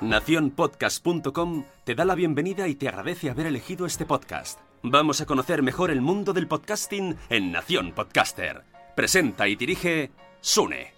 Naciónpodcast.com 0.00 1.64
te 1.84 1.94
da 1.94 2.06
la 2.06 2.14
bienvenida 2.14 2.66
y 2.68 2.74
te 2.74 2.88
agradece 2.88 3.28
haber 3.28 3.46
elegido 3.46 3.84
este 3.84 4.06
podcast. 4.06 4.58
Vamos 4.82 5.20
a 5.20 5.26
conocer 5.26 5.62
mejor 5.62 5.90
el 5.90 6.00
mundo 6.00 6.32
del 6.32 6.48
podcasting 6.48 7.16
en 7.28 7.52
Nación 7.52 7.92
Podcaster. 7.92 8.64
Presenta 8.96 9.46
y 9.46 9.56
dirige 9.56 10.10
Sune. 10.40 10.94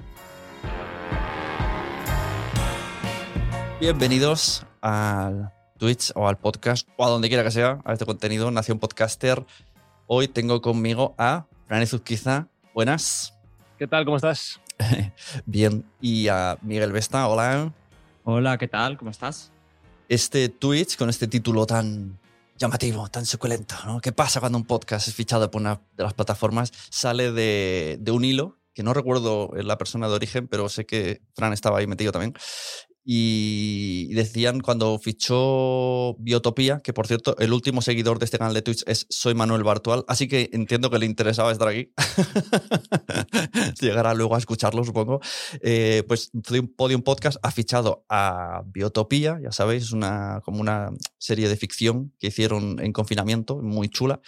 Bienvenidos 3.81 4.65
al 4.81 5.53
Twitch 5.79 6.13
o 6.15 6.29
al 6.29 6.39
podcast 6.39 6.89
o 6.97 7.05
a 7.05 7.09
donde 7.09 7.27
quiera 7.27 7.43
que 7.43 7.51
sea, 7.51 7.81
a 7.85 7.95
este 7.95 8.07
contenido, 8.07 8.53
Nación 8.53 8.79
Podcaster. 8.79 9.45
Hoy 10.07 10.29
tengo 10.29 10.63
conmigo 10.63 11.17
a 11.19 11.47
Fran 11.67 11.85
Zuzquiza. 11.89 12.47
Buenas. 12.73 13.37
¿Qué 13.81 13.89
tal? 13.89 14.05
¿Cómo 14.05 14.17
estás? 14.17 14.61
Bien. 15.45 15.85
Y 16.01 16.29
a 16.29 16.57
Miguel 16.63 16.93
Vesta. 16.93 17.27
Hola. 17.27 17.73
Hola, 18.25 18.57
¿qué 18.57 18.69
tal? 18.69 18.97
¿Cómo 18.97 19.11
estás? 19.11 19.51
Este 20.09 20.49
Twitch 20.49 20.97
con 20.97 21.11
este 21.11 21.27
título 21.27 21.67
tan 21.67 22.21
llamativo, 22.57 23.09
tan 23.09 23.27
suculento, 23.27 23.75
¿no? 23.85 24.01
¿Qué 24.01 24.13
pasa 24.13 24.39
cuando 24.39 24.59
un 24.59 24.65
podcast 24.65 25.09
es 25.09 25.15
fichado 25.15 25.51
por 25.51 25.61
una 25.61 25.81
de 25.97 26.05
las 26.05 26.15
plataformas? 26.15 26.71
Sale 26.89 27.33
de, 27.33 27.99
de 28.01 28.11
un 28.13 28.25
hilo, 28.25 28.61
que 28.75 28.85
no 28.85 28.95
recuerdo 28.95 29.51
la 29.55 29.77
persona 29.77 30.07
de 30.07 30.15
origen, 30.15 30.47
pero 30.47 30.69
sé 30.69 30.87
que 30.87 31.21
Fran 31.35 31.53
estaba 31.53 31.79
ahí 31.79 31.89
metido 31.89 32.13
también. 32.13 32.35
Y 33.05 34.15
decían 34.15 34.61
cuando 34.61 34.99
fichó 34.99 36.15
Biotopía, 36.19 36.81
que 36.81 36.93
por 36.93 37.09
cierto, 37.09 37.37
el 37.39 37.53
último 37.53 37.83
seguidor 37.83 38.19
de 38.21 38.27
este 38.27 38.39
canal 38.39 38.55
de 38.55 38.63
Twitch 38.63 38.85
es 38.87 39.07
Soy 39.11 39.35
Manuel 39.35 39.65
Bartual, 39.65 40.05
así 40.07 40.29
que 40.29 40.51
entiendo 40.53 40.89
que 40.89 40.99
le 40.99 41.07
interesaba 41.07 41.51
estar 41.51 41.67
aquí. 41.67 41.93
Llegará 43.81 44.15
luego 44.15 44.37
a 44.37 44.39
escucharlo, 44.39 44.85
supongo. 44.85 45.21
Eh, 45.63 46.05
pues 46.07 46.31
Podium 46.77 47.03
Podcast 47.03 47.39
ha 47.43 47.51
fichado 47.51 48.05
a 48.09 48.63
Biotopía, 48.67 49.41
ya 49.43 49.51
sabéis, 49.51 49.85
es 49.85 49.93
una, 49.93 50.41
como 50.45 50.61
una 50.61 50.91
serie 51.19 51.49
de 51.49 51.57
ficción 51.57 52.15
que 52.21 52.29
hicieron 52.29 52.79
en 52.79 52.93
confinamiento, 52.93 53.61
muy 53.61 53.89
chula, 53.89 54.21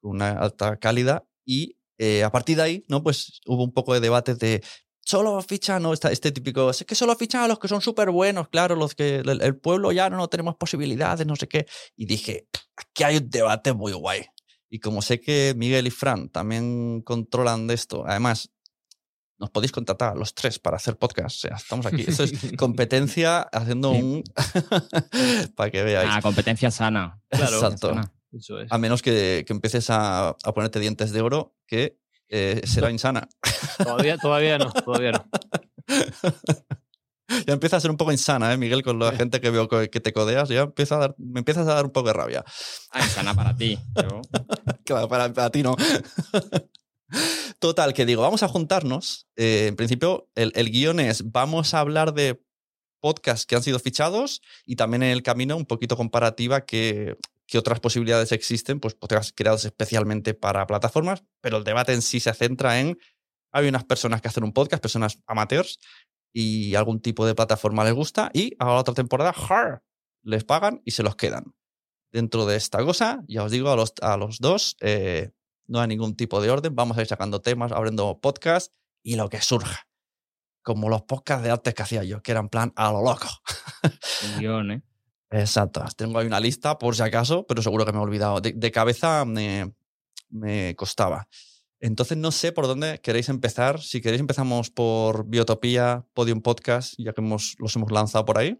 una 0.00 0.30
alta 0.30 0.78
calidad, 0.78 1.24
y 1.44 1.76
eh, 1.98 2.24
a 2.24 2.32
partir 2.32 2.56
de 2.56 2.62
ahí, 2.62 2.84
¿no? 2.88 3.02
Pues 3.02 3.40
hubo 3.46 3.62
un 3.62 3.72
poco 3.72 3.94
de 3.94 4.00
debate 4.00 4.34
de 4.34 4.62
solo 5.04 5.40
fichan, 5.42 5.82
¿no? 5.82 5.92
este 5.92 6.32
típico, 6.32 6.70
es 6.70 6.84
que 6.84 6.94
solo 6.94 7.14
fichan 7.16 7.42
a 7.42 7.48
los 7.48 7.58
que 7.58 7.68
son 7.68 7.80
súper 7.80 8.10
buenos, 8.10 8.48
claro, 8.48 8.76
los 8.76 8.94
que 8.94 9.16
el, 9.16 9.56
pueblo 9.56 9.92
ya 9.92 10.08
no, 10.10 10.28
tenemos 10.28 10.56
posibilidades, 10.56 11.26
no 11.26 11.36
sé 11.36 11.48
qué. 11.48 11.66
Y 11.96 12.06
dije, 12.06 12.48
aquí 12.76 13.02
hay 13.02 13.16
un 13.18 13.30
debate 13.30 13.72
muy 13.72 13.92
guay. 13.92 14.24
Y 14.70 14.78
como 14.78 15.02
sé 15.02 15.20
que 15.20 15.54
Miguel 15.56 15.86
y 15.86 15.90
Fran 15.90 16.30
también 16.30 17.02
controlan 17.02 17.66
de 17.66 17.74
esto, 17.74 18.04
además, 18.06 18.50
nos 19.38 19.50
podéis 19.50 19.72
contratar 19.72 20.16
los 20.16 20.34
tres 20.34 20.58
para 20.58 20.76
hacer 20.76 20.96
podcast. 20.96 21.36
O 21.36 21.40
sea, 21.40 21.56
estamos 21.56 21.84
aquí. 21.84 22.04
Eso 22.06 22.22
es 22.22 22.32
competencia 22.56 23.40
haciendo 23.40 23.90
un. 23.90 24.22
para 25.56 25.70
que 25.70 25.82
veáis. 25.82 26.10
Ah, 26.12 26.22
competencia 26.22 26.70
sana. 26.70 27.20
Claro, 27.28 27.56
Exacto. 27.56 28.00
Eso 28.30 28.60
es. 28.60 28.70
A 28.70 28.78
menos 28.78 29.02
que, 29.02 29.44
que 29.46 29.52
empieces 29.52 29.90
a, 29.90 30.28
a 30.28 30.54
ponerte 30.54 30.78
dientes 30.78 31.10
de 31.10 31.20
oro, 31.20 31.56
que 31.66 31.98
eh, 32.28 32.62
será 32.64 32.90
insana. 32.90 33.28
Todavía, 33.78 34.16
todavía 34.18 34.58
no, 34.58 34.72
todavía 34.72 35.12
no. 35.12 35.24
ya 37.46 37.52
empieza 37.52 37.76
a 37.76 37.80
ser 37.80 37.90
un 37.90 37.96
poco 37.96 38.12
insana, 38.12 38.52
¿eh, 38.52 38.56
Miguel? 38.56 38.82
Con 38.82 38.98
la 38.98 39.12
gente 39.12 39.40
que 39.40 39.50
veo 39.50 39.68
que 39.68 39.88
te 39.88 40.12
codeas, 40.12 40.48
ya 40.48 40.62
empieza 40.62 40.96
a 40.96 40.98
dar, 40.98 41.14
me 41.18 41.40
empiezas 41.40 41.66
a 41.66 41.74
dar 41.74 41.84
un 41.84 41.92
poco 41.92 42.08
de 42.08 42.14
rabia. 42.14 42.44
Ah, 42.90 43.00
insana 43.02 43.34
para 43.34 43.56
ti. 43.56 43.78
claro, 44.84 45.08
para, 45.08 45.50
ti 45.50 45.62
no. 45.62 45.76
Total, 47.58 47.94
que 47.94 48.06
digo, 48.06 48.22
vamos 48.22 48.42
a 48.42 48.48
juntarnos. 48.48 49.28
Eh, 49.36 49.66
en 49.68 49.76
principio, 49.76 50.28
el, 50.34 50.52
el 50.54 50.70
guion 50.70 51.00
es, 51.00 51.30
vamos 51.30 51.74
a 51.74 51.80
hablar 51.80 52.14
de 52.14 52.42
podcasts 53.00 53.46
que 53.46 53.56
han 53.56 53.62
sido 53.62 53.78
fichados 53.78 54.40
y 54.64 54.76
también 54.76 55.02
en 55.02 55.10
el 55.10 55.22
camino 55.22 55.56
un 55.56 55.66
poquito 55.66 55.96
comparativa 55.96 56.64
que 56.64 57.16
qué 57.52 57.58
otras 57.58 57.80
posibilidades 57.80 58.32
existen, 58.32 58.80
pues 58.80 58.94
podcasts 58.94 59.34
creados 59.36 59.66
especialmente 59.66 60.32
para 60.32 60.66
plataformas, 60.66 61.22
pero 61.42 61.58
el 61.58 61.64
debate 61.64 61.92
en 61.92 62.00
sí 62.00 62.18
se 62.18 62.32
centra 62.32 62.80
en, 62.80 62.98
hay 63.52 63.68
unas 63.68 63.84
personas 63.84 64.22
que 64.22 64.28
hacen 64.28 64.42
un 64.42 64.54
podcast, 64.54 64.80
personas 64.80 65.18
amateurs, 65.26 65.78
y 66.32 66.74
algún 66.76 67.02
tipo 67.02 67.26
de 67.26 67.34
plataforma 67.34 67.84
les 67.84 67.92
gusta, 67.92 68.30
y 68.32 68.54
a 68.58 68.64
la 68.64 68.76
otra 68.76 68.94
temporada, 68.94 69.34
les 70.22 70.44
pagan 70.44 70.80
y 70.86 70.92
se 70.92 71.02
los 71.02 71.14
quedan. 71.14 71.54
Dentro 72.10 72.46
de 72.46 72.56
esta 72.56 72.82
cosa, 72.82 73.22
ya 73.28 73.44
os 73.44 73.52
digo 73.52 73.68
a 73.68 73.76
los, 73.76 73.92
a 74.00 74.16
los 74.16 74.38
dos, 74.38 74.74
eh, 74.80 75.32
no 75.66 75.78
hay 75.78 75.88
ningún 75.88 76.16
tipo 76.16 76.40
de 76.40 76.48
orden, 76.48 76.74
vamos 76.74 76.96
a 76.96 77.02
ir 77.02 77.06
sacando 77.06 77.42
temas, 77.42 77.70
abriendo 77.70 78.18
podcasts 78.18 78.74
y 79.02 79.16
lo 79.16 79.28
que 79.28 79.42
surja. 79.42 79.86
Como 80.62 80.88
los 80.88 81.02
podcasts 81.02 81.44
de 81.44 81.50
antes 81.50 81.74
que 81.74 81.82
hacía 81.82 82.02
yo, 82.02 82.22
que 82.22 82.32
eran 82.32 82.48
plan 82.48 82.72
a 82.76 82.90
lo 82.92 83.02
loco. 83.02 83.28
guion, 84.38 84.70
¿eh? 84.70 84.82
Exacto. 85.32 85.82
Tengo 85.96 86.18
ahí 86.18 86.26
una 86.26 86.40
lista 86.40 86.78
por 86.78 86.94
si 86.94 87.02
acaso, 87.02 87.46
pero 87.46 87.62
seguro 87.62 87.84
que 87.84 87.92
me 87.92 87.98
he 87.98 88.02
olvidado. 88.02 88.40
De, 88.40 88.70
cabeza 88.70 89.24
me, 89.24 89.72
me, 90.30 90.74
costaba. 90.76 91.26
Entonces 91.80 92.18
no 92.18 92.30
sé 92.30 92.52
por 92.52 92.66
dónde 92.66 93.00
queréis 93.02 93.28
empezar. 93.28 93.80
Si 93.80 94.00
queréis 94.00 94.20
empezamos 94.20 94.70
por 94.70 95.26
Biotopía, 95.26 96.04
Podium 96.14 96.42
Podcast, 96.42 96.94
ya 96.98 97.12
que 97.12 97.22
hemos, 97.22 97.56
los 97.58 97.74
hemos 97.74 97.90
lanzado 97.90 98.24
por 98.24 98.38
ahí. 98.38 98.58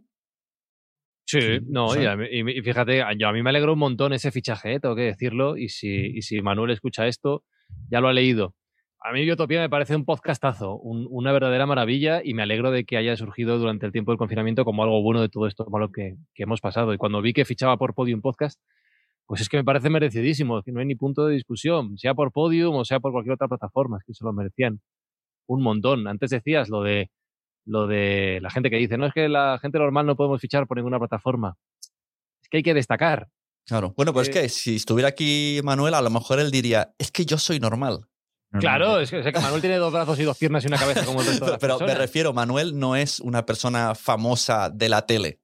Sí, 1.24 1.60
no, 1.66 1.94
y, 1.94 2.62
fíjate, 2.62 3.04
yo 3.18 3.28
a 3.28 3.32
mí 3.32 3.42
me 3.42 3.50
alegró 3.50 3.74
un 3.74 3.78
montón 3.78 4.12
ese 4.12 4.32
fichaje, 4.32 4.74
¿eh? 4.74 4.80
tengo 4.80 4.96
que 4.96 5.02
decirlo, 5.02 5.56
y 5.56 5.68
si, 5.68 5.88
y 5.88 6.22
si 6.22 6.42
Manuel 6.42 6.72
escucha 6.72 7.06
esto, 7.06 7.44
ya 7.88 8.00
lo 8.00 8.08
ha 8.08 8.12
leído. 8.12 8.56
A 9.04 9.12
mí 9.12 9.22
Biotopía 9.22 9.60
me 9.60 9.68
parece 9.68 9.96
un 9.96 10.04
podcastazo, 10.04 10.76
una 10.76 11.32
verdadera 11.32 11.66
maravilla 11.66 12.20
y 12.22 12.34
me 12.34 12.42
alegro 12.42 12.70
de 12.70 12.84
que 12.84 12.96
haya 12.96 13.16
surgido 13.16 13.58
durante 13.58 13.84
el 13.84 13.90
tiempo 13.90 14.12
del 14.12 14.18
confinamiento 14.18 14.64
como 14.64 14.84
algo 14.84 15.02
bueno 15.02 15.20
de 15.20 15.28
todo 15.28 15.48
esto 15.48 15.66
malo 15.70 15.90
que, 15.90 16.16
que 16.34 16.44
hemos 16.44 16.60
pasado. 16.60 16.94
Y 16.94 16.98
cuando 16.98 17.20
vi 17.20 17.32
que 17.32 17.44
fichaba 17.44 17.76
por 17.76 17.94
Podium 17.94 18.20
Podcast, 18.20 18.60
pues 19.26 19.40
es 19.40 19.48
que 19.48 19.56
me 19.56 19.64
parece 19.64 19.90
merecidísimo, 19.90 20.62
que 20.62 20.70
no 20.70 20.78
hay 20.78 20.86
ni 20.86 20.94
punto 20.94 21.26
de 21.26 21.34
discusión, 21.34 21.98
sea 21.98 22.14
por 22.14 22.30
Podium 22.30 22.76
o 22.76 22.84
sea 22.84 23.00
por 23.00 23.10
cualquier 23.10 23.34
otra 23.34 23.48
plataforma, 23.48 23.98
es 23.98 24.04
que 24.04 24.14
se 24.14 24.24
lo 24.24 24.32
merecían 24.32 24.80
un 25.46 25.62
montón. 25.62 26.06
Antes 26.06 26.30
decías 26.30 26.68
lo 26.68 26.82
de 26.82 27.10
lo 27.64 27.88
de 27.88 28.38
la 28.40 28.50
gente 28.50 28.70
que 28.70 28.76
dice, 28.76 28.98
no 28.98 29.06
es 29.06 29.12
que 29.12 29.28
la 29.28 29.58
gente 29.60 29.78
normal 29.78 30.06
no 30.06 30.16
podemos 30.16 30.40
fichar 30.40 30.66
por 30.68 30.76
ninguna 30.76 30.98
plataforma. 30.98 31.56
Es 32.40 32.48
que 32.48 32.58
hay 32.58 32.62
que 32.62 32.74
destacar. 32.74 33.28
Claro. 33.66 33.94
Bueno, 33.96 34.12
pues 34.12 34.28
es 34.28 34.34
que 34.34 34.48
si 34.48 34.76
estuviera 34.76 35.08
aquí 35.08 35.60
Manuel, 35.64 35.94
a 35.94 36.02
lo 36.02 36.10
mejor 36.10 36.40
él 36.40 36.50
diría, 36.50 36.94
es 36.98 37.10
que 37.10 37.24
yo 37.24 37.38
soy 37.38 37.58
normal. 37.60 38.08
Claro, 38.60 39.00
es 39.00 39.10
que, 39.10 39.22
Manuel 39.32 39.60
tiene 39.60 39.76
dos 39.76 39.92
brazos 39.92 40.18
y 40.18 40.24
dos 40.24 40.36
piernas 40.36 40.64
y 40.64 40.66
una 40.66 40.76
cabeza 40.76 41.04
como 41.04 41.20
el 41.20 41.26
resto 41.26 41.46
de 41.46 41.58
Pero 41.60 41.78
me 41.80 41.94
refiero, 41.94 42.32
Manuel 42.32 42.78
no 42.78 42.96
es 42.96 43.20
una 43.20 43.46
persona 43.46 43.94
famosa 43.94 44.70
de 44.70 44.88
la 44.88 45.06
tele. 45.06 45.41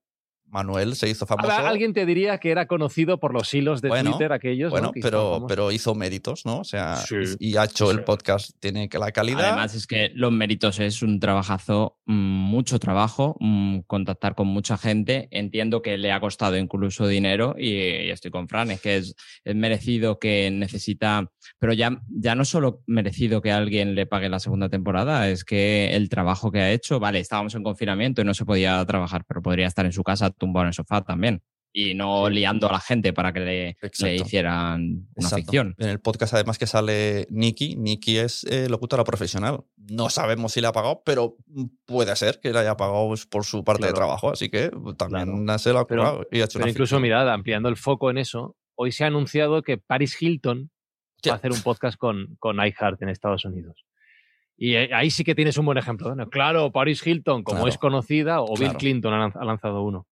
Manuel 0.50 0.94
se 0.97 1.09
hizo 1.09 1.26
famoso. 1.26 1.50
Alguien 1.50 1.92
te 1.92 2.06
diría 2.06 2.38
que 2.38 2.50
era 2.50 2.66
conocido 2.66 3.20
por 3.20 3.32
los 3.32 3.53
hilos 3.53 3.82
de 3.82 3.91
Twitter 3.91 4.32
aquellos. 4.32 4.70
Bueno, 4.70 4.92
pero, 5.00 5.44
pero 5.47 5.70
hizo 5.72 5.94
méritos, 5.94 6.47
¿no? 6.47 6.60
O 6.60 6.64
sea, 6.64 6.97
y 7.38 7.56
ha 7.56 7.64
hecho 7.64 7.91
el 7.91 8.04
podcast, 8.04 8.50
tiene 8.59 8.88
que 8.88 8.98
la 8.98 9.12
calidad. 9.12 9.47
Además, 9.47 9.75
es 9.75 9.86
que 9.86 10.10
los 10.14 10.32
méritos 10.32 10.78
es 10.81 11.03
un 11.03 11.20
trabajazo, 11.20 11.98
mm, 12.06 12.12
mucho 12.15 12.78
trabajo, 12.78 13.36
mm, 13.41 13.80
contactar 13.86 14.34
con 14.34 14.47
mucha 14.47 14.78
gente. 14.78 15.28
Entiendo 15.30 15.83
que 15.83 15.98
le 15.98 16.12
ha 16.12 16.21
costado 16.21 16.56
incluso 16.56 17.06
dinero 17.06 17.54
y, 17.59 18.10
estoy 18.10 18.30
con 18.30 18.48
Fran, 18.48 18.71
es 18.71 18.80
que 18.80 18.97
es, 18.97 19.15
es, 19.44 19.54
merecido 19.54 20.18
que 20.18 20.51
necesita, 20.51 21.30
pero 21.59 21.72
ya, 21.72 22.01
ya 22.09 22.34
no 22.34 22.44
solo 22.44 22.83
merecido 22.86 23.42
que 23.42 23.53
alguien 23.53 23.94
le 23.94 24.06
pague 24.06 24.28
la 24.28 24.41
segunda 24.41 24.68
temporada, 24.68 25.28
es 25.28 25.44
que 25.44 25.94
el 25.94 26.09
trabajo 26.09 26.51
que 26.51 26.60
ha 26.60 26.72
hecho, 26.72 27.01
vale, 27.01 27.21
estábamos 27.21 27.54
en 27.54 27.62
confinamiento 27.62 28.22
y 28.22 28.24
no 28.24 28.34
se 28.34 28.44
podía 28.44 28.84
trabajar, 28.86 29.24
pero 29.27 29.42
podría 29.42 29.66
estar 29.66 29.84
en 29.84 29.92
su 29.92 30.03
casa 30.03 30.30
tumbado 30.39 30.65
en 30.65 30.69
el 30.69 30.75
sofá 30.75 31.03
también. 31.03 31.43
Y 31.71 31.95
no 31.95 32.31
liando 32.31 32.69
a 32.69 32.73
la 32.73 32.81
gente 32.81 33.13
para 33.13 33.33
que 33.33 33.41
le, 33.41 33.77
hicieran 34.15 35.07
una 35.15 35.29
ficción. 35.29 35.75
En 35.79 35.91
el 35.91 36.01
podcast, 36.01 36.33
además, 36.33 36.59
que 36.59 36.67
sale 36.67 37.27
Nikki. 37.31 37.77
Nikki 37.77 38.17
es 38.17 38.45
eh, 38.45 38.69
locutora 38.71 39.05
profesional. 39.05 39.61
No 39.77 40.09
sabemos 40.09 40.53
si 40.53 40.63
le 40.63 40.67
ha 40.67 40.73
pagado, 40.73 41.03
pero 41.05 41.37
puede 41.85 42.17
ser 42.17 42.41
que 42.41 42.53
le 42.53 42.61
haya 42.61 42.77
pagado 42.77 43.09
pues, 43.09 43.27
por 43.27 43.45
su 43.45 43.65
parte 43.65 43.87
de 43.87 43.93
trabajo. 43.93 44.31
Así 44.31 44.49
que 44.49 44.71
pues, 44.71 44.97
también 44.97 45.47
se 45.59 45.73
lo 45.73 45.81
ha 45.81 45.87
pero, 45.87 46.27
y 46.33 46.41
ha 46.41 46.47
hecho 46.47 46.59
pero 46.59 46.71
incluso, 46.71 46.99
mirad, 47.01 47.31
ampliando 47.31 47.69
el 47.69 47.77
foco 47.77 48.11
en 48.11 48.19
eso, 48.19 48.57
hoy 48.75 48.91
se 48.91 49.05
ha 49.05 49.09
anunciado 49.09 49.63
que 49.63 49.77
Paris 49.77 50.21
Hilton 50.21 50.71
va 51.29 51.33
a 51.33 51.37
hacer 51.37 51.53
un 51.53 51.61
podcast 51.63 51.99
con, 51.99 52.37
con 52.39 52.57
iHeart 52.57 53.03
en 53.03 53.11
Estados 53.11 53.45
Unidos. 53.45 53.85
Y 54.57 54.75
ahí 54.75 55.11
sí 55.11 55.23
que 55.23 55.37
tienes 55.37 55.57
un 55.57 55.67
buen 55.67 55.79
ejemplo. 55.79 56.15
Claro, 56.31 56.73
Paris 56.73 57.07
Hilton, 57.07 57.45
como 57.45 57.69
es 57.69 57.79
conocida, 57.79 58.41
o 58.41 58.57
Bill 58.57 58.75
Clinton 58.75 59.15
ha 59.15 59.45
lanzado 59.45 59.83
uno. 59.83 60.09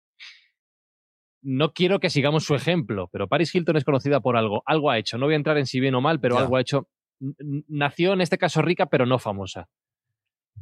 No 1.48 1.72
quiero 1.72 2.00
que 2.00 2.10
sigamos 2.10 2.43
su 2.43 2.56
ejemplo, 2.56 3.08
pero 3.12 3.28
Paris 3.28 3.54
Hilton 3.54 3.76
es 3.76 3.84
conocida 3.84 4.19
por 4.19 4.37
algo. 4.37 4.64
Algo 4.66 4.90
ha 4.90 4.98
hecho. 4.98 5.16
No 5.16 5.26
voy 5.26 5.34
a 5.34 5.37
entrar 5.37 5.56
en 5.58 5.66
si 5.66 5.78
bien 5.78 5.94
o 5.94 6.00
mal, 6.00 6.19
pero 6.19 6.38
algo 6.38 6.56
ha 6.56 6.60
hecho. 6.60 6.88
Nació 7.69 8.14
en 8.14 8.20
este 8.20 8.37
caso 8.37 8.62
rica, 8.62 8.87
pero 8.87 9.06
no 9.06 9.20
famosa. 9.20 9.69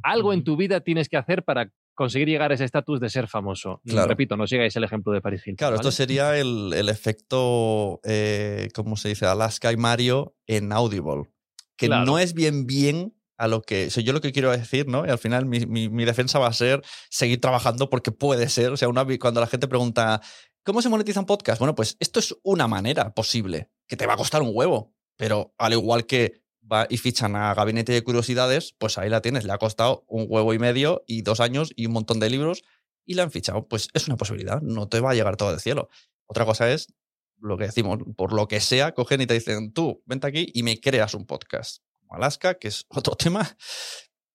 Algo 0.03 0.31
en 0.31 0.43
tu 0.43 0.55
vida 0.57 0.81
tienes 0.81 1.09
que 1.09 1.17
hacer 1.17 1.43
para 1.43 1.71
conseguir 1.95 2.27
llegar 2.27 2.51
a 2.51 2.53
ese 2.53 2.65
estatus 2.65 2.99
de 2.99 3.09
ser 3.09 3.27
famoso. 3.27 3.81
Repito, 3.83 4.37
no 4.37 4.45
sigáis 4.45 4.75
el 4.75 4.83
ejemplo 4.83 5.11
de 5.11 5.21
Paris 5.21 5.41
Hilton. 5.47 5.55
Claro, 5.55 5.75
esto 5.77 5.91
sería 5.91 6.37
el, 6.37 6.87
efecto, 6.87 7.99
eh, 8.03 8.69
¿cómo 8.75 8.95
se 8.95 9.09
dice? 9.09 9.25
Alaska 9.25 9.71
y 9.71 9.77
Mario 9.77 10.35
en 10.45 10.71
Audible. 10.71 11.31
Que 11.77 11.89
no 11.89 12.19
es 12.19 12.35
bien 12.35 12.67
bien 12.67 13.15
a 13.37 13.47
lo 13.47 13.61
que. 13.61 13.89
yo 13.89 14.13
lo 14.13 14.21
que 14.21 14.31
quiero 14.31 14.51
decir, 14.51 14.87
¿no? 14.87 15.05
Y 15.05 15.09
al 15.09 15.17
final 15.17 15.45
mi, 15.45 16.05
defensa 16.05 16.39
va 16.39 16.47
a 16.47 16.53
ser 16.53 16.81
seguir 17.09 17.41
trabajando 17.41 17.89
porque 17.89 18.11
puede 18.11 18.49
ser. 18.49 18.71
O 18.71 18.77
sea, 18.77 18.87
una, 18.87 19.05
cuando 19.17 19.41
la 19.41 19.47
gente 19.47 19.67
pregunta, 19.67 20.21
¿cómo 20.65 20.81
se 20.81 20.89
monetiza 20.89 21.19
un 21.21 21.25
podcast? 21.25 21.59
Bueno, 21.59 21.75
pues 21.75 21.95
esto 21.99 22.19
es 22.19 22.35
una 22.43 22.67
manera 22.67 23.13
posible, 23.13 23.69
que 23.87 23.95
te 23.95 24.07
va 24.07 24.13
a 24.13 24.17
costar 24.17 24.41
un 24.41 24.51
huevo. 24.53 24.93
Pero 25.15 25.53
al 25.57 25.71
igual 25.71 26.05
que 26.05 26.41
va 26.69 26.87
y 26.89 26.97
fichan 26.97 27.37
a 27.37 27.53
Gabinete 27.53 27.93
de 27.93 28.03
Curiosidades, 28.03 28.75
pues 28.77 28.97
ahí 28.97 29.09
la 29.09 29.21
tienes. 29.21 29.45
Le 29.45 29.53
ha 29.53 29.57
costado 29.57 30.03
un 30.07 30.25
huevo 30.27 30.53
y 30.53 30.59
medio 30.59 31.03
y 31.07 31.21
dos 31.21 31.39
años 31.39 31.71
y 31.75 31.85
un 31.85 31.93
montón 31.93 32.19
de 32.19 32.29
libros 32.29 32.63
y 33.05 33.13
la 33.13 33.23
han 33.23 33.31
fichado. 33.31 33.67
Pues 33.67 33.87
es 33.93 34.07
una 34.07 34.17
posibilidad, 34.17 34.61
no 34.61 34.89
te 34.89 34.99
va 34.99 35.11
a 35.11 35.13
llegar 35.13 35.37
todo 35.37 35.51
del 35.51 35.61
cielo. 35.61 35.89
Otra 36.25 36.43
cosa 36.43 36.69
es 36.71 36.93
lo 37.37 37.57
que 37.57 37.65
decimos, 37.65 37.99
por 38.17 38.33
lo 38.33 38.47
que 38.47 38.59
sea, 38.59 38.93
cogen 38.93 39.21
y 39.21 39.27
te 39.27 39.35
dicen, 39.35 39.71
tú, 39.71 40.01
vente 40.05 40.27
aquí 40.27 40.51
y 40.53 40.63
me 40.63 40.81
creas 40.81 41.13
un 41.13 41.25
podcast. 41.25 41.83
Alaska, 42.09 42.55
que 42.55 42.69
es 42.69 42.85
otro 42.89 43.15
tema 43.15 43.55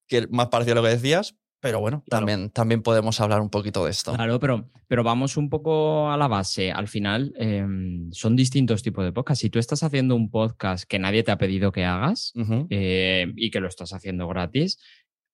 que 0.06 0.26
más 0.28 0.48
parecido 0.48 0.74
a 0.74 0.76
lo 0.76 0.82
que 0.82 0.94
decías, 0.94 1.34
pero 1.60 1.80
bueno, 1.80 2.02
también, 2.08 2.50
también 2.50 2.82
podemos 2.82 3.20
hablar 3.20 3.40
un 3.40 3.50
poquito 3.50 3.84
de 3.84 3.90
esto. 3.90 4.14
Claro, 4.14 4.40
pero, 4.40 4.70
pero 4.88 5.04
vamos 5.04 5.36
un 5.36 5.50
poco 5.50 6.10
a 6.10 6.16
la 6.16 6.26
base. 6.26 6.72
Al 6.72 6.88
final, 6.88 7.34
em, 7.36 8.10
son 8.12 8.34
distintos 8.34 8.82
tipos 8.82 9.04
de 9.04 9.12
podcasts. 9.12 9.42
Si 9.42 9.50
tú 9.50 9.58
estás 9.58 9.82
haciendo 9.82 10.16
un 10.16 10.30
podcast 10.30 10.88
que 10.88 10.98
nadie 10.98 11.22
te 11.22 11.32
ha 11.32 11.38
pedido 11.38 11.70
que 11.70 11.84
hagas 11.84 12.32
eh, 12.70 13.32
y 13.36 13.50
que 13.50 13.60
lo 13.60 13.68
estás 13.68 13.92
haciendo 13.92 14.26
gratis, 14.26 14.78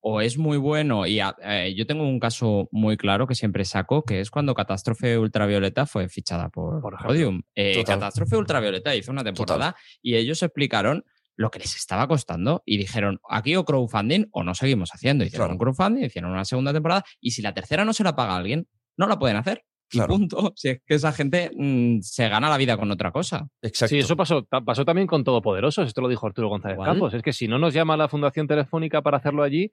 o 0.00 0.20
es 0.20 0.38
muy 0.38 0.56
bueno, 0.56 1.06
y 1.06 1.20
eh, 1.20 1.74
yo 1.76 1.84
tengo 1.84 2.04
un 2.04 2.20
caso 2.20 2.68
muy 2.70 2.96
claro 2.96 3.26
que 3.26 3.34
siempre 3.34 3.64
saco, 3.64 4.04
que 4.04 4.20
es 4.20 4.30
cuando 4.30 4.54
Catástrofe 4.54 5.18
Ultravioleta 5.18 5.84
fue 5.86 6.08
fichada 6.08 6.48
por, 6.48 6.80
por 6.80 6.96
Podium. 6.98 7.42
Eh, 7.54 7.82
Catástrofe 7.84 8.36
Ultravioleta 8.36 8.94
hizo 8.94 9.10
una 9.10 9.24
temporada 9.24 9.74
y 10.02 10.14
ellos 10.14 10.42
explicaron 10.42 11.04
lo 11.36 11.50
que 11.50 11.58
les 11.58 11.76
estaba 11.76 12.08
costando 12.08 12.62
y 12.64 12.78
dijeron, 12.78 13.20
aquí 13.28 13.54
o 13.56 13.64
crowdfunding 13.64 14.26
o 14.32 14.42
no 14.42 14.54
seguimos 14.54 14.90
haciendo. 14.92 15.24
Hicieron 15.24 15.52
un 15.52 15.58
crowdfunding, 15.58 16.04
hicieron 16.04 16.32
una 16.32 16.44
segunda 16.44 16.72
temporada 16.72 17.04
y 17.20 17.32
si 17.32 17.42
la 17.42 17.54
tercera 17.54 17.84
no 17.84 17.92
se 17.92 18.04
la 18.04 18.16
paga 18.16 18.36
alguien, 18.36 18.66
no 18.96 19.06
la 19.06 19.18
pueden 19.18 19.36
hacer. 19.36 19.62
Claro. 19.88 20.08
Punto. 20.08 20.52
Si 20.56 20.70
es 20.70 20.80
que 20.86 20.94
esa 20.94 21.12
gente 21.12 21.50
mm, 21.54 22.00
se 22.00 22.28
gana 22.28 22.48
la 22.48 22.56
vida 22.56 22.76
con 22.76 22.90
otra 22.90 23.12
cosa. 23.12 23.48
Exacto. 23.62 23.90
Sí, 23.90 23.98
eso 23.98 24.16
pasó, 24.16 24.44
pasó 24.44 24.84
también 24.84 25.06
con 25.06 25.22
Todopoderosos. 25.22 25.86
Esto 25.86 26.00
lo 26.00 26.08
dijo 26.08 26.26
Arturo 26.26 26.48
González 26.48 26.78
Campos. 26.82 27.14
Es 27.14 27.22
que 27.22 27.32
si 27.32 27.46
no 27.46 27.58
nos 27.58 27.74
llama 27.74 27.96
la 27.96 28.08
Fundación 28.08 28.46
Telefónica 28.46 29.02
para 29.02 29.18
hacerlo 29.18 29.42
allí, 29.42 29.70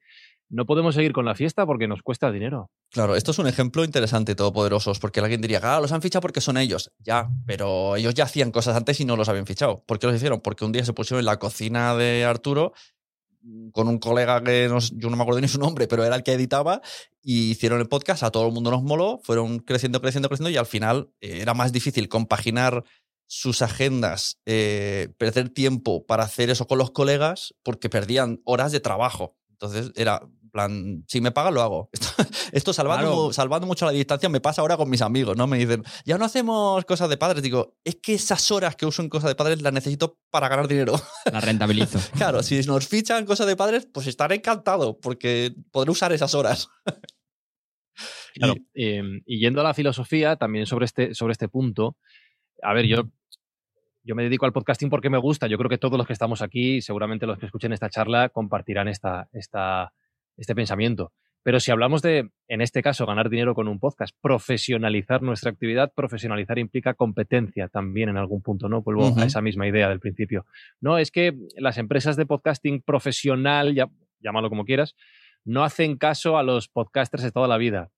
no 0.49 0.65
podemos 0.65 0.95
seguir 0.95 1.13
con 1.13 1.25
la 1.25 1.35
fiesta 1.35 1.65
porque 1.65 1.87
nos 1.87 2.01
cuesta 2.01 2.31
dinero. 2.31 2.69
Claro, 2.91 3.15
esto 3.15 3.31
es 3.31 3.39
un 3.39 3.47
ejemplo 3.47 3.83
interesante, 3.83 4.35
Todopoderosos, 4.35 4.99
porque 4.99 5.19
alguien 5.19 5.41
diría, 5.41 5.59
ah, 5.63 5.79
los 5.79 5.91
han 5.91 6.01
fichado 6.01 6.21
porque 6.21 6.41
son 6.41 6.57
ellos. 6.57 6.91
Ya, 6.99 7.29
pero 7.45 7.95
ellos 7.95 8.13
ya 8.13 8.25
hacían 8.25 8.51
cosas 8.51 8.75
antes 8.75 8.99
y 8.99 9.05
no 9.05 9.15
los 9.15 9.29
habían 9.29 9.45
fichado. 9.45 9.83
¿Por 9.85 9.99
qué 9.99 10.07
los 10.07 10.15
hicieron? 10.15 10.41
Porque 10.41 10.65
un 10.65 10.71
día 10.71 10.85
se 10.85 10.93
pusieron 10.93 11.19
en 11.19 11.25
la 11.25 11.39
cocina 11.39 11.95
de 11.95 12.23
Arturo 12.25 12.73
con 13.71 13.87
un 13.87 13.97
colega 13.97 14.43
que 14.43 14.69
yo 14.93 15.09
no 15.09 15.17
me 15.17 15.23
acuerdo 15.23 15.41
ni 15.41 15.47
su 15.47 15.59
nombre, 15.59 15.87
pero 15.87 16.05
era 16.05 16.15
el 16.15 16.23
que 16.23 16.33
editaba, 16.33 16.81
y 17.21 17.51
hicieron 17.51 17.79
el 17.79 17.87
podcast, 17.87 18.23
a 18.23 18.31
todo 18.31 18.47
el 18.47 18.53
mundo 18.53 18.71
nos 18.71 18.83
moló, 18.83 19.19
fueron 19.23 19.59
creciendo, 19.59 20.01
creciendo, 20.01 20.29
creciendo, 20.29 20.49
y 20.49 20.57
al 20.57 20.65
final 20.65 21.09
eh, 21.21 21.39
era 21.41 21.53
más 21.53 21.71
difícil 21.71 22.07
compaginar 22.07 22.83
sus 23.27 23.61
agendas, 23.61 24.39
eh, 24.45 25.09
perder 25.17 25.49
tiempo 25.49 26.05
para 26.05 26.23
hacer 26.23 26.49
eso 26.49 26.67
con 26.67 26.77
los 26.77 26.91
colegas, 26.91 27.55
porque 27.63 27.89
perdían 27.89 28.41
horas 28.45 28.71
de 28.71 28.79
trabajo. 28.79 29.35
Entonces 29.63 29.93
era, 29.95 30.21
plan, 30.51 31.05
si 31.07 31.21
me 31.21 31.31
pagan, 31.31 31.53
lo 31.53 31.61
hago. 31.61 31.89
Esto, 32.51 32.73
salvando, 32.73 33.31
salvando 33.31 33.65
mucho 33.65 33.85
la 33.85 33.93
distancia 33.93 34.27
me 34.27 34.41
pasa 34.41 34.61
ahora 34.61 34.75
con 34.75 34.89
mis 34.89 35.01
amigos, 35.01 35.37
¿no? 35.37 35.47
Me 35.47 35.57
dicen, 35.57 35.83
ya 36.05 36.17
no 36.17 36.25
hacemos 36.25 36.83
cosas 36.83 37.09
de 37.09 37.15
padres. 37.15 37.41
Digo, 37.41 37.77
es 37.85 37.95
que 37.95 38.13
esas 38.13 38.51
horas 38.51 38.75
que 38.75 38.85
uso 38.85 39.01
en 39.01 39.09
cosas 39.09 39.29
de 39.29 39.35
padres 39.35 39.61
las 39.61 39.71
necesito 39.71 40.19
para 40.29 40.49
ganar 40.49 40.67
dinero. 40.67 40.93
La 41.31 41.39
rentabilizo. 41.39 41.97
claro, 42.17 42.43
si 42.43 42.61
nos 42.63 42.87
fichan 42.87 43.25
cosas 43.25 43.47
de 43.47 43.55
padres, 43.55 43.87
pues 43.91 44.07
estaré 44.07 44.35
encantado 44.35 44.99
porque 44.99 45.55
podré 45.71 45.91
usar 45.91 46.11
esas 46.11 46.35
horas. 46.35 46.67
Claro, 48.33 48.55
em, 48.73 49.21
y 49.25 49.39
yendo 49.39 49.61
a 49.61 49.63
la 49.63 49.73
filosofía, 49.73 50.35
también 50.35 50.65
sobre 50.65 50.85
este, 50.85 51.13
sobre 51.13 51.33
este 51.33 51.47
punto, 51.47 51.95
a 52.61 52.73
ver, 52.73 52.85
yo 52.85 53.03
yo 54.03 54.15
me 54.15 54.23
dedico 54.23 54.45
al 54.45 54.53
podcasting 54.53 54.89
porque 54.89 55.09
me 55.09 55.17
gusta. 55.17 55.47
Yo 55.47 55.57
creo 55.57 55.69
que 55.69 55.77
todos 55.77 55.97
los 55.97 56.05
que 56.05 56.13
estamos 56.13 56.41
aquí, 56.41 56.81
seguramente 56.81 57.25
los 57.25 57.39
que 57.39 57.45
escuchen 57.45 57.73
esta 57.73 57.89
charla, 57.89 58.29
compartirán 58.29 58.87
esta, 58.87 59.29
esta, 59.31 59.93
este 60.37 60.55
pensamiento. 60.55 61.13
Pero 61.43 61.59
si 61.59 61.71
hablamos 61.71 62.01
de, 62.01 62.29
en 62.47 62.61
este 62.61 62.81
caso, 62.81 63.05
ganar 63.05 63.29
dinero 63.29 63.53
con 63.53 63.67
un 63.67 63.79
podcast, 63.79 64.15
profesionalizar 64.21 65.21
nuestra 65.21 65.51
actividad, 65.51 65.91
profesionalizar 65.93 66.57
implica 66.57 66.93
competencia 66.93 67.67
también 67.67 68.07
en 68.07 68.17
algún 68.17 68.41
punto, 68.41 68.69
¿no? 68.69 68.81
Vuelvo 68.81 69.13
a 69.17 69.25
esa 69.25 69.41
misma 69.41 69.67
idea 69.67 69.89
del 69.89 69.99
principio. 69.99 70.45
No, 70.79 70.97
es 70.97 71.11
que 71.11 71.33
las 71.57 71.77
empresas 71.77 72.15
de 72.15 72.25
podcasting 72.25 72.81
profesional, 72.81 73.75
ya, 73.75 73.89
llámalo 74.19 74.49
como 74.49 74.63
quieras, 74.63 74.95
no 75.43 75.65
hacen 75.65 75.97
caso 75.97 76.37
a 76.37 76.43
los 76.43 76.69
podcasters 76.69 77.23
de 77.23 77.31
toda 77.31 77.49
la 77.49 77.57
vida. 77.57 77.91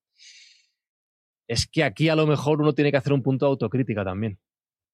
Es 1.47 1.67
que 1.67 1.83
aquí 1.83 2.09
a 2.09 2.15
lo 2.15 2.25
mejor 2.25 2.61
uno 2.61 2.73
tiene 2.73 2.89
que 2.89 2.97
hacer 2.97 3.13
un 3.13 3.21
punto 3.21 3.45
de 3.45 3.51
autocrítica 3.51 4.03
también. 4.03 4.39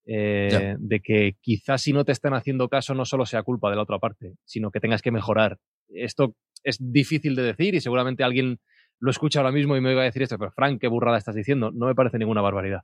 Eh, 0.05 0.75
de 0.79 0.99
que 0.99 1.35
quizás 1.41 1.83
si 1.83 1.93
no 1.93 2.03
te 2.03 2.11
están 2.11 2.33
haciendo 2.33 2.69
caso 2.69 2.95
no 2.95 3.05
solo 3.05 3.25
sea 3.27 3.43
culpa 3.43 3.69
de 3.69 3.75
la 3.75 3.83
otra 3.83 3.99
parte, 3.99 4.33
sino 4.45 4.71
que 4.71 4.79
tengas 4.79 5.01
que 5.01 5.11
mejorar. 5.11 5.59
Esto 5.89 6.35
es 6.63 6.77
difícil 6.79 7.35
de 7.35 7.43
decir 7.43 7.75
y 7.75 7.81
seguramente 7.81 8.23
alguien 8.23 8.59
lo 8.99 9.11
escucha 9.11 9.39
ahora 9.39 9.51
mismo 9.51 9.75
y 9.75 9.81
me 9.81 9.93
va 9.93 10.01
a 10.01 10.05
decir 10.05 10.21
esto, 10.21 10.37
pero 10.37 10.51
Frank, 10.51 10.79
qué 10.79 10.87
burrada 10.87 11.17
estás 11.17 11.35
diciendo. 11.35 11.71
No 11.71 11.87
me 11.87 11.95
parece 11.95 12.17
ninguna 12.17 12.41
barbaridad. 12.41 12.81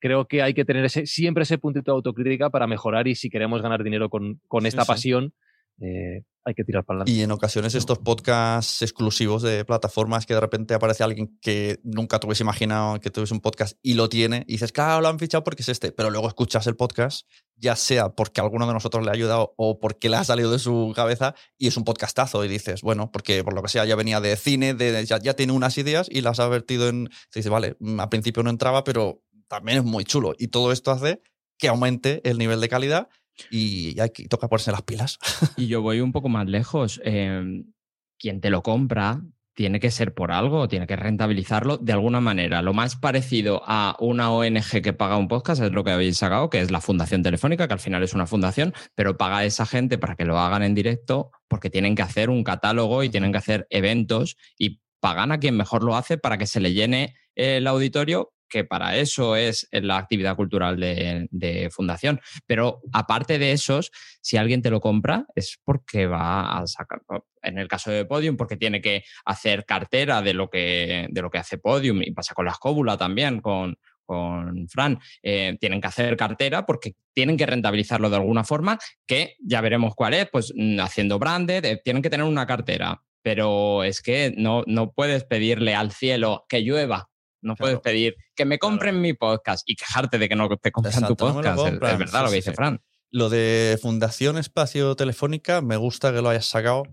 Creo 0.00 0.26
que 0.26 0.42
hay 0.42 0.54
que 0.54 0.64
tener 0.64 0.84
ese, 0.84 1.06
siempre 1.06 1.42
ese 1.42 1.58
puntito 1.58 1.90
de 1.90 1.96
autocrítica 1.96 2.50
para 2.50 2.68
mejorar 2.68 3.08
y 3.08 3.16
si 3.16 3.28
queremos 3.28 3.60
ganar 3.60 3.82
dinero 3.82 4.08
con, 4.08 4.40
esta 4.64 4.84
pasión, 4.84 5.34
eh, 5.80 6.24
hay 6.48 6.54
que 6.54 6.64
tirar 6.64 6.84
para 6.84 7.00
adelante. 7.00 7.12
Y 7.12 7.22
en 7.22 7.30
ocasiones 7.30 7.74
estos 7.74 7.98
podcasts 7.98 8.80
exclusivos 8.80 9.42
de 9.42 9.64
plataformas 9.66 10.24
que 10.24 10.34
de 10.34 10.40
repente 10.40 10.72
aparece 10.72 11.04
alguien 11.04 11.38
que 11.42 11.78
nunca 11.82 12.18
te 12.18 12.26
hubiese 12.26 12.42
imaginado 12.42 12.98
que 13.00 13.10
tuviese 13.10 13.34
un 13.34 13.40
podcast 13.40 13.76
y 13.82 13.94
lo 13.94 14.08
tiene 14.08 14.44
y 14.46 14.52
dices, 14.52 14.72
claro, 14.72 15.02
lo 15.02 15.08
han 15.08 15.18
fichado 15.18 15.44
porque 15.44 15.62
es 15.62 15.68
este, 15.68 15.92
pero 15.92 16.10
luego 16.10 16.26
escuchas 16.26 16.66
el 16.66 16.74
podcast, 16.74 17.28
ya 17.56 17.76
sea 17.76 18.10
porque 18.10 18.40
alguno 18.40 18.66
de 18.66 18.72
nosotros 18.72 19.04
le 19.04 19.10
ha 19.10 19.14
ayudado 19.14 19.54
o 19.58 19.78
porque 19.78 20.08
le 20.08 20.16
ha 20.16 20.24
salido 20.24 20.50
de 20.50 20.58
su 20.58 20.92
cabeza 20.96 21.34
y 21.58 21.68
es 21.68 21.76
un 21.76 21.84
podcastazo 21.84 22.42
y 22.44 22.48
dices, 22.48 22.80
bueno, 22.80 23.10
porque 23.12 23.44
por 23.44 23.52
lo 23.52 23.62
que 23.62 23.68
sea 23.68 23.84
ya 23.84 23.94
venía 23.94 24.20
de 24.20 24.34
cine, 24.36 24.72
de, 24.72 25.04
ya, 25.04 25.18
ya 25.18 25.34
tiene 25.34 25.52
unas 25.52 25.76
ideas 25.76 26.08
y 26.10 26.22
las 26.22 26.40
ha 26.40 26.48
vertido 26.48 26.88
en... 26.88 27.10
Se 27.30 27.40
dice, 27.40 27.50
vale, 27.50 27.76
mm, 27.78 28.00
al 28.00 28.08
principio 28.08 28.42
no 28.42 28.50
entraba, 28.50 28.84
pero 28.84 29.22
también 29.48 29.78
es 29.78 29.84
muy 29.84 30.04
chulo 30.04 30.34
y 30.38 30.48
todo 30.48 30.72
esto 30.72 30.90
hace 30.92 31.20
que 31.58 31.68
aumente 31.68 32.22
el 32.28 32.38
nivel 32.38 32.60
de 32.60 32.68
calidad 32.68 33.08
y 33.50 33.98
hay 34.00 34.10
que, 34.10 34.28
toca 34.28 34.48
ponerse 34.48 34.72
las 34.72 34.82
pilas. 34.82 35.18
Y 35.56 35.66
yo 35.66 35.82
voy 35.82 36.00
un 36.00 36.12
poco 36.12 36.28
más 36.28 36.46
lejos. 36.46 37.00
Em, 37.04 37.72
quien 38.18 38.40
te 38.40 38.50
lo 38.50 38.62
compra 38.62 39.22
tiene 39.58 39.80
que 39.80 39.90
ser 39.90 40.14
por 40.14 40.30
algo, 40.30 40.68
tiene 40.68 40.86
que 40.86 40.94
rentabilizarlo 40.94 41.78
de 41.78 41.92
alguna 41.92 42.20
manera. 42.20 42.62
Lo 42.62 42.74
más 42.74 42.94
parecido 42.94 43.62
a 43.66 43.96
una 43.98 44.30
ONG 44.30 44.82
que 44.82 44.92
paga 44.92 45.16
un 45.16 45.26
podcast 45.26 45.60
es 45.60 45.72
lo 45.72 45.82
que 45.82 45.90
habéis 45.90 46.16
sacado, 46.16 46.48
que 46.48 46.60
es 46.60 46.70
la 46.70 46.80
Fundación 46.80 47.24
Telefónica, 47.24 47.66
que 47.66 47.74
al 47.74 47.80
final 47.80 48.04
es 48.04 48.14
una 48.14 48.28
fundación, 48.28 48.72
pero 48.94 49.16
paga 49.16 49.38
a 49.38 49.44
esa 49.44 49.66
gente 49.66 49.98
para 49.98 50.14
que 50.14 50.24
lo 50.24 50.38
hagan 50.38 50.62
en 50.62 50.76
directo 50.76 51.32
porque 51.48 51.70
tienen 51.70 51.96
que 51.96 52.02
hacer 52.02 52.30
un 52.30 52.44
catálogo 52.44 53.02
y 53.02 53.08
tienen 53.08 53.32
que 53.32 53.38
hacer 53.38 53.66
eventos 53.70 54.36
y 54.56 54.80
pagan 55.00 55.32
a 55.32 55.40
quien 55.40 55.56
mejor 55.56 55.82
lo 55.82 55.96
hace 55.96 56.18
para 56.18 56.38
que 56.38 56.46
se 56.46 56.60
le 56.60 56.72
llene 56.72 57.16
el 57.34 57.66
auditorio 57.66 58.32
que 58.48 58.64
para 58.64 58.96
eso 58.96 59.36
es 59.36 59.68
la 59.72 59.98
actividad 59.98 60.36
cultural 60.36 60.78
de, 60.78 61.68
fundación. 61.70 62.20
Pero 62.46 62.80
aparte 62.92 63.38
de 63.38 63.52
esos, 63.52 63.90
si 64.20 64.36
alguien 64.36 64.62
te 64.62 64.70
lo 64.70 64.80
compra, 64.80 65.26
es 65.34 65.58
porque 65.64 66.06
va 66.06 66.58
a 66.58 66.66
sacar, 66.66 67.02
en 67.42 67.58
el 67.58 67.68
caso 67.68 67.90
de 67.90 68.04
Podium, 68.04 68.36
porque 68.36 68.56
tiene 68.56 68.80
que 68.80 69.04
hacer 69.24 69.64
cartera 69.64 70.22
de 70.22 70.34
lo 70.34 70.48
que, 70.50 71.06
de 71.10 71.22
lo 71.22 71.30
que 71.30 71.38
hace 71.38 71.58
Podium 71.58 72.02
y 72.02 72.10
pasa 72.12 72.34
con 72.34 72.46
la 72.46 72.52
escóbula 72.52 72.96
también, 72.96 73.40
con, 73.40 73.76
con 74.08 74.66
Fran, 74.68 74.98
eh, 75.22 75.58
tienen 75.60 75.82
que 75.82 75.88
hacer 75.88 76.16
cartera 76.16 76.64
porque 76.64 76.94
tienen 77.12 77.36
que 77.36 77.44
rentabilizarlo 77.44 78.08
de 78.08 78.16
alguna 78.16 78.42
forma, 78.42 78.78
que 79.06 79.36
ya 79.38 79.60
veremos 79.60 79.94
cuál 79.94 80.14
es, 80.14 80.28
pues 80.30 80.52
mm, 80.56 80.80
haciendo 80.80 81.18
branded, 81.18 81.64
eh, 81.66 81.80
tienen 81.84 82.02
que 82.02 82.08
tener 82.08 82.24
una 82.24 82.46
cartera. 82.46 83.02
Pero 83.22 83.84
es 83.84 84.00
que 84.00 84.32
no, 84.36 84.62
no 84.66 84.92
puedes 84.92 85.24
pedirle 85.24 85.74
al 85.74 85.92
cielo 85.92 86.46
que 86.48 86.62
llueva 86.62 87.10
no 87.40 87.56
puedes 87.56 87.80
pedir 87.80 88.16
que 88.34 88.44
me 88.44 88.58
compren 88.58 89.00
mi 89.00 89.14
podcast 89.14 89.62
y 89.68 89.76
quejarte 89.76 90.18
de 90.18 90.28
que 90.28 90.36
no 90.36 90.48
te 90.56 90.72
compren 90.72 91.06
tu 91.06 91.16
podcast. 91.16 91.58
es, 91.58 91.98
verdad 91.98 92.24
lo 92.24 92.30
que 92.30 92.36
dice 92.36 92.52
Fran. 92.52 92.80
Lo 93.10 93.30
de 93.30 93.78
Fundación 93.80 94.36
Espacio 94.36 94.94
Telefónica, 94.94 95.62
me 95.62 95.76
gusta 95.76 96.12
que 96.12 96.20
lo 96.20 96.28
hayas 96.28 96.46
sacado. 96.46 96.84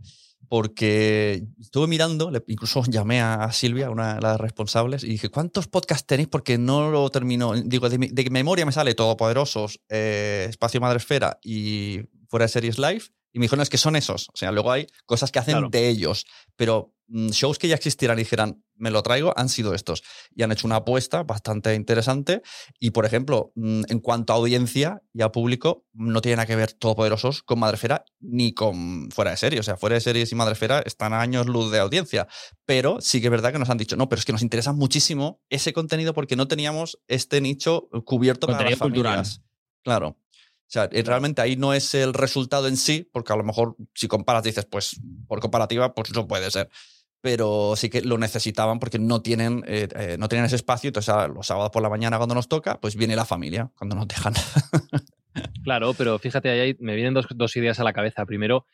porque 0.47 1.43
estuve 1.59 1.87
mirando, 1.87 2.31
incluso 2.47 2.83
llamé 2.87 3.21
a 3.21 3.51
Silvia, 3.51 3.89
una 3.89 4.15
de 4.15 4.21
las 4.21 4.39
responsables, 4.39 5.03
y 5.03 5.07
dije, 5.07 5.29
¿cuántos 5.29 5.67
podcasts 5.67 6.05
tenéis? 6.05 6.29
Porque 6.29 6.57
no 6.57 6.91
lo 6.91 7.09
termino. 7.09 7.53
Digo, 7.53 7.89
de, 7.89 7.97
de 7.97 8.29
memoria 8.29 8.65
me 8.65 8.71
sale 8.71 8.93
Todopoderosos, 8.93 9.81
eh, 9.89 10.45
Espacio 10.49 10.79
Madresfera 10.79 11.39
y 11.43 12.01
Fuera 12.27 12.45
de 12.45 12.49
Series 12.49 12.77
Live. 12.77 13.05
Y 13.35 13.39
me 13.39 13.43
dijo, 13.43 13.57
no, 13.57 13.63
es 13.63 13.69
que 13.69 13.77
son 13.77 13.97
esos. 13.97 14.29
O 14.29 14.37
sea, 14.37 14.53
luego 14.53 14.71
hay 14.71 14.87
cosas 15.05 15.29
que 15.29 15.39
hacen 15.39 15.69
de 15.69 15.89
ellos. 15.89 16.25
Pero 16.55 16.93
mm, 17.07 17.31
shows 17.31 17.59
que 17.59 17.67
ya 17.67 17.75
existieran 17.75 18.17
y 18.17 18.21
dijeran, 18.21 18.63
me 18.75 18.91
lo 18.91 19.03
traigo, 19.03 19.33
han 19.35 19.49
sido 19.49 19.73
estos. 19.73 20.03
Y 20.33 20.43
han 20.43 20.53
hecho 20.53 20.65
una 20.65 20.77
apuesta 20.77 21.23
bastante 21.23 21.75
interesante. 21.75 22.41
Y, 22.79 22.91
por 22.91 23.05
ejemplo, 23.05 23.51
mm, 23.55 23.83
en 23.89 23.99
cuanto 23.99 24.31
a 24.31 24.37
audiencia 24.37 25.01
y 25.11 25.21
a 25.21 25.33
público, 25.33 25.85
no 25.91 26.21
tiene 26.21 26.37
nada 26.37 26.45
que 26.45 26.55
ver 26.55 26.71
Todopoderosos 26.71 27.43
con 27.43 27.59
Madrefera 27.59 28.05
ni 28.21 28.53
con 28.53 29.11
Fuera 29.11 29.31
de 29.31 29.37
Series. 29.37 29.59
O 29.59 29.63
sea, 29.63 29.75
Fuera 29.75 29.95
de 29.95 29.99
Series 29.99 30.31
y 30.31 30.35
Madrefera 30.35 30.79
están 30.85 31.11
a 31.11 31.19
años 31.19 31.47
luz 31.47 31.73
de 31.73 31.79
audiencia. 31.79 32.29
Pero 32.65 33.01
sí 33.01 33.19
que 33.19 33.27
es 33.27 33.31
verdad 33.31 33.51
que 33.51 33.59
nos 33.59 33.69
han 33.69 33.77
dicho, 33.77 33.97
no, 33.97 34.07
pero 34.07 34.21
es 34.21 34.25
que 34.25 34.31
nos 34.31 34.43
interesa 34.43 34.71
muchísimo 34.71 35.41
ese 35.49 35.73
contenido 35.73 36.13
porque 36.13 36.37
no 36.37 36.47
teníamos 36.47 36.99
este 37.09 37.41
nicho 37.41 37.89
cubierto 38.05 38.47
para 38.47 38.69
las 38.69 38.79
familias. 38.79 39.41
Claro. 39.83 40.17
O 40.67 40.71
sea, 40.75 40.87
realmente 40.87 41.41
ahí 41.41 41.55
no 41.55 41.73
es 41.73 41.93
el 41.93 42.13
resultado 42.13 42.67
en 42.67 42.75
sí, 42.75 43.07
porque 43.11 43.31
a 43.31 43.35
lo 43.35 43.43
mejor 43.43 43.75
si 43.93 44.07
comparas 44.07 44.43
dices, 44.43 44.65
pues 44.65 44.99
por 45.27 45.39
comparativa, 45.39 45.93
pues 45.93 46.13
no 46.13 46.27
puede 46.27 46.49
ser. 46.49 46.69
Pero 47.21 47.75
sí 47.75 47.89
que 47.89 48.01
lo 48.01 48.17
necesitaban 48.17 48.79
porque 48.79 48.97
no 48.99 49.21
tienen, 49.21 49.63
eh, 49.67 49.87
eh, 49.95 50.15
no 50.19 50.27
tienen 50.27 50.45
ese 50.45 50.55
espacio. 50.55 50.89
Entonces, 50.89 51.13
los 51.33 51.45
sábados 51.45 51.71
por 51.71 51.83
la 51.83 51.89
mañana 51.89 52.17
cuando 52.17 52.35
nos 52.35 52.47
toca, 52.47 52.79
pues 52.81 52.95
viene 52.95 53.15
la 53.15 53.25
familia 53.25 53.71
cuando 53.77 53.95
nos 53.95 54.07
dejan. 54.07 54.33
claro, 55.63 55.93
pero 55.93 56.17
fíjate, 56.17 56.49
ahí 56.49 56.75
me 56.79 56.95
vienen 56.95 57.13
dos, 57.13 57.27
dos, 57.35 57.55
ideas 57.55 57.79
a 57.79 57.83
la 57.83 57.93
cabeza. 57.93 58.25
Primero, 58.25 58.65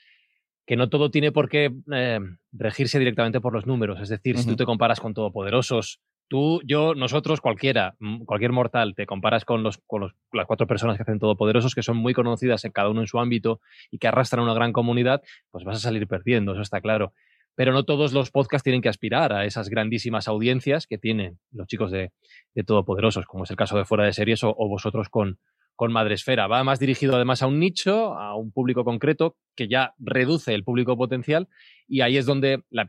que 0.65 0.77
no 0.77 0.89
todo 0.89 1.11
tiene 1.11 1.33
por 1.33 1.49
qué 1.49 1.73
eh, 1.93 2.19
regirse 2.53 2.99
directamente 2.99 3.41
por 3.41 3.53
los 3.53 3.65
números. 3.65 3.99
Es 4.01 4.09
decir, 4.09 4.37
si 4.37 4.45
tú 4.45 4.55
te 4.55 4.65
comparas 4.65 5.01
con 5.01 5.13
todopoderosos, 5.13 5.99
Tú, 6.31 6.61
yo, 6.63 6.95
nosotros, 6.95 7.41
cualquiera, 7.41 7.95
mm, 7.99 8.23
cualquier 8.23 8.53
mortal, 8.53 8.95
te 8.95 9.05
comparas 9.05 9.43
con, 9.43 9.63
los, 9.63 9.79
con 9.85 9.99
los, 9.99 10.13
las 10.31 10.45
cuatro 10.45 10.65
personas 10.65 10.95
que 10.95 11.03
hacen 11.03 11.19
Todopoderosos, 11.19 11.75
que 11.75 11.83
son 11.83 11.97
muy 11.97 12.13
conocidas 12.13 12.63
en 12.63 12.71
cada 12.71 12.87
uno 12.87 13.01
en 13.01 13.07
su 13.07 13.19
ámbito 13.19 13.59
y 13.91 13.97
que 13.97 14.07
arrastran 14.07 14.41
una 14.41 14.53
gran 14.53 14.71
comunidad, 14.71 15.21
pues 15.49 15.65
vas 15.65 15.75
a 15.75 15.79
salir 15.81 16.07
perdiendo, 16.07 16.53
eso 16.53 16.61
está 16.61 16.79
claro. 16.79 17.11
Pero 17.53 17.73
no 17.73 17.83
todos 17.83 18.13
los 18.13 18.31
podcasts 18.31 18.63
tienen 18.63 18.81
que 18.81 18.87
aspirar 18.87 19.33
a 19.33 19.43
esas 19.43 19.67
grandísimas 19.67 20.29
audiencias 20.29 20.87
que 20.87 20.97
tienen 20.97 21.37
los 21.51 21.67
chicos 21.67 21.91
de, 21.91 22.13
de 22.55 22.63
Todopoderosos, 22.63 23.25
como 23.25 23.43
es 23.43 23.49
el 23.49 23.57
caso 23.57 23.77
de 23.77 23.83
Fuera 23.83 24.05
de 24.05 24.13
Series 24.13 24.41
o, 24.45 24.53
vosotros 24.53 25.09
con, 25.09 25.37
con 25.75 25.91
Madresfera. 25.91 26.47
Va 26.47 26.63
más 26.63 26.79
dirigido 26.79 27.17
además 27.17 27.43
a 27.43 27.47
un 27.47 27.59
nicho, 27.59 28.17
a 28.17 28.37
un 28.37 28.53
público 28.53 28.85
concreto, 28.85 29.35
que 29.53 29.67
ya 29.67 29.95
reduce 29.99 30.53
el 30.53 30.63
público 30.63 30.95
potencial 30.95 31.49
y 31.89 31.99
ahí 31.99 32.15
es 32.15 32.25
donde 32.25 32.63
la, 32.69 32.85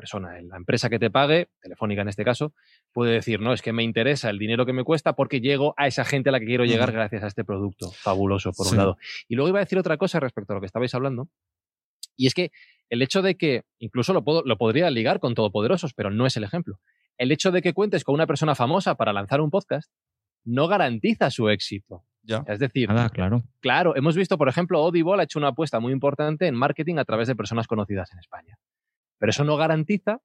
persona, 0.00 0.40
la 0.40 0.56
empresa 0.56 0.88
que 0.88 0.98
te 0.98 1.10
pague, 1.10 1.48
Telefónica 1.60 2.00
en 2.00 2.08
este 2.08 2.24
caso, 2.24 2.54
puede 2.92 3.12
decir, 3.12 3.38
no, 3.40 3.52
es 3.52 3.60
que 3.60 3.74
me 3.74 3.82
interesa 3.82 4.30
el 4.30 4.38
dinero 4.38 4.64
que 4.64 4.72
me 4.72 4.82
cuesta 4.82 5.12
porque 5.12 5.40
llego 5.40 5.74
a 5.76 5.86
esa 5.86 6.06
gente 6.06 6.30
a 6.30 6.32
la 6.32 6.40
que 6.40 6.46
quiero 6.46 6.64
llegar 6.64 6.90
gracias 6.90 7.22
a 7.22 7.26
este 7.26 7.44
producto. 7.44 7.90
Fabuloso, 7.90 8.52
por 8.52 8.68
un 8.68 8.76
lado. 8.78 8.96
Y 9.28 9.34
luego 9.34 9.50
iba 9.50 9.58
a 9.58 9.64
decir 9.64 9.78
otra 9.78 9.98
cosa 9.98 10.18
respecto 10.20 10.54
a 10.54 10.56
lo 10.56 10.60
que 10.60 10.66
estabais 10.66 10.94
hablando, 10.94 11.28
y 12.16 12.26
es 12.26 12.34
que 12.34 12.50
el 12.88 13.02
hecho 13.02 13.20
de 13.20 13.36
que, 13.36 13.64
incluso 13.78 14.14
lo, 14.14 14.24
puedo, 14.24 14.42
lo 14.44 14.56
podría 14.56 14.90
ligar 14.90 15.20
con 15.20 15.34
Todopoderosos, 15.34 15.92
pero 15.94 16.10
no 16.10 16.26
es 16.26 16.36
el 16.36 16.44
ejemplo. 16.44 16.80
El 17.18 17.32
hecho 17.32 17.52
de 17.52 17.62
que 17.62 17.74
cuentes 17.74 18.02
con 18.02 18.14
una 18.14 18.26
persona 18.26 18.54
famosa 18.54 18.94
para 18.94 19.12
lanzar 19.12 19.40
un 19.40 19.50
podcast 19.50 19.90
no 20.44 20.68
garantiza 20.68 21.30
su 21.30 21.50
éxito. 21.50 22.04
Ya. 22.22 22.44
Es 22.46 22.58
decir, 22.58 22.88
claro. 23.12 23.42
Claro, 23.60 23.96
hemos 23.96 24.16
visto, 24.16 24.36
por 24.36 24.48
ejemplo, 24.48 24.78
Audible 24.78 25.20
ha 25.20 25.24
hecho 25.24 25.38
una 25.38 25.48
apuesta 25.48 25.80
muy 25.80 25.92
importante 25.92 26.46
en 26.46 26.54
marketing 26.54 26.96
a 26.96 27.04
través 27.04 27.28
de 27.28 27.36
personas 27.36 27.66
conocidas 27.66 28.12
en 28.12 28.18
España. 28.18 28.58
Pero 29.20 29.30
eso 29.30 29.44
no 29.44 29.56
garantiza, 29.56 30.18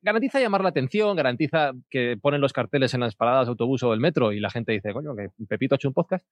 garantiza 0.00 0.40
llamar 0.40 0.62
la 0.62 0.70
atención, 0.70 1.16
garantiza 1.16 1.72
que 1.90 2.16
ponen 2.16 2.40
los 2.40 2.52
carteles 2.52 2.94
en 2.94 3.00
las 3.00 3.16
paradas 3.16 3.46
de 3.46 3.50
autobús 3.50 3.82
o 3.82 3.90
del 3.90 4.00
metro 4.00 4.32
y 4.32 4.40
la 4.40 4.50
gente 4.50 4.72
dice, 4.72 4.92
coño, 4.92 5.14
que 5.16 5.28
Pepito 5.46 5.74
ha 5.74 5.76
hecho 5.76 5.88
un 5.88 5.94
podcast. 5.94 6.24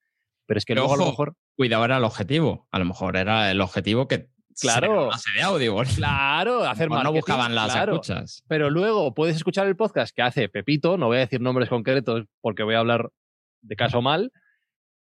Pero 0.46 0.58
es 0.58 0.64
que 0.64 0.74
luego 0.74 0.94
a 0.94 0.96
lo 0.96 1.06
mejor. 1.06 1.34
Cuidado 1.56 1.84
era 1.84 1.96
el 1.96 2.04
objetivo. 2.04 2.68
A 2.70 2.78
lo 2.78 2.84
mejor 2.84 3.16
era 3.16 3.50
el 3.50 3.60
objetivo 3.60 4.06
que 4.08 4.28
Claro. 4.60 5.10
de 5.34 5.42
audio. 5.42 5.76
Claro, 5.96 6.64
hacer 6.64 6.88
más. 6.88 7.02
No 7.02 7.12
buscaban 7.12 7.54
las 7.54 7.74
escuchas. 7.74 8.44
Pero 8.46 8.70
luego 8.70 9.12
puedes 9.12 9.34
escuchar 9.34 9.66
el 9.66 9.74
podcast 9.74 10.14
que 10.14 10.22
hace 10.22 10.48
Pepito, 10.48 10.96
no 10.96 11.06
voy 11.06 11.16
a 11.16 11.20
decir 11.20 11.40
nombres 11.40 11.68
concretos 11.68 12.26
porque 12.40 12.62
voy 12.62 12.76
a 12.76 12.78
hablar 12.78 13.10
de 13.62 13.76
caso 13.76 14.00
mal, 14.02 14.30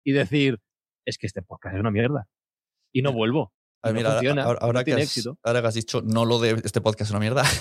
y 0.05 0.13
decir, 0.13 0.59
es 1.05 1.17
que 1.17 1.27
este 1.27 1.41
podcast 1.41 1.75
es 1.75 1.81
una 1.81 1.91
mierda. 1.91 2.27
Y 2.93 3.01
no 3.01 3.11
vuelvo 3.11 3.51
ahora, 3.81 4.19
que 4.19 4.29
has, 4.29 4.45
ahora, 4.61 4.83
que 5.61 5.67
has, 5.67 5.73
dicho 5.73 6.01
no 6.03 6.25
lo 6.25 6.39
de 6.39 6.61
este 6.63 6.81
podcast 6.81 7.09
es 7.09 7.11
una 7.11 7.19
mierda. 7.19 7.43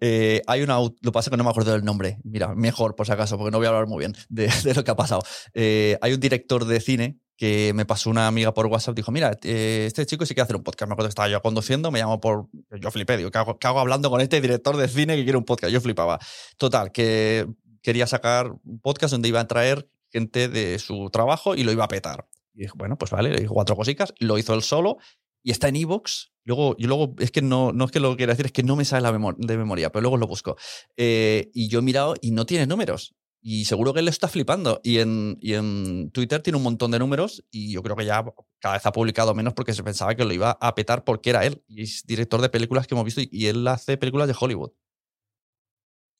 Eh, 0.00 0.42
hay 0.46 0.62
una. 0.62 0.78
Lo 1.00 1.12
pasa 1.12 1.30
que 1.30 1.36
no 1.36 1.44
me 1.44 1.50
acuerdo 1.50 1.72
del 1.72 1.84
nombre. 1.84 2.18
Mira, 2.22 2.54
mejor 2.54 2.94
por 2.94 3.06
si 3.06 3.12
acaso, 3.12 3.36
porque 3.36 3.50
no 3.50 3.58
voy 3.58 3.66
a 3.66 3.70
hablar 3.70 3.86
muy 3.86 3.98
bien 3.98 4.14
de, 4.28 4.48
lo 4.74 4.84
que 4.84 4.90
ha 4.90 4.96
pasado. 4.96 5.22
Eh, 5.54 5.98
hay 6.00 6.12
un 6.12 6.20
director 6.20 6.64
de 6.64 6.80
cine 6.80 7.18
que 7.36 7.72
me 7.74 7.84
pasó 7.84 8.10
una 8.10 8.28
amiga 8.28 8.54
por 8.54 8.66
WhatsApp. 8.66 8.94
Dijo: 8.94 9.10
Mira, 9.10 9.36
eh, 9.42 9.84
este 9.86 10.06
chico 10.06 10.24
sí 10.24 10.34
quiere 10.34 10.44
hacer 10.44 10.56
un 10.56 10.62
podcast. 10.62 10.88
Me 10.88 10.92
acuerdo 10.92 11.08
que 11.08 11.12
estaba 11.12 11.28
yo 11.28 11.40
conduciendo, 11.42 11.90
me 11.90 11.98
llamó 11.98 12.20
por. 12.20 12.48
Yo 12.80 12.90
flipé, 12.90 13.16
digo, 13.16 13.30
¿qué 13.30 13.38
hago, 13.38 13.58
¿qué 13.58 13.66
hago 13.66 13.80
hablando 13.80 14.10
con 14.10 14.20
este 14.20 14.40
director 14.40 14.76
de 14.76 14.88
cine 14.88 15.16
que 15.16 15.24
quiere 15.24 15.38
un 15.38 15.44
podcast? 15.44 15.72
Yo 15.72 15.80
flipaba. 15.80 16.18
Total, 16.58 16.92
que 16.92 17.46
quería 17.82 18.06
sacar 18.06 18.52
un 18.64 18.80
podcast 18.80 19.12
donde 19.12 19.28
iba 19.28 19.40
a 19.40 19.48
traer 19.48 19.88
gente 20.10 20.48
de 20.48 20.78
su 20.78 21.10
trabajo 21.10 21.54
y 21.54 21.64
lo 21.64 21.72
iba 21.72 21.84
a 21.84 21.88
petar. 21.88 22.26
Y 22.54 22.62
dije, 22.62 22.72
bueno, 22.76 22.96
pues 22.96 23.10
vale, 23.10 23.30
le 23.30 23.40
dijo 23.40 23.54
cuatro 23.54 23.76
cositas, 23.76 24.12
lo 24.18 24.38
hizo 24.38 24.54
él 24.54 24.62
solo 24.62 24.98
y 25.42 25.50
está 25.50 25.68
en 25.68 25.76
Evox. 25.76 26.32
Luego, 26.44 26.76
yo 26.76 26.88
luego, 26.88 27.14
es 27.18 27.30
que 27.30 27.42
no, 27.42 27.72
no 27.72 27.84
es 27.84 27.90
que 27.90 28.00
lo 28.00 28.16
quiera 28.16 28.32
decir, 28.32 28.46
es 28.46 28.52
que 28.52 28.62
no 28.62 28.76
me 28.76 28.84
sale 28.84 29.02
la 29.02 29.12
de 29.12 29.56
memoria, 29.56 29.90
pero 29.90 30.02
luego 30.02 30.16
lo 30.16 30.26
busco. 30.26 30.56
Eh, 30.96 31.50
y 31.54 31.68
yo 31.68 31.78
he 31.78 31.82
mirado 31.82 32.14
y 32.20 32.32
no 32.32 32.46
tiene 32.46 32.66
números. 32.66 33.14
Y 33.44 33.64
seguro 33.64 33.92
que 33.92 34.00
él 34.00 34.08
está 34.08 34.28
flipando. 34.28 34.80
Y 34.84 34.98
en, 34.98 35.36
y 35.40 35.54
en 35.54 36.10
Twitter 36.12 36.42
tiene 36.42 36.56
un 36.56 36.62
montón 36.62 36.92
de 36.92 37.00
números 37.00 37.44
y 37.50 37.72
yo 37.72 37.82
creo 37.82 37.96
que 37.96 38.04
ya 38.04 38.24
cada 38.60 38.76
vez 38.76 38.86
ha 38.86 38.92
publicado 38.92 39.34
menos 39.34 39.54
porque 39.54 39.72
se 39.72 39.82
pensaba 39.82 40.14
que 40.14 40.24
lo 40.24 40.32
iba 40.32 40.52
a 40.60 40.74
petar 40.76 41.02
porque 41.04 41.30
era 41.30 41.44
él. 41.44 41.62
Y 41.66 41.82
es 41.82 42.04
director 42.06 42.40
de 42.40 42.48
películas 42.48 42.86
que 42.86 42.94
hemos 42.94 43.04
visto 43.04 43.20
y 43.28 43.46
él 43.46 43.66
hace 43.66 43.96
películas 43.96 44.28
de 44.28 44.36
Hollywood. 44.38 44.70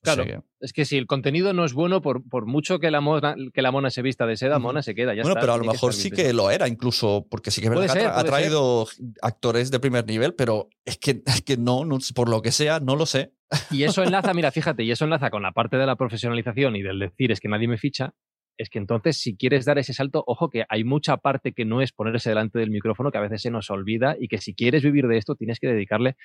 Claro, 0.02 0.25
es 0.59 0.73
que 0.73 0.85
si 0.85 0.97
el 0.97 1.06
contenido 1.06 1.52
no 1.52 1.64
es 1.64 1.75
bueno, 1.75 2.02
por, 2.02 2.28
por 2.28 2.47
mucho 2.47 2.80
que 2.80 2.90
la, 2.90 3.00
mona, 3.00 3.37
que 3.54 3.62
la 3.62 3.71
mona 3.71 3.88
se 3.88 4.02
vista 4.02 4.26
de 4.26 4.37
seda, 4.37 4.59
mona 4.59 4.82
se 4.82 4.97
queda. 4.97 5.14
Ya 5.14 5.23
bueno, 5.23 5.38
pero 5.40 5.52
a 5.52 5.59
lo 5.59 5.64
mejor 5.64 5.94
sí 5.94 6.11
que 6.11 6.32
lo 6.32 6.50
era, 6.50 6.66
incluso, 6.66 7.26
porque 7.30 7.52
sí 7.52 7.61
que 7.61 7.68
ha, 7.68 8.25
traído 8.25 8.88
actores 9.21 9.71
de 9.71 9.78
primer 9.78 10.04
nivel, 10.04 10.35
pero 10.35 10.68
es 10.85 10.99
que, 10.99 11.23
es 11.26 11.42
que 11.42 11.56
no, 11.56 11.85
no, 11.85 11.99
por 12.16 12.28
lo 12.28 12.42
que 12.42 12.50
sea, 12.50 12.80
no 12.80 12.97
lo 12.97 13.06
sé. 13.06 13.32
Y 13.71 13.85
eso 13.85 14.02
enlaza, 14.02 14.35
mira, 14.35 14.50
fíjate, 14.50 14.82
y 14.82 14.90
eso 14.90 15.04
enlaza 15.04 15.30
con 15.30 15.42
la 15.42 15.52
parte 15.52 15.76
de 15.76 15.87
la 15.87 15.94
profesionalización 15.94 16.75
y 16.75 16.82
del 16.82 16.99
decir 16.99 17.30
es 17.30 17.38
que 17.38 17.49
nadie 17.49 17.68
me 17.68 17.78
ficha, 17.78 18.14
es 18.56 18.71
que 18.71 18.78
entonces 18.78 19.16
si 19.16 19.37
quieres 19.37 19.64
dar 19.64 19.78
ese 19.78 19.92
salto, 19.92 20.23
ojo 20.26 20.50
que 20.50 20.64
hay 20.68 20.85
mucha 20.85 21.16
parte 21.16 21.52
que 21.52 21.64
no 21.64 21.80
es 21.80 21.92
ponerse 21.92 22.30
delante 22.30 22.59
del 22.59 22.71
micrófono, 22.71 23.11
que 23.11 23.18
a 23.18 23.23
veces 23.23 23.42
se 23.42 23.50
nos 23.50 23.71
olvida 23.71 24.16
y 24.18 24.28
que 24.28 24.38
si 24.38 24.54
quieres 24.54 24.82
vivir 24.82 25.06
de 25.06 25.18
esto 25.18 25.35
tienes 25.35 25.59
que 25.59 25.68
dedicarle 25.68 26.16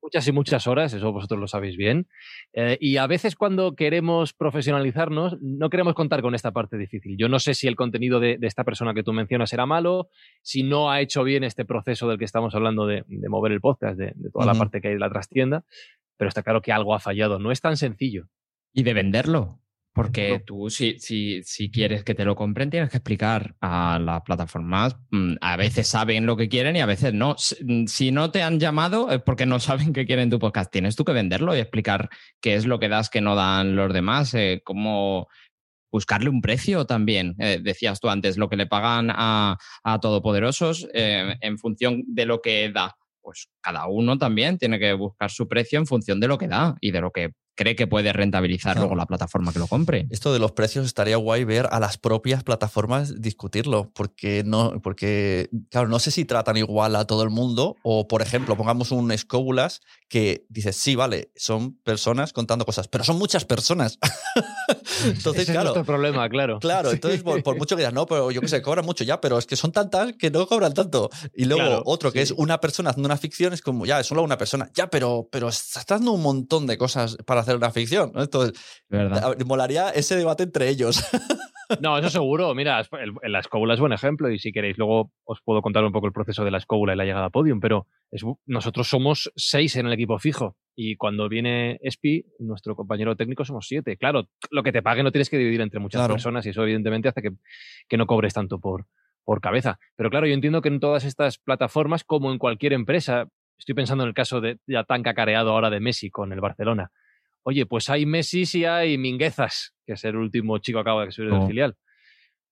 muchas 0.00 0.26
y 0.28 0.32
muchas 0.32 0.66
horas, 0.66 0.92
eso 0.92 1.12
vosotros 1.12 1.40
lo 1.40 1.48
sabéis 1.48 1.76
bien. 1.76 2.06
Eh, 2.52 2.78
y 2.80 2.96
a 2.96 3.06
veces 3.06 3.36
cuando 3.36 3.74
queremos 3.74 4.32
profesionalizarnos, 4.32 5.38
no 5.40 5.70
queremos 5.70 5.94
contar 5.94 6.22
con 6.22 6.34
esta 6.34 6.52
parte 6.52 6.76
difícil. 6.76 7.16
Yo 7.18 7.28
no 7.28 7.38
sé 7.38 7.54
si 7.54 7.66
el 7.66 7.76
contenido 7.76 8.20
de, 8.20 8.38
esta 8.42 8.64
persona 8.64 8.94
que 8.94 9.02
tú 9.02 9.12
mencionas 9.12 9.52
era 9.52 9.66
malo, 9.66 10.08
si 10.42 10.62
no 10.62 10.90
ha 10.90 11.00
hecho 11.00 11.24
bien 11.24 11.44
este 11.44 11.64
proceso 11.64 12.08
del 12.08 12.18
que 12.18 12.24
estamos 12.24 12.54
hablando 12.54 12.86
de, 12.86 13.04
mover 13.28 13.52
el 13.52 13.60
podcast, 13.60 13.98
de, 13.98 14.14
toda 14.32 14.46
la 14.46 14.54
parte 14.54 14.80
que 14.80 14.88
hay 14.88 14.94
de 14.94 15.00
la 15.00 15.10
trastienda, 15.10 15.64
pero 16.16 16.28
está 16.28 16.42
claro 16.42 16.62
que 16.62 16.72
algo 16.72 16.94
ha 16.94 17.00
fallado. 17.00 17.38
No 17.38 17.50
es 17.50 17.60
tan 17.60 17.76
sencillo. 17.76 18.28
Y 18.72 18.82
de 18.82 18.94
venderlo. 18.94 19.60
Porque 19.96 20.42
tú, 20.44 20.68
si, 20.68 20.98
si, 20.98 21.42
si, 21.42 21.70
quieres 21.70 22.04
que 22.04 22.14
te 22.14 22.26
lo 22.26 22.36
compren, 22.36 22.68
tienes 22.68 22.90
que 22.90 22.98
explicar 22.98 23.56
a 23.62 23.98
las 23.98 24.20
plataformas. 24.20 24.94
Mm, 25.10 25.36
a 25.40 25.56
veces 25.56 25.88
saben 25.88 26.26
lo 26.26 26.36
que 26.36 26.50
quieren 26.50 26.76
y 26.76 26.80
a 26.80 26.86
veces 26.86 27.14
no. 27.14 27.34
Mm, 27.62 27.86
si 27.86 28.12
no 28.12 28.30
te 28.30 28.42
han 28.42 28.60
llamado 28.60 29.10
es 29.10 29.22
porque 29.22 29.46
no 29.46 29.58
saben 29.60 29.94
qué 29.94 30.04
quieren 30.04 30.28
tu 30.28 30.38
podcast. 30.38 30.70
Tienes 30.70 30.96
tú 30.96 31.06
que 31.06 31.14
venderlo 31.14 31.56
y 31.56 31.60
explicar 31.60 32.10
qué 32.42 32.56
es 32.56 32.66
lo 32.66 32.78
que 32.78 32.90
das 32.90 33.08
que 33.08 33.22
no 33.22 33.34
dan 33.36 33.74
los 33.74 33.90
demás, 33.90 34.34
eh, 34.34 34.60
cómo 34.62 35.28
buscarle 35.90 36.28
un 36.28 36.42
precio 36.42 36.84
también. 36.84 37.34
Eh, 37.38 37.58
decías 37.62 37.98
tú 37.98 38.10
antes, 38.10 38.36
lo 38.36 38.50
que 38.50 38.56
le 38.56 38.66
pagan 38.66 39.10
a, 39.10 39.56
a 39.82 39.98
Todopoderosos 39.98 40.86
eh, 40.92 41.36
en 41.40 41.56
función 41.56 42.04
de 42.06 42.26
lo 42.26 42.42
que 42.42 42.70
da. 42.70 42.98
Pues 43.22 43.48
cada 43.62 43.86
uno 43.86 44.18
también 44.18 44.58
tiene 44.58 44.78
que 44.78 44.92
buscar 44.92 45.30
su 45.30 45.48
precio 45.48 45.78
en 45.78 45.86
función 45.86 46.20
de 46.20 46.28
lo 46.28 46.36
que 46.36 46.48
da 46.48 46.76
y 46.82 46.90
de 46.90 47.00
lo 47.00 47.12
que 47.12 47.32
cree 47.56 47.74
que 47.74 47.86
puede 47.86 48.12
rentabilizar 48.12 48.76
luego 48.76 48.94
la 48.94 49.06
plataforma 49.06 49.52
que 49.52 49.58
lo 49.58 49.66
compre. 49.66 50.06
Esto 50.10 50.32
de 50.32 50.38
los 50.38 50.52
precios 50.52 50.86
estaría 50.86 51.16
guay 51.16 51.44
ver 51.44 51.68
a 51.72 51.80
las 51.80 51.98
propias 51.98 52.44
plataformas 52.44 53.20
discutirlo, 53.20 53.90
porque 53.94 54.42
no, 54.44 54.80
porque, 54.82 55.48
claro, 55.70 55.88
no 55.88 55.98
sé 55.98 56.10
si 56.10 56.24
tratan 56.24 56.56
igual 56.56 56.94
a 56.94 57.06
todo 57.06 57.22
el 57.22 57.30
mundo, 57.30 57.76
o 57.82 58.06
por 58.06 58.22
ejemplo, 58.22 58.56
pongamos 58.56 58.92
un 58.92 59.16
Scóbulas 59.16 59.80
que 60.08 60.44
dices, 60.48 60.76
sí, 60.76 60.94
vale, 60.94 61.32
son 61.34 61.74
personas 61.78 62.32
contando 62.32 62.64
cosas, 62.64 62.88
pero 62.88 63.02
son 63.02 63.18
muchas 63.18 63.44
personas. 63.44 63.98
entonces, 65.04 65.44
Ese 65.44 65.52
claro. 65.52 65.74
Es 65.74 65.86
problema, 65.86 66.28
claro. 66.28 66.60
Claro, 66.60 66.90
entonces 66.92 67.22
por, 67.22 67.56
mucho 67.56 67.74
que 67.74 67.80
digas, 67.80 67.94
no, 67.94 68.06
pero 68.06 68.30
yo 68.30 68.40
que 68.40 68.48
sé, 68.48 68.60
cobran 68.62 68.84
mucho 68.84 69.02
ya, 69.02 69.20
pero 69.20 69.38
es 69.38 69.46
que 69.46 69.56
son 69.56 69.72
tantas 69.72 70.12
que 70.18 70.30
no 70.30 70.46
cobran 70.46 70.74
tanto. 70.74 71.10
Y 71.34 71.46
luego 71.46 71.82
otro 71.86 72.12
que 72.12 72.20
es 72.20 72.32
una 72.32 72.60
persona 72.60 72.90
haciendo 72.90 73.06
una 73.06 73.16
ficción, 73.16 73.52
es 73.52 73.62
como, 73.62 73.86
ya, 73.86 73.98
es 74.00 74.06
solo 74.06 74.22
una 74.22 74.36
persona. 74.36 74.70
Ya, 74.74 74.88
pero, 74.88 75.28
pero 75.32 75.48
estás 75.48 75.86
dando 75.86 76.12
un 76.12 76.22
montón 76.22 76.66
de 76.66 76.76
cosas 76.76 77.16
para 77.24 77.45
hacer 77.46 77.56
una 77.56 77.70
ficción. 77.70 78.12
Entonces, 78.14 78.52
¿verdad? 78.88 79.36
molaría 79.46 79.90
ese 79.90 80.16
debate 80.16 80.44
entre 80.44 80.68
ellos. 80.68 81.02
No, 81.80 81.98
eso 81.98 82.10
seguro. 82.10 82.54
Mira, 82.54 82.82
la 83.24 83.40
escóbula 83.40 83.74
es 83.74 83.80
buen 83.80 83.92
ejemplo 83.92 84.30
y 84.30 84.38
si 84.38 84.52
queréis 84.52 84.78
luego 84.78 85.10
os 85.24 85.40
puedo 85.42 85.62
contar 85.62 85.84
un 85.84 85.92
poco 85.92 86.06
el 86.06 86.12
proceso 86.12 86.44
de 86.44 86.52
la 86.52 86.58
escóbula 86.58 86.94
y 86.94 86.96
la 86.96 87.04
llegada 87.04 87.26
a 87.26 87.30
podium, 87.30 87.60
pero 87.60 87.86
nosotros 88.46 88.88
somos 88.88 89.32
seis 89.34 89.74
en 89.76 89.86
el 89.86 89.92
equipo 89.92 90.18
fijo 90.18 90.56
y 90.76 90.96
cuando 90.96 91.28
viene 91.28 91.78
Espi, 91.82 92.24
nuestro 92.38 92.76
compañero 92.76 93.16
técnico, 93.16 93.44
somos 93.44 93.66
siete. 93.66 93.96
Claro, 93.96 94.28
lo 94.50 94.62
que 94.62 94.72
te 94.72 94.82
pague 94.82 95.02
no 95.02 95.10
tienes 95.10 95.28
que 95.30 95.38
dividir 95.38 95.60
entre 95.60 95.80
muchas 95.80 96.06
personas 96.06 96.46
y 96.46 96.50
eso 96.50 96.62
evidentemente 96.62 97.08
hace 97.08 97.22
que, 97.22 97.30
que 97.88 97.96
no 97.96 98.06
cobres 98.06 98.34
tanto 98.34 98.60
por, 98.60 98.86
por 99.24 99.40
cabeza. 99.40 99.78
Pero 99.96 100.10
claro, 100.10 100.26
yo 100.26 100.34
entiendo 100.34 100.62
que 100.62 100.68
en 100.68 100.80
todas 100.80 101.04
estas 101.04 101.38
plataformas, 101.38 102.04
como 102.04 102.30
en 102.30 102.38
cualquier 102.38 102.74
empresa, 102.74 103.28
estoy 103.58 103.74
pensando 103.74 104.04
en 104.04 104.08
el 104.08 104.14
caso 104.14 104.40
de 104.40 104.58
ya 104.66 104.84
tan 104.84 105.02
cacareado 105.02 105.50
ahora 105.50 105.70
de 105.70 105.80
Messi 105.80 106.10
con 106.10 106.32
el 106.32 106.40
Barcelona. 106.40 106.90
Oye, 107.48 107.64
pues 107.64 107.88
hay 107.90 108.06
Messi 108.06 108.42
y 108.54 108.64
hay 108.64 108.98
Minguezas, 108.98 109.72
que 109.86 109.92
es 109.92 110.04
el 110.04 110.16
último 110.16 110.58
chico 110.58 110.78
que 110.78 110.80
acaba 110.80 111.04
de 111.04 111.12
subir 111.12 111.30
del 111.30 111.42
oh. 111.42 111.46
filial. 111.46 111.76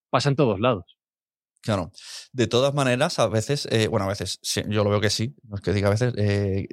Pasa 0.09 0.29
en 0.29 0.37
todos 0.37 0.61
lados. 0.61 0.85
Claro. 1.63 1.91
De 2.33 2.47
todas 2.47 2.75
maneras, 2.75 3.19
a 3.19 3.27
veces, 3.27 3.67
eh, 3.73 3.89
bueno, 3.89 4.07
a 4.07 4.11
veces, 4.11 4.39
yo 4.69 4.85
lo 4.85 4.91
veo 4.91 5.01
que 5.01 5.11
sí, 5.11 5.35
no 5.49 5.57
es 5.57 5.63
que 5.63 5.73
diga 5.73 5.89
a 5.89 5.91
veces, 5.91 6.15
eh, 6.17 6.69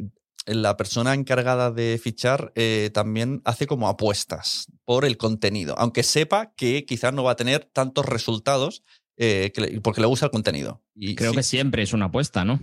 la 0.46 0.78
persona 0.78 1.16
encargada 1.16 1.72
de 1.72 2.00
fichar 2.02 2.52
eh, 2.54 2.92
también 2.94 3.42
hace 3.44 3.66
como 3.66 3.88
apuestas 3.88 4.68
por 4.86 5.04
el 5.04 5.18
contenido, 5.18 5.74
aunque 5.80 6.04
sepa 6.04 6.54
que 6.56 6.86
quizás 6.86 7.14
no 7.14 7.24
va 7.24 7.32
a 7.32 7.38
tener 7.38 7.66
tantos 7.74 8.06
resultados 8.06 8.84
eh, 9.24 9.80
porque 9.84 10.02
le 10.02 10.08
gusta 10.08 10.26
el 10.26 10.32
contenido. 10.32 10.82
Y 10.96 11.14
Creo 11.14 11.32
que 11.32 11.44
siempre 11.44 11.84
es 11.84 11.94
una 11.94 12.06
apuesta, 12.06 12.44
¿no? 12.44 12.60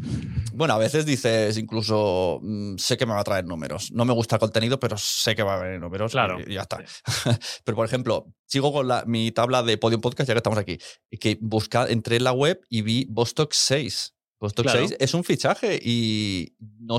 Bueno, 0.53 0.75
a 0.75 0.79
veces 0.79 1.07
dices 1.07 1.57
incluso, 1.57 2.41
mm, 2.43 2.79
sé 2.79 2.97
que 2.97 3.07
me 3.07 3.13
va 3.13 3.21
a 3.21 3.25
traer 3.25 3.45
números. 3.45 3.93
No 3.93 4.05
me 4.05 4.13
gusta 4.13 4.35
el 4.37 4.41
contenido, 4.41 4.81
pero 4.81 4.99
sé 4.99 5.37
que 5.37 5.45
va 5.45 5.55
a 5.55 5.61
haber 5.61 5.79
números. 5.79 6.11
Claro. 6.11 6.41
Y 6.45 6.55
ya 6.55 6.63
está. 6.63 6.83
pero, 7.65 7.77
por 7.77 7.87
ejemplo, 7.87 8.27
sigo 8.45 8.73
con 8.73 8.89
la, 8.89 9.05
mi 9.07 9.31
tabla 9.31 9.63
de 9.63 9.79
Podium 9.79 10.01
Podcast, 10.01 10.27
ya 10.27 10.35
que 10.35 10.39
estamos 10.39 10.59
aquí. 10.59 10.79
Que 11.21 11.39
busca, 11.41 11.87
entré 11.87 12.17
en 12.17 12.25
la 12.25 12.33
web 12.33 12.61
y 12.69 12.83
vi 12.83 13.07
Bostock 13.09 13.53
6. 13.53 14.17
Bostock 14.41 14.69
6 14.69 14.97
es 14.99 15.15
un 15.15 15.23
fichaje 15.23 15.79
y 15.81 16.57
no, 16.81 16.97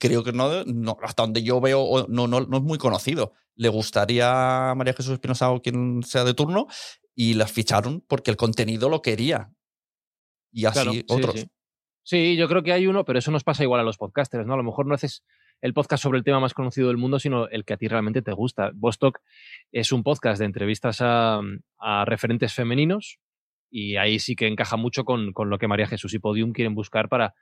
creo 0.00 0.24
que 0.24 0.32
no, 0.32 0.98
hasta 1.04 1.22
donde 1.22 1.44
yo 1.44 1.60
veo, 1.60 2.06
no, 2.08 2.26
no, 2.26 2.40
no 2.40 2.56
es 2.56 2.62
muy 2.64 2.78
conocido. 2.78 3.32
Le 3.54 3.68
gustaría 3.68 4.70
a 4.70 4.74
María 4.74 4.94
Jesús 4.94 5.12
Espinosa 5.12 5.50
o 5.50 5.62
quien 5.62 6.02
sea 6.04 6.24
de 6.24 6.34
turno 6.34 6.66
y 7.18 7.34
las 7.34 7.50
ficharon 7.50 8.04
porque 8.06 8.30
el 8.30 8.36
contenido 8.36 8.88
lo 8.88 9.02
quería. 9.02 9.50
Y 10.52 10.66
así 10.66 11.04
otros. 11.08 11.48
Sí, 12.04 12.36
yo 12.36 12.46
creo 12.46 12.62
que 12.62 12.72
hay 12.72 12.86
uno, 12.86 13.04
pero 13.04 13.18
eso 13.18 13.32
nos 13.32 13.42
pasa 13.42 13.64
igual 13.64 13.80
a 13.80 13.82
los 13.82 13.98
podcasters, 13.98 14.46
¿no? 14.46 14.54
A 14.54 14.56
lo 14.56 14.62
mejor 14.62 14.86
no 14.86 14.94
haces 14.94 15.24
el 15.60 15.74
podcast 15.74 16.00
sobre 16.00 16.18
el 16.18 16.24
tema 16.24 16.38
más 16.38 16.54
conocido 16.54 16.86
del 16.86 16.96
mundo, 16.96 17.18
sino 17.18 17.48
el 17.48 17.64
que 17.64 17.74
a 17.74 17.76
ti 17.76 17.88
realmente 17.88 18.22
te 18.22 18.30
gusta. 18.30 18.70
Bostock 18.72 19.18
es 19.72 19.90
un 19.90 20.04
podcast 20.04 20.38
de 20.38 20.44
entrevistas 20.44 20.98
a, 21.00 21.42
referentes 22.06 22.54
femeninos 22.54 23.18
y 23.68 23.96
ahí 23.96 24.20
sí 24.20 24.36
que 24.36 24.46
encaja 24.46 24.76
mucho 24.76 25.04
con, 25.04 25.32
lo 25.34 25.58
que 25.58 25.66
María 25.66 25.88
Jesús 25.88 26.14
y 26.14 26.20
Podium 26.20 26.52
quieren 26.52 26.76
buscar 26.76 27.08
para, 27.08 27.34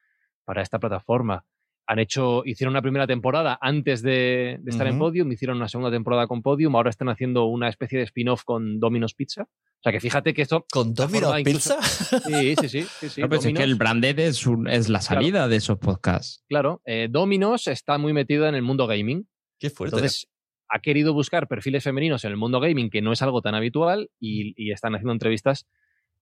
para 0.46 0.62
esta 0.62 0.78
plataforma 0.78 1.44
han 1.86 1.98
hecho, 2.00 2.42
hicieron 2.44 2.72
una 2.72 2.82
primera 2.82 3.06
temporada 3.06 3.58
antes 3.60 4.02
de, 4.02 4.58
estar 4.66 4.86
en 4.88 4.98
Podium, 4.98 5.30
hicieron 5.30 5.56
una 5.56 5.68
segunda 5.68 5.90
temporada 5.90 6.26
con 6.26 6.42
Podium, 6.42 6.74
ahora 6.74 6.90
están 6.90 7.08
haciendo 7.08 7.44
una 7.44 7.68
especie 7.68 7.98
de 7.98 8.04
spin-off 8.04 8.42
con 8.44 8.80
Domino's 8.80 9.14
Pizza. 9.14 9.42
O 9.42 9.82
sea 9.82 9.92
que 9.92 10.00
fíjate 10.00 10.34
que 10.34 10.42
esto. 10.42 10.66
¿Con 10.72 10.94
Domino's 10.94 11.42
Pizza? 11.44 11.80
Sí, 11.82 12.56
sí, 12.60 12.68
sí. 12.68 12.82
sí, 13.08 13.22
es 13.22 13.46
que 13.54 13.62
el 13.62 13.76
branded 13.76 14.18
es, 14.18 14.44
es 14.68 14.88
la 14.88 15.00
salida 15.00 15.46
de 15.46 15.56
esos 15.56 15.78
podcasts. 15.78 16.44
Claro, 16.48 16.82
eh, 16.84 17.06
Domino's 17.08 17.68
está 17.68 17.98
muy 17.98 18.12
metido 18.12 18.48
en 18.48 18.56
el 18.56 18.62
mundo 18.62 18.88
gaming. 18.88 19.28
Qué 19.60 19.70
fuerte. 19.70 19.94
Entonces, 19.94 20.28
ha 20.68 20.80
querido 20.80 21.14
buscar 21.14 21.46
perfiles 21.46 21.84
femeninos 21.84 22.24
en 22.24 22.32
el 22.32 22.36
mundo 22.36 22.58
gaming, 22.58 22.90
que 22.90 23.00
no 23.00 23.12
es 23.12 23.22
algo 23.22 23.42
tan 23.42 23.54
habitual, 23.54 24.10
y, 24.18 24.72
están 24.72 24.96
haciendo 24.96 25.12
entrevistas 25.12 25.68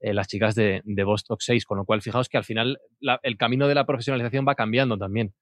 eh, 0.00 0.12
las 0.12 0.29
chicas 0.29 0.55
de, 0.55 0.83
de 0.85 1.05
Vostok 1.05 1.40
6, 1.40 1.64
con 1.64 1.79
lo 1.79 1.87
cual 1.87 2.03
fijaos 2.03 2.29
que 2.29 2.37
al 2.37 2.44
final 2.44 2.79
el 3.22 3.37
camino 3.38 3.66
de 3.66 3.74
la 3.74 3.87
profesionalización 3.87 4.44
va 4.46 4.55
cambiando 4.55 4.98
también. 4.98 5.33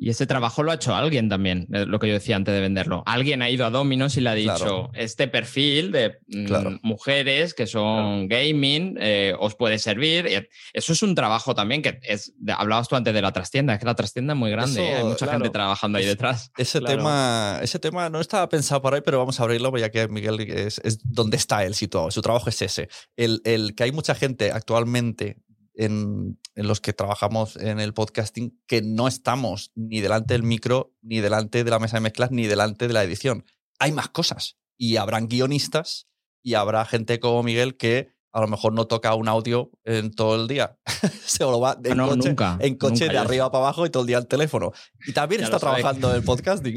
Y 0.00 0.10
ese 0.10 0.26
trabajo 0.26 0.62
lo 0.62 0.70
ha 0.70 0.74
hecho 0.74 0.94
alguien 0.94 1.28
también, 1.28 1.66
lo 1.68 1.98
que 1.98 2.06
yo 2.06 2.14
decía 2.14 2.36
antes 2.36 2.54
de 2.54 2.60
venderlo. 2.60 3.02
Alguien 3.04 3.42
ha 3.42 3.50
ido 3.50 3.66
a 3.66 3.70
Dominos 3.70 4.16
y 4.16 4.20
le 4.20 4.30
ha 4.30 4.34
dicho, 4.34 4.90
este 4.94 5.26
perfil 5.26 5.90
de 5.90 6.18
mm, 6.28 6.76
mujeres 6.82 7.52
que 7.52 7.66
son 7.66 8.28
gaming 8.28 8.96
eh, 9.00 9.34
os 9.40 9.56
puede 9.56 9.78
servir. 9.80 10.48
Eso 10.72 10.92
es 10.92 11.02
un 11.02 11.16
trabajo 11.16 11.52
también 11.56 11.82
que 11.82 11.98
es, 12.02 12.32
hablabas 12.56 12.86
tú 12.86 12.94
antes 12.94 13.12
de 13.12 13.20
la 13.20 13.32
trastienda, 13.32 13.74
es 13.74 13.80
que 13.80 13.86
la 13.86 13.96
trastienda 13.96 14.34
es 14.34 14.38
muy 14.38 14.52
grande, 14.52 14.88
¿eh? 14.88 14.94
hay 14.94 15.04
mucha 15.04 15.26
gente 15.26 15.50
trabajando 15.50 15.98
ahí 15.98 16.06
detrás. 16.06 16.52
Ese, 16.58 16.80
tema, 16.80 17.58
ese 17.62 17.78
tema 17.78 18.08
no 18.08 18.20
estaba 18.20 18.48
pensado 18.48 18.80
por 18.80 18.94
ahí, 18.94 19.00
pero 19.04 19.18
vamos 19.18 19.40
a 19.40 19.42
abrirlo, 19.42 19.76
ya 19.78 19.90
que 19.90 20.06
Miguel 20.06 20.40
es, 20.40 20.80
es 20.84 20.98
donde 21.02 21.36
está 21.36 21.64
él 21.64 21.74
situado. 21.74 22.10
Su 22.10 22.22
trabajo 22.22 22.48
es 22.48 22.62
ese. 22.62 22.88
El, 23.16 23.40
el 23.44 23.74
que 23.74 23.84
hay 23.84 23.92
mucha 23.92 24.14
gente 24.14 24.52
actualmente 24.52 25.38
en, 25.78 26.38
los 26.54 26.80
que 26.80 26.92
trabajamos 26.92 27.56
en 27.56 27.80
el 27.80 27.94
podcasting 27.94 28.60
que 28.66 28.82
no 28.82 29.08
estamos 29.08 29.70
ni 29.74 30.00
delante 30.00 30.34
del 30.34 30.42
micro, 30.42 30.92
ni 31.00 31.20
delante 31.20 31.64
de 31.64 31.70
la 31.70 31.78
mesa 31.78 31.96
de 31.96 32.00
mezclas, 32.02 32.30
ni 32.32 32.46
delante 32.46 32.88
de 32.88 32.92
la 32.92 33.04
edición. 33.04 33.44
Hay 33.78 33.92
más 33.92 34.08
cosas 34.08 34.58
y 34.76 34.96
habrán 34.96 35.28
guionistas 35.28 36.08
y 36.42 36.54
habrá 36.54 36.84
gente 36.84 37.20
como 37.20 37.42
Miguel 37.42 37.76
que 37.76 38.08
a 38.32 38.40
lo 38.40 38.48
mejor 38.48 38.72
no 38.72 38.86
toca 38.86 39.14
un 39.14 39.28
audio 39.28 39.70
en 39.84 40.10
todo 40.10 40.40
el 40.40 40.48
día. 40.48 40.76
Se 41.24 41.44
lo 41.44 41.60
va 41.60 41.78
en 41.82 42.00
ah, 42.00 42.08
coche, 42.08 42.28
nunca, 42.28 42.58
en 42.60 42.74
coche 42.76 43.08
de 43.08 43.16
arriba 43.16 43.50
para 43.50 43.64
abajo 43.64 43.86
y 43.86 43.90
todo 43.90 44.02
el 44.02 44.06
día 44.08 44.18
al 44.18 44.26
teléfono. 44.26 44.72
Y 45.06 45.12
también 45.12 45.42
está 45.42 45.58
trabajando 45.58 46.10
en 46.10 46.16
el 46.16 46.22
podcasting. 46.24 46.76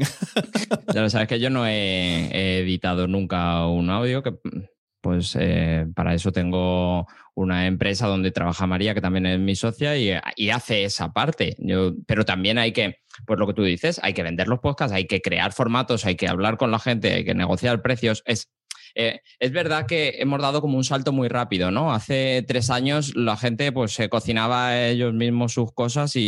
ya 0.94 1.02
lo 1.02 1.10
sabes 1.10 1.28
que 1.28 1.40
yo 1.40 1.50
no 1.50 1.66
he, 1.66 2.60
editado 2.60 3.08
nunca 3.08 3.66
un 3.66 3.90
audio, 3.90 4.22
que 4.22 4.32
pues 5.02 5.36
eh, 5.38 5.86
para 5.94 6.14
eso 6.14 6.32
tengo 6.32 7.06
una 7.34 7.66
empresa 7.66 8.06
donde 8.06 8.30
trabaja 8.30 8.66
María, 8.66 8.94
que 8.94 9.00
también 9.00 9.26
es 9.26 9.38
mi 9.40 9.56
socia, 9.56 9.96
y, 9.98 10.50
hace 10.50 10.84
esa 10.84 11.12
parte. 11.12 11.56
Yo, 11.58 11.92
pero 12.06 12.24
también 12.24 12.56
hay 12.56 12.72
que, 12.72 13.00
pues 13.26 13.38
lo 13.38 13.46
que 13.46 13.54
tú 13.54 13.64
dices, 13.64 14.00
hay 14.02 14.14
que 14.14 14.22
vender 14.22 14.48
los 14.48 14.60
podcasts, 14.60 14.94
hay 14.94 15.06
que 15.06 15.20
crear 15.20 15.52
formatos, 15.52 16.06
hay 16.06 16.14
que 16.14 16.28
hablar 16.28 16.56
con 16.56 16.70
la 16.70 16.78
gente, 16.78 17.12
hay 17.12 17.24
que 17.24 17.34
negociar 17.34 17.82
precios. 17.82 18.22
Es, 18.26 18.50
eh, 18.94 19.20
es 19.40 19.52
verdad 19.52 19.86
que 19.86 20.16
hemos 20.18 20.40
dado 20.40 20.60
como 20.60 20.76
un 20.76 20.84
salto 20.84 21.12
muy 21.12 21.28
rápido, 21.28 21.70
¿no? 21.70 21.92
Hace 21.92 22.44
tres 22.46 22.70
años 22.70 23.16
la 23.16 23.36
gente 23.36 23.72
pues 23.72 23.92
se 23.92 24.08
cocinaba 24.08 24.78
ellos 24.86 25.14
mismos 25.14 25.52
sus 25.54 25.72
cosas 25.72 26.14
y, 26.14 26.20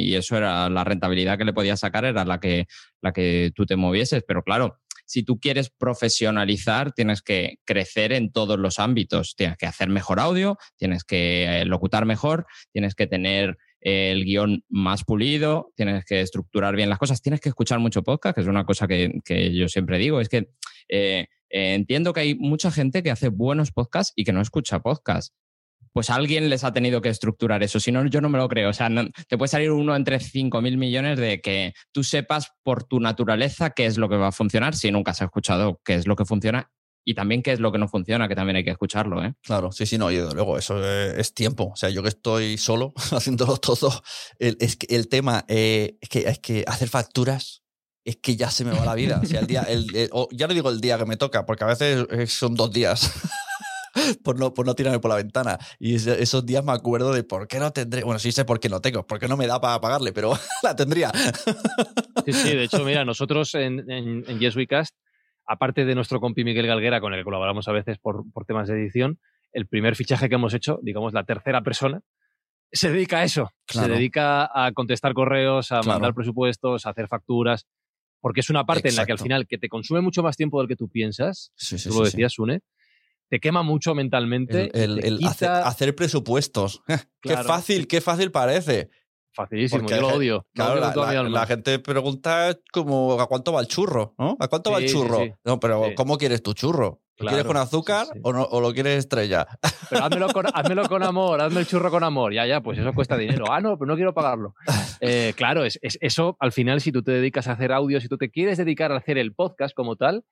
y, 0.00 0.16
eso 0.16 0.36
era 0.36 0.68
la 0.68 0.84
rentabilidad 0.84 1.38
que 1.38 1.44
le 1.44 1.52
podía 1.54 1.76
sacar, 1.76 2.04
era 2.04 2.24
la 2.24 2.40
que, 2.40 2.66
la 3.00 3.12
que 3.12 3.52
tú 3.54 3.64
te 3.64 3.76
movieses. 3.76 4.22
Pero 4.26 4.42
claro, 4.42 4.78
si 5.08 5.22
tú 5.22 5.40
quieres 5.40 5.70
profesionalizar, 5.70 6.92
tienes 6.92 7.22
que 7.22 7.56
crecer 7.64 8.12
en 8.12 8.30
todos 8.30 8.58
los 8.58 8.78
ámbitos. 8.78 9.34
Tienes 9.36 9.56
que 9.56 9.64
hacer 9.64 9.88
mejor 9.88 10.20
audio, 10.20 10.58
tienes 10.76 11.02
que 11.02 11.62
eh, 11.62 11.64
locutar 11.64 12.04
mejor, 12.04 12.46
tienes 12.72 12.94
que 12.94 13.06
tener 13.06 13.56
el 13.80 14.24
guion 14.24 14.64
más 14.68 15.04
pulido, 15.04 15.72
tienes 15.76 16.04
que 16.04 16.20
estructurar 16.20 16.76
bien 16.76 16.90
las 16.90 16.98
cosas, 16.98 17.22
tienes 17.22 17.40
que 17.40 17.48
escuchar 17.48 17.78
mucho 17.78 18.02
podcast, 18.02 18.34
que 18.34 18.42
es 18.42 18.46
una 18.48 18.64
cosa 18.64 18.86
que, 18.86 19.10
yo 19.54 19.68
siempre 19.68 19.96
digo, 19.96 20.20
es 20.20 20.28
que 20.28 20.50
eh, 20.90 21.26
eh, 21.48 21.74
entiendo 21.74 22.12
que 22.12 22.20
hay 22.20 22.34
mucha 22.34 22.70
gente 22.70 23.02
que 23.02 23.10
hace 23.10 23.28
buenos 23.28 23.72
podcasts 23.72 24.12
y 24.14 24.24
que 24.24 24.32
no 24.32 24.42
escucha 24.42 24.80
podcasts 24.80 25.34
pues 25.92 26.10
alguien 26.10 26.48
les 26.48 26.64
ha 26.64 26.72
tenido 26.72 27.00
que 27.00 27.08
estructurar 27.08 27.62
eso. 27.62 27.80
Si 27.80 27.92
no, 27.92 28.06
yo 28.06 28.20
no 28.20 28.28
me 28.28 28.38
lo 28.38 28.48
creo. 28.48 28.70
O 28.70 28.72
sea, 28.72 28.88
te 29.28 29.38
puede 29.38 29.48
salir 29.48 29.70
uno 29.70 29.94
entre 29.96 30.20
5 30.20 30.60
mil 30.60 30.78
millones 30.78 31.18
de 31.18 31.40
que 31.40 31.72
tú 31.92 32.04
sepas 32.04 32.52
por 32.62 32.84
tu 32.84 33.00
naturaleza 33.00 33.70
qué 33.70 33.86
es 33.86 33.98
lo 33.98 34.08
que 34.08 34.16
va 34.16 34.28
a 34.28 34.32
funcionar 34.32 34.74
si 34.74 34.90
nunca 34.90 35.12
has 35.12 35.22
escuchado 35.22 35.80
qué 35.84 35.94
es 35.94 36.06
lo 36.06 36.16
que 36.16 36.24
funciona 36.24 36.70
y 37.04 37.14
también 37.14 37.42
qué 37.42 37.52
es 37.52 37.60
lo 37.60 37.72
que 37.72 37.78
no 37.78 37.88
funciona, 37.88 38.28
que 38.28 38.34
también 38.34 38.56
hay 38.56 38.64
que 38.64 38.70
escucharlo. 38.70 39.24
¿eh? 39.24 39.32
Claro, 39.42 39.72
sí, 39.72 39.86
sí, 39.86 39.96
no, 39.96 40.10
y 40.10 40.18
luego 40.18 40.58
eso 40.58 40.84
es, 40.84 41.32
tiempo. 41.32 41.70
O 41.72 41.76
sea, 41.76 41.88
yo 41.88 42.02
que 42.02 42.10
estoy 42.10 42.58
solo 42.58 42.92
haciéndolo 43.12 43.56
todo, 43.56 44.02
el, 44.38 44.58
es 44.60 44.76
que 44.76 44.94
el 44.94 45.08
tema 45.08 45.44
eh, 45.48 45.96
es, 46.02 46.08
que, 46.10 46.28
es 46.28 46.38
que 46.38 46.64
hacer 46.66 46.90
facturas 46.90 47.62
es 48.04 48.16
que 48.16 48.36
ya 48.36 48.50
se 48.50 48.64
me 48.64 48.72
va 48.72 48.84
la 48.84 48.94
vida. 48.94 49.20
O 49.22 49.26
sea, 49.26 49.40
el 49.40 49.46
día, 49.46 49.62
el, 49.62 49.86
ya 50.32 50.46
no 50.46 50.54
digo 50.54 50.68
el 50.68 50.80
día 50.80 50.98
que 50.98 51.06
me 51.06 51.16
toca, 51.16 51.46
porque 51.46 51.64
a 51.64 51.68
veces 51.68 52.06
son 52.30 52.54
dos 52.54 52.72
días. 52.72 53.10
por, 54.22 54.38
no, 54.38 54.54
por 54.54 54.66
no 54.66 54.74
tirarme 54.74 54.98
por 54.98 55.10
la 55.10 55.16
ventana. 55.16 55.58
Y 55.78 55.94
esos 55.94 56.44
días 56.46 56.64
me 56.64 56.72
acuerdo 56.72 57.12
de 57.12 57.24
por 57.24 57.48
qué 57.48 57.58
no 57.58 57.72
tendré. 57.72 58.02
Bueno, 58.02 58.18
sí 58.18 58.32
sé 58.32 58.44
por 58.44 58.60
qué 58.60 58.68
no 58.68 58.80
tengo, 58.80 59.06
porque 59.06 59.28
no 59.28 59.36
me 59.36 59.46
da 59.46 59.60
para 59.60 59.80
pagarle, 59.80 60.12
pero 60.12 60.32
la 60.62 60.74
tendría. 60.76 61.10
Sí, 62.24 62.32
sí, 62.32 62.56
de 62.56 62.64
hecho, 62.64 62.84
mira, 62.84 63.04
nosotros 63.06 63.54
en, 63.54 63.90
en, 63.90 64.24
en 64.26 64.38
Yes 64.38 64.56
We 64.56 64.66
Cast, 64.66 64.94
aparte 65.46 65.84
de 65.84 65.94
nuestro 65.94 66.20
compi 66.20 66.44
Miguel 66.44 66.66
Galguera, 66.66 67.00
con 67.00 67.12
el 67.12 67.20
que 67.20 67.24
colaboramos 67.24 67.68
a 67.68 67.72
veces 67.72 67.98
por, 67.98 68.24
por 68.32 68.44
temas 68.44 68.68
de 68.68 68.74
edición, 68.74 69.18
el 69.52 69.66
primer 69.66 69.96
fichaje 69.96 70.28
que 70.28 70.34
hemos 70.34 70.54
hecho, 70.54 70.78
digamos, 70.82 71.12
la 71.12 71.24
tercera 71.24 71.62
persona, 71.62 72.02
se 72.70 72.90
dedica 72.90 73.20
a 73.20 73.24
eso. 73.24 73.50
Se 73.66 73.88
dedica 73.88 74.50
a 74.52 74.72
contestar 74.72 75.14
correos, 75.14 75.72
a 75.72 75.82
mandar 75.82 76.14
presupuestos, 76.14 76.84
a 76.84 76.90
hacer 76.90 77.08
facturas, 77.08 77.66
porque 78.20 78.40
es 78.40 78.50
una 78.50 78.64
parte 78.64 78.88
en 78.88 78.96
la 78.96 79.06
que 79.06 79.12
al 79.12 79.18
final 79.18 79.46
que 79.46 79.58
te 79.58 79.68
consume 79.68 80.00
mucho 80.00 80.22
más 80.22 80.36
tiempo 80.36 80.58
del 80.60 80.68
que 80.68 80.76
tú 80.76 80.88
piensas, 80.88 81.52
tú 81.56 81.98
lo 81.98 82.04
decías, 82.04 82.32
Sune, 82.32 82.60
te 83.28 83.40
quema 83.40 83.62
mucho 83.62 83.94
mentalmente. 83.94 84.70
El, 84.72 85.20
hacer, 85.24 85.94
presupuestos. 85.94 86.82
qué 87.22 87.36
fácil, 87.36 87.86
qué 87.86 88.00
fácil 88.00 88.30
parece. 88.30 88.90
Facilísimo, 89.32 89.88
yo 89.88 90.00
lo 90.00 90.08
odio. 90.08 90.46
la, 90.54 91.46
gente 91.46 91.78
pregunta 91.78 92.58
como 92.72 93.20
¿a 93.20 93.26
cuánto 93.26 93.52
va 93.52 93.60
el 93.60 93.68
churro? 93.68 94.14
¿no? 94.18 94.36
¿A 94.40 94.48
cuánto 94.48 94.72
va 94.72 94.78
el 94.78 94.88
churro? 94.88 95.38
No, 95.44 95.60
pero 95.60 95.92
¿cómo 95.94 96.18
quieres 96.18 96.42
tu 96.42 96.54
churro? 96.54 97.02
¿Lo 97.18 97.26
quieres 97.26 97.46
con 97.46 97.56
azúcar 97.56 98.06
O, 98.22 98.32
no, 98.32 98.42
o, 98.44 98.60
lo 98.60 98.72
quieres 98.72 98.98
estrella? 98.98 99.46
Pero 99.90 100.04
házmelo 100.04 100.28
con, 100.88 101.02
amor, 101.02 101.40
hazme 101.40 101.60
el 101.60 101.66
churro 101.66 101.90
con 101.90 102.04
amor. 102.04 102.32
Ya, 102.32 102.46
ya, 102.46 102.60
pues 102.60 102.78
eso 102.78 102.92
cuesta 102.92 103.16
dinero. 103.16 103.46
Ah, 103.50 103.60
no, 103.60 103.76
pero 103.76 103.88
no 103.88 103.96
quiero 103.96 104.14
pagarlo. 104.14 104.54
Eh, 105.00 105.32
claro, 105.36 105.64
es, 105.64 105.78
eso 105.82 106.36
al 106.40 106.52
final, 106.52 106.80
si 106.80 106.92
tú 106.92 107.02
te 107.02 107.12
dedicas 107.12 107.48
a 107.48 107.52
hacer 107.52 107.72
audio, 107.72 108.00
si 108.00 108.08
tú 108.08 108.18
te 108.18 108.30
quieres 108.30 108.58
dedicar 108.58 108.92
a 108.92 108.96
hacer 108.96 109.18
el 109.18 109.34
podcast 109.34 109.74
como 109.74 109.96
tal, 109.96 110.24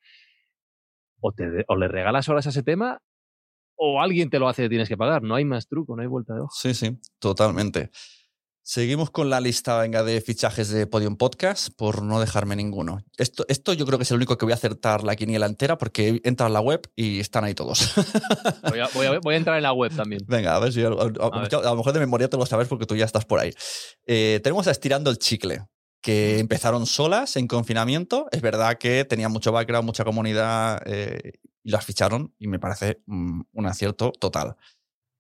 o, 1.21 1.33
te, 1.33 1.65
o 1.69 1.77
le 1.77 1.89
regalas 1.89 2.29
horas 2.29 2.47
a 2.47 2.51
ese 2.51 2.63
tema, 2.63 3.01
o 3.77 4.01
alguien 4.01 4.31
te 4.31 4.39
lo 4.39 4.49
hace 4.49 4.65
y 4.65 4.69
tienes 4.69 4.89
que 4.89 4.97
pagar. 4.97 5.23
No 5.23 5.35
hay 5.35 5.45
más 5.45 5.69
truco, 5.69 5.97
no 5.97 6.03
hay 6.03 6.09
vuelta 6.09 6.35
de 6.35 6.41
hoja. 6.41 6.55
Sí, 6.55 6.75
sí, 6.75 6.99
totalmente. 7.19 7.91
Seguimos 8.69 9.13
con 9.13 9.31
la 9.31 9.41
lista 9.41 9.79
venga, 9.79 10.03
de 10.03 10.21
fichajes 10.21 10.71
de 10.71 10.89
Podium 10.89 11.15
Podcast 11.15 11.69
por 11.77 12.03
no 12.03 12.19
dejarme 12.19 12.57
ninguno. 12.57 12.99
Esto, 13.17 13.45
esto 13.47 13.73
yo 13.75 13.87
creo 13.87 13.97
que 13.97 14.03
es 14.03 14.11
el 14.11 14.17
único 14.17 14.37
que 14.37 14.45
voy 14.45 14.51
a 14.51 14.57
acertar 14.57 15.05
la 15.05 15.15
quiniela 15.15 15.47
entera 15.47 15.79
porque 15.79 16.09
he 16.09 16.29
entrado 16.29 16.49
en 16.49 16.55
la 16.55 16.61
web 16.61 16.83
y 16.97 17.21
están 17.21 17.45
ahí 17.45 17.55
todos. 17.55 17.95
Voy 18.69 18.81
a, 19.07 19.37
entrar 19.37 19.57
en 19.57 19.63
la 19.63 19.73
web 19.73 19.95
también. 19.95 20.21
Venga, 20.27 20.57
a 20.57 20.59
ver 20.59 20.73
si 20.73 20.83
a, 20.83 20.91
lo 20.91 21.77
mejor 21.77 21.93
de 21.93 22.01
memoria 22.01 22.29
te 22.29 22.37
lo 22.37 22.45
sabes 22.45 22.67
porque 22.67 22.87
tú 22.87 22.97
ya 22.97 23.05
estás 23.05 23.25
por 23.25 23.39
ahí. 23.39 23.53
Eh, 24.05 24.41
tenemos 24.43 24.67
a 24.67 24.73
Estirando 24.73 25.11
el 25.11 25.19
Chicle, 25.19 25.65
que 26.01 26.39
empezaron 26.39 26.87
solas 26.87 27.37
en 27.37 27.47
confinamiento. 27.47 28.29
Es 28.33 28.43
verdad 28.43 28.79
que 28.79 29.05
tenían 29.05 29.33
mucho 29.33 29.53
background, 29.53 29.87
mucha 29.87 30.05
comunidad 30.05 30.83
eh, 30.87 31.33
y 31.63 31.71
las 31.71 31.85
ficharon 31.85 32.35
y 32.39 32.49
me 32.49 32.59
parece 32.59 33.01
mm, 33.07 33.41
un 33.53 33.67
acierto 33.67 34.13
total. 34.13 34.57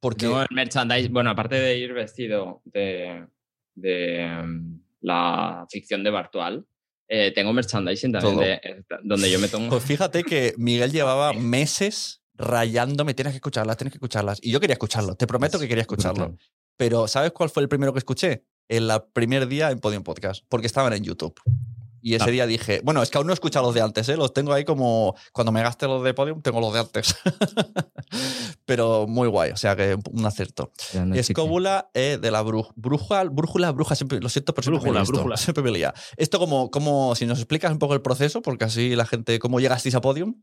Porque... 0.00 0.26
el 0.26 0.46
merchandise, 0.54 1.08
bueno, 1.08 1.30
aparte 1.30 1.56
de 1.56 1.78
ir 1.78 1.92
vestido 1.92 2.62
de, 2.64 3.26
de 3.74 4.42
mm, 4.44 4.80
la 5.00 5.66
ficción 5.70 6.04
de 6.04 6.10
Bartual. 6.10 6.66
Eh, 7.08 7.32
tengo 7.32 7.52
merchandising 7.52 8.12
también 8.12 8.38
de, 8.38 8.84
donde 9.02 9.30
yo 9.30 9.38
me 9.38 9.48
tomo. 9.48 9.68
Pues 9.68 9.84
fíjate 9.84 10.24
que 10.24 10.54
Miguel 10.56 10.90
llevaba 10.90 11.32
meses 11.34 12.22
rayándome, 12.34 13.14
tienes 13.14 13.32
que 13.32 13.36
escucharlas, 13.36 13.76
tienes 13.76 13.92
que 13.92 13.98
escucharlas. 13.98 14.38
Y 14.42 14.50
yo 14.50 14.60
quería 14.60 14.74
escucharlo, 14.74 15.14
te 15.14 15.26
prometo 15.26 15.58
que 15.58 15.68
quería 15.68 15.82
escucharlo. 15.82 16.36
Pero 16.76 17.08
¿sabes 17.08 17.32
cuál 17.32 17.48
fue 17.48 17.62
el 17.62 17.68
primero 17.68 17.92
que 17.92 18.00
escuché? 18.00 18.44
El 18.68 18.90
primer 19.12 19.46
día 19.48 19.70
en 19.70 19.78
Podium 19.80 20.02
Podcast, 20.02 20.44
porque 20.48 20.66
estaban 20.66 20.92
en 20.92 21.04
YouTube. 21.04 21.40
Y 22.06 22.14
ese 22.14 22.26
ah. 22.26 22.30
día 22.30 22.46
dije, 22.46 22.80
bueno, 22.84 23.02
es 23.02 23.10
que 23.10 23.18
aún 23.18 23.26
no 23.26 23.32
he 23.32 23.34
escuchado 23.34 23.66
los 23.66 23.74
de 23.74 23.80
antes, 23.80 24.08
¿eh? 24.08 24.16
los 24.16 24.32
tengo 24.32 24.52
ahí 24.52 24.64
como 24.64 25.16
cuando 25.32 25.50
me 25.50 25.60
gaste 25.60 25.88
los 25.88 26.04
de 26.04 26.14
Podium, 26.14 26.40
tengo 26.40 26.60
los 26.60 26.72
de 26.72 26.78
antes. 26.78 27.16
Pero 28.64 29.08
muy 29.08 29.26
guay, 29.26 29.50
o 29.50 29.56
sea 29.56 29.74
que 29.74 29.98
un 30.12 30.24
acierto. 30.24 30.72
Escóbula 31.14 31.90
eh, 31.94 32.16
de 32.20 32.30
la 32.30 32.42
brújula, 32.42 33.24
brújula, 33.24 33.72
bruja, 33.72 33.96
siempre, 33.96 34.20
lo 34.20 34.28
siento, 34.28 34.54
pero 34.54 34.70
brújula, 34.70 35.02
brújula. 35.02 35.36
siempre 35.36 35.64
me 35.64 35.72
lía. 35.72 35.94
Esto 36.16 36.38
como, 36.38 36.70
como, 36.70 37.16
si 37.16 37.26
nos 37.26 37.38
explicas 37.38 37.72
un 37.72 37.80
poco 37.80 37.94
el 37.94 38.02
proceso, 38.02 38.40
porque 38.40 38.66
así 38.66 38.94
la 38.94 39.06
gente, 39.06 39.40
¿cómo 39.40 39.58
llegasteis 39.58 39.96
a 39.96 40.00
Podium? 40.00 40.36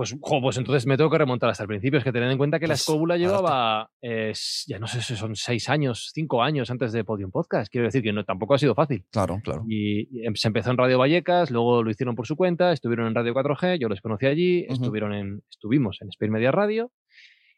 Pues, 0.00 0.16
pues 0.18 0.56
entonces 0.56 0.86
me 0.86 0.96
tengo 0.96 1.10
que 1.10 1.18
remontar 1.18 1.50
hasta 1.50 1.64
el 1.64 1.68
principio. 1.68 1.98
Es 1.98 2.04
que 2.04 2.10
tened 2.10 2.30
en 2.30 2.38
cuenta 2.38 2.58
que 2.58 2.66
la 2.66 2.72
pues, 2.72 2.80
escóbula 2.80 3.18
llevaba, 3.18 3.90
ya 4.00 4.78
no 4.78 4.86
sé 4.86 5.02
si 5.02 5.14
son 5.14 5.36
seis 5.36 5.68
años, 5.68 6.10
cinco 6.14 6.42
años 6.42 6.70
antes 6.70 6.92
de 6.92 7.04
Podium 7.04 7.30
Podcast. 7.30 7.70
Quiero 7.70 7.86
decir 7.86 8.02
que 8.02 8.10
no, 8.10 8.24
tampoco 8.24 8.54
ha 8.54 8.58
sido 8.58 8.74
fácil. 8.74 9.04
Claro, 9.10 9.38
claro. 9.44 9.62
Y, 9.68 10.24
em, 10.26 10.34
se 10.36 10.48
empezó 10.48 10.70
en 10.70 10.78
Radio 10.78 10.98
Vallecas, 10.98 11.50
luego 11.50 11.82
lo 11.82 11.90
hicieron 11.90 12.14
por 12.14 12.26
su 12.26 12.34
cuenta, 12.34 12.72
estuvieron 12.72 13.08
en 13.08 13.14
Radio 13.14 13.34
4G, 13.34 13.78
yo 13.78 13.90
los 13.90 14.00
conocí 14.00 14.24
allí, 14.24 14.64
estuvieron 14.70 15.12
en, 15.12 15.42
estuvimos 15.50 15.98
en 16.00 16.08
Spain 16.08 16.32
Media 16.32 16.50
Radio. 16.50 16.90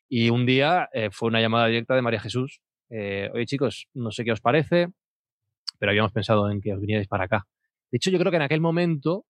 Y 0.08 0.30
un 0.30 0.44
día 0.44 0.88
eh, 0.92 1.10
fue 1.12 1.28
una 1.28 1.40
llamada 1.40 1.68
directa 1.68 1.94
de 1.94 2.02
María 2.02 2.18
Jesús. 2.18 2.60
Eh, 2.90 3.30
Oye, 3.32 3.46
chicos, 3.46 3.86
no 3.94 4.10
sé 4.10 4.24
qué 4.24 4.32
os 4.32 4.40
parece, 4.40 4.88
pero 5.78 5.90
habíamos 5.90 6.10
pensado 6.10 6.50
en 6.50 6.60
que 6.60 6.74
os 6.74 6.80
vinierais 6.80 7.06
para 7.06 7.26
acá. 7.26 7.46
De 7.92 7.98
hecho, 7.98 8.10
yo 8.10 8.18
creo 8.18 8.32
que 8.32 8.38
en 8.38 8.42
aquel 8.42 8.60
momento 8.60 9.26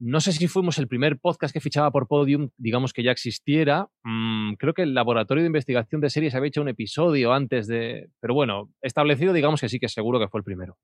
no 0.00 0.20
sé 0.20 0.32
si 0.32 0.46
fuimos 0.46 0.78
el 0.78 0.88
primer 0.88 1.18
podcast 1.18 1.52
que 1.52 1.60
fichaba 1.60 1.90
por 1.90 2.06
Podium, 2.06 2.50
digamos 2.56 2.92
que 2.92 3.02
ya 3.02 3.10
existiera. 3.10 3.88
Mm, 4.04 4.54
creo 4.54 4.74
que 4.74 4.82
el 4.82 4.94
Laboratorio 4.94 5.42
de 5.42 5.48
Investigación 5.48 6.00
de 6.00 6.10
Series 6.10 6.34
había 6.34 6.48
hecho 6.48 6.62
un 6.62 6.68
episodio 6.68 7.32
antes 7.32 7.66
de... 7.66 8.08
Pero 8.20 8.34
bueno, 8.34 8.70
establecido 8.80 9.32
digamos 9.32 9.60
que 9.60 9.68
sí 9.68 9.78
que 9.78 9.88
seguro 9.88 10.20
que 10.20 10.28
fue 10.28 10.38
el 10.38 10.44
primero. 10.44 10.76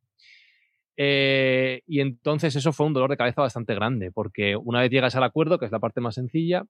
Eh, 0.97 1.83
y 1.87 2.01
entonces 2.01 2.57
eso 2.57 2.73
fue 2.73 2.87
un 2.87 2.93
dolor 2.93 3.11
de 3.11 3.17
cabeza 3.17 3.43
bastante 3.43 3.75
grande, 3.75 4.11
porque 4.13 4.57
una 4.57 4.81
vez 4.81 4.91
llegas 4.91 5.15
al 5.17 5.25
acuerdo, 5.25 5.59
que 5.59 5.67
es 5.67 5.73
la 5.73 5.81
parte 5.81 6.01
más 6.01 6.15
sencilla, 6.15 6.65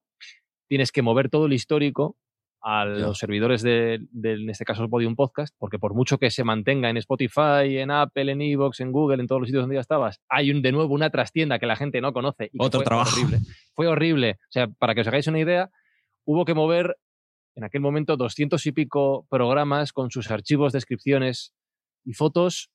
tienes 0.67 0.91
que 0.91 1.01
mover 1.01 1.29
todo 1.29 1.47
el 1.47 1.53
histórico 1.53 2.15
a 2.67 2.83
los 2.83 3.19
servidores 3.19 3.61
de, 3.61 4.07
en 4.23 4.49
este 4.49 4.65
caso, 4.65 4.89
Podium 4.89 5.15
Podcast, 5.15 5.55
porque 5.59 5.77
por 5.77 5.93
mucho 5.93 6.17
que 6.17 6.31
se 6.31 6.43
mantenga 6.43 6.89
en 6.89 6.97
Spotify, 6.97 7.77
en 7.77 7.91
Apple, 7.91 8.31
en 8.31 8.41
Evox, 8.41 8.79
en 8.79 8.91
Google, 8.91 9.21
en 9.21 9.27
todos 9.27 9.41
los 9.41 9.49
sitios 9.49 9.61
donde 9.61 9.75
ya 9.75 9.81
estabas, 9.81 10.19
hay 10.29 10.49
un, 10.49 10.63
de 10.63 10.71
nuevo 10.71 10.91
una 10.91 11.11
trastienda 11.11 11.59
que 11.59 11.67
la 11.67 11.75
gente 11.75 12.01
no 12.01 12.11
conoce. 12.11 12.49
Y 12.51 12.57
Otro 12.57 12.79
fue 12.79 12.85
trabajo. 12.85 13.11
Horrible. 13.15 13.39
Fue 13.75 13.87
horrible. 13.87 14.39
O 14.39 14.51
sea, 14.51 14.67
para 14.67 14.95
que 14.95 15.01
os 15.01 15.07
hagáis 15.07 15.27
una 15.27 15.39
idea, 15.39 15.69
hubo 16.25 16.43
que 16.43 16.55
mover 16.55 16.97
en 17.55 17.65
aquel 17.65 17.81
momento 17.81 18.17
doscientos 18.17 18.65
y 18.65 18.71
pico 18.71 19.27
programas 19.29 19.93
con 19.93 20.09
sus 20.09 20.31
archivos, 20.31 20.73
descripciones 20.73 21.53
y 22.03 22.13
fotos 22.13 22.71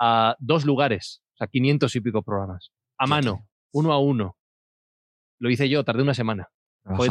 a 0.00 0.34
dos 0.40 0.64
lugares. 0.64 1.22
O 1.34 1.36
sea, 1.36 1.46
500 1.46 1.94
y 1.94 2.00
pico 2.00 2.22
programas. 2.24 2.72
A 2.98 3.06
mano, 3.06 3.46
uno 3.72 3.92
a 3.92 4.00
uno. 4.00 4.36
Lo 5.38 5.50
hice 5.50 5.68
yo, 5.68 5.84
tardé 5.84 6.02
una 6.02 6.14
semana 6.14 6.48
fue 6.96 7.08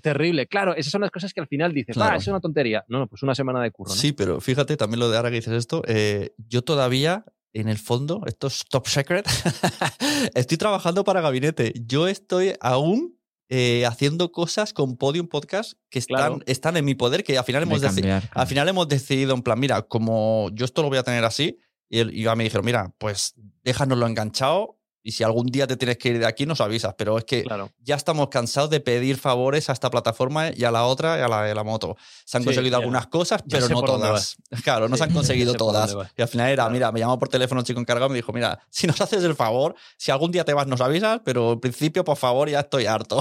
terrible. 0.00 0.46
Claro, 0.46 0.74
esas 0.74 0.90
son 0.90 1.00
las 1.00 1.10
cosas 1.10 1.32
que 1.32 1.40
al 1.40 1.48
final 1.48 1.72
dices, 1.72 1.96
ah, 1.98 2.16
es 2.16 2.26
una 2.26 2.40
tontería. 2.40 2.84
No, 2.88 3.00
no, 3.00 3.06
pues 3.06 3.22
una 3.22 3.34
semana 3.34 3.62
de 3.62 3.70
curro. 3.70 3.90
¿no? 3.90 3.96
Sí, 3.96 4.12
pero 4.12 4.40
fíjate 4.40 4.76
también 4.76 5.00
lo 5.00 5.10
de 5.10 5.16
ahora 5.16 5.30
que 5.30 5.36
dices 5.36 5.54
esto, 5.54 5.82
eh, 5.86 6.34
yo 6.48 6.62
todavía, 6.62 7.24
en 7.52 7.68
el 7.68 7.78
fondo, 7.78 8.22
esto 8.26 8.46
es 8.46 8.64
top 8.68 8.86
secret, 8.86 9.26
estoy 10.34 10.56
trabajando 10.56 11.04
para 11.04 11.20
gabinete. 11.20 11.72
Yo 11.86 12.08
estoy 12.08 12.54
aún 12.60 13.18
eh, 13.48 13.84
haciendo 13.86 14.32
cosas 14.32 14.72
con 14.72 14.96
Podium 14.96 15.28
Podcast 15.28 15.74
que 15.90 15.98
están, 15.98 16.42
están 16.46 16.76
en 16.76 16.84
mi 16.84 16.94
poder, 16.94 17.24
que 17.24 17.36
al 17.36 17.44
final, 17.44 17.64
hemos 17.64 17.82
al 17.82 18.46
final 18.46 18.68
hemos 18.68 18.88
decidido, 18.88 19.34
en 19.34 19.42
plan, 19.42 19.60
mira, 19.60 19.82
como 19.82 20.50
yo 20.52 20.64
esto 20.64 20.82
lo 20.82 20.88
voy 20.88 20.98
a 20.98 21.02
tener 21.02 21.24
así, 21.24 21.58
y, 21.88 22.00
y 22.20 22.24
ya 22.24 22.34
me 22.34 22.44
dijeron, 22.44 22.64
mira, 22.64 22.94
pues 22.98 23.34
déjanoslo 23.62 24.06
enganchado 24.06 24.78
y 25.02 25.12
si 25.12 25.24
algún 25.24 25.46
día 25.46 25.66
te 25.66 25.76
tienes 25.76 25.98
que 25.98 26.10
ir 26.10 26.18
de 26.18 26.26
aquí, 26.26 26.46
nos 26.46 26.60
avisas. 26.60 26.94
Pero 26.96 27.18
es 27.18 27.24
que 27.24 27.44
ya 27.80 27.96
estamos 27.96 28.28
cansados 28.28 28.70
de 28.70 28.80
pedir 28.80 29.16
favores 29.16 29.68
a 29.68 29.72
esta 29.72 29.90
plataforma 29.90 30.50
y 30.54 30.64
a 30.64 30.70
la 30.70 30.84
otra 30.84 31.18
y 31.18 31.22
a 31.22 31.28
la, 31.28 31.42
de 31.42 31.54
la 31.54 31.64
moto. 31.64 31.96
Se 32.24 32.36
han 32.36 32.44
conseguido 32.44 32.76
algunas 32.76 33.06
cosas, 33.08 33.42
pero 33.48 33.68
no 33.68 33.82
todas. 33.82 34.36
Claro, 34.62 34.88
no 34.88 34.96
se 34.96 35.04
han 35.04 35.12
conseguido 35.12 35.54
todas. 35.54 35.96
Y 36.16 36.22
al 36.22 36.28
final 36.28 36.50
era, 36.50 36.68
mira, 36.68 36.92
me 36.92 37.00
llamó 37.00 37.18
por 37.18 37.28
teléfono 37.28 37.60
un 37.60 37.64
chico 37.64 37.80
encargado 37.80 38.06
y 38.08 38.12
me 38.12 38.16
dijo, 38.16 38.32
mira, 38.32 38.60
si 38.70 38.86
nos 38.86 39.00
haces 39.00 39.24
el 39.24 39.34
favor, 39.34 39.74
si 39.96 40.10
algún 40.10 40.30
día 40.30 40.44
te 40.44 40.52
vas, 40.52 40.66
nos 40.66 40.80
avisas, 40.80 41.20
pero 41.24 41.52
en 41.52 41.60
principio, 41.60 42.04
por 42.04 42.16
favor, 42.16 42.48
ya 42.48 42.60
estoy 42.60 42.86
harto. 42.86 43.20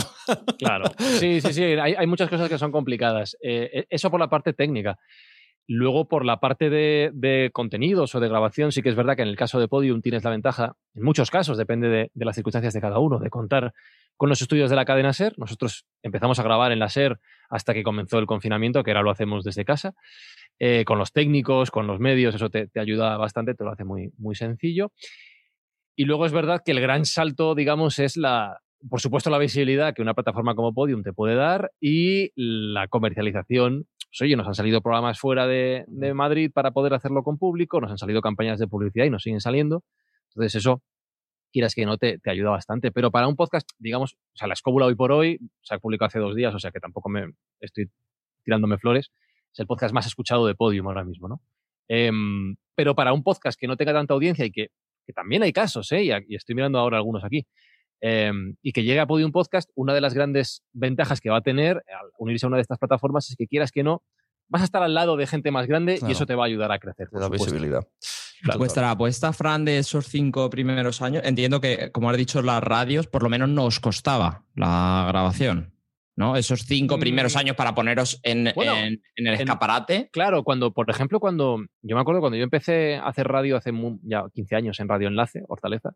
Claro. 0.58 0.86
Sí, 1.20 1.42
sí, 1.42 1.54
sí. 1.54 1.64
Hay, 1.64 2.08
muchas 2.08 2.30
cosas 2.30 2.50
que 2.50 2.58
son 2.58 2.72
complicadas. 2.72 3.36
Eh, 3.42 3.70
e, 3.74 3.88
eso 3.90 4.12
por 4.12 4.20
la 4.20 4.30
parte 4.30 4.54
técnica. 4.54 4.98
Luego, 5.68 6.08
por 6.08 6.26
la 6.26 6.40
parte 6.40 6.70
de, 6.70 7.50
contenidos 7.54 8.14
o 8.16 8.20
de 8.20 8.28
grabación, 8.28 8.72
sí 8.72 8.82
que 8.82 8.90
es 8.90 8.96
verdad 8.96 9.16
que 9.16 9.22
en 9.22 9.28
el 9.28 9.36
caso 9.36 9.60
de 9.60 9.68
Podium 9.68 10.02
tienes 10.02 10.24
la 10.24 10.32
ventaja, 10.32 10.76
en 10.94 11.04
muchos 11.04 11.32
casos, 11.32 11.58
depende 11.58 11.88
de, 11.88 12.12
las 12.16 12.36
circunstancias 12.36 12.74
de 12.74 12.82
cada 12.82 13.00
uno, 13.00 13.20
de 13.20 13.30
contar 13.30 13.74
con 14.18 14.30
los 14.30 14.42
estudios 14.42 14.70
de 14.70 14.76
la 14.76 14.86
cadena 14.86 15.14
SER. 15.14 15.34
Nosotros 15.38 15.86
empezamos 16.04 16.40
a 16.40 16.44
grabar 16.44 16.72
en 16.72 16.80
la 16.80 16.90
SER 16.90 17.20
hasta 17.50 17.74
que 17.74 17.84
comenzó 17.84 18.20
el 18.20 18.26
confinamiento, 18.26 18.84
que 18.84 18.92
ahora 18.92 19.04
lo 19.04 19.12
hacemos 19.12 19.44
desde 19.44 19.66
casa. 19.66 19.94
Eh, 20.60 20.84
con 20.86 21.00
los 21.00 21.12
técnicos, 21.12 21.72
con 21.72 21.88
los 21.88 22.00
medios, 22.00 22.36
eso 22.36 22.50
te, 22.50 22.70
ayuda 22.76 23.18
bastante, 23.18 23.56
te 23.56 23.64
lo 23.64 23.72
hace 23.72 23.84
muy, 23.84 24.12
muy 24.18 24.36
sencillo. 24.36 24.92
Y 25.96 26.06
luego 26.06 26.26
es 26.26 26.32
verdad 26.32 26.62
que 26.64 26.72
el 26.72 26.82
gran 26.82 27.06
salto, 27.06 27.56
digamos, 27.56 28.00
es 28.00 28.18
la, 28.18 28.60
por 28.90 29.02
supuesto, 29.02 29.30
la 29.30 29.38
visibilidad 29.38 29.94
que 29.94 30.02
una 30.02 30.14
plataforma 30.14 30.56
como 30.56 30.74
Podium 30.74 31.04
te 31.04 31.14
puede 31.14 31.36
dar 31.36 31.72
y 31.80 32.32
la 32.36 32.88
comercialización 32.88 33.88
pues 34.12 34.22
oye, 34.24 34.36
nos 34.36 34.46
han 34.46 34.56
salido 34.56 34.82
programas 34.82 35.20
fuera 35.20 35.48
de, 35.48 35.86
Madrid 36.14 36.52
para 36.54 36.72
poder 36.72 36.94
hacerlo 36.94 37.24
con 37.24 37.38
público, 37.38 37.80
nos 37.80 37.92
han 37.92 37.98
salido 37.98 38.22
campañas 38.22 38.60
de 38.60 38.68
publicidad 38.68 39.06
y 39.06 39.10
nos 39.10 39.24
siguen 39.24 39.40
saliendo. 39.40 39.86
Entonces 40.30 40.56
eso 40.56 40.84
quieras 41.54 41.74
que 41.74 41.86
no, 41.86 41.98
te, 41.98 42.20
te 42.20 42.30
ayuda 42.30 42.50
bastante. 42.50 42.92
Pero 42.92 43.10
para 43.10 43.30
un 43.30 43.38
podcast, 43.38 43.70
digamos, 43.80 44.16
o 44.34 44.38
sea, 44.38 44.50
la 44.50 44.54
escóbula 44.54 44.86
hoy 44.86 44.96
por 44.96 45.14
hoy 45.14 45.40
se 45.62 45.76
ha 45.76 45.80
publicado 45.80 46.08
hace 46.08 46.20
dos 46.20 46.36
días, 46.36 46.54
o 46.54 46.60
sea 46.60 46.72
que 46.72 46.82
tampoco 46.82 47.08
me 47.08 47.32
estoy 47.62 47.90
tirándome 48.44 48.78
flores. 48.78 49.14
Es 49.54 49.60
el 49.60 49.68
podcast 49.68 49.94
más 49.94 50.06
escuchado 50.06 50.46
de 50.46 50.56
Podium 50.56 50.88
ahora 50.88 51.06
mismo, 51.06 51.30
¿no? 51.30 51.42
Em, 51.88 52.58
pero 52.76 52.96
para 52.96 53.14
un 53.14 53.24
podcast 53.24 53.58
que 53.58 53.68
no 53.68 53.78
tenga 53.78 53.94
tanta 53.94 54.14
audiencia 54.14 54.44
y 54.44 54.52
que, 54.52 54.72
que 55.06 55.14
también 55.14 55.44
hay 55.44 55.54
casos, 55.54 55.90
¿eh? 55.94 56.04
y, 56.28 56.36
estoy 56.36 56.56
mirando 56.56 56.80
ahora 56.80 56.98
algunos 56.98 57.24
aquí, 57.24 57.46
em, 58.02 58.56
y 58.62 58.74
que 58.74 58.84
llegue 58.84 59.00
a 59.00 59.08
Podium 59.08 59.32
Podcast, 59.32 59.70
una 59.76 59.94
de 59.94 60.02
las 60.02 60.14
grandes 60.14 60.64
ventajas 60.74 61.22
que 61.22 61.30
va 61.30 61.38
a 61.38 61.42
tener 61.42 61.78
al 61.78 62.10
unirse 62.18 62.46
a 62.46 62.50
una 62.50 62.58
de 62.58 62.64
estas 62.64 62.80
plataformas 62.80 63.30
es 63.30 63.36
que 63.36 63.48
quieras 63.48 63.72
que 63.72 63.84
no, 63.84 64.04
vas 64.50 64.62
a 64.62 64.66
estar 64.66 64.84
al 64.84 64.94
lado 64.94 65.16
de 65.16 65.26
gente 65.28 65.50
más 65.50 65.66
grande 65.66 66.00
y 66.06 66.12
eso 66.12 66.26
te 66.26 66.36
va 66.36 66.44
a 66.44 66.48
ayudar 66.48 66.72
a 66.72 66.80
crecer. 66.80 67.10
Te 67.10 67.20
da 67.20 67.30
visibilidad. 67.30 67.88
Vuestra 68.58 68.92
apuesta, 68.92 69.32
Fran, 69.34 69.66
de 69.66 69.78
esos 69.78 70.08
cinco 70.08 70.50
primeros 70.50 71.02
años, 71.02 71.24
entiendo 71.26 71.62
que, 71.62 71.92
como 71.92 72.10
has 72.10 72.18
dicho, 72.18 72.42
las 72.42 72.62
radios 72.62 73.08
por 73.08 73.24
lo 73.24 73.30
menos 73.30 73.50
no 73.50 73.66
os 73.66 73.80
costaba 73.80 74.46
la 74.56 75.06
grabación. 75.08 75.74
¿no? 76.16 76.36
Esos 76.36 76.66
cinco 76.66 77.00
primeros 77.00 77.36
mm. 77.36 77.38
años 77.38 77.56
para 77.56 77.74
poneros 77.74 78.20
en, 78.24 78.48
en, 78.48 79.02
el 79.16 79.34
escaparate. 79.34 80.10
claro, 80.12 80.44
cuando, 80.44 80.74
por 80.74 80.90
ejemplo, 80.90 81.20
cuando 81.20 81.64
yo 81.82 81.96
me 81.96 82.02
acuerdo 82.02 82.20
cuando 82.20 82.38
yo 82.38 82.44
empecé 82.44 82.96
a 82.96 83.08
hacer 83.08 83.28
radio 83.28 83.58
hace 83.58 83.72
ya 84.04 84.26
15 84.34 84.56
años 84.56 84.80
en 84.80 84.90
Radio 84.90 85.08
Enlace, 85.08 85.44
Hortaleza, 85.48 85.94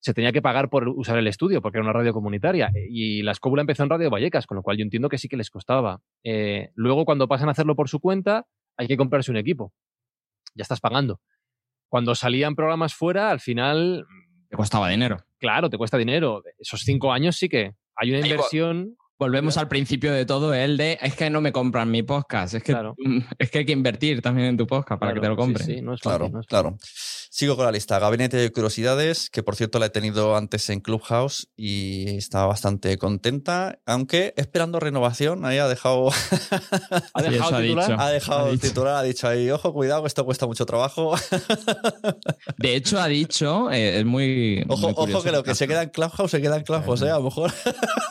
se 0.00 0.14
tenía 0.14 0.32
que 0.32 0.42
pagar 0.42 0.70
por 0.70 0.88
usar 0.88 1.18
el 1.18 1.26
estudio 1.26 1.60
porque 1.60 1.78
era 1.78 1.84
una 1.84 1.92
radio 1.92 2.12
comunitaria 2.12 2.70
y 2.88 3.22
la 3.22 3.32
escóbula 3.32 3.62
empezó 3.62 3.82
en 3.82 3.90
Radio 3.90 4.10
Vallecas, 4.10 4.46
con 4.46 4.56
lo 4.56 4.62
cual 4.62 4.76
yo 4.76 4.82
entiendo 4.82 5.08
que 5.08 5.18
sí 5.18 5.28
que 5.28 5.36
les 5.36 5.50
costaba. 5.50 6.00
Eh, 6.24 6.70
luego, 6.74 7.04
cuando 7.04 7.28
pasan 7.28 7.48
a 7.48 7.52
hacerlo 7.52 7.74
por 7.74 7.88
su 7.88 8.00
cuenta, 8.00 8.46
hay 8.76 8.86
que 8.86 8.96
comprarse 8.96 9.30
un 9.30 9.36
equipo. 9.36 9.72
Ya 10.54 10.62
estás 10.62 10.80
pagando. 10.80 11.20
Cuando 11.88 12.14
salían 12.14 12.54
programas 12.54 12.94
fuera, 12.94 13.30
al 13.30 13.40
final... 13.40 14.06
Te 14.48 14.56
costaba 14.56 14.88
dinero. 14.88 15.18
Claro, 15.38 15.68
te 15.68 15.78
cuesta 15.78 15.98
dinero. 15.98 16.42
Esos 16.58 16.82
cinco 16.82 17.12
años 17.12 17.36
sí 17.36 17.48
que 17.48 17.74
hay 17.96 18.10
una 18.10 18.20
inversión 18.20 18.96
Volvemos 19.18 19.56
al 19.56 19.66
principio 19.66 20.12
de 20.12 20.24
todo, 20.24 20.54
el 20.54 20.76
de 20.76 20.96
es 21.02 21.16
que 21.16 21.28
no 21.28 21.40
me 21.40 21.50
compran 21.50 21.90
mi 21.90 22.04
podcast, 22.04 22.54
es 22.54 22.62
que, 22.62 22.72
es 23.38 23.50
que 23.50 23.58
hay 23.58 23.66
que 23.66 23.72
invertir 23.72 24.22
también 24.22 24.48
en 24.48 24.56
tu 24.56 24.66
podcast 24.66 25.00
para 25.00 25.12
que 25.12 25.20
te 25.20 25.26
lo 25.26 25.36
compren. 25.36 25.66
Sí, 25.66 25.82
no 25.82 25.94
es 25.94 26.00
claro, 26.00 26.30
claro. 26.46 26.76
Sigo 27.30 27.56
con 27.56 27.66
la 27.66 27.72
lista. 27.72 27.98
Gabinete 27.98 28.36
de 28.36 28.50
Curiosidades, 28.50 29.30
que 29.30 29.42
por 29.42 29.54
cierto 29.54 29.78
la 29.78 29.86
he 29.86 29.90
tenido 29.90 30.36
antes 30.36 30.70
en 30.70 30.80
Clubhouse 30.80 31.48
y 31.56 32.16
estaba 32.16 32.46
bastante 32.46 32.96
contenta, 32.98 33.78
aunque 33.86 34.32
esperando 34.36 34.80
renovación, 34.80 35.44
ahí 35.44 35.58
ha 35.58 35.68
dejado. 35.68 36.10
¿Ha 37.14 37.22
dejado, 37.22 37.60
titular? 37.60 37.96
Ha 37.98 38.10
dejado 38.10 38.48
el 38.48 38.60
titular, 38.60 38.94
ha 38.96 39.02
dicho 39.02 39.28
ahí, 39.28 39.50
ojo, 39.50 39.72
cuidado, 39.72 40.06
esto 40.06 40.24
cuesta 40.24 40.46
mucho 40.46 40.64
trabajo. 40.64 41.14
de 42.56 42.76
hecho, 42.76 43.00
ha 43.00 43.06
dicho, 43.06 43.70
eh, 43.70 44.00
es 44.00 44.04
muy. 44.04 44.64
Ojo, 44.68 44.88
ojo 44.96 45.22
que 45.22 45.32
lo 45.32 45.42
que 45.42 45.54
se 45.54 45.68
queda 45.68 45.82
en 45.82 45.90
Clubhouse 45.90 46.30
se 46.30 46.40
queda 46.40 46.56
en 46.56 46.62
Clubhouse, 46.62 47.02
¿eh? 47.02 47.10
A 47.10 47.18
lo 47.18 47.24
mejor. 47.24 47.52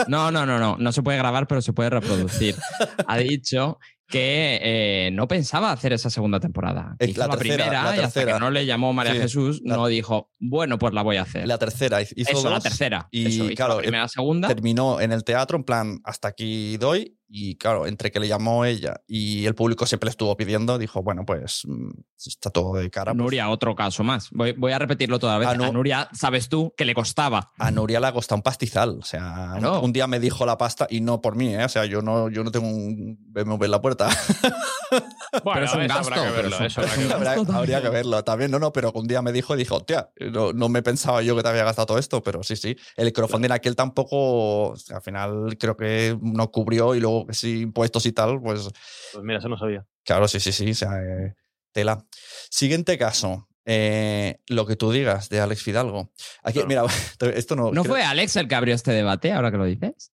no, 0.08 0.32
no, 0.32 0.46
no, 0.46 0.60
no. 0.60 0.78
No 0.78 0.92
se 0.92 1.02
puede 1.02 1.18
grabar, 1.18 1.48
pero 1.48 1.62
se 1.62 1.74
puede 1.74 1.90
reproducir. 1.90 2.56
ha 3.08 3.18
dicho 3.18 3.80
que 4.08 4.60
eh, 4.62 5.10
no 5.12 5.28
pensaba 5.28 5.72
hacer 5.72 5.94
esa 5.94 6.10
segunda 6.10 6.40
temporada. 6.40 6.96
hizo 7.00 7.28
la, 7.28 7.38
primera 7.38 7.96
y 7.96 8.00
hasta 8.00 8.26
que 8.26 8.40
no 8.40 8.50
le 8.50 8.66
llamó 8.66 8.94
María 8.94 9.14
Jesús, 9.14 9.62
no 9.64 9.88
dijo, 9.88 10.32
bueno, 10.40 10.80
pues 10.80 10.94
la 10.94 11.04
voy 11.04 11.18
a 11.18 11.24
hacer. 11.24 11.48
La 11.48 11.58
tercera. 11.58 12.02
Hizo 12.02 12.14
Eso, 12.16 12.50
la 12.50 12.60
tercera. 12.60 13.08
Y 13.12 13.54
claro, 13.56 13.76
la 13.76 13.82
primera, 13.82 14.08
segunda. 14.08 14.48
Terminó 14.48 15.02
en 15.02 15.12
el 15.12 15.24
teatro, 15.24 15.58
en 15.58 15.64
plan, 15.64 16.00
hasta 16.04 16.30
aquí 16.30 16.78
doy. 16.78 17.17
Y 17.30 17.56
claro, 17.56 17.86
entre 17.88 18.10
que 18.10 18.20
le 18.22 18.28
llamó 18.28 18.64
ella 18.64 19.02
y 19.06 19.46
el 19.46 19.54
público 19.54 19.86
siempre 19.86 20.08
le 20.08 20.12
estuvo 20.12 20.36
pidiendo, 20.38 20.78
dijo, 20.78 21.04
bueno, 21.04 21.26
pues 21.26 21.64
mm, 21.68 21.90
está 22.26 22.50
todo 22.50 22.76
de 22.76 22.90
cara. 22.90 23.12
Pues". 23.12 23.18
Nuria, 23.18 23.50
otro 23.50 23.76
caso 23.76 24.04
más. 24.04 24.30
Voy, 24.32 24.72
a 24.72 24.80
repetirlo 24.80 25.20
toda 25.20 25.38
vez. 25.38 25.48
A, 25.50 25.56
Nuria, 25.56 26.08
sabes 26.14 26.48
tú 26.48 26.74
que 26.78 26.86
le 26.86 26.94
costaba. 26.94 27.52
A 27.58 27.70
Nuria 27.72 28.00
le 28.00 28.08
ha 28.08 28.14
costado 28.14 28.38
un 28.38 28.44
pastizal. 28.44 29.00
O 29.00 29.04
sea, 29.04 29.56
un, 29.82 29.92
día 29.92 30.08
me 30.08 30.20
dijo 30.20 30.46
la 30.46 30.58
pasta 30.58 30.88
y 30.90 31.02
no 31.02 31.22
por 31.22 31.36
mí, 31.36 31.54
¿eh? 31.54 31.66
O 31.66 31.70
sea, 31.70 31.86
yo 31.86 32.02
no, 32.02 32.30
yo 32.30 32.44
no 32.44 32.52
tengo 32.52 32.68
un 32.68 33.18
BMW 33.28 33.66
en 33.66 33.72
la 33.72 33.82
puerta. 33.82 34.10
pero 35.44 35.66
es 35.66 35.74
un 35.74 35.88
gasto. 35.88 37.54
Habría 37.54 37.82
que 37.82 37.90
verlo 37.90 38.24
también. 38.24 38.52
No, 38.52 38.60
no, 38.60 38.72
pero 38.72 38.92
un 38.94 39.08
día 39.08 39.22
me 39.22 39.34
dijo 39.34 39.54
y 39.54 39.58
dijo, 39.58 39.82
tía, 39.82 40.10
no, 40.32 40.54
no, 40.54 40.70
me 40.70 40.82
pensaba 40.82 41.22
yo 41.22 41.36
que 41.36 41.44
te 41.44 41.50
había 41.50 41.66
gastado 41.66 41.88
todo 41.88 41.98
esto, 41.98 42.24
pero 42.24 42.42
sí, 42.44 42.56
sí. 42.56 42.78
El 42.96 43.12
crowdfunding 43.12 43.52
aquel 43.52 43.76
tampoco, 43.76 44.74
al 44.94 45.02
final 45.02 45.58
creo 45.60 45.76
que 45.76 46.18
no 46.22 46.52
cubrió 46.52 46.96
y 46.96 47.02
luego 47.02 47.17
que 47.26 47.48
impuestos 47.48 48.06
y 48.06 48.12
tal, 48.12 48.42
pues. 48.42 48.70
Pues 49.14 49.24
mira, 49.24 49.40
eso 49.40 49.50
no 49.50 49.58
sabía. 49.58 49.86
Claro, 50.04 50.28
sí, 50.28 50.40
sí, 50.40 50.52
sí. 50.52 50.72
O 50.72 50.76
sea, 50.76 51.02
eh, 51.02 51.36
tela. 51.72 52.06
Siguiente 52.50 52.98
caso. 52.98 53.48
Eh, 53.66 54.40
lo 54.48 54.66
que 54.66 54.78
tú 54.78 54.92
digas 54.92 55.28
de 55.30 55.42
Alex 55.42 55.62
Fidalgo. 55.62 56.12
Aquí, 56.44 56.62
mira, 56.66 56.84
esto 57.36 57.56
no. 57.56 57.72
¿No 57.72 57.84
fue 57.84 58.04
Alex 58.04 58.36
el 58.38 58.48
que 58.48 58.56
abrió 58.56 58.74
este 58.74 58.92
debate, 58.92 59.34
ahora 59.34 59.52
que 59.52 59.58
lo 59.58 59.66
dices? 59.66 60.14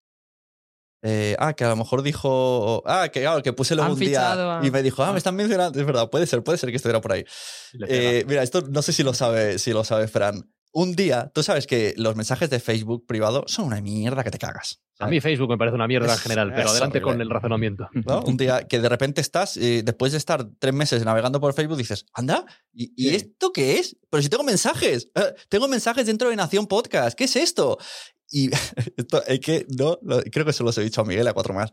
Eh, 1.04 1.36
ah, 1.38 1.54
que 1.54 1.66
a 1.66 1.70
lo 1.70 1.76
mejor 1.76 2.02
dijo. 2.02 2.82
Ah, 2.86 3.10
que 3.12 3.22
claro, 3.22 3.44
que 3.44 3.54
puse 3.54 3.76
luego 3.76 3.94
un 3.94 4.00
día 4.00 4.62
y 4.64 4.72
me 4.72 4.82
dijo, 4.82 5.04
ah, 5.04 5.12
me 5.12 5.18
están 5.18 5.36
mencionando. 5.36 5.80
Es 5.80 5.86
verdad, 5.86 6.10
puede 6.10 6.26
ser, 6.26 6.44
puede 6.44 6.58
ser 6.58 6.70
que 6.70 6.78
estuviera 6.78 7.02
por 7.02 7.12
ahí. 7.12 7.26
mira, 8.26 8.42
esto 8.42 8.62
no 8.62 8.82
sé 8.82 8.94
si 8.94 9.04
lo 9.04 9.14
sabe, 9.14 9.60
si 9.60 9.72
lo 9.72 9.84
sabe 9.84 10.08
Fran 10.08 10.50
un 10.74 10.96
día, 10.96 11.32
tú 11.34 11.44
sabes 11.44 11.68
que 11.68 11.94
los 11.98 12.16
mensajes 12.16 12.50
de 12.50 12.60
Facebook 12.60 13.06
privado 13.06 13.44
son 13.48 13.66
una 13.66 13.80
mierda 13.80 14.24
que 14.24 14.32
te 14.32 14.40
cagas. 14.40 14.82
A 15.00 15.08
mí 15.08 15.22
Facebook 15.22 15.50
me 15.50 15.58
parece 15.58 15.76
una 15.76 15.88
mierda 15.88 16.12
en 16.12 16.20
general, 16.20 16.52
pero 16.56 16.70
adelante 16.70 17.02
con 17.02 17.22
el 17.22 17.30
razonamiento. 17.30 17.88
Un 18.26 18.38
día 18.38 18.68
que 18.68 18.80
de 18.80 18.90
repente 18.90 19.22
estás, 19.22 19.58
eh, 19.58 19.84
después 19.84 20.12
de 20.12 20.18
estar 20.18 20.46
tres 20.60 20.74
meses 20.74 21.06
navegando 21.06 21.40
por 21.40 21.54
Facebook, 21.54 21.78
dices, 21.78 22.06
anda, 22.14 22.46
¿y, 22.74 23.16
esto 23.16 23.52
qué 23.52 23.80
es? 23.80 23.98
Pero 24.10 24.24
si 24.24 24.30
tengo 24.30 24.44
mensajes, 24.44 25.12
eh, 25.14 25.34
tengo 25.48 25.68
mensajes 25.68 26.08
dentro 26.08 26.30
de 26.30 26.36
Nación 26.36 26.66
Podcast, 26.66 27.18
¿qué 27.18 27.26
es 27.26 27.36
esto? 27.36 27.78
Y 28.30 28.50
esto 28.98 29.24
es 29.28 29.40
que 29.40 29.68
no, 29.78 30.00
creo 30.32 30.46
que 30.46 30.54
se 30.54 30.64
los 30.64 30.78
he 30.78 30.84
dicho 30.84 31.02
a 31.02 31.06
Miguel 31.06 31.28
a 31.28 31.34
cuatro 31.34 31.54
más. 31.54 31.72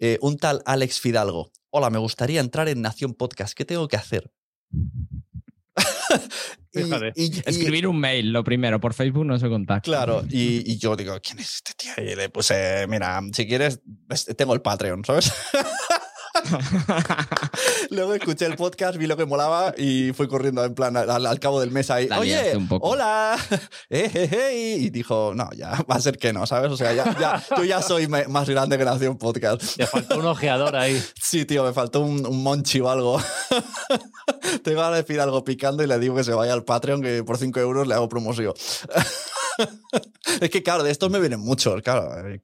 Eh, 0.00 0.18
un 0.22 0.38
tal 0.38 0.62
Alex 0.64 0.98
Fidalgo. 0.98 1.52
Hola, 1.70 1.90
me 1.90 1.98
gustaría 1.98 2.40
entrar 2.40 2.68
en 2.68 2.82
Nación 2.82 3.14
Podcast. 3.14 3.54
¿Qué 3.54 3.64
tengo 3.64 3.86
que 3.86 3.96
hacer? 3.96 4.32
Escribir 6.72 7.86
un 7.86 7.98
mail, 7.98 8.32
lo 8.32 8.44
primero, 8.44 8.80
por 8.80 8.94
Facebook 8.94 9.24
no 9.24 9.38
se 9.38 9.48
contacta. 9.48 9.82
Claro, 9.82 10.24
y, 10.28 10.78
yo 10.78 10.96
digo, 10.96 11.18
¿quién 11.20 11.38
es 11.40 11.56
este 11.56 11.72
tío? 11.74 11.92
Y 11.98 12.14
le 12.14 12.28
puse, 12.28 12.86
mira, 12.88 13.20
si 13.32 13.46
quieres, 13.46 13.80
tengo 14.36 14.54
el 14.54 14.62
Patreon, 14.62 15.04
¿sabes? 15.04 15.32
Luego 17.90 18.14
escuché 18.14 18.46
el 18.46 18.56
podcast, 18.56 18.96
vi 18.96 19.06
lo 19.06 19.16
que 19.16 19.24
molaba 19.24 19.74
y 19.76 20.12
fui 20.12 20.28
corriendo 20.28 20.64
en 20.64 20.74
plan 20.74 20.96
al, 20.96 21.40
cabo 21.40 21.60
del 21.60 21.70
mes 21.70 21.90
ahí. 21.90 22.08
Oye, 22.18 22.58
hola. 22.80 23.36
Eh, 23.92 24.76
y 24.78 24.90
dijo, 24.90 25.32
no, 25.34 25.50
ya 25.52 25.70
va 25.90 25.96
a 25.96 26.00
ser 26.00 26.16
que 26.18 26.32
no, 26.32 26.46
¿sabes? 26.46 26.70
O 26.70 26.76
sea, 26.76 26.92
ya, 26.92 27.16
ya 27.18 27.42
yo 27.56 27.64
ya 27.64 27.82
soy 27.82 28.06
más 28.06 28.48
grande 28.48 28.78
que 28.78 28.84
Nación 28.84 29.18
Podcast. 29.18 29.76
Te 29.76 29.86
faltó 29.86 30.18
un 30.18 30.26
ojeador 30.26 30.76
ahí. 30.76 31.02
Sí, 31.20 31.44
tío, 31.44 31.64
me 31.64 31.72
faltó 31.72 32.00
un, 32.00 32.26
un 32.26 32.42
monchi 32.42 32.80
o 32.80 32.88
algo. 32.88 33.20
Tengo 34.64 34.90
que 34.90 34.96
decir 34.96 35.20
algo 35.20 35.44
picando 35.44 35.82
y 35.82 35.86
le 35.86 35.98
digo 35.98 36.16
que 36.16 36.24
se 36.24 36.32
vaya 36.32 36.52
al 36.52 36.64
Patreon, 36.64 37.02
que 37.02 37.22
por 37.22 37.38
5 37.38 37.60
euros 37.60 37.86
le 37.86 37.94
hago 37.94 38.08
promoción. 38.08 38.54
es 40.40 40.50
que, 40.50 40.62
claro, 40.62 40.82
de 40.82 40.90
estos 40.90 41.10
me 41.10 41.20
vienen 41.20 41.40
muchos, 41.40 41.80
claro. 41.82 42.28
Eh, 42.28 42.40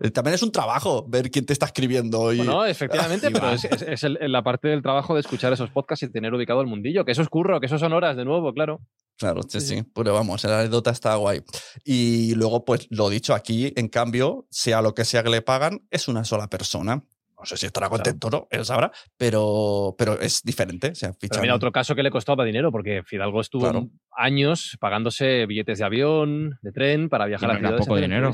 eh, 0.00 0.10
también 0.10 0.34
es 0.34 0.42
un 0.42 0.52
trabajo 0.52 1.06
ver 1.08 1.30
quién 1.30 1.46
te 1.46 1.52
está 1.52 1.66
escribiendo. 1.66 2.32
Y... 2.32 2.38
Bueno, 2.38 2.64
efectivamente, 2.64 3.30
pero 3.32 3.50
es, 3.50 4.06
la 4.20 4.42
parte 4.42 4.68
del 4.68 4.82
trabajo 4.82 5.14
de 5.14 5.20
escuchar 5.20 5.52
esos 5.52 5.70
podcasts 5.70 6.02
y 6.04 6.12
tener 6.12 6.34
ubicado 6.34 6.60
el 6.60 6.66
mundillo, 6.66 7.04
que 7.04 7.12
eso 7.12 7.22
es 7.22 7.28
curro, 7.28 7.60
que 7.60 7.66
eso 7.66 7.78
son 7.78 7.92
horas 7.92 8.16
de 8.16 8.24
nuevo, 8.24 8.52
claro. 8.52 8.80
Claro, 9.16 9.42
sí, 9.48 9.60
sí, 9.60 9.82
Pero 9.94 10.12
vamos, 10.12 10.42
la 10.42 10.58
anécdota 10.60 10.90
está 10.90 11.14
guay. 11.14 11.42
Y 11.84 12.34
luego, 12.34 12.64
pues 12.64 12.88
lo 12.90 13.08
dicho, 13.08 13.32
aquí, 13.32 13.72
en 13.76 13.88
cambio, 13.88 14.46
sea 14.50 14.82
lo 14.82 14.94
que 14.94 15.04
sea 15.04 15.22
que 15.22 15.30
le 15.30 15.40
pagan, 15.40 15.86
es 15.90 16.08
una 16.08 16.24
sola 16.24 16.48
persona. 16.48 17.04
No 17.44 17.46
sé 17.46 17.58
si 17.58 17.66
estará 17.66 17.90
contento 17.90 18.28
o 18.28 18.30
no, 18.30 18.48
él 18.50 18.64
sabrá, 18.64 18.90
pero, 19.18 19.94
pero 19.98 20.18
es 20.18 20.40
diferente. 20.42 20.88
O 20.88 20.94
sea, 20.94 21.12
mira, 21.42 21.54
otro 21.54 21.72
caso 21.72 21.94
que 21.94 22.02
le 22.02 22.10
costaba 22.10 22.42
dinero, 22.42 22.72
porque 22.72 23.02
Fidalgo 23.04 23.42
estuvo 23.42 23.90
años 24.16 24.78
pagándose 24.80 25.44
billetes 25.44 25.78
de 25.78 25.84
avión, 25.84 26.58
de 26.62 26.72
tren, 26.72 27.10
para 27.10 27.26
viajar 27.26 27.50
a 27.50 27.58
ciudades. 27.58 27.80
poco 27.80 27.96
dinero. 27.96 28.30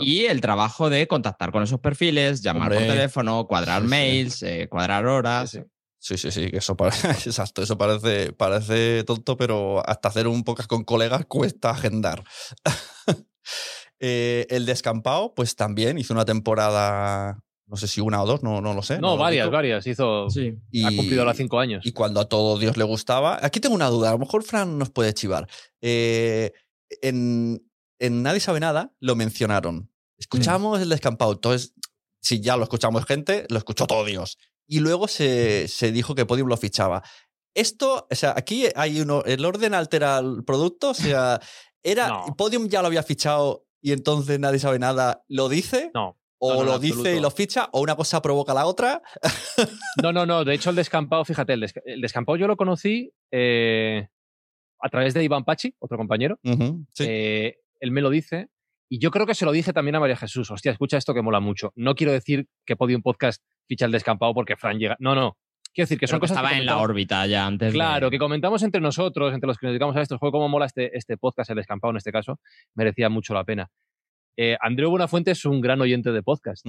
y, 0.00 0.26
el 0.26 0.42
trabajo 0.42 0.90
de 0.90 1.06
contactar 1.06 1.52
con 1.52 1.62
esos 1.62 1.80
perfiles, 1.80 2.42
llamar 2.42 2.74
por 2.74 2.82
teléfono, 2.82 3.46
cuadrar 3.46 3.82
mails, 3.82 4.42
eh, 4.42 4.68
cuadrar 4.68 5.06
horas. 5.06 5.58
Sí, 5.98 6.18
sí, 6.18 6.30
sí, 6.30 6.50
que 6.50 6.58
eso 6.58 6.76
parece, 6.76 7.08
exacto, 7.30 7.62
eso 7.62 7.78
parece, 7.78 8.34
parece 8.34 9.04
tonto, 9.04 9.38
pero 9.38 9.88
hasta 9.88 10.08
hacer 10.08 10.26
un 10.26 10.44
podcast 10.44 10.68
con 10.68 10.84
colegas 10.84 11.24
cuesta 11.24 11.70
agendar. 11.70 12.22
Eh, 14.04 14.48
el 14.50 14.66
descampado, 14.66 15.32
pues 15.32 15.54
también 15.54 15.96
hizo 15.96 16.12
una 16.12 16.24
temporada 16.24 17.38
no 17.72 17.78
sé 17.78 17.88
si 17.88 18.02
una 18.02 18.22
o 18.22 18.26
dos, 18.26 18.42
no, 18.42 18.60
no 18.60 18.74
lo 18.74 18.82
sé. 18.82 19.00
No, 19.00 19.16
varias, 19.16 19.50
varias. 19.50 19.86
Hizo. 19.86 20.28
Sí. 20.28 20.58
ha 20.84 20.94
cumplido 20.94 21.22
ahora 21.22 21.32
cinco 21.32 21.58
años. 21.58 21.86
Y 21.86 21.92
cuando 21.92 22.20
a 22.20 22.26
todo 22.26 22.58
Dios 22.58 22.76
le 22.76 22.84
gustaba. 22.84 23.38
Aquí 23.40 23.60
tengo 23.60 23.74
una 23.74 23.88
duda, 23.88 24.10
a 24.10 24.12
lo 24.12 24.18
mejor 24.18 24.42
Fran 24.42 24.76
nos 24.76 24.90
puede 24.90 25.14
chivar. 25.14 25.48
Eh, 25.80 26.52
en, 27.00 27.62
Nadie 27.98 28.40
sabe 28.40 28.60
nada 28.60 28.92
lo 29.00 29.16
mencionaron. 29.16 29.90
Escuchamos 30.18 30.82
el 30.82 30.90
descampado. 30.90 31.32
Entonces, 31.32 31.72
si 32.20 32.42
ya 32.42 32.58
lo 32.58 32.64
escuchamos 32.64 33.06
gente, 33.06 33.46
lo 33.48 33.56
escuchó 33.56 33.86
todo 33.86 34.04
Dios. 34.04 34.36
Y 34.66 34.80
luego 34.80 35.08
se, 35.08 35.66
se 35.66 35.92
dijo 35.92 36.14
que 36.14 36.26
Podium 36.26 36.48
lo 36.48 36.58
fichaba. 36.58 37.02
esto, 37.54 38.06
o 38.10 38.14
sea, 38.14 38.34
aquí 38.36 38.66
hay 38.74 39.00
uno, 39.00 39.22
el 39.24 39.42
orden 39.46 39.72
altera 39.72 40.18
el 40.18 40.44
producto, 40.44 40.90
o 40.90 40.94
sea, 40.94 41.40
era, 41.82 42.22
Podium 42.36 42.68
ya 42.68 42.82
lo 42.82 42.88
había 42.88 43.02
fichado 43.02 43.66
y 43.80 43.92
entonces 43.92 44.38
nadie 44.38 44.58
sabe 44.58 44.78
nada, 44.78 45.24
¿lo 45.28 45.48
dice? 45.48 45.90
No. 45.94 46.18
O 46.44 46.64
lo 46.64 46.76
dice 46.80 47.16
y 47.16 47.20
lo 47.20 47.30
ficha, 47.30 47.68
o 47.70 47.80
una 47.80 47.94
cosa 47.94 48.20
provoca 48.20 48.52
la 48.52 48.66
otra. 48.66 49.00
no, 50.02 50.12
no, 50.12 50.26
no. 50.26 50.44
De 50.44 50.54
hecho, 50.54 50.70
el 50.70 50.76
descampado, 50.76 51.24
fíjate, 51.24 51.52
el, 51.52 52.00
descampado 52.00 52.36
yo 52.36 52.48
lo 52.48 52.56
conocí 52.56 53.12
eh, 53.30 54.08
a 54.80 54.88
través 54.88 55.14
de 55.14 55.22
Iván 55.22 55.44
Pachi, 55.44 55.76
otro 55.78 55.96
compañero. 55.96 56.40
Eh, 56.98 57.58
él 57.78 57.90
me 57.92 58.00
lo 58.00 58.10
dice. 58.10 58.48
Y 58.88 58.98
yo 58.98 59.12
creo 59.12 59.24
que 59.24 59.36
se 59.36 59.44
lo 59.44 59.52
dije 59.52 59.72
también 59.72 59.94
a 59.94 60.00
María 60.00 60.16
Jesús. 60.16 60.50
Hostia, 60.50 60.72
escucha 60.72 60.96
esto 60.96 61.14
que 61.14 61.22
mola 61.22 61.38
mucho. 61.38 61.72
No 61.76 61.94
quiero 61.94 62.12
decir 62.12 62.48
que 62.66 62.74
Podium 62.74 63.02
Podcast 63.02 63.40
ficha 63.68 63.86
el 63.86 63.92
descampado 63.92 64.34
porque 64.34 64.56
Fran 64.56 64.80
llega. 64.80 64.96
No, 64.98 65.14
no. 65.14 65.38
Quiero 65.72 65.86
decir 65.86 66.00
que 66.00 66.08
son 66.08 66.18
cosas. 66.18 66.36
Estaba 66.36 66.58
en 66.58 66.66
la 66.66 66.78
órbita 66.78 67.24
ya 67.26 67.46
antes. 67.46 67.72
Claro, 67.72 68.10
que 68.10 68.18
comentamos 68.18 68.64
entre 68.64 68.80
nosotros, 68.80 69.32
entre 69.32 69.46
los 69.46 69.58
que 69.58 69.66
nos 69.66 69.72
dedicamos 69.72 69.96
a 69.96 70.02
esto. 70.02 70.18
Fue 70.18 70.32
como 70.32 70.48
mola 70.48 70.66
este, 70.66 70.96
este 70.98 71.16
podcast, 71.16 71.50
el 71.50 71.56
descampado 71.56 71.92
en 71.92 71.98
este 71.98 72.10
caso. 72.10 72.40
Merecía 72.74 73.08
mucho 73.08 73.32
la 73.32 73.44
pena. 73.44 73.70
Eh, 74.36 74.56
Andreu 74.60 74.90
Buenafuente 74.90 75.30
es 75.30 75.44
un 75.44 75.60
gran 75.60 75.80
oyente 75.80 76.10
de 76.10 76.22
podcast. 76.22 76.66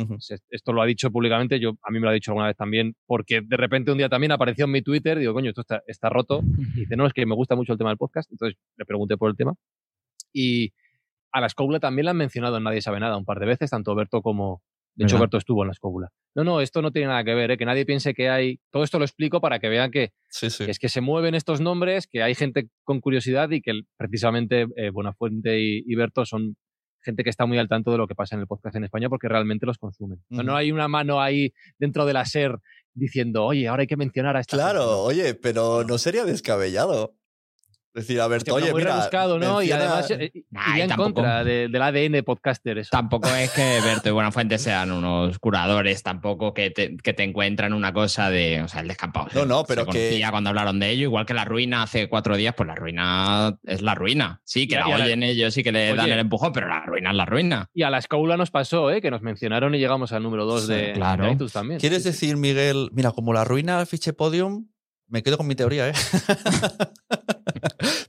Esto 0.49 0.73
lo 0.73 0.81
ha 0.81 0.85
dicho 0.85 1.11
públicamente, 1.11 1.59
yo, 1.59 1.73
a 1.81 1.91
mí 1.91 1.99
me 1.99 2.05
lo 2.05 2.09
ha 2.09 2.13
dicho 2.13 2.31
alguna 2.31 2.47
vez 2.47 2.57
también, 2.57 2.95
porque 3.05 3.41
de 3.41 3.57
repente 3.57 3.91
un 3.91 3.97
día 3.97 4.09
también 4.09 4.31
apareció 4.31 4.65
en 4.65 4.71
mi 4.71 4.81
Twitter, 4.81 5.17
digo, 5.17 5.33
coño, 5.33 5.49
esto 5.49 5.61
está, 5.61 5.81
está 5.87 6.09
roto. 6.09 6.41
Y 6.75 6.81
dice, 6.81 6.95
no, 6.95 7.05
es 7.05 7.13
que 7.13 7.25
me 7.25 7.35
gusta 7.35 7.55
mucho 7.55 7.73
el 7.73 7.77
tema 7.77 7.89
del 7.89 7.97
podcast. 7.97 8.31
Entonces 8.31 8.57
le 8.77 8.85
pregunté 8.85 9.17
por 9.17 9.29
el 9.29 9.37
tema. 9.37 9.53
Y 10.33 10.73
a 11.31 11.41
la 11.41 11.47
escóbula 11.47 11.79
también 11.79 12.05
la 12.05 12.11
han 12.11 12.17
mencionado 12.17 12.57
en 12.57 12.63
Nadie 12.63 12.81
Sabe 12.81 12.99
Nada 12.99 13.17
un 13.17 13.25
par 13.25 13.39
de 13.39 13.45
veces, 13.45 13.69
tanto 13.69 13.95
Berto 13.95 14.21
como, 14.21 14.61
de 14.95 15.05
hecho, 15.05 15.17
Berto 15.17 15.37
estuvo 15.37 15.63
en 15.63 15.67
la 15.67 15.71
escóbula. 15.71 16.09
No, 16.35 16.43
no, 16.43 16.61
esto 16.61 16.81
no 16.81 16.91
tiene 16.91 17.07
nada 17.07 17.23
que 17.23 17.33
ver, 17.33 17.51
¿eh? 17.51 17.57
que 17.57 17.65
nadie 17.65 17.85
piense 17.85 18.13
que 18.13 18.29
hay. 18.29 18.59
Todo 18.71 18.83
esto 18.83 18.99
lo 18.99 19.05
explico 19.05 19.41
para 19.41 19.59
que 19.59 19.69
vean 19.69 19.89
que, 19.89 20.11
es 20.41 20.79
que 20.79 20.89
se 20.89 21.01
mueven 21.01 21.33
estos 21.33 21.61
nombres, 21.61 22.07
que 22.07 22.21
hay 22.21 22.35
gente 22.35 22.67
con 22.83 23.01
curiosidad 23.01 23.49
y 23.49 23.61
que 23.61 23.81
precisamente 23.97 24.67
eh, 24.75 24.91
Buenafuente 24.91 25.59
y, 25.59 25.95
Berto 25.95 26.25
son 26.25 26.55
gente 27.03 27.23
que 27.23 27.29
está 27.29 27.45
muy 27.45 27.57
al 27.57 27.67
tanto 27.67 27.91
de 27.91 27.97
lo 27.97 28.07
que 28.07 28.15
pasa 28.15 28.35
en 28.35 28.41
el 28.41 28.47
podcast 28.47 28.75
en 28.75 28.83
España 28.83 29.09
porque 29.09 29.27
realmente 29.27 29.65
los 29.65 29.77
consumen. 29.77 30.19
no, 30.29 30.55
hay 30.55 30.71
una 30.71 30.87
mano 30.87 31.21
ahí 31.21 31.53
dentro 31.77 32.05
de 32.05 32.13
la 32.13 32.25
SER 32.25 32.57
diciendo, 32.93 33.45
oye, 33.45 33.67
ahora 33.67 33.81
hay 33.81 33.87
que 33.87 33.97
mencionar 33.97 34.37
a 34.37 34.39
esta. 34.39 34.55
Claro, 34.55 35.01
oye, 35.01 35.33
pero 35.35 35.83
no 35.83 35.97
sería 35.97 36.25
descabellado 36.25 37.15
decir, 37.93 38.19
a 38.21 38.27
ver, 38.27 38.41
oye, 38.51 38.71
muy 38.71 38.81
mira, 38.81 38.95
rebuscado, 38.95 39.39
¿no? 39.39 39.61
Y 39.61 39.71
además 39.71 40.09
eh, 40.11 40.31
en 40.77 40.89
contra 40.91 41.43
del 41.43 41.81
ADN 41.81 42.23
podcaster 42.23 42.77
eso. 42.77 42.89
Tampoco 42.91 43.29
es 43.29 43.51
que 43.51 43.79
Berto 43.83 44.09
y 44.09 44.11
Buenafuente 44.11 44.57
sean 44.57 44.91
unos 44.91 45.39
curadores, 45.39 46.03
tampoco 46.03 46.53
que 46.53 46.71
te, 46.71 46.97
que 46.97 47.13
te 47.13 47.23
encuentran 47.23 47.73
una 47.73 47.93
cosa 47.93 48.29
de, 48.29 48.61
o 48.61 48.67
sea, 48.67 48.81
el 48.81 48.87
descampado. 48.87 49.27
No, 49.33 49.45
no, 49.45 49.63
pero 49.65 49.85
que... 49.85 50.21
cuando 50.31 50.49
hablaron 50.49 50.79
de 50.79 50.89
ello, 50.89 51.03
igual 51.03 51.25
que 51.25 51.33
la 51.33 51.45
ruina 51.45 51.83
hace 51.83 52.09
cuatro 52.09 52.35
días, 52.35 52.53
pues 52.55 52.67
la 52.67 52.75
ruina 52.75 53.57
es 53.63 53.81
la 53.81 53.95
ruina. 53.95 54.41
Sí, 54.43 54.67
que 54.67 54.75
la 54.75 54.87
oyen 54.87 55.23
ellos 55.23 55.57
y 55.57 55.63
que 55.63 55.71
le 55.71 55.95
dan 55.95 56.09
el 56.09 56.19
empujón, 56.19 56.51
pero 56.53 56.67
la 56.67 56.85
ruina 56.85 57.11
es 57.11 57.15
la 57.15 57.25
ruina. 57.25 57.69
Y 57.73 57.83
a 57.83 57.89
la 57.89 57.99
escaula 57.99 58.37
nos 58.37 58.51
pasó, 58.51 58.91
¿eh? 58.91 59.01
Que 59.01 59.11
nos 59.11 59.21
mencionaron 59.21 59.75
y 59.75 59.79
llegamos 59.79 60.11
al 60.11 60.23
número 60.23 60.45
dos 60.45 60.67
de, 60.67 60.93
claro. 60.93 61.35
también. 61.51 61.79
¿Quieres 61.79 62.03
decir, 62.03 62.37
Miguel, 62.37 62.89
mira, 62.93 63.11
como 63.11 63.33
la 63.33 63.43
ruina 63.43 63.85
fiche 63.85 64.13
podium, 64.13 64.67
me 65.07 65.21
quedo 65.23 65.37
con 65.37 65.47
mi 65.47 65.55
teoría, 65.55 65.89
¿eh? 65.89 65.93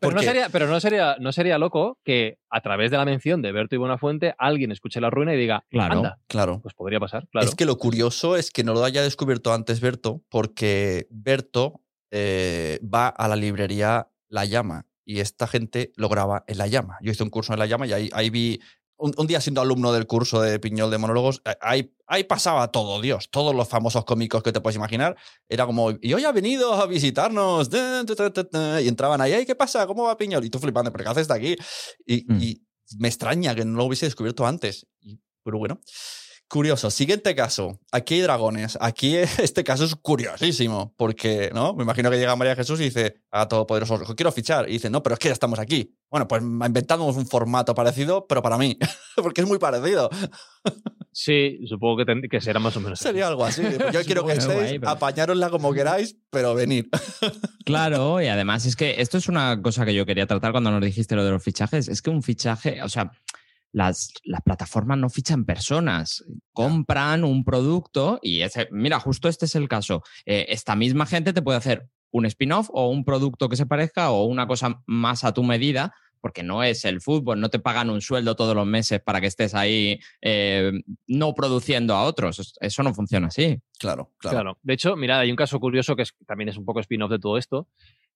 pero, 0.09 0.17
no 0.17 0.23
sería, 0.23 0.49
pero 0.49 0.67
no, 0.67 0.81
sería, 0.81 1.17
no 1.21 1.33
sería 1.33 1.59
loco 1.59 1.99
que 2.05 2.39
a 2.51 2.61
través 2.61 2.91
de 2.91 2.97
la 2.97 3.05
mención 3.05 3.43
de 3.43 3.53
Berto 3.53 3.75
y 3.75 3.79
Buenafuente 3.79 4.35
alguien 4.39 4.73
escuche 4.73 5.01
la 5.01 5.11
ruina 5.11 5.35
y 5.35 5.37
diga, 5.37 5.65
claro, 5.71 5.97
anda, 5.97 6.19
claro. 6.27 6.61
Pues 6.63 6.75
podría 6.75 7.01
pasar, 7.01 7.29
claro. 7.29 7.47
Es 7.47 7.55
que 7.55 7.65
lo 7.65 7.77
curioso 7.77 8.37
es 8.37 8.51
que 8.51 8.65
no 8.65 8.75
lo 8.75 8.85
haya 8.85 9.03
descubierto 9.03 9.53
antes 9.53 9.81
Berto, 9.81 10.23
porque 10.29 11.07
Berto 11.11 11.81
eh, 12.11 12.79
va 12.83 13.09
a 13.09 13.29
la 13.29 13.37
librería 13.37 14.09
La 14.29 14.45
Llama 14.45 14.87
y 15.05 15.21
esta 15.21 15.47
gente 15.47 15.93
lo 15.97 16.09
graba 16.09 16.45
en 16.47 16.59
La 16.59 16.67
Llama. 16.67 16.99
Yo 17.01 17.13
hice 17.13 17.23
un 17.23 17.31
curso 17.31 17.53
en 17.53 17.59
La 17.59 17.67
Llama 17.67 17.87
y 17.87 17.93
ahí, 17.93 18.11
ahí 18.13 18.31
vi 18.31 18.61
un, 18.97 19.27
día 19.27 19.41
siendo 19.41 19.61
alumno 19.61 19.93
del 19.93 20.07
curso 20.07 20.41
de 20.41 20.59
Piñol 20.59 20.91
de 20.91 20.99
monólogos, 20.99 21.43
eh, 21.45 21.55
ahí, 21.61 21.95
ahí 22.07 22.25
pasaba 22.25 22.69
todo, 22.69 23.01
Dios, 23.01 23.29
todos 23.31 23.55
los 23.55 23.69
famosos 23.69 24.05
cómicos 24.05 24.43
que 24.43 24.53
te 24.53 24.61
puedes 24.61 24.77
imaginar. 24.77 25.17
Era 25.49 25.67
como, 25.67 25.93
y 26.01 26.15
hoy 26.15 26.25
ha 26.25 26.33
venido 26.33 26.75
a 26.75 26.87
visitarnos. 26.87 27.69
Y 27.73 28.89
entraban 28.89 29.21
ahí, 29.21 29.45
¿qué 29.45 29.55
pasa? 29.55 29.87
¿Cómo 29.87 30.05
va 30.05 30.17
Piñol? 30.17 30.45
Y 30.45 30.51
tú 30.51 30.59
flipando, 30.59 30.93
¿pero 30.93 31.05
qué 31.05 31.11
haces 31.11 31.29
de 31.29 31.35
aquí? 31.35 31.57
Y, 32.07 32.25
mm. 32.27 32.41
y 32.41 32.63
me 32.99 33.09
extraña 33.09 33.55
que 33.55 33.65
no 33.65 33.79
lo 33.79 33.85
hubiese 33.85 34.07
descubierto 34.07 34.47
antes. 34.47 34.87
pero 35.43 35.59
bueno. 35.59 35.81
Curioso. 36.49 36.91
Siguiente 36.91 37.35
caso. 37.35 37.81
Aquí 37.91 38.15
hay 38.15 38.21
dragones. 38.21 38.79
Aquí 38.81 39.17
este 39.39 39.65
caso 39.65 39.85
es 39.85 39.97
curiosísimo, 39.97 40.95
porque, 40.97 41.51
¿no? 41.55 41.75
Me 41.75 41.83
imagino 41.83 42.11
que 42.11 42.19
llega 42.19 42.37
María 42.37 42.55
Jesús 42.55 42.81
y 42.81 42.85
dice 42.85 43.23
a 43.31 43.49
Todopoderoso, 43.49 43.99
quiero 44.15 44.31
fichar. 44.31 44.69
Y 44.69 44.75
dice, 44.75 44.91
no, 44.91 45.03
pero 45.03 45.15
es 45.15 45.19
que 45.19 45.29
ya 45.29 45.33
estamos 45.33 45.59
aquí. 45.59 45.97
Bueno, 46.11 46.29
pues 46.29 46.43
inventamos 46.43 47.17
un 47.17 47.27
formato 47.27 47.75
parecido, 47.75 48.27
pero 48.27 48.43
para 48.43 48.59
mí, 48.59 48.79
porque 49.17 49.41
es 49.41 49.49
muy 49.49 49.59
parecido. 49.59 50.11
Sí, 51.11 51.61
supongo 51.67 52.05
que, 52.05 52.29
que 52.29 52.41
será 52.41 52.61
más 52.61 52.77
o 52.77 52.81
menos. 52.81 52.99
Sería 52.99 53.29
algo 53.29 53.45
así. 53.45 53.63
Yo 53.93 54.05
quiero 54.05 54.27
que 54.27 54.33
estéis, 54.33 54.81
apañárosla 54.85 55.49
como 55.49 55.73
queráis, 55.73 56.17
pero 56.31 56.55
venid. 56.55 56.87
Claro, 57.65 58.21
y 58.21 58.27
además 58.27 58.67
es 58.67 58.77
que 58.77 59.01
esto 59.01 59.19
es 59.19 59.29
una 59.29 59.63
cosa 59.63 59.85
que 59.85 59.95
yo 59.95 60.05
quería 60.05 60.27
tratar 60.27 60.53
cuando 60.53 60.71
nos 60.71 60.83
dijiste 60.83 61.17
lo 61.17 61.25
de 61.25 61.31
los 61.31 61.43
fichajes. 61.43 61.89
Es 61.89 62.03
que 62.03 62.11
un 62.11 62.23
fichaje, 62.23 62.83
o 62.83 62.89
sea, 62.89 63.13
las, 63.75 64.13
plataformas 64.45 64.99
no 64.99 65.11
fichan 65.11 65.45
personas, 65.45 66.25
compran 66.53 67.25
un 67.25 67.45
producto 67.45 68.21
y 68.23 68.43
ese, 68.43 68.69
mira, 68.71 69.01
justo 69.01 69.29
este 69.29 69.47
es 69.47 69.57
el 69.57 69.69
caso. 69.69 70.03
Eh, 70.25 70.47
esta 70.49 70.77
misma 70.77 71.07
gente 71.07 71.33
te 71.33 71.43
puede 71.43 71.59
hacer 71.59 71.89
un 72.13 72.25
spin-off 72.27 72.69
o 72.73 72.89
un 72.89 73.05
producto 73.05 73.49
que 73.49 73.57
se 73.57 73.67
parezca 73.67 74.13
o 74.13 74.25
una 74.25 74.47
cosa 74.47 74.81
más 74.87 75.25
a 75.25 75.35
tu 75.35 75.43
medida, 75.43 75.93
porque 76.21 76.45
no 76.45 76.63
es 76.63 76.85
el 76.85 77.01
fútbol, 77.01 77.41
no 77.41 77.51
te 77.51 77.59
pagan 77.59 77.91
un 77.91 78.01
sueldo 78.01 78.37
todos 78.37 78.55
los 78.55 78.67
meses 78.67 79.01
para 79.03 79.21
que 79.21 79.27
estés 79.27 79.55
ahí 79.57 79.99
eh, 80.23 80.73
no 81.09 81.35
produciendo 81.35 81.95
a 81.95 82.05
otros. 82.05 82.55
Eso 82.61 82.83
no 82.85 82.95
funciona 82.95 83.27
así. 83.27 83.59
Claro, 83.79 84.13
claro. 84.19 84.57
De 84.63 84.75
hecho, 84.75 84.95
mira, 84.95 85.19
hay 85.19 85.31
un 85.31 85.37
caso 85.37 85.59
curioso 85.59 85.97
que 85.97 86.05
también 86.27 86.49
es 86.49 86.57
un 86.57 86.65
poco 86.65 86.79
spin-off 86.79 87.11
de 87.11 87.19
todo 87.19 87.37
esto, 87.39 87.69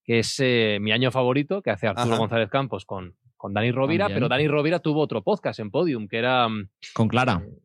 que 0.09 0.21
es 0.21 0.37
eh, 0.41 0.79
mi 0.81 0.91
año 0.91 1.11
favorito, 1.11 1.61
que 1.61 1.69
hace 1.69 1.87
Arturo 1.87 2.17
González 2.17 2.49
Campos 2.49 2.87
con, 2.87 3.15
con 3.37 3.53
Dani 3.53 3.71
Rovira, 3.73 4.09
pero 4.09 4.27
Dani 4.27 4.49
Rovira 4.49 4.79
tuvo 4.79 5.03
otro 5.03 5.23
podcast 5.23 5.61
en 5.61 5.71
Podium, 5.71 6.09
que 6.09 6.17
era... 6.17 6.49
Mm, 6.49 6.71
con 6.95 7.09
Clara. 7.09 7.43
Eh, 7.45 7.59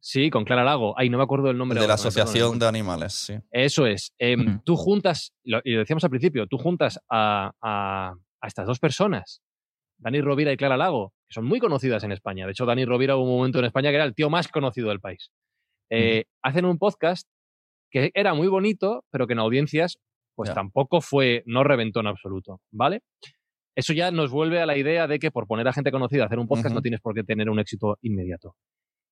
sí, 0.00 0.30
con 0.30 0.44
Clara 0.44 0.62
Lago. 0.62 0.94
Ay, 0.96 1.10
no 1.10 1.18
me 1.18 1.24
acuerdo 1.24 1.50
el 1.50 1.58
nombre. 1.58 1.80
de 1.80 1.88
la 1.88 1.94
Asociación 1.94 2.56
de 2.60 2.68
Animales, 2.68 3.14
sí. 3.14 3.34
Eso 3.50 3.84
es. 3.84 4.14
Em, 4.16 4.60
tú 4.64 4.76
juntas, 4.76 5.34
y 5.42 5.50
lo 5.50 5.60
decíamos 5.64 6.04
al 6.04 6.10
principio, 6.10 6.46
tú 6.46 6.56
juntas 6.56 7.00
a, 7.10 7.50
a, 7.60 8.14
estas 8.46 8.68
dos 8.68 8.78
personas, 8.78 9.42
Dani 9.96 10.20
Rovira 10.20 10.52
y 10.52 10.56
Clara 10.56 10.76
Lago, 10.76 11.14
que 11.26 11.34
son 11.34 11.46
muy 11.46 11.58
conocidas 11.58 12.04
en 12.04 12.12
España. 12.12 12.46
De 12.46 12.52
hecho, 12.52 12.64
Dani 12.64 12.84
Rovira 12.84 13.16
hubo 13.16 13.24
un 13.24 13.38
momento 13.38 13.58
en 13.58 13.64
España 13.64 13.90
que 13.90 13.96
era 13.96 14.04
el 14.04 14.14
tío 14.14 14.30
más 14.30 14.46
conocido 14.46 14.90
del 14.90 15.00
país. 15.00 15.32
Eh, 15.90 16.26
hacen 16.42 16.64
un 16.64 16.78
podcast 16.78 17.26
que 17.90 18.12
era 18.14 18.34
muy 18.34 18.46
bonito, 18.46 19.04
pero 19.10 19.26
que 19.26 19.32
en 19.32 19.40
audiencias 19.40 19.98
pues 20.38 20.54
tampoco 20.54 21.00
fue, 21.00 21.42
no 21.46 21.64
reventó 21.64 21.98
en 21.98 22.06
absoluto, 22.06 22.60
¿vale? 22.70 23.02
Eso 23.74 23.92
ya 23.92 24.12
nos 24.12 24.30
vuelve 24.30 24.60
a 24.60 24.66
la 24.66 24.76
idea 24.76 25.08
de 25.08 25.18
que 25.18 25.32
por 25.32 25.48
poner 25.48 25.66
a 25.66 25.72
gente 25.72 25.90
conocida 25.90 26.22
a 26.22 26.26
hacer 26.26 26.38
un 26.38 26.46
podcast 26.46 26.72
no 26.72 26.80
tienes 26.80 27.00
por 27.00 27.12
qué 27.12 27.24
tener 27.24 27.50
un 27.50 27.58
éxito 27.58 27.98
inmediato. 28.02 28.54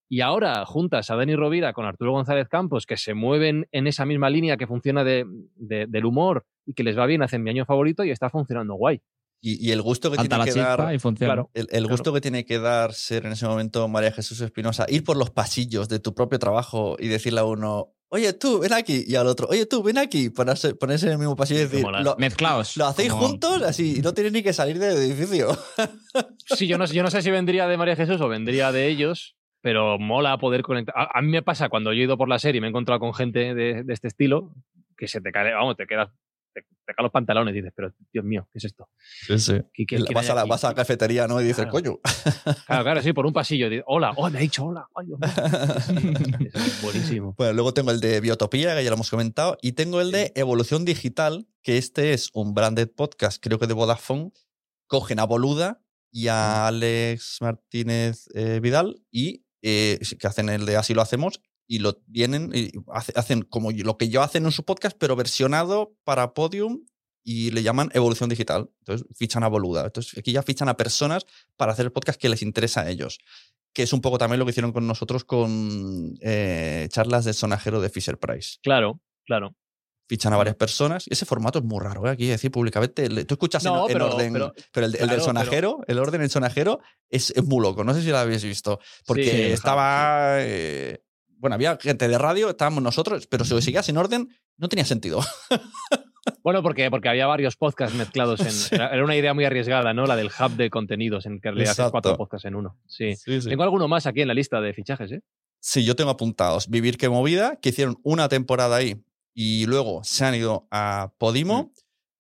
Y 0.09 0.21
ahora 0.21 0.65
juntas 0.65 1.11
a 1.11 1.17
Dani 1.17 1.35
Rovira 1.35 1.73
con 1.73 1.85
Arturo 1.85 2.12
González 2.12 2.49
Campos, 2.49 2.87
que 2.87 2.97
se 2.97 3.15
mueven 3.15 3.67
en 3.73 3.89
esa 3.89 4.07
misma 4.07 4.31
línea 4.31 4.57
que 4.57 4.69
funciona 4.69 5.03
de, 5.03 5.27
del 5.57 6.05
humor 6.05 6.45
y 6.65 6.75
que 6.75 6.85
les 6.85 6.97
va 6.97 7.07
bien, 7.07 7.25
hacen 7.25 7.43
mi 7.43 7.51
año 7.51 7.65
favorito 7.65 8.05
y 8.05 8.12
está 8.12 8.31
funcionando 8.31 8.75
guay. 8.75 9.03
Y, 9.40 9.70
el 9.70 9.81
gusto 9.81 10.11
que 10.11 10.16
tiene 10.16 10.44
que 10.44 10.53
dar. 10.55 10.96
el, 11.55 11.87
gusto 11.87 12.12
que 12.12 12.20
tiene 12.20 12.44
que 12.44 12.59
dar 12.59 12.94
ser 12.94 13.27
en 13.27 13.33
ese 13.33 13.46
momento 13.46 13.87
María 13.87 14.11
Jesús 14.11 14.40
Espinosa, 14.40 14.87
ir 14.88 15.05
por 15.05 15.16
los 15.16 15.31
pasillos 15.31 15.88
de 15.88 16.01
tu 16.01 16.14
propio 16.14 16.38
trabajo 16.38 16.96
y 16.99 17.07
decirle 17.07 17.40
a 17.40 17.44
uno, 17.44 17.94
oye 18.09 18.33
tú, 18.33 18.61
ven 18.61 18.72
aquí, 18.72 19.05
y 19.07 19.14
al 19.14 19.27
otro, 19.27 19.46
oye 19.49 19.66
tú, 19.66 19.83
ven 19.83 19.99
aquí, 19.99 20.31
ponerse, 20.31 20.75
ponerse 20.75 21.07
en 21.07 21.12
el 21.12 21.18
mismo 21.18 21.37
pasillo 21.37 21.61
y 21.61 21.64
decir, 21.64 21.87
lo, 21.87 22.16
mezclaos. 22.16 22.77
Lo 22.77 22.87
hacéis 22.87 23.12
juntos, 23.12 23.62
así, 23.62 23.99
y 23.99 24.01
no 24.01 24.14
tienes 24.14 24.33
ni 24.33 24.42
que 24.42 24.53
salir 24.53 24.79
del 24.79 24.96
edificio. 24.96 25.57
sí, 26.57 26.66
yo 26.66 26.79
no, 26.79 26.87
yo 26.87 27.03
no 27.03 27.11
sé 27.11 27.22
si 27.22 27.31
vendría 27.31 27.68
de 27.68 27.77
María 27.77 27.94
Jesús 27.94 28.20
o 28.20 28.29
vendría 28.29 28.72
de 28.72 28.88
ellos, 28.88 29.37
pero 29.61 29.99
mola 29.99 30.38
poder 30.38 30.62
conectar. 30.62 30.94
A, 30.96 31.22
mí 31.22 31.29
me 31.29 31.42
pasa 31.42 31.68
cuando 31.68 31.92
yo 31.92 32.01
he 32.01 32.05
ido 32.05 32.18
por 32.18 32.29
la 32.29 32.38
serie 32.38 32.59
y 32.59 32.61
me 32.61 32.66
he 32.68 32.70
encontrado 32.70 33.01
con 33.01 33.14
gente 33.14 33.55
de, 33.55 33.85
de 33.85 33.92
este 33.92 34.09
estilo, 34.09 34.55
que 34.96 35.09
se 35.09 35.20
te 35.20 35.31
cae, 35.31 35.53
vamos, 35.53 35.77
te 35.77 35.87
quedas 35.87 36.11
te, 36.57 36.95
caen 36.95 37.05
los 37.05 37.12
pantalones 37.12 37.53
y 37.55 37.59
dices, 37.59 37.73
pero 37.75 37.92
Dios 38.12 38.25
mío, 38.25 38.49
¿qué 38.53 38.59
es 38.59 38.64
esto? 38.64 38.88
Sí, 39.27 39.38
sí. 39.38 39.61
vas, 40.14 40.31
a 40.31 40.35
la, 40.35 40.45
vas, 40.45 40.64
a 40.64 40.69
la, 40.69 40.75
cafetería, 40.75 41.27
¿no? 41.27 41.40
Y 41.40 41.45
dices, 41.45 41.66
coño. 41.66 41.99
Claro, 42.66 42.85
claro, 42.85 43.03
sí, 43.03 43.12
por 43.12 43.27
un 43.27 43.33
pasillo. 43.33 43.69
hola, 43.87 44.12
oh, 44.16 44.31
me 44.31 44.38
ha 44.38 44.40
dicho 44.40 44.64
hola. 44.64 44.88
Ay, 44.95 45.07
Dios 45.07 45.19
mío. 45.21 46.51
es 46.55 46.83
buenísimo. 46.83 47.35
Bueno, 47.37 47.53
luego 47.53 47.75
tengo 47.75 47.90
el 47.90 48.01
de 48.01 48.21
Biotopía, 48.21 48.75
que 48.75 48.83
ya 48.83 48.90
lo 48.90 48.95
hemos 48.95 49.11
comentado, 49.11 49.59
y 49.62 49.73
tengo 49.73 50.01
el 50.01 50.11
de 50.11 50.33
Evolución 50.35 50.85
Digital, 50.85 51.47
que 51.62 51.79
este 51.79 52.12
es 52.12 52.31
un 52.33 52.55
branded 52.55 52.90
podcast, 52.90 53.42
creo 53.42 53.59
que 53.59 53.66
de 53.66 53.75
Vodafone. 53.75 54.33
Cogen 54.88 55.19
a 55.19 55.25
Boluda 55.25 55.83
y 56.12 56.29
a 56.29 56.69
Alex 56.69 57.38
Martínez 57.40 58.29
eh, 58.35 58.61
Vidal 58.62 59.03
y 59.11 59.45
eh, 59.62 59.99
que 60.21 60.27
hacen 60.29 60.49
el 60.49 60.64
de 60.64 60.77
Así 60.77 60.95
lo 60.95 61.03
hacemos 61.03 61.40
y 61.67 61.79
lo 61.81 62.01
vienen 62.07 62.51
y 62.55 62.73
hacen 63.15 63.43
como 63.43 63.71
lo 63.73 63.97
que 63.97 64.09
yo 64.09 64.23
hacen 64.23 64.45
en 64.45 64.53
su 64.53 64.65
podcast, 64.65 64.97
pero 64.99 65.17
versionado 65.17 65.97
para 66.05 66.35
Podium 66.35 66.85
y 67.23 67.51
le 67.51 67.62
llaman 67.62 67.91
evolución 67.93 68.29
digital. 68.29 68.71
Entonces 68.81 69.07
fichan 69.17 69.43
a 69.43 69.49
Boluda. 69.49 69.85
Entonces 69.85 70.19
aquí 70.19 70.33
ya 70.33 70.43
fichan 70.43 70.69
a 70.69 70.77
personas 70.77 71.27
para 71.57 71.73
hacer 71.73 71.87
el 71.87 71.93
podcast 71.93 72.21
que 72.21 72.29
les 72.29 72.43
interesa 72.43 72.83
a 72.83 72.91
ellos. 72.91 73.19
Que 73.73 73.83
es 73.83 73.93
un 73.93 74.01
poco 74.01 74.17
también 74.17 74.39
lo 74.39 74.47
que 74.47 74.51
hicieron 74.51 74.73
con 74.73 74.87
nosotros 74.87 75.25
con 75.25 76.14
eh, 76.21 76.89
charlas 76.91 77.25
de 77.25 77.33
sonajero 77.33 77.81
de 77.81 77.91
Fisher 77.91 78.19
Price. 78.19 78.59
Claro, 78.62 79.01
claro 79.27 79.55
fichan 80.09 80.33
a 80.33 80.37
varias 80.37 80.57
personas. 80.57 81.07
Ese 81.09 81.27
formato 81.27 81.59
es 81.59 81.64
muy 81.64 81.81
raro, 81.81 82.07
¿eh? 82.07 82.11
aquí 82.11 82.27
decir 82.27 82.51
públicamente. 82.51 83.09
Tú 83.25 83.35
escuchas 83.35 83.64
en, 83.64 83.73
orden, 83.73 84.33
pero, 84.73 84.87
el, 84.87 84.93
del 84.93 85.21
sonajero, 85.21 85.81
el 85.87 85.99
orden 85.99 86.23
en 86.23 86.31
sonajero 86.31 86.81
es, 87.09 87.33
muy 87.45 87.62
loco. 87.62 87.85
No 87.85 87.95
sé 87.95 88.03
si 88.03 88.11
lo 88.11 88.19
habéis 88.19 88.45
visto. 88.45 88.81
Porque 89.07 89.53
estaba. 89.53 90.37
Eh, 90.41 91.03
bueno, 91.47 91.55
había 91.55 91.78
gente 91.80 92.09
de 92.09 92.18
radio, 92.18 92.51
estábamos 92.51 92.82
nosotros, 92.82 93.28
pero 93.28 93.44
si 93.44 93.55
lo 93.55 93.61
seguías 93.61 93.88
en 93.88 93.99
orden, 93.99 94.28
no 94.57 94.68
tenía 94.68 94.84
sentido. 94.84 95.20
Bueno, 96.42 96.61
porque, 96.61 96.90
porque 96.90 97.09
había 97.09 97.28
varios 97.28 97.55
podcasts 97.55 97.97
mezclados 97.97 98.40
en. 98.40 98.80
Era 98.80 99.05
una 99.05 99.14
idea 99.14 99.32
muy 99.32 99.44
arriesgada, 99.44 99.94
¿no? 99.94 100.07
La 100.07 100.16
del 100.16 100.26
hub 100.26 100.57
de 100.57 100.70
contenidos, 100.70 101.24
en 101.26 101.40
que 101.40 101.53
le 101.53 101.68
haces 101.68 101.88
cuatro 101.92 102.16
podcasts 102.16 102.44
en 102.47 102.57
uno. 102.57 102.76
Sí. 102.88 103.14
Tengo 103.24 103.62
alguno 103.62 103.86
más 103.86 104.07
aquí 104.07 104.22
en 104.22 104.28
la 104.28 104.34
lista 104.34 104.61
de 104.61 104.74
fichajes, 104.74 105.12
¿eh? 105.12 105.22
Sí, 105.61 105.84
yo 105.84 105.94
tengo 105.94 106.11
apuntados. 106.11 106.68
Vivir 106.68 106.99
que 106.99 107.09
movida, 107.09 107.61
que 107.61 107.68
hicieron 107.68 107.99
una 108.03 108.28
temporada 108.28 108.74
ahí 108.74 108.97
y 109.34 109.66
luego 109.66 110.03
se 110.03 110.24
han 110.24 110.34
ido 110.34 110.66
a 110.72 111.12
Podimo, 111.16 111.72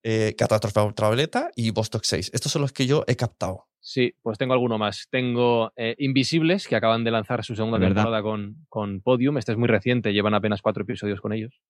eh, 0.04 0.36
Catástrofe 0.38 0.78
Ultravioleta 0.80 1.50
y 1.56 1.70
Vostok 1.70 2.04
6. 2.04 2.30
Estos 2.32 2.52
son 2.52 2.62
los 2.62 2.72
que 2.72 2.86
yo 2.86 3.02
he 3.08 3.16
captado. 3.16 3.66
Sí, 3.88 4.16
pues 4.20 4.36
tengo 4.36 4.52
alguno 4.52 4.78
más. 4.78 5.06
Tengo 5.10 5.72
eh, 5.76 5.94
Invisibles, 5.98 6.66
que 6.66 6.74
acaban 6.74 7.04
de 7.04 7.12
lanzar 7.12 7.44
su 7.44 7.54
segunda 7.54 7.78
temporada 7.78 8.20
con, 8.20 8.66
con 8.68 9.00
Podium. 9.00 9.38
Este 9.38 9.52
es 9.52 9.58
muy 9.58 9.68
reciente, 9.68 10.12
llevan 10.12 10.34
apenas 10.34 10.60
cuatro 10.60 10.82
episodios 10.82 11.20
con 11.20 11.32
ellos. 11.32 11.62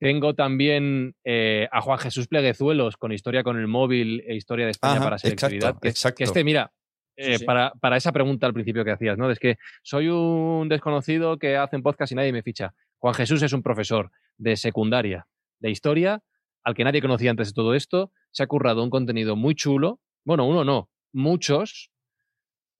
Tengo 0.00 0.34
también 0.34 1.14
eh, 1.22 1.68
a 1.70 1.82
Juan 1.82 2.00
Jesús 2.00 2.26
Pleguezuelos 2.26 2.96
con 2.96 3.12
Historia 3.12 3.44
con 3.44 3.56
el 3.60 3.68
Móvil 3.68 4.24
e 4.26 4.34
Historia 4.34 4.64
de 4.64 4.72
España 4.72 4.98
para 4.98 5.18
Selectividad. 5.18 5.76
Exacto, 5.82 6.16
que, 6.16 6.24
este, 6.24 6.42
mira, 6.42 6.72
eh, 7.14 7.38
Para, 7.44 7.74
para, 7.80 7.96
esa 7.96 8.10
pregunta 8.10 8.48
al 8.48 8.52
principio 8.52 8.84
que 8.84 8.90
hacías, 8.90 9.16
¿no? 9.16 9.30
Es 9.30 9.38
que 9.38 9.56
soy 9.84 10.08
un 10.08 10.68
desconocido 10.68 11.38
que 11.38 11.56
hace 11.56 11.76
un 11.76 11.84
podcast 11.84 12.10
y 12.10 12.16
nadie 12.16 12.32
me 12.32 12.42
ficha. 12.42 12.74
Juan 12.98 13.14
Jesús 13.14 13.40
es 13.44 13.52
un 13.52 13.62
profesor 13.62 14.10
de 14.36 14.56
secundaria 14.56 15.28
de 15.60 15.70
historia 15.70 16.24
al 16.64 16.74
que 16.74 16.82
nadie 16.82 17.00
conocía 17.00 17.30
antes 17.30 17.50
de 17.50 17.54
todo 17.54 17.76
esto. 17.76 18.10
Se 18.32 18.42
ha 18.42 18.48
currado 18.48 18.82
un 18.82 18.90
contenido 18.90 19.36
muy 19.36 19.54
chulo. 19.54 20.00
Bueno, 20.24 20.44
uno 20.44 20.64
no, 20.64 20.90
muchos. 21.12 21.90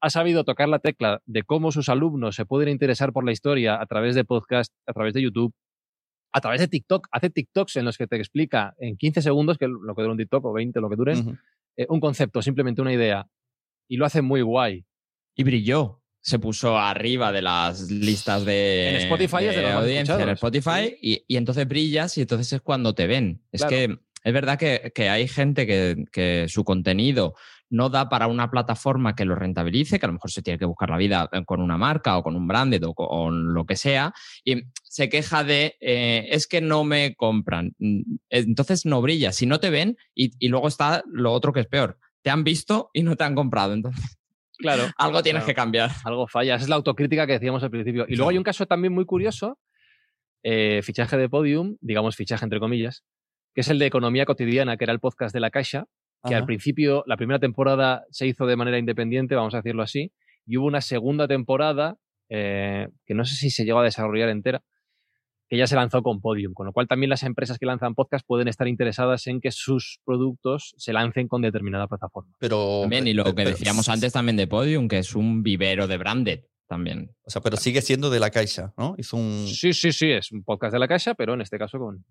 Ha 0.01 0.11
sabido 0.11 0.45
tocar 0.45 0.69
la 0.69 0.79
tecla 0.79 1.21
de 1.27 1.43
cómo 1.43 1.73
sus 1.73 1.89
alumnos 1.89 2.37
se 2.37 2.47
pueden 2.47 2.71
interesar 2.71 3.13
por 3.13 3.25
la 3.25 3.33
historia 3.33 3.81
a 3.81 3.87
través 3.87 4.15
de 4.15 4.25
podcast, 4.25 4.73
a 4.87 4.93
través 4.93 5.13
de 5.13 5.23
YouTube, 5.23 5.53
a 6.33 6.41
través 6.41 6.61
de 6.61 6.69
TikTok. 6.69 7.09
Hace 7.11 7.31
TikToks 7.31 7.77
en 7.77 7.85
los 7.85 7.99
que 7.99 8.07
te 8.07 8.17
explica 8.17 8.75
en 8.79 8.97
15 8.97 9.21
segundos, 9.21 9.59
que 9.59 9.69
lo 9.69 9.95
que 9.95 10.03
dura 10.03 10.13
un 10.13 10.19
TikTok 10.19 10.45
o 10.45 10.53
20, 10.53 10.81
lo 10.81 10.89
que 10.89 10.97
duren, 10.97 11.39
eh, 11.77 11.87
un 11.89 12.01
concepto, 12.01 12.41
simplemente 12.41 12.81
una 12.81 12.95
idea. 12.95 13.27
Y 13.89 13.97
lo 13.97 14.07
hace 14.07 14.23
muy 14.23 14.41
guay. 14.41 14.87
Y 15.35 15.45
brilló 15.45 16.01
se 16.23 16.39
puso 16.39 16.79
arriba 16.79 17.33
de 17.33 17.43
las 17.43 17.91
listas 17.91 18.45
de, 18.45 18.91
en 18.91 18.97
Spotify 18.97 19.47
es 19.47 19.57
de 19.57 19.71
audiencia 19.71 20.21
en 20.21 20.29
Spotify 20.31 20.97
y, 21.01 21.25
y, 21.27 21.37
entonces 21.37 21.67
brillas 21.67 22.19
y 22.19 22.23
entonces 22.23 22.53
es 22.53 22.61
cuando 22.61 22.95
te 22.95 23.07
ven. 23.07 23.43
Es 23.53 23.65
que 23.65 23.99
es 24.23 24.33
verdad 24.33 24.59
que, 24.59 24.93
que 24.95 25.09
hay 25.09 25.27
gente 25.29 25.67
que, 25.67 26.05
que, 26.13 26.47
su 26.49 26.63
contenido 26.63 27.35
no 27.71 27.89
da 27.89 28.09
para 28.09 28.27
una 28.27 28.51
plataforma 28.51 29.15
que 29.15 29.25
lo 29.25 29.35
rentabilice, 29.35 29.99
que 29.99 30.07
a 30.07 30.09
lo 30.09 30.15
mejor 30.15 30.31
se 30.31 30.43
tiene 30.43 30.59
que 30.59 30.65
buscar 30.65 30.91
la 30.91 30.99
vida 30.99 31.29
eh, 31.33 31.45
con 31.45 31.63
una 31.63 31.79
marca 31.79 32.19
o 32.19 32.23
con 32.23 32.37
un 32.37 32.47
branded 32.47 32.85
o 32.85 32.95
con 32.95 33.55
lo 33.55 33.65
que 33.65 33.77
sea, 33.77 34.13
y 34.45 34.63
se 34.83 35.09
queja 35.09 35.45
de 35.45 35.77
eh, 35.81 36.29
es 36.31 36.47
que 36.47 36.61
no 36.61 36.85
me 36.85 37.15
compran. 37.15 37.73
Mm, 37.79 38.03
entonces 38.29 38.85
no 38.85 39.01
brilla. 39.01 39.33
Si 39.33 39.47
no 39.47 39.61
te 39.61 39.71
ven, 39.71 39.97
y, 40.15 40.33
y 40.39 40.49
luego 40.49 40.69
está 40.69 41.03
lo 41.07 41.33
otro 41.33 41.53
que 41.53 41.61
es 41.61 41.67
peor. 41.67 41.99
Te 42.23 42.31
han 42.31 42.45
visto 42.45 42.91
y 42.93 43.03
no 43.03 43.17
te 43.17 43.25
han 43.25 43.35
comprado. 43.35 43.73
Entonces 43.73 44.21
Claro. 44.61 44.85
algo 44.99 45.23
tienes 45.23 45.45
que 45.45 45.55
cambiar. 45.55 45.91
Algo 46.05 46.29
falla. 46.29 46.55
Esa 46.55 46.65
es 46.65 46.69
la 46.69 46.77
autocrítica 46.77 47.27
que 47.27 47.35
decíamos 47.35 47.63
al 47.63 47.71
principio. 47.71 48.07
Y 48.09 48.17
luego 48.17 48.31
hay 48.31 48.39
un 48.39 48.45
caso 48.45 48.67
también 48.67 48.93
muy 48.93 49.05
curioso, 49.05 49.59
eh, 50.43 50.81
fichaje 50.83 51.17
de 51.17 51.29
podium, 51.29 51.77
digamos 51.81 52.17
fichaje 52.17 52.45
entre 52.45 52.61
comillas, 52.61 53.05
que 53.55 53.63
es 53.63 53.69
el 53.69 53.79
de 53.79 53.87
Economía 53.87 54.27
Cotidiana, 54.27 54.77
que 54.77 54.85
era 54.85 54.93
el 54.93 55.01
podcast 55.01 55.35
de 55.35 55.41
La 55.41 55.51
Caixa, 55.51 55.87
que 56.27 56.35
al 56.35 56.45
principio, 56.45 57.03
la 57.07 57.17
primera 57.17 57.39
temporada 57.39 58.05
se 58.11 58.27
hizo 58.27 58.47
de 58.47 58.57
manera 58.57 58.79
independiente, 58.79 59.35
vamos 59.35 59.55
a 59.55 59.59
decirlo 59.59 59.83
así, 59.83 60.13
y 60.47 60.57
hubo 60.57 60.67
una 60.67 60.81
segunda 60.81 61.27
temporada 61.29 61.97
eh, 62.29 62.89
que 63.07 63.15
no 63.15 63.25
sé 63.25 63.35
si 63.35 63.51
se 63.51 63.65
llegó 63.65 63.81
a 63.81 63.85
desarrollar 63.85 64.29
entera, 64.29 64.63
que 65.49 65.57
ya 65.57 65.67
se 65.67 65.75
lanzó 65.75 66.03
con 66.03 66.21
Podium, 66.21 66.55
con 66.55 66.67
lo 66.67 66.73
cual 66.73 66.87
también 66.87 67.11
las 67.11 67.25
empresas 67.25 67.59
que 67.59 67.67
lanzan 67.67 67.97
podcast 67.97 68.25
pueden 68.25 68.47
estar 68.47 68.69
interesadas 68.69 69.27
en 69.27 69.41
que 69.41 69.51
sus 69.51 69.99
productos 70.05 70.75
se 70.77 70.93
lancen 70.93 71.27
con 71.27 71.43
determinada 71.43 71.89
plataforma. 71.89 72.33
Pero 72.39 72.83
también, 72.83 73.09
y 73.09 73.15
lo 73.15 73.25
que 73.35 73.45
decíamos 73.45 73.89
antes 73.89 74.13
también 74.13 74.37
de 74.37 74.47
Podium, 74.47 74.87
que 74.87 74.99
es 74.99 75.17
un 75.17 75.43
vivero 75.43 75.89
de 75.89 75.99
branded 75.99 76.41
también. 76.69 77.11
O 77.25 77.31
sea, 77.31 77.43
pero 77.43 77.57
sigue 77.57 77.83
siendo 77.83 78.11
de 78.11 78.21
la 78.21 78.31
Caixa, 78.31 78.73
¿no? 78.79 78.95
Hizo 78.97 79.17
un... 79.17 79.49
Sí, 79.49 79.73
sí, 79.73 79.91
sí, 79.91 80.13
es 80.13 80.31
un 80.31 80.45
podcast 80.45 80.73
de 80.73 80.79
la 80.79 80.87
Caixa, 80.87 81.15
pero 81.15 81.35
en 81.35 81.41
este 81.41 81.59
caso 81.59 81.81
con, 81.81 82.05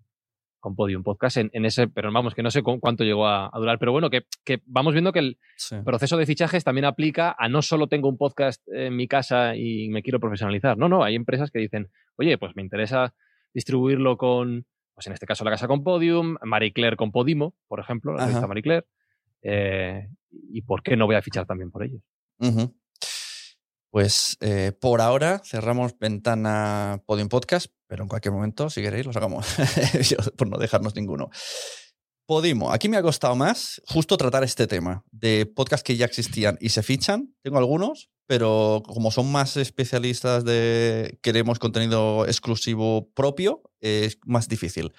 con 0.60 0.76
Podium 0.76 1.02
Podcast 1.02 1.38
en, 1.38 1.64
ese, 1.64 1.88
pero 1.88 2.12
vamos, 2.12 2.34
que 2.34 2.42
no 2.42 2.50
sé 2.50 2.62
cuánto 2.62 3.02
llegó 3.02 3.26
a, 3.26 3.50
durar, 3.54 3.78
pero 3.78 3.92
bueno, 3.92 4.10
que, 4.10 4.22
vamos 4.66 4.92
viendo 4.92 5.12
que 5.12 5.18
el 5.18 5.38
proceso 5.84 6.16
de 6.16 6.26
fichajes 6.26 6.62
también 6.62 6.84
aplica 6.84 7.34
a 7.38 7.48
no 7.48 7.62
solo 7.62 7.88
tengo 7.88 8.08
un 8.08 8.18
podcast 8.18 8.62
en 8.68 8.94
mi 8.94 9.08
casa 9.08 9.56
y 9.56 9.88
me 9.88 10.02
quiero 10.02 10.20
profesionalizar, 10.20 10.78
no, 10.78 10.88
no, 10.88 11.02
hay 11.02 11.14
empresas 11.14 11.50
que 11.50 11.58
dicen, 11.58 11.88
oye, 12.16 12.38
pues 12.38 12.54
me 12.54 12.62
interesa 12.62 13.14
distribuirlo 13.52 14.16
con, 14.16 14.66
pues 14.94 15.06
en 15.06 15.14
este 15.14 15.26
caso 15.26 15.44
la 15.44 15.50
casa 15.50 15.66
con 15.66 15.82
Podium, 15.82 16.36
Marie 16.42 16.72
Claire 16.72 16.96
con 16.96 17.10
Podimo, 17.10 17.54
por 17.66 17.80
ejemplo, 17.80 18.12
la 18.12 18.26
revista 18.26 18.46
Marie 18.46 18.62
Claire. 18.62 18.86
Eh, 19.42 20.08
¿Y 20.30 20.62
por 20.62 20.82
qué 20.82 20.96
no 20.96 21.06
voy 21.06 21.16
a 21.16 21.22
fichar 21.22 21.46
también 21.46 21.70
por 21.70 21.82
ellos? 21.82 22.02
Pues 23.90 24.36
eh, 24.40 24.72
por 24.80 25.00
ahora 25.00 25.42
cerramos 25.44 25.98
ventana 25.98 27.02
Podium 27.06 27.28
Podcast, 27.28 27.72
pero 27.88 28.04
en 28.04 28.08
cualquier 28.08 28.32
momento, 28.32 28.70
si 28.70 28.82
queréis, 28.82 29.04
lo 29.04 29.12
sacamos, 29.12 29.46
por 30.36 30.48
no 30.48 30.58
dejarnos 30.58 30.94
ninguno. 30.94 31.30
Podimo, 32.24 32.72
aquí 32.72 32.88
me 32.88 32.96
ha 32.96 33.02
costado 33.02 33.34
más 33.34 33.82
justo 33.88 34.16
tratar 34.16 34.44
este 34.44 34.68
tema 34.68 35.02
de 35.10 35.46
podcasts 35.46 35.82
que 35.82 35.96
ya 35.96 36.06
existían 36.06 36.56
y 36.60 36.68
se 36.68 36.84
fichan. 36.84 37.34
Tengo 37.42 37.58
algunos, 37.58 38.10
pero 38.28 38.84
como 38.86 39.10
son 39.10 39.32
más 39.32 39.56
especialistas 39.56 40.44
de 40.44 41.18
queremos 41.20 41.58
contenido 41.58 42.26
exclusivo 42.26 43.10
propio, 43.14 43.62
es 43.80 44.18
más 44.24 44.46
difícil. 44.46 44.92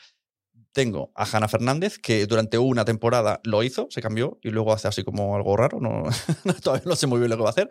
Tengo 0.73 1.13
a 1.15 1.23
Hanna 1.23 1.47
Fernández, 1.47 1.97
que 1.97 2.25
durante 2.25 2.57
una 2.57 2.83
temporada 2.83 3.39
lo 3.45 3.63
hizo, 3.63 3.87
se 3.89 4.01
cambió 4.01 4.37
y 4.41 4.49
luego 4.49 4.73
hace 4.73 4.89
así 4.89 5.05
como 5.05 5.33
algo 5.37 5.55
raro. 5.55 5.79
Todavía 6.61 6.83
no 6.85 6.97
sé 6.97 7.07
muy 7.07 7.19
bien 7.19 7.29
lo 7.29 7.37
que 7.37 7.43
va 7.43 7.49
a 7.49 7.51
hacer. 7.51 7.69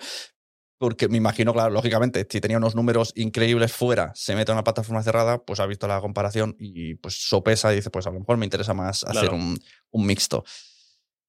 Porque 0.80 1.08
me 1.08 1.18
imagino, 1.18 1.52
claro, 1.52 1.68
lógicamente, 1.68 2.26
si 2.26 2.40
tenía 2.40 2.56
unos 2.56 2.74
números 2.74 3.12
increíbles 3.14 3.70
fuera, 3.70 4.12
se 4.14 4.34
mete 4.34 4.50
a 4.50 4.54
una 4.54 4.64
plataforma 4.64 5.02
cerrada, 5.02 5.44
pues 5.44 5.60
ha 5.60 5.66
visto 5.66 5.86
la 5.86 6.00
comparación 6.00 6.56
y 6.58 6.94
pues 6.94 7.28
sopesa 7.28 7.70
y 7.70 7.76
dice, 7.76 7.90
pues 7.90 8.06
a 8.06 8.10
lo 8.10 8.20
mejor 8.20 8.38
me 8.38 8.46
interesa 8.46 8.72
más 8.72 9.04
hacer 9.04 9.28
un, 9.28 9.58
un 9.90 10.06
mixto. 10.06 10.42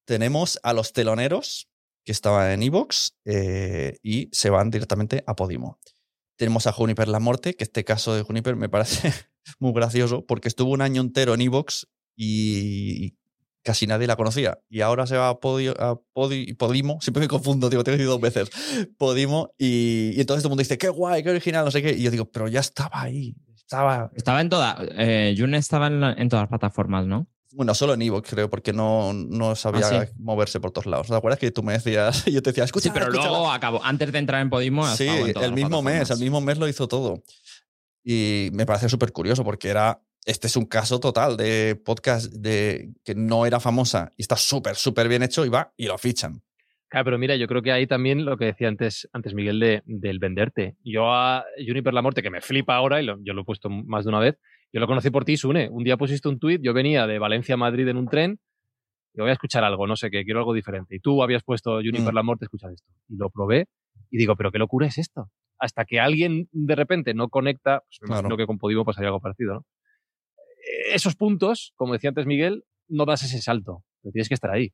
Tenemos 0.06 0.58
a 0.62 0.72
los 0.72 0.94
teloneros, 0.94 1.68
que 2.04 2.12
estaba 2.12 2.52
en 2.52 2.62
Evox 2.62 3.16
eh, 3.24 3.98
y 4.02 4.28
se 4.32 4.48
van 4.48 4.70
directamente 4.70 5.22
a 5.26 5.36
Podimo. 5.36 5.78
Tenemos 6.36 6.66
a 6.66 6.72
Juniper 6.72 7.08
La 7.08 7.20
Morte, 7.20 7.54
que 7.54 7.64
este 7.64 7.84
caso 7.84 8.14
de 8.14 8.22
Juniper 8.22 8.56
me 8.56 8.70
parece 8.70 9.12
muy 9.58 9.72
gracioso 9.72 10.24
porque 10.26 10.48
estuvo 10.48 10.72
un 10.72 10.82
año 10.82 11.02
entero 11.02 11.34
en 11.34 11.42
Evox 11.42 11.88
y 12.16 13.16
casi 13.62 13.86
nadie 13.86 14.06
la 14.06 14.16
conocía. 14.16 14.58
Y 14.68 14.80
ahora 14.80 15.06
se 15.06 15.16
va 15.16 15.28
a, 15.28 15.40
Podio, 15.40 15.74
a 15.80 16.00
Podimo, 16.12 16.98
siempre 17.00 17.22
me 17.22 17.28
confundo, 17.28 17.70
digo, 17.70 17.84
tengo 17.84 17.96
que 17.96 18.02
decir 18.02 18.06
dos 18.06 18.20
veces, 18.20 18.50
Podimo, 18.98 19.52
y, 19.58 20.20
entonces 20.20 20.42
todo 20.42 20.48
el 20.48 20.50
mundo 20.50 20.62
dice, 20.62 20.78
qué 20.78 20.88
guay, 20.88 21.22
qué 21.22 21.30
original, 21.30 21.64
no 21.64 21.70
sé 21.70 21.82
qué. 21.82 21.92
Y 21.92 22.02
yo 22.02 22.10
digo, 22.10 22.26
pero 22.26 22.48
ya 22.48 22.60
estaba 22.60 23.02
ahí. 23.02 23.34
Estaba, 23.54 24.10
estaba 24.14 24.40
en 24.40 24.50
todas. 24.50 24.76
Eh, 24.98 25.34
June 25.38 25.56
estaba 25.56 25.86
en, 25.86 26.02
en, 26.02 26.28
todas 26.28 26.42
las 26.42 26.48
plataformas, 26.50 27.06
¿no? 27.06 27.26
Bueno, 27.54 27.74
solo 27.74 27.94
en 27.94 28.02
Evox, 28.02 28.30
creo, 28.30 28.48
porque 28.48 28.72
no, 28.72 29.12
no 29.12 29.54
sabía 29.56 29.86
ah, 29.88 30.06
moverse 30.18 30.58
por 30.58 30.70
todos 30.70 30.86
lados. 30.86 31.08
¿Te 31.08 31.14
acuerdas 31.14 31.38
que 31.38 31.50
tú 31.50 31.62
me 31.62 31.74
decías? 31.74 32.24
Yo 32.26 32.42
te 32.42 32.50
decía, 32.50 32.64
escucha. 32.64 32.84
Sí, 32.84 32.90
pero 32.92 33.10
luego 33.10 33.50
acabó, 33.50 33.84
antes 33.84 34.10
de 34.10 34.18
entrar 34.18 34.40
en 34.40 34.48
Podimo. 34.48 34.86
Sí, 34.96 35.06
el 35.08 35.52
mismo 35.52 35.82
mes, 35.82 36.10
el 36.10 36.18
mismo 36.18 36.40
mes 36.40 36.58
lo 36.58 36.66
hizo 36.66 36.88
todo. 36.88 37.22
Y 38.04 38.48
me 38.52 38.66
parece 38.66 38.88
súper 38.88 39.12
curioso 39.12 39.44
porque 39.44 39.68
era. 39.68 40.02
Este 40.24 40.46
es 40.46 40.56
un 40.56 40.66
caso 40.66 41.00
total 41.00 41.36
de 41.36 41.74
podcast 41.74 42.32
de, 42.32 42.92
que 43.04 43.14
no 43.14 43.44
era 43.44 43.58
famosa 43.58 44.12
y 44.16 44.22
está 44.22 44.36
súper, 44.36 44.76
súper 44.76 45.08
bien 45.08 45.22
hecho 45.22 45.44
y 45.44 45.48
va 45.48 45.72
y 45.76 45.86
lo 45.86 45.98
fichan. 45.98 46.42
Claro, 46.88 47.06
pero 47.06 47.18
mira, 47.18 47.36
yo 47.36 47.48
creo 47.48 47.62
que 47.62 47.72
ahí 47.72 47.86
también 47.86 48.24
lo 48.24 48.36
que 48.36 48.44
decía 48.44 48.68
antes, 48.68 49.08
antes 49.12 49.34
Miguel 49.34 49.58
de, 49.58 49.82
del 49.86 50.18
venderte. 50.18 50.76
Yo 50.84 51.10
a 51.12 51.44
Juniper 51.56 51.94
La 51.94 52.02
Morte, 52.02 52.22
que 52.22 52.30
me 52.30 52.42
flipa 52.42 52.76
ahora, 52.76 53.02
y 53.02 53.06
yo 53.06 53.32
lo 53.32 53.42
he 53.42 53.44
puesto 53.44 53.70
más 53.70 54.04
de 54.04 54.10
una 54.10 54.20
vez, 54.20 54.38
yo 54.72 54.78
lo 54.78 54.86
conocí 54.86 55.10
por 55.10 55.24
ti, 55.24 55.36
Sune. 55.36 55.70
Un 55.70 55.84
día 55.84 55.96
pusiste 55.96 56.28
un 56.28 56.38
tuit, 56.38 56.60
yo 56.62 56.74
venía 56.74 57.06
de 57.06 57.18
Valencia 57.18 57.54
a 57.54 57.56
Madrid 57.58 57.88
en 57.88 57.96
un 57.96 58.08
tren, 58.08 58.38
y 59.14 59.20
voy 59.20 59.30
a 59.30 59.32
escuchar 59.32 59.64
algo, 59.64 59.86
no 59.86 59.96
sé 59.96 60.10
qué, 60.10 60.24
quiero 60.24 60.40
algo 60.40 60.54
diferente. 60.54 60.94
Y 60.94 61.00
tú 61.00 61.22
habías 61.22 61.42
puesto 61.42 61.76
Juniper 61.76 62.12
mm. 62.12 62.14
La 62.14 62.22
Morte, 62.22 62.44
escuchar 62.44 62.72
esto. 62.72 62.92
Y 63.08 63.16
lo 63.16 63.30
probé 63.30 63.66
y 64.10 64.18
digo, 64.18 64.36
pero 64.36 64.52
qué 64.52 64.58
locura 64.58 64.86
es 64.86 64.98
esto. 64.98 65.30
Hasta 65.58 65.84
que 65.84 66.00
alguien 66.00 66.48
de 66.52 66.74
repente 66.74 67.14
no 67.14 67.28
conecta, 67.28 67.80
pues 67.80 67.98
me 68.02 68.08
imagino 68.08 68.36
que 68.36 68.46
con 68.46 68.58
Podimo 68.58 68.84
pasaría 68.84 69.08
algo 69.08 69.20
parecido, 69.20 69.54
¿no? 69.54 69.66
Esos 70.92 71.16
puntos, 71.16 71.72
como 71.76 71.92
decía 71.92 72.08
antes 72.08 72.26
Miguel, 72.26 72.64
no 72.88 73.04
das 73.04 73.22
ese 73.22 73.40
salto. 73.40 73.84
tienes 74.02 74.28
que 74.28 74.34
estar 74.34 74.50
ahí. 74.50 74.72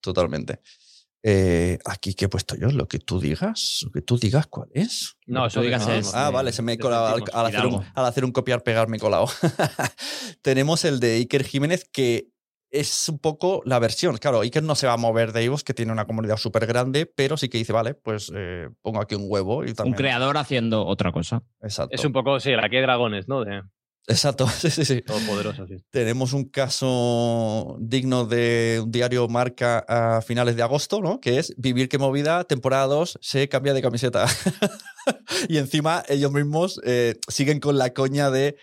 totalmente. 0.00 0.60
Eh, 1.24 1.78
aquí 1.84 2.14
que 2.14 2.24
he 2.24 2.28
puesto 2.28 2.56
yo, 2.56 2.68
lo 2.70 2.88
que 2.88 2.98
tú 2.98 3.20
digas, 3.20 3.82
lo 3.84 3.92
que 3.92 4.02
tú 4.02 4.18
digas, 4.18 4.48
¿cuál 4.48 4.68
es? 4.72 5.16
No, 5.26 5.46
eso 5.46 5.60
digas 5.60 5.86
es. 5.86 6.14
Ah, 6.14 6.30
vale, 6.30 6.50
se 6.50 6.62
me 6.62 6.72
he 6.72 6.78
colado 6.78 7.14
al, 7.32 7.46
hacer 7.46 7.66
un, 7.66 7.84
al, 7.94 8.06
hacer 8.06 8.24
un, 8.24 8.32
copiar, 8.32 8.64
pegar, 8.64 8.88
me 8.88 8.96
he 8.96 9.00
colado. 9.00 9.26
Tenemos 10.42 10.84
el 10.84 10.98
de 10.98 11.14
Iker 11.14 11.44
Jiménez, 11.44 11.88
que 11.92 12.32
es 12.72 13.08
un 13.08 13.20
poco 13.20 13.62
la 13.64 13.78
versión. 13.78 14.16
Claro, 14.16 14.40
Iker 14.40 14.64
no 14.64 14.74
se 14.74 14.88
va 14.88 14.94
a 14.94 14.96
mover 14.96 15.32
de 15.32 15.44
Ivos, 15.44 15.62
que 15.62 15.74
tiene 15.74 15.92
una 15.92 16.06
comunidad 16.06 16.38
súper 16.38 16.66
grande, 16.66 17.06
pero 17.06 17.36
sí 17.36 17.48
que 17.48 17.58
dice, 17.58 17.72
vale, 17.72 17.94
pues 17.94 18.32
eh, 18.34 18.68
pongo 18.80 19.00
aquí 19.00 19.14
un 19.14 19.26
huevo. 19.26 19.64
Y 19.64 19.74
también... 19.74 19.92
Un 19.92 19.98
creador 19.98 20.36
haciendo 20.38 20.84
otra 20.84 21.12
cosa. 21.12 21.44
Exacto. 21.60 21.94
Es 21.94 22.04
un 22.04 22.12
poco, 22.12 22.40
sí, 22.40 22.50
la 22.50 22.68
que 22.68 22.78
hay 22.78 22.82
dragones, 22.82 23.28
¿no? 23.28 23.44
De... 23.44 23.62
Exacto, 24.08 24.48
sí, 24.58 24.70
sí, 24.70 24.84
sí. 24.84 25.02
poderoso, 25.02 25.66
sí. 25.66 25.76
Tenemos 25.90 26.32
un 26.32 26.44
caso 26.44 27.76
digno 27.80 28.24
de 28.24 28.80
un 28.82 28.90
diario 28.90 29.28
marca 29.28 29.84
a 29.88 30.22
finales 30.22 30.56
de 30.56 30.62
agosto, 30.62 31.00
¿no? 31.00 31.20
Que 31.20 31.38
es 31.38 31.54
Vivir 31.56 31.88
que 31.88 31.98
movida, 31.98 32.44
temporada 32.44 32.86
2, 32.86 33.18
se 33.20 33.48
cambia 33.48 33.74
de 33.74 33.82
camiseta. 33.82 34.26
y 35.48 35.58
encima 35.58 36.02
ellos 36.08 36.32
mismos 36.32 36.80
eh, 36.84 37.14
siguen 37.28 37.60
con 37.60 37.78
la 37.78 37.92
coña 37.92 38.30
de 38.30 38.56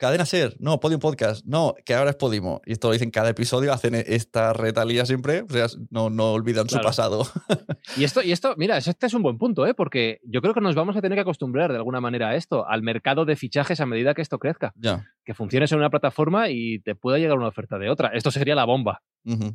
Cadena 0.00 0.24
Ser, 0.24 0.56
no, 0.60 0.80
Podium 0.80 0.98
Podcast, 0.98 1.44
no, 1.44 1.74
que 1.84 1.92
ahora 1.92 2.08
es 2.08 2.16
Podimo. 2.16 2.62
Y 2.64 2.72
esto 2.72 2.88
lo 2.88 2.94
dicen 2.94 3.10
cada 3.10 3.28
episodio, 3.28 3.70
hacen 3.70 3.94
esta 3.94 4.54
retalía 4.54 5.04
siempre, 5.04 5.42
o 5.42 5.48
sea, 5.52 5.66
no, 5.90 6.08
no 6.08 6.32
olvidan 6.32 6.70
su 6.70 6.80
pasado. 6.80 7.26
y 7.98 8.04
esto, 8.04 8.22
y 8.22 8.32
esto, 8.32 8.54
mira, 8.56 8.78
este 8.78 9.06
es 9.06 9.12
un 9.12 9.22
buen 9.22 9.36
punto, 9.36 9.66
¿eh? 9.66 9.74
porque 9.74 10.18
yo 10.24 10.40
creo 10.40 10.54
que 10.54 10.62
nos 10.62 10.74
vamos 10.74 10.96
a 10.96 11.02
tener 11.02 11.16
que 11.16 11.20
acostumbrar 11.20 11.70
de 11.70 11.76
alguna 11.76 12.00
manera 12.00 12.30
a 12.30 12.34
esto, 12.34 12.66
al 12.66 12.82
mercado 12.82 13.26
de 13.26 13.36
fichajes 13.36 13.78
a 13.82 13.84
medida 13.84 14.14
que 14.14 14.22
esto 14.22 14.38
crezca. 14.38 14.72
Ya. 14.74 15.04
Que 15.22 15.34
funciones 15.34 15.70
en 15.72 15.78
una 15.80 15.90
plataforma 15.90 16.48
y 16.48 16.78
te 16.78 16.94
pueda 16.94 17.18
llegar 17.18 17.36
una 17.36 17.48
oferta 17.48 17.78
de 17.78 17.90
otra. 17.90 18.08
Esto 18.14 18.30
sería 18.30 18.54
la 18.54 18.64
bomba. 18.64 19.02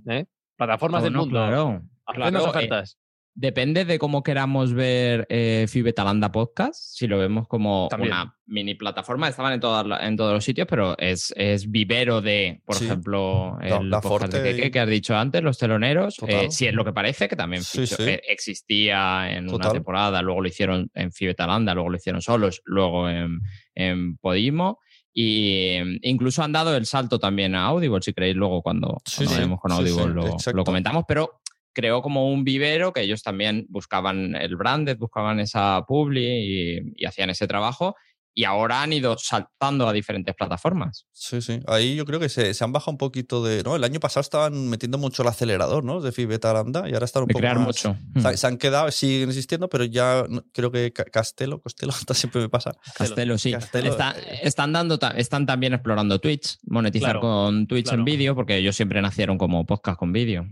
¿eh? 0.08 0.28
Plataformas 0.58 1.02
del 1.02 1.14
mundo. 1.14 1.38
Claro. 1.38 1.82
Claro, 2.06 2.38
eh, 2.38 2.42
ofertas. 2.42 3.00
Depende 3.38 3.84
de 3.84 4.00
cómo 4.00 4.24
queramos 4.24 4.74
ver 4.74 5.28
eh, 5.30 5.66
Fibetalanda 5.68 6.32
Podcast. 6.32 6.76
Si 6.76 7.06
lo 7.06 7.18
vemos 7.18 7.50
como 7.50 7.90
una 8.00 8.34
mini 8.46 8.76
plataforma, 8.76 9.28
estaban 9.28 9.52
en, 9.52 9.60
en 10.02 10.16
todos 10.16 10.34
los 10.34 10.42
sitios, 10.42 10.66
pero 10.70 10.98
es, 10.98 11.34
es 11.36 11.70
vivero 11.70 12.22
de, 12.22 12.62
por 12.64 12.78
ejemplo, 12.78 13.58
el 13.62 13.90
la, 13.90 14.00
podcast 14.00 14.34
de 14.34 14.72
que 14.72 14.80
has 14.80 14.88
dicho 14.88 15.18
antes, 15.18 15.44
Los 15.44 15.58
Teloneros. 15.58 16.16
Eh, 16.26 16.50
si 16.50 16.66
es 16.66 16.74
lo 16.74 16.86
que 16.86 16.94
parece, 16.94 17.28
que 17.28 17.36
también 17.36 17.62
eh, 18.00 18.22
existía 18.30 19.30
en 19.30 19.54
una 19.54 19.70
temporada, 19.70 20.22
luego 20.22 20.40
lo 20.40 20.48
hicieron 20.48 20.90
en 20.94 21.12
Fibetalanda, 21.12 21.74
luego 21.74 21.90
lo 21.90 21.98
hicieron 21.98 22.22
solos, 22.22 22.62
luego 22.64 23.10
en, 23.10 23.42
en 23.76 24.16
Podimo. 24.16 24.80
Y 25.18 25.78
incluso 26.02 26.44
han 26.44 26.52
dado 26.52 26.76
el 26.76 26.86
salto 26.86 27.20
también 27.20 27.56
a 27.56 27.66
Audible, 27.68 28.02
si 28.02 28.14
queréis, 28.14 28.36
luego 28.36 28.62
cuando, 28.62 29.02
cuando 29.16 29.58
con 29.58 29.72
Audible 29.72 30.08
lo, 30.08 30.36
lo, 30.54 30.64
comentamos. 30.66 31.06
Pero 31.08 31.40
creó 31.76 32.02
como 32.02 32.32
un 32.32 32.44
vivero 32.44 32.94
que 32.94 33.02
ellos 33.02 33.22
también 33.22 33.68
buscaban 33.70 34.36
el 34.36 34.56
branded, 34.56 34.98
buscaban 34.98 35.40
esa 35.40 35.84
publi 35.86 36.82
y, 36.98 37.06
hacían 37.06 37.30
ese 37.30 37.46
trabajo. 37.46 37.96
Y 38.38 38.44
ahora 38.44 38.82
han 38.82 38.92
ido 38.92 39.18
saltando 39.18 39.88
a 39.88 39.94
diferentes 39.94 40.36
plataformas. 40.36 41.06
Sí, 41.14 41.42
sí. 41.42 41.62
Ahí 41.68 41.96
yo 41.96 42.04
creo 42.04 42.20
que 42.20 42.28
se, 42.28 42.52
han 42.62 42.74
bajado 42.74 42.92
un 42.92 42.98
poquito 42.98 43.42
de. 43.42 43.64
¿no? 43.64 43.78
El 43.78 43.84
año 43.86 44.02
pasado 44.02 44.20
estaban 44.20 44.68
metiendo 44.68 44.98
mucho 44.98 45.22
el 45.22 45.30
acelerador, 45.30 45.86
¿no? 45.86 46.02
De 46.02 46.12
Fibeta 46.12 46.52
Lambda 46.52 46.90
y 46.90 46.94
ahora 46.94 47.06
están 47.06 47.24
un 47.24 47.28
poco. 47.30 47.40
crear 47.40 47.58
más, 47.58 47.68
mucho. 47.68 47.98
Se, 48.36 48.46
han 48.46 48.58
quedado, 48.58 48.92
siguen 48.92 49.30
existiendo, 49.30 49.70
pero 49.70 49.86
ya 49.86 50.26
creo 50.52 50.70
que 50.70 50.92
Castelo, 50.92 51.62
Castelo, 51.62 51.94
hasta 51.94 52.14
siempre 52.14 52.42
me 52.42 52.50
pasa. 52.50 52.74
Castelo, 52.98 53.38
sí. 53.38 53.54
Eh, 53.54 54.40
están, 54.44 54.74
dando, 54.74 55.00
están 55.16 55.46
también 55.46 55.74
explorando 55.74 56.20
Twitch, 56.20 56.58
monetizar 56.64 57.22
con 57.22 57.68
Twitch 57.68 57.94
en 57.94 58.04
vídeo, 58.04 58.36
porque 58.36 58.58
ellos 58.58 58.76
siempre 58.76 59.02
nacieron 59.02 59.38
como 59.38 59.66
podcast 59.66 59.98
con 59.98 60.12
vídeo. 60.12 60.46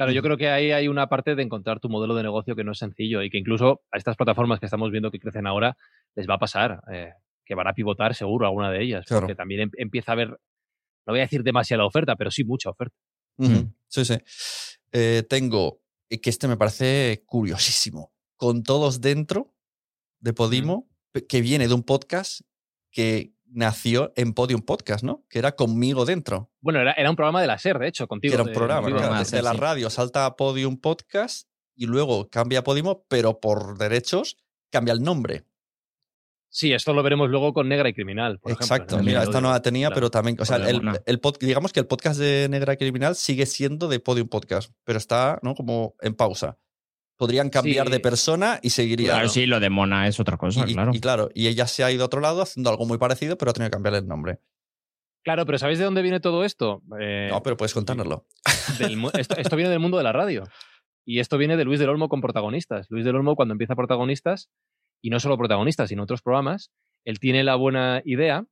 Claro, 0.00 0.12
yo 0.12 0.22
creo 0.22 0.38
que 0.38 0.48
ahí 0.48 0.72
hay 0.72 0.88
una 0.88 1.08
parte 1.10 1.34
de 1.34 1.42
encontrar 1.42 1.78
tu 1.78 1.90
modelo 1.90 2.14
de 2.14 2.22
negocio 2.22 2.56
que 2.56 2.64
no 2.64 2.72
es 2.72 2.78
sencillo 2.78 3.22
y 3.22 3.28
que 3.28 3.36
incluso 3.36 3.82
a 3.92 3.98
estas 3.98 4.16
plataformas 4.16 4.58
que 4.58 4.64
estamos 4.64 4.90
viendo 4.90 5.10
que 5.10 5.18
crecen 5.18 5.46
ahora 5.46 5.76
les 6.14 6.26
va 6.26 6.36
a 6.36 6.38
pasar, 6.38 6.80
eh, 6.90 7.12
que 7.44 7.54
van 7.54 7.68
a 7.68 7.74
pivotar 7.74 8.14
seguro 8.14 8.46
alguna 8.46 8.70
de 8.70 8.82
ellas, 8.82 9.04
porque 9.06 9.34
también 9.34 9.60
em, 9.60 9.70
empieza 9.76 10.12
a 10.12 10.14
haber, 10.14 10.28
no 10.30 10.38
voy 11.08 11.18
a 11.18 11.24
decir 11.24 11.42
demasiada 11.42 11.84
oferta, 11.84 12.16
pero 12.16 12.30
sí 12.30 12.44
mucha 12.44 12.70
oferta. 12.70 12.96
Sí, 13.88 14.06
sí. 14.06 14.14
Eh, 14.90 15.22
tengo, 15.28 15.82
eh, 16.08 16.18
que 16.18 16.30
este 16.30 16.48
me 16.48 16.56
parece 16.56 17.22
curiosísimo, 17.26 18.14
con 18.36 18.62
todos 18.62 19.02
dentro 19.02 19.52
de 20.18 20.32
Podimo, 20.32 20.88
que 21.28 21.42
viene 21.42 21.68
de 21.68 21.74
un 21.74 21.82
podcast 21.82 22.40
que 22.90 23.34
nació 23.52 24.12
en 24.16 24.32
Podium 24.32 24.62
Podcast, 24.62 25.04
¿no? 25.04 25.24
Que 25.28 25.38
era 25.38 25.52
conmigo 25.52 26.04
dentro. 26.04 26.50
Bueno, 26.60 26.80
era, 26.80 26.92
era 26.92 27.10
un 27.10 27.16
programa 27.16 27.40
de 27.40 27.46
la 27.46 27.58
SER, 27.58 27.78
de 27.78 27.88
hecho, 27.88 28.06
contigo. 28.06 28.34
Era 28.34 28.42
un 28.42 28.52
programa, 28.52 29.24
de, 29.24 29.42
la 29.42 29.52
radio 29.52 29.90
salta 29.90 30.26
a 30.26 30.36
Podium 30.36 30.76
Podcast 30.76 31.48
y 31.74 31.86
luego 31.86 32.28
cambia 32.30 32.60
a 32.60 32.64
Podimo, 32.64 33.04
pero 33.08 33.40
por 33.40 33.78
derechos 33.78 34.36
cambia 34.70 34.92
el 34.92 35.02
nombre. 35.02 35.44
Sí, 36.52 36.72
esto 36.72 36.92
lo 36.92 37.02
veremos 37.04 37.30
luego 37.30 37.52
con 37.52 37.68
Negra 37.68 37.88
y 37.88 37.94
Criminal. 37.94 38.40
Exacto, 38.44 38.98
mira, 38.98 39.22
esta 39.22 39.40
no 39.40 39.50
la 39.50 39.62
tenía, 39.62 39.90
pero 39.92 40.10
también, 40.10 40.36
o 40.40 40.44
sea, 40.44 40.56
el, 40.56 40.80
digamos 41.40 41.72
que 41.72 41.78
el 41.78 41.86
podcast 41.86 42.18
de 42.18 42.48
Negra 42.50 42.72
y 42.72 42.76
Criminal 42.76 43.14
sigue 43.14 43.46
siendo 43.46 43.86
de 43.86 44.00
Podium 44.00 44.28
Podcast, 44.28 44.72
pero 44.84 44.98
está 44.98 45.38
¿no? 45.42 45.54
como 45.54 45.94
en 46.00 46.14
pausa 46.14 46.58
podrían 47.20 47.50
cambiar 47.50 47.90
de 47.90 48.00
persona 48.00 48.60
y 48.62 48.70
seguiría. 48.70 49.12
Claro, 49.12 49.28
sí, 49.28 49.44
lo 49.44 49.60
de 49.60 49.68
Mona 49.68 50.08
es 50.08 50.18
otra 50.20 50.38
cosa, 50.38 50.64
claro. 50.64 50.90
Y 50.94 51.00
claro, 51.00 51.28
y 51.34 51.48
ella 51.48 51.66
se 51.66 51.84
ha 51.84 51.92
ido 51.92 52.04
a 52.04 52.06
otro 52.06 52.22
lado 52.22 52.40
haciendo 52.40 52.70
algo 52.70 52.86
muy 52.86 52.96
parecido, 52.96 53.36
pero 53.36 53.50
ha 53.50 53.52
tenido 53.52 53.68
que 53.68 53.74
cambiarle 53.74 53.98
el 53.98 54.08
nombre. 54.08 54.38
Claro, 55.22 55.44
pero 55.44 55.58
¿sabéis 55.58 55.78
de 55.78 55.84
dónde 55.84 56.00
viene 56.00 56.20
todo 56.20 56.44
esto? 56.44 56.82
Eh, 56.98 57.28
no, 57.30 57.42
pero 57.42 57.58
puedes 57.58 57.74
contárnoslo. 57.74 58.24
esto, 59.18 59.56
viene 59.56 59.68
del 59.68 59.80
mundo 59.80 59.98
de 59.98 60.02
la 60.02 60.12
radio. 60.12 60.44
Y 61.04 61.20
esto 61.20 61.36
viene 61.36 61.58
de 61.58 61.66
Luis 61.66 61.78
del 61.78 61.90
Olmo 61.90 62.08
con 62.08 62.22
protagonistas. 62.22 62.86
Luis 62.88 63.04
del 63.04 63.16
Olmo, 63.16 63.36
cuando 63.36 63.52
empieza 63.52 63.74
protagonistas, 63.74 64.48
y 65.02 65.10
no 65.10 65.20
solo 65.20 65.36
protagonistas, 65.36 65.90
sino 65.90 66.04
otros 66.04 66.22
programas, 66.22 66.70
él 67.04 67.20
tiene 67.20 67.44
la 67.44 67.56
buena 67.56 68.00
idea 68.06 68.46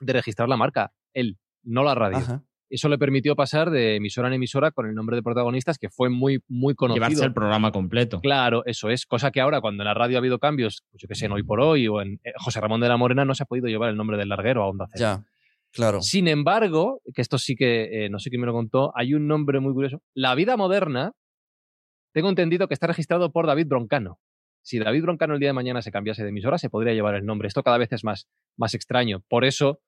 de 0.00 0.12
registrar 0.12 0.48
la 0.48 0.56
marca, 0.56 0.92
él, 1.14 1.38
no 1.62 1.84
la 1.84 1.94
radio. 1.94 2.42
Eso 2.72 2.88
le 2.88 2.96
permitió 2.96 3.36
pasar 3.36 3.70
de 3.70 3.96
emisora 3.96 4.28
en 4.28 4.34
emisora 4.34 4.70
con 4.70 4.86
el 4.86 4.94
nombre 4.94 5.14
de 5.14 5.22
protagonistas, 5.22 5.76
que 5.76 5.90
fue 5.90 6.08
muy, 6.08 6.42
muy 6.48 6.74
conocido. 6.74 7.04
Llevarse 7.04 7.26
el 7.26 7.34
programa 7.34 7.70
completo. 7.70 8.20
Claro, 8.22 8.64
eso 8.64 8.88
es. 8.88 9.04
Cosa 9.04 9.30
que 9.30 9.42
ahora, 9.42 9.60
cuando 9.60 9.82
en 9.82 9.88
la 9.88 9.92
radio 9.92 10.16
ha 10.16 10.20
habido 10.20 10.38
cambios, 10.38 10.82
pues 10.90 11.02
yo 11.02 11.06
que 11.06 11.14
sé, 11.14 11.26
en 11.26 11.32
Hoy 11.32 11.42
por 11.42 11.60
Hoy 11.60 11.86
o 11.86 12.00
en 12.00 12.18
eh, 12.24 12.32
José 12.36 12.62
Ramón 12.62 12.80
de 12.80 12.88
la 12.88 12.96
Morena, 12.96 13.26
no 13.26 13.34
se 13.34 13.42
ha 13.42 13.46
podido 13.46 13.68
llevar 13.68 13.90
el 13.90 13.96
nombre 13.98 14.16
del 14.16 14.30
larguero 14.30 14.62
a 14.62 14.68
Onda 14.68 14.86
Cero. 14.90 15.00
Ya, 15.00 15.24
claro. 15.70 16.00
Sin 16.00 16.28
embargo, 16.28 17.02
que 17.14 17.20
esto 17.20 17.36
sí 17.36 17.56
que, 17.56 18.06
eh, 18.06 18.08
no 18.08 18.18
sé 18.18 18.30
quién 18.30 18.40
me 18.40 18.46
lo 18.46 18.54
contó, 18.54 18.90
hay 18.96 19.12
un 19.12 19.26
nombre 19.26 19.60
muy 19.60 19.74
curioso. 19.74 20.00
La 20.14 20.34
vida 20.34 20.56
moderna, 20.56 21.12
tengo 22.14 22.30
entendido 22.30 22.68
que 22.68 22.74
está 22.74 22.86
registrado 22.86 23.32
por 23.32 23.46
David 23.46 23.66
Broncano. 23.66 24.18
Si 24.62 24.78
David 24.78 25.02
Broncano 25.02 25.34
el 25.34 25.40
día 25.40 25.50
de 25.50 25.54
mañana 25.54 25.82
se 25.82 25.92
cambiase 25.92 26.22
de 26.22 26.30
emisora, 26.30 26.56
se 26.56 26.70
podría 26.70 26.94
llevar 26.94 27.16
el 27.16 27.26
nombre. 27.26 27.48
Esto 27.48 27.62
cada 27.62 27.76
vez 27.76 27.92
es 27.92 28.02
más, 28.02 28.28
más 28.56 28.72
extraño. 28.72 29.22
Por 29.28 29.44
eso 29.44 29.80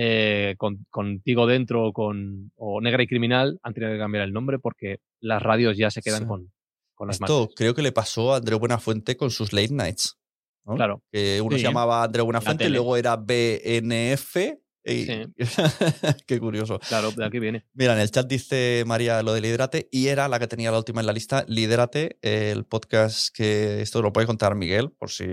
eh, 0.00 0.54
con, 0.58 0.86
contigo 0.90 1.48
dentro 1.48 1.88
o 1.88 1.92
con 1.92 2.52
o 2.54 2.80
Negra 2.80 3.02
y 3.02 3.08
Criminal 3.08 3.58
han 3.64 3.74
tenido 3.74 3.92
que 3.92 3.98
cambiar 3.98 4.22
el 4.22 4.32
nombre 4.32 4.60
porque 4.60 5.00
las 5.18 5.42
radios 5.42 5.76
ya 5.76 5.90
se 5.90 6.02
quedan 6.02 6.28
con, 6.28 6.52
con 6.94 7.08
las 7.08 7.20
Esto 7.20 7.50
creo 7.56 7.74
que 7.74 7.82
le 7.82 7.90
pasó 7.90 8.32
a 8.32 8.36
Andreu 8.36 8.60
Buenafuente 8.60 9.16
con 9.16 9.32
sus 9.32 9.52
late 9.52 9.74
nights. 9.74 10.16
Claro. 10.64 11.02
Que 11.10 11.40
uno 11.40 11.56
se 11.56 11.64
llamaba 11.64 12.04
Andreu 12.04 12.26
Buenafuente, 12.26 12.66
y 12.66 12.68
luego 12.68 12.96
era 12.96 13.16
BNF. 13.16 14.36
Qué 16.26 16.38
curioso. 16.38 16.78
Claro, 16.78 17.10
de 17.10 17.24
aquí 17.24 17.40
viene. 17.40 17.66
Mira, 17.74 17.94
en 17.94 17.98
el 17.98 18.10
chat 18.12 18.28
dice 18.28 18.84
María 18.86 19.20
lo 19.24 19.32
de 19.32 19.40
Liderate 19.40 19.88
y 19.90 20.06
era 20.06 20.28
la 20.28 20.38
que 20.38 20.46
tenía 20.46 20.70
la 20.70 20.78
última 20.78 21.00
en 21.00 21.06
la 21.06 21.12
lista. 21.12 21.44
Liderate, 21.48 22.18
el 22.22 22.64
podcast 22.66 23.34
que 23.34 23.82
esto 23.82 24.00
lo 24.00 24.12
puede 24.12 24.28
contar 24.28 24.54
Miguel, 24.54 24.92
por 24.92 25.10
si 25.10 25.26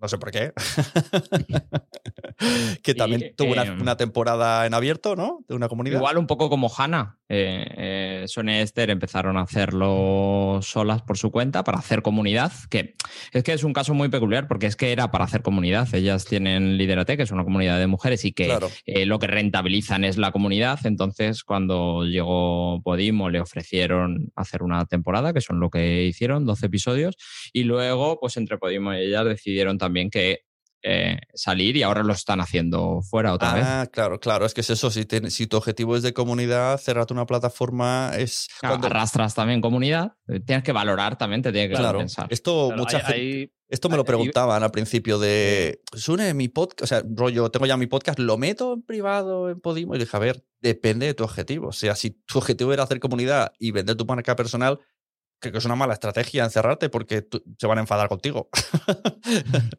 no 0.00 0.08
sé 0.08 0.18
por 0.18 0.30
qué. 0.30 0.52
que 2.82 2.94
también 2.94 3.34
tuvo 3.36 3.54
em, 3.54 3.80
una, 3.80 3.96
temporada 3.96 4.66
en 4.66 4.74
abierto, 4.74 5.14
¿no? 5.14 5.44
De 5.46 5.54
una 5.54 5.68
comunidad. 5.68 5.98
Igual 5.98 6.18
un 6.18 6.26
poco 6.26 6.48
como 6.48 6.70
Hanna. 6.76 7.19
Eh, 7.32 7.64
eh, 7.76 8.24
Sonia 8.26 8.58
y 8.58 8.62
Esther 8.62 8.90
empezaron 8.90 9.36
a 9.36 9.42
hacerlo 9.42 10.58
solas 10.62 11.02
por 11.02 11.16
su 11.16 11.30
cuenta 11.30 11.62
para 11.62 11.78
hacer 11.78 12.02
comunidad, 12.02 12.50
que 12.68 12.96
es 13.32 13.44
que 13.44 13.52
es 13.52 13.62
un 13.62 13.72
caso 13.72 13.94
muy 13.94 14.08
peculiar 14.08 14.48
porque 14.48 14.66
es 14.66 14.74
que 14.74 14.90
era 14.90 15.12
para 15.12 15.26
hacer 15.26 15.42
comunidad. 15.42 15.94
Ellas 15.94 16.24
tienen 16.24 16.76
Liderate, 16.76 17.16
que 17.16 17.22
es 17.22 17.30
una 17.30 17.44
comunidad 17.44 17.78
de 17.78 17.86
mujeres 17.86 18.24
y 18.24 18.32
que 18.32 18.58
eh, 18.84 19.06
lo 19.06 19.20
que 19.20 19.28
rentabilizan 19.28 20.02
es 20.02 20.18
la 20.18 20.32
comunidad. 20.32 20.80
Entonces, 20.84 21.44
cuando 21.44 22.04
llegó 22.04 22.82
Podimo, 22.82 23.30
le 23.30 23.40
ofrecieron 23.40 24.32
hacer 24.34 24.64
una 24.64 24.84
temporada, 24.86 25.32
que 25.32 25.40
son 25.40 25.60
lo 25.60 25.70
que 25.70 26.06
hicieron, 26.06 26.44
12 26.44 26.66
episodios, 26.66 27.16
y 27.52 27.62
luego, 27.62 28.18
pues 28.18 28.36
entre 28.38 28.58
Podimo 28.58 28.92
y 28.92 29.02
ellas 29.02 29.24
decidieron 29.24 29.78
también 29.78 30.10
que 30.10 30.40
eh, 30.82 31.18
salir 31.34 31.76
y 31.76 31.82
ahora 31.82 32.02
lo 32.02 32.12
están 32.12 32.40
haciendo 32.40 33.02
fuera 33.02 33.34
otra 33.34 33.54
vez. 33.54 33.64
Ah, 33.66 33.86
claro, 33.90 34.18
claro. 34.18 34.46
Es 34.46 34.54
que 34.54 34.62
es 34.62 34.70
eso. 34.70 34.90
Si, 34.90 35.06
si 35.28 35.46
tu 35.46 35.56
objetivo 35.56 35.96
es 35.96 36.02
de 36.02 36.14
comunidad, 36.14 36.78
cerrarte 36.78 37.12
una 37.12 37.26
plataforma 37.26 38.12
es. 38.16 38.48
cuando... 38.60 38.86
Arrastras 38.86 39.34
también 39.34 39.60
comunidad. 39.60 40.14
Eh, 40.28 40.40
tienes 40.40 40.64
que 40.64 40.72
valorar 40.72 41.18
también, 41.18 41.42
te 41.42 41.52
tiene 41.52 41.68
que 41.68 41.74
claro. 41.74 41.98
pensar. 41.98 42.26
Esto, 42.30 42.72
mucha 42.76 43.00
gente. 43.00 43.52
Esto 43.70 43.88
me 43.88 43.96
lo 43.96 44.04
preguntaban 44.04 44.64
al 44.64 44.72
principio 44.72 45.20
de, 45.20 45.80
Sune, 45.94 46.34
mi 46.34 46.48
podcast, 46.48 46.82
o 46.82 46.86
sea, 46.88 47.04
rollo, 47.08 47.52
tengo 47.52 47.66
ya 47.66 47.76
mi 47.76 47.86
podcast, 47.86 48.18
¿lo 48.18 48.36
meto 48.36 48.72
en 48.72 48.82
privado 48.82 49.48
en 49.48 49.60
Podimo? 49.60 49.94
Y 49.94 50.00
dije, 50.00 50.16
a 50.16 50.18
ver, 50.18 50.44
depende 50.60 51.06
de 51.06 51.14
tu 51.14 51.22
objetivo. 51.22 51.68
O 51.68 51.72
sea, 51.72 51.94
si 51.94 52.10
tu 52.10 52.38
objetivo 52.38 52.72
era 52.72 52.82
hacer 52.82 52.98
comunidad 52.98 53.52
y 53.60 53.70
vender 53.70 53.94
tu 53.94 54.06
marca 54.06 54.34
personal, 54.34 54.80
que 55.40 55.56
es 55.56 55.64
una 55.64 55.76
mala 55.76 55.94
estrategia 55.94 56.44
encerrarte 56.44 56.88
porque 56.88 57.26
se 57.58 57.66
van 57.66 57.78
a 57.78 57.80
enfadar 57.82 58.08
contigo. 58.08 58.48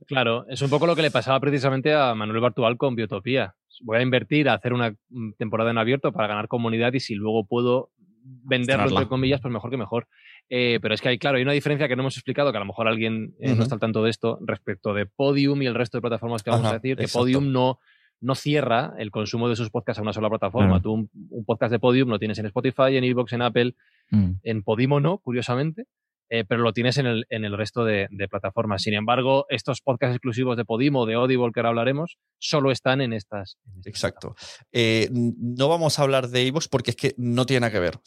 claro, 0.08 0.46
es 0.50 0.62
un 0.62 0.70
poco 0.70 0.88
lo 0.88 0.96
que 0.96 1.02
le 1.02 1.12
pasaba 1.12 1.40
precisamente 1.40 1.94
a 1.94 2.16
Manuel 2.16 2.42
Bartual 2.42 2.78
con 2.78 2.96
Biotopía. 2.96 3.56
Voy 3.84 3.98
a 3.98 4.02
invertir 4.02 4.50
a 4.50 4.54
hacer 4.54 4.74
una 4.74 4.96
mm, 5.10 5.34
temporada 5.38 5.72
en 5.72 5.78
abierto 5.78 6.12
para 6.12 6.28
ganar 6.28 6.48
comunidad 6.48 6.94
y 6.94 7.00
si 7.00 7.16
luego 7.16 7.46
puedo 7.46 7.92
venderlo, 8.24 8.90
entre 8.90 9.08
comillas, 9.08 9.42
pues 9.42 9.54
mejor 9.54 9.70
que 9.72 9.78
mejor. 9.78 10.08
Eh, 10.50 10.80
pero 10.82 10.94
es 10.94 11.02
que 11.02 11.10
hay, 11.10 11.18
claro, 11.18 11.38
hay 11.38 11.44
una 11.44 11.54
diferencia 11.54 11.88
que 11.88 11.96
no 11.96 12.02
hemos 12.02 12.18
explicado, 12.18 12.52
que 12.52 12.58
a 12.58 12.60
lo 12.60 12.66
mejor 12.66 12.88
alguien 12.88 13.36
eh, 13.40 13.56
no 13.56 13.64
está 13.64 13.76
al 13.76 13.82
tanto 13.82 14.04
de 14.04 14.10
esto, 14.10 14.38
respecto 14.42 14.94
de 14.94 15.06
Podium 15.06 15.62
y 15.62 15.66
el 15.66 15.76
resto 15.76 15.98
de 15.98 16.02
plataformas 16.02 16.44
que 16.44 16.50
vamos 16.50 16.68
a 16.68 16.74
decir, 16.74 16.98
que 16.98 17.08
Podium 17.08 17.52
no, 17.52 17.80
no 18.20 18.36
cierra 18.36 18.94
el 18.98 19.12
consumo 19.12 19.50
de 19.50 19.56
sus 19.56 19.70
podcasts 19.70 20.00
a 20.00 20.02
una 20.02 20.14
sola 20.14 20.30
plataforma. 20.30 20.82
Tú 20.82 20.94
un, 20.94 21.46
podcast 21.46 21.72
de 21.72 21.80
Podium 21.80 22.10
lo 22.10 22.20
tienes 22.20 22.38
en 22.40 22.46
Spotify, 22.48 22.98
en 22.98 23.04
Evox, 23.04 23.34
en 23.34 23.42
Apple, 23.42 23.76
mm. 24.12 24.32
en 24.44 24.64
Podimo 24.64 25.00
no, 25.00 25.18
curiosamente. 25.18 25.86
Eh, 26.34 26.46
pero 26.48 26.62
lo 26.62 26.72
tienes 26.72 26.98
en 26.98 27.08
el, 27.08 27.26
en 27.30 27.44
el 27.44 27.58
resto 27.58 27.84
de, 27.84 28.08
plataformas. 28.30 28.84
Sin 28.84 28.94
embargo, 28.94 29.46
estos 29.50 29.82
podcasts 29.82 30.16
exclusivos 30.16 30.56
de 30.56 30.64
Podimo, 30.64 31.06
de 31.06 31.16
Audible, 31.16 31.52
que 31.54 31.60
ahora 31.60 31.70
hablaremos, 31.70 32.18
solo 32.40 32.72
están 32.72 33.02
en 33.02 33.12
estas. 33.12 33.58
Exacto. 33.84 34.34
Eh, 34.72 35.10
no 35.12 35.68
vamos 35.68 36.00
a 36.00 36.04
hablar 36.04 36.30
de 36.30 36.48
Evox 36.48 36.70
porque 36.70 36.92
es 36.92 36.96
que 36.96 37.14
no 37.18 37.46
tiene 37.46 37.60
nada 37.60 37.74
que 37.74 37.80
ver. 37.82 38.00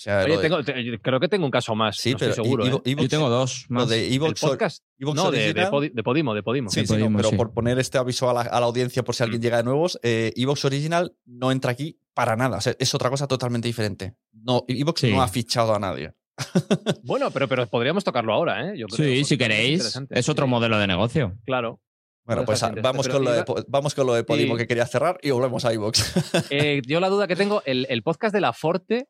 creo 1.03 1.21
que 1.21 1.29
tengo 1.29 1.45
un 1.45 1.51
caso 1.51 1.75
más. 1.75 1.99
Sí, 1.99 2.15
pero 2.19 2.31
estoy 2.31 2.45
seguro. 2.45 2.83
¿eh? 2.83 2.97
Yo 2.99 3.09
tengo 3.11 3.29
dos. 3.29 3.67
Más. 3.69 3.91
de 3.91 4.15
Evox, 4.15 4.41
podcast. 4.41 4.83
no, 4.99 5.31
de, 5.31 6.03
Podimo, 6.03 6.35
de 6.35 6.43
Podimo. 6.43 6.71
Sí, 6.71 6.85
pero 6.89 7.31
por 7.33 7.53
poner 7.53 7.79
este 7.79 7.99
aviso 7.99 8.31
a 8.31 8.33
la, 8.33 8.41
audiencia 8.65 9.05
por 9.05 9.15
si 9.15 9.23
alguien 9.23 9.41
mm. 9.41 9.45
llega 9.45 9.57
de 9.59 9.65
nuevos, 9.65 10.01
Evox 10.03 10.65
Original 10.65 11.15
no 11.27 11.53
entra 11.53 11.73
aquí 11.73 12.01
para 12.15 12.37
nada. 12.37 12.59
es 12.79 12.95
otra 12.95 13.11
cosa 13.11 13.29
totalmente 13.29 13.69
diferente. 13.69 14.15
No, 14.45 14.65
Evox 14.69 15.05
no 15.05 15.23
ha 15.23 15.29
fichado 15.29 15.75
a 15.75 15.79
nadie. 15.79 16.13
bueno, 17.05 17.31
pero, 17.31 17.49
pero 17.49 17.67
podríamos 17.67 18.05
tocarlo 18.05 18.33
ahora, 18.33 18.73
¿eh? 18.73 18.85
sí, 18.91 19.25
si 19.25 19.39
queréis. 19.39 20.01
Es 20.11 20.29
otro 20.29 20.47
modelo 20.47 20.79
de 20.79 20.87
negocio. 20.87 21.39
Claro. 21.45 21.81
Bueno, 22.25 22.45
pues 22.47 22.63
vamos 22.83 23.07
con, 23.07 23.23
lo 23.23 23.33
de, 23.33 23.45
vamos 23.69 23.95
con 23.95 24.07
lo 24.07 24.15
de 24.15 24.25
Podimo 24.25 24.57
que 24.57 24.67
quería 24.67 24.87
cerrar 24.87 25.19
y 25.23 25.31
volvemos 25.31 25.65
a 25.65 25.75
iVox. 25.75 26.15
Eh, 26.51 26.81
yo 26.87 27.01
la 27.01 27.09
duda 27.09 27.27
que 27.27 27.37
tengo, 27.37 27.63
¿el, 27.67 28.03
podcast 28.03 28.35
de 28.35 28.41
la 28.41 28.53
Forte 28.53 29.09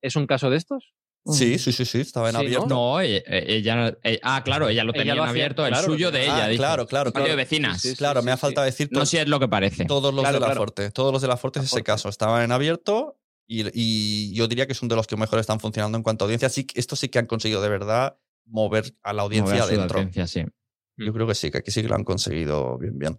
es 0.00 0.16
un 0.16 0.26
caso 0.26 0.48
de 0.48 0.56
estos? 0.56 0.94
Sí, 1.26 1.58
sí, 1.58 1.70
sí, 1.72 1.84
sí, 1.84 2.00
estaba 2.00 2.30
en 2.30 2.36
abierto. 2.36 2.66
No, 2.66 2.98
ella, 3.00 3.94
ah, 4.22 4.42
claro, 4.42 4.70
ella 4.70 4.84
lo 4.84 4.94
tenía 4.94 5.12
en 5.12 5.20
abierto, 5.20 5.66
el 5.66 5.76
suyo 5.76 6.10
de 6.10 6.24
ella. 6.24 6.46
Ah, 6.46 6.56
claro, 6.56 6.86
claro, 6.86 7.12
claro. 7.12 7.28
de 7.28 7.36
vecinas. 7.36 7.82
claro, 7.98 8.22
me 8.22 8.32
ha 8.32 8.38
faltado 8.38 8.64
decir. 8.64 8.88
No 8.90 9.04
sé 9.04 9.10
si 9.10 9.16
es 9.18 9.28
lo 9.28 9.38
que 9.38 9.48
parece. 9.48 9.84
Todos 9.84 10.14
los 10.14 10.24
de 10.24 10.40
la 10.40 10.54
Forte, 10.54 10.90
todos 10.90 11.12
los 11.12 11.20
de 11.20 11.28
la 11.28 11.36
Forte 11.36 11.58
es 11.60 11.66
ese 11.66 11.82
caso. 11.82 12.08
Estaban 12.08 12.42
en 12.42 12.52
abierto 12.52 13.19
y, 13.50 14.32
yo 14.32 14.46
diría 14.46 14.66
que 14.66 14.72
es 14.72 14.82
uno 14.82 14.90
de 14.90 14.96
los 14.96 15.06
que 15.08 15.16
mejor 15.16 15.40
están 15.40 15.58
funcionando 15.58 15.98
en 15.98 16.04
cuanto 16.04 16.24
a 16.24 16.26
audiencia. 16.26 16.48
Sí, 16.48 16.66
esto 16.74 16.94
sí 16.94 17.08
que 17.08 17.18
han 17.18 17.26
conseguido 17.26 17.60
de 17.60 17.68
verdad 17.68 18.16
mover 18.46 18.94
a 19.02 19.12
la 19.12 19.22
audiencia 19.22 19.64
adentro. 19.64 20.08
sí. 20.26 20.44
Yo 20.96 21.12
creo 21.14 21.26
que 21.26 21.34
sí, 21.34 21.50
que 21.50 21.58
aquí 21.58 21.70
sí 21.70 21.82
que 21.82 21.88
lo 21.88 21.94
han 21.94 22.04
conseguido 22.04 22.78
bien, 22.78 22.98
bien. 22.98 23.18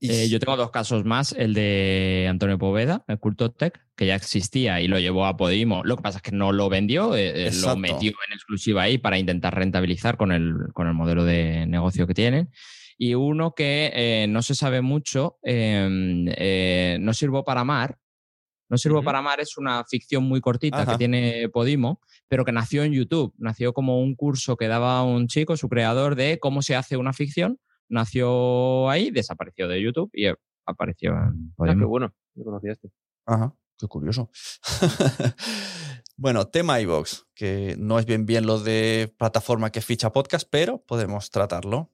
Eh, 0.00 0.28
yo 0.28 0.38
tengo 0.38 0.56
dos 0.56 0.70
casos 0.70 1.04
más. 1.04 1.32
El 1.32 1.54
de 1.54 2.26
Antonio 2.28 2.58
Poveda, 2.58 3.04
el 3.08 3.18
Culto 3.18 3.52
Tech, 3.52 3.80
que 3.94 4.06
ya 4.06 4.16
existía 4.16 4.80
y 4.80 4.88
lo 4.88 4.98
llevó 4.98 5.26
a 5.26 5.36
Podimo. 5.36 5.82
Lo 5.84 5.96
que 5.96 6.02
pasa 6.02 6.18
es 6.18 6.22
que 6.22 6.32
no 6.32 6.52
lo 6.52 6.68
vendió, 6.68 7.14
eh, 7.16 7.46
eh, 7.46 7.50
lo 7.62 7.76
metió 7.76 8.10
en 8.10 8.32
exclusiva 8.34 8.82
ahí 8.82 8.98
para 8.98 9.18
intentar 9.18 9.54
rentabilizar 9.54 10.16
con 10.16 10.32
el, 10.32 10.54
con 10.74 10.88
el 10.88 10.94
modelo 10.94 11.24
de 11.24 11.66
negocio 11.66 12.06
que 12.06 12.14
tienen. 12.14 12.50
Y 12.98 13.14
uno 13.14 13.54
que 13.54 14.26
no 14.28 14.42
se 14.42 14.54
sabe 14.54 14.80
mucho, 14.80 15.38
em, 15.42 16.24
no 17.00 17.14
sirvo 17.14 17.44
para 17.44 17.60
amar, 17.60 17.98
no 18.68 18.78
sirvo 18.78 19.02
para 19.02 19.20
amar 19.20 19.40
es 19.40 19.56
una 19.58 19.84
ficción 19.84 20.24
muy 20.24 20.40
cortita 20.40 20.84
que 20.84 20.96
tiene 20.96 21.48
Podimo, 21.48 22.00
pero 22.28 22.44
que 22.44 22.52
nació 22.52 22.82
en 22.82 22.92
YouTube. 22.92 23.32
Nació 23.38 23.72
como 23.72 24.00
un 24.00 24.14
curso 24.16 24.56
que 24.56 24.66
daba 24.66 25.02
un 25.04 25.28
chico, 25.28 25.56
su 25.56 25.68
creador, 25.68 26.16
de 26.16 26.38
cómo 26.40 26.62
se 26.62 26.74
hace 26.74 26.96
una 26.96 27.12
ficción. 27.12 27.60
Nació 27.88 28.90
ahí, 28.90 29.10
desapareció 29.10 29.68
de 29.68 29.80
YouTube 29.80 30.10
y 30.12 30.26
apareció 30.64 31.10
en 31.12 31.16
ah, 31.16 31.32
Podimo. 31.56 31.80
qué 31.80 31.84
bueno, 31.84 32.14
no 32.34 32.44
conocía 32.44 32.72
este. 32.72 32.90
Ajá, 33.24 33.54
qué 33.78 33.86
curioso. 33.86 34.30
bueno, 36.16 36.46
tema 36.48 36.80
iVox, 36.80 37.26
que 37.34 37.76
no 37.78 38.00
es 38.00 38.06
bien 38.06 38.26
bien 38.26 38.46
lo 38.46 38.58
de 38.58 39.14
plataforma 39.16 39.70
que 39.70 39.80
ficha 39.80 40.12
podcast, 40.12 40.48
pero 40.50 40.82
podemos 40.82 41.30
tratarlo. 41.30 41.92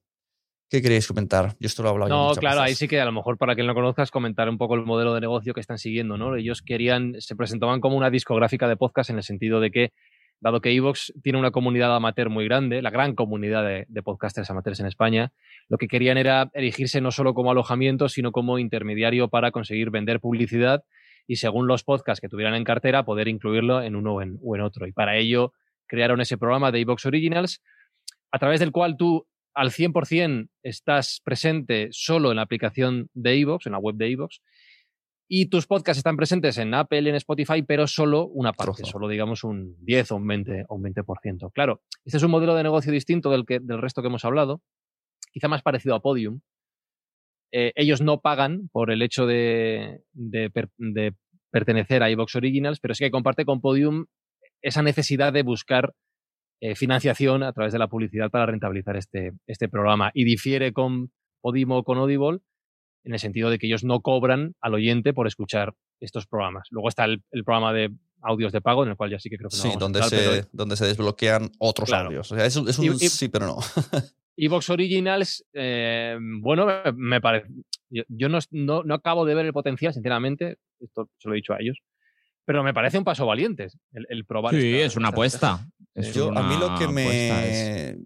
¿Qué 0.72 0.80
queréis 0.80 1.06
comentar? 1.06 1.54
Yo 1.60 1.66
esto 1.66 1.82
lo 1.82 1.90
he 1.90 1.92
hablado. 1.92 2.08
No, 2.08 2.34
claro, 2.34 2.62
ahí 2.62 2.74
sí 2.74 2.88
que 2.88 2.98
a 2.98 3.04
lo 3.04 3.12
mejor 3.12 3.36
para 3.36 3.54
quien 3.54 3.66
no 3.66 3.74
conozcas 3.74 4.10
comentar 4.10 4.48
un 4.48 4.56
poco 4.56 4.74
el 4.74 4.86
modelo 4.86 5.12
de 5.12 5.20
negocio 5.20 5.52
que 5.52 5.60
están 5.60 5.76
siguiendo, 5.76 6.16
¿no? 6.16 6.34
Ellos 6.34 6.62
querían, 6.62 7.16
se 7.18 7.36
presentaban 7.36 7.82
como 7.82 7.94
una 7.94 8.08
discográfica 8.08 8.66
de 8.66 8.78
podcast 8.78 9.10
en 9.10 9.16
el 9.16 9.22
sentido 9.22 9.60
de 9.60 9.70
que, 9.70 9.92
dado 10.40 10.62
que 10.62 10.74
Evox 10.74 11.12
tiene 11.22 11.38
una 11.38 11.50
comunidad 11.50 11.94
amateur 11.94 12.30
muy 12.30 12.46
grande, 12.46 12.80
la 12.80 12.88
gran 12.88 13.14
comunidad 13.14 13.62
de, 13.86 14.02
podcasters 14.02 14.48
amateurs 14.48 14.80
en 14.80 14.86
España, 14.86 15.30
lo 15.68 15.76
que 15.76 15.88
querían 15.88 16.16
era 16.16 16.50
erigirse 16.54 17.02
no 17.02 17.10
solo 17.10 17.34
como 17.34 17.50
alojamiento, 17.50 18.08
sino 18.08 18.32
como 18.32 18.58
intermediario 18.58 19.28
para 19.28 19.50
conseguir 19.50 19.90
vender 19.90 20.20
publicidad 20.20 20.84
y 21.26 21.36
según 21.36 21.66
los 21.66 21.84
podcasts 21.84 22.22
que 22.22 22.30
tuvieran 22.30 22.54
en 22.54 22.64
cartera, 22.64 23.04
poder 23.04 23.28
incluirlo 23.28 23.82
en 23.82 23.94
uno 23.94 24.14
o 24.14 24.22
en, 24.22 24.38
o 24.42 24.56
en 24.56 24.62
otro. 24.62 24.86
Y 24.86 24.92
para 24.92 25.18
ello 25.18 25.52
crearon 25.86 26.22
ese 26.22 26.38
programa 26.38 26.72
de 26.72 26.80
Evox 26.80 27.04
Originals, 27.04 27.62
a 28.30 28.38
través 28.38 28.58
del 28.58 28.72
cual 28.72 28.96
tú 28.96 29.26
al 29.54 29.70
100% 29.70 30.48
estás 30.62 31.20
presente 31.24 31.88
solo 31.90 32.30
en 32.30 32.36
la 32.36 32.42
aplicación 32.42 33.08
de 33.14 33.36
iVoox, 33.36 33.66
en 33.66 33.72
la 33.72 33.78
web 33.78 33.96
de 33.96 34.10
iVoox, 34.10 34.38
y 35.28 35.46
tus 35.46 35.66
podcasts 35.66 35.98
están 35.98 36.16
presentes 36.16 36.58
en 36.58 36.74
Apple, 36.74 37.08
en 37.08 37.14
Spotify, 37.14 37.62
pero 37.62 37.86
solo 37.86 38.26
una 38.26 38.52
parte, 38.52 38.84
solo 38.84 39.08
digamos 39.08 39.44
un 39.44 39.76
10 39.82 40.12
o 40.12 40.16
un 40.16 40.26
20 40.26 40.64
o 40.68 40.74
un 40.74 40.82
20%. 40.82 41.50
Claro, 41.54 41.80
este 42.04 42.18
es 42.18 42.22
un 42.22 42.30
modelo 42.30 42.54
de 42.54 42.62
negocio 42.62 42.92
distinto 42.92 43.30
del, 43.30 43.46
que, 43.46 43.58
del 43.58 43.80
resto 43.80 44.02
que 44.02 44.08
hemos 44.08 44.26
hablado, 44.26 44.60
quizá 45.32 45.48
más 45.48 45.62
parecido 45.62 45.94
a 45.94 46.02
Podium. 46.02 46.40
Eh, 47.50 47.72
ellos 47.76 48.02
no 48.02 48.20
pagan 48.20 48.68
por 48.72 48.90
el 48.90 49.00
hecho 49.00 49.26
de, 49.26 50.02
de, 50.12 50.50
de 50.76 51.14
pertenecer 51.50 52.02
a 52.02 52.10
iVoox 52.10 52.36
Originals, 52.36 52.80
pero 52.80 52.94
sí 52.94 53.04
que 53.04 53.10
comparte 53.10 53.44
con 53.44 53.60
Podium 53.60 54.06
esa 54.60 54.82
necesidad 54.82 55.32
de 55.32 55.42
buscar 55.42 55.94
eh, 56.64 56.76
financiación 56.76 57.42
a 57.42 57.52
través 57.52 57.72
de 57.72 57.80
la 57.80 57.88
publicidad 57.88 58.30
para 58.30 58.46
rentabilizar 58.46 58.96
este, 58.96 59.32
este 59.48 59.68
programa. 59.68 60.12
Y 60.14 60.22
difiere 60.22 60.72
con 60.72 61.10
Podimo 61.40 61.78
o 61.78 61.82
con 61.82 61.98
Audible 61.98 62.38
en 63.02 63.14
el 63.14 63.18
sentido 63.18 63.50
de 63.50 63.58
que 63.58 63.66
ellos 63.66 63.82
no 63.82 64.00
cobran 64.00 64.54
al 64.60 64.74
oyente 64.74 65.12
por 65.12 65.26
escuchar 65.26 65.74
estos 65.98 66.28
programas. 66.28 66.68
Luego 66.70 66.88
está 66.88 67.04
el, 67.04 67.20
programa 67.44 67.72
de 67.72 67.90
audios 68.20 68.52
de 68.52 68.60
pago, 68.60 68.84
en 68.84 68.90
el 68.90 68.96
cual 68.96 69.10
ya 69.10 69.18
sí 69.18 69.28
que 69.28 69.38
creo 69.38 69.50
que 69.50 69.56
no 69.56 69.62
Sí, 69.64 69.72
donde, 69.76 70.04
se, 70.04 70.46
donde 70.52 70.76
se 70.76 70.86
desbloquean 70.86 71.50
otros 71.58 71.92
audios. 71.92 72.30
O 72.30 72.36
sea, 72.36 72.46
es, 72.46 72.54
es 72.54 72.78
un 72.78 72.96
sí, 72.96 73.28
pero 73.28 73.46
no. 73.46 73.58
Evox 74.36 74.70
Originals, 74.70 75.44
eh, 75.54 76.16
bueno, 76.20 76.68
me 76.94 77.20
parece. 77.20 77.48
Yo, 77.90 78.28
no, 78.28 78.38
no, 78.52 78.84
no, 78.84 78.94
acabo 78.94 79.24
de 79.24 79.34
ver 79.34 79.46
el 79.46 79.52
potencial, 79.52 79.92
sinceramente. 79.92 80.58
Esto 80.78 81.10
se 81.18 81.28
lo 81.28 81.34
he 81.34 81.38
dicho 81.38 81.54
a 81.54 81.60
ellos 81.60 81.76
pero 82.44 82.64
me 82.64 82.74
parece 82.74 82.98
un 82.98 83.04
paso 83.04 83.24
valiente 83.24 83.68
el, 83.92 84.04
el 84.08 84.24
probar. 84.24 84.52
Sí, 84.52 84.74
es 84.74 84.96
una 84.96 85.08
apuesta. 85.08 85.64
Yo, 85.94 86.36
a 86.36 86.42
mí 86.42 86.56
lo 86.58 86.78
que 86.78 86.88
me. 86.88 87.96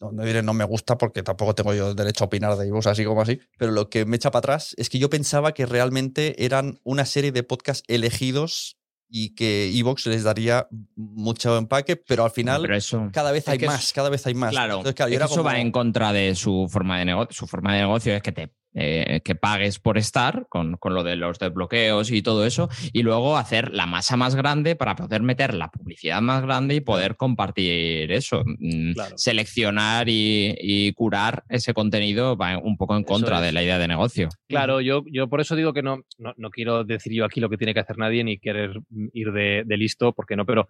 No, 0.00 0.42
no, 0.42 0.54
me 0.54 0.64
gusta 0.64 0.96
porque 0.96 1.22
tampoco 1.22 1.54
tengo 1.54 1.74
yo 1.74 1.94
derecho 1.94 2.24
a 2.24 2.26
opinar 2.28 2.56
de 2.56 2.70
vos 2.70 2.86
así 2.86 3.04
como 3.04 3.20
así, 3.20 3.38
pero 3.58 3.70
lo 3.70 3.90
que 3.90 4.06
me 4.06 4.16
echa 4.16 4.30
para 4.30 4.38
atrás 4.38 4.74
es 4.78 4.88
que 4.88 4.98
yo 4.98 5.10
pensaba 5.10 5.52
que 5.52 5.66
realmente 5.66 6.42
eran 6.44 6.80
una 6.84 7.04
serie 7.04 7.32
de 7.32 7.42
podcasts 7.42 7.84
elegidos 7.86 8.78
y 9.10 9.34
que 9.34 9.70
Evox 9.76 10.06
les 10.06 10.22
daría 10.22 10.68
mucho 10.96 11.58
empaque, 11.58 11.96
pero 11.96 12.24
al 12.24 12.30
final 12.30 12.66
cada 13.12 13.32
vez 13.32 13.46
hay 13.48 13.58
más, 13.58 13.92
cada 13.92 14.08
vez 14.08 14.26
hay 14.26 14.34
más. 14.34 14.52
Claro, 14.52 14.82
eso 14.84 15.42
va 15.42 15.58
en 15.58 15.70
contra 15.70 16.12
de 16.12 16.34
su 16.34 16.66
forma 16.70 16.98
de 16.98 17.04
negocio. 17.04 17.34
Su 17.34 17.46
forma 17.46 17.74
de 17.74 17.80
negocio 17.80 18.14
es 18.14 18.22
que 18.22 18.32
te 18.32 18.54
eh, 18.72 19.20
que 19.24 19.34
pagues 19.34 19.80
por 19.80 19.98
estar 19.98 20.46
con, 20.48 20.78
lo 20.82 21.02
de 21.02 21.16
los 21.16 21.38
desbloqueos 21.38 22.12
y 22.12 22.22
todo 22.22 22.46
eso, 22.46 22.68
y 22.92 23.02
luego 23.02 23.36
hacer 23.36 23.72
la 23.72 23.86
masa 23.86 24.16
más 24.16 24.36
grande 24.36 24.76
para 24.76 24.94
poder 24.94 25.22
meter 25.22 25.54
la 25.54 25.70
publicidad 25.70 26.20
más 26.20 26.42
grande 26.42 26.76
y 26.76 26.80
poder 26.80 27.16
compartir 27.16 28.12
eso. 28.12 28.44
Mm, 28.44 28.92
seleccionar 29.16 30.06
y, 30.08 30.92
curar 30.94 31.44
ese 31.48 31.72
contenido 31.72 32.36
va 32.36 32.58
un 32.58 32.76
poco 32.76 32.96
en 32.96 33.04
contra 33.04 33.40
de 33.40 33.52
la 33.52 33.62
idea 33.62 33.78
de 33.78 33.88
negocio. 33.88 34.28
Claro, 34.48 34.80
yo, 34.80 35.02
yo 35.10 35.28
por 35.28 35.40
eso 35.40 35.56
digo 35.56 35.72
que 35.72 35.82
no, 35.82 36.04
no, 36.18 36.50
quiero 36.50 36.84
decir 36.84 37.12
yo 37.12 37.24
aquí 37.24 37.40
lo 37.40 37.48
que 37.48 37.56
tiene 37.56 37.74
que 37.74 37.80
hacer 37.80 37.98
nadie 37.98 38.24
ni 38.24 38.38
querer 38.38 38.80
ir 39.12 39.32
de, 39.32 39.62
de 39.64 39.76
listo, 39.76 40.12
porque 40.12 40.36
no, 40.36 40.44
pero 40.44 40.68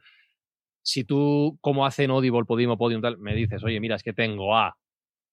si 0.82 1.04
tú, 1.04 1.58
como 1.60 1.86
hacen 1.86 2.10
Audible, 2.10 2.44
Podimo, 2.44 2.78
Podium, 2.78 3.02
tal, 3.02 3.18
me 3.18 3.34
dices, 3.34 3.62
oye, 3.62 3.80
mira, 3.80 3.96
es 3.96 4.02
que 4.02 4.12
tengo 4.12 4.56
a 4.56 4.76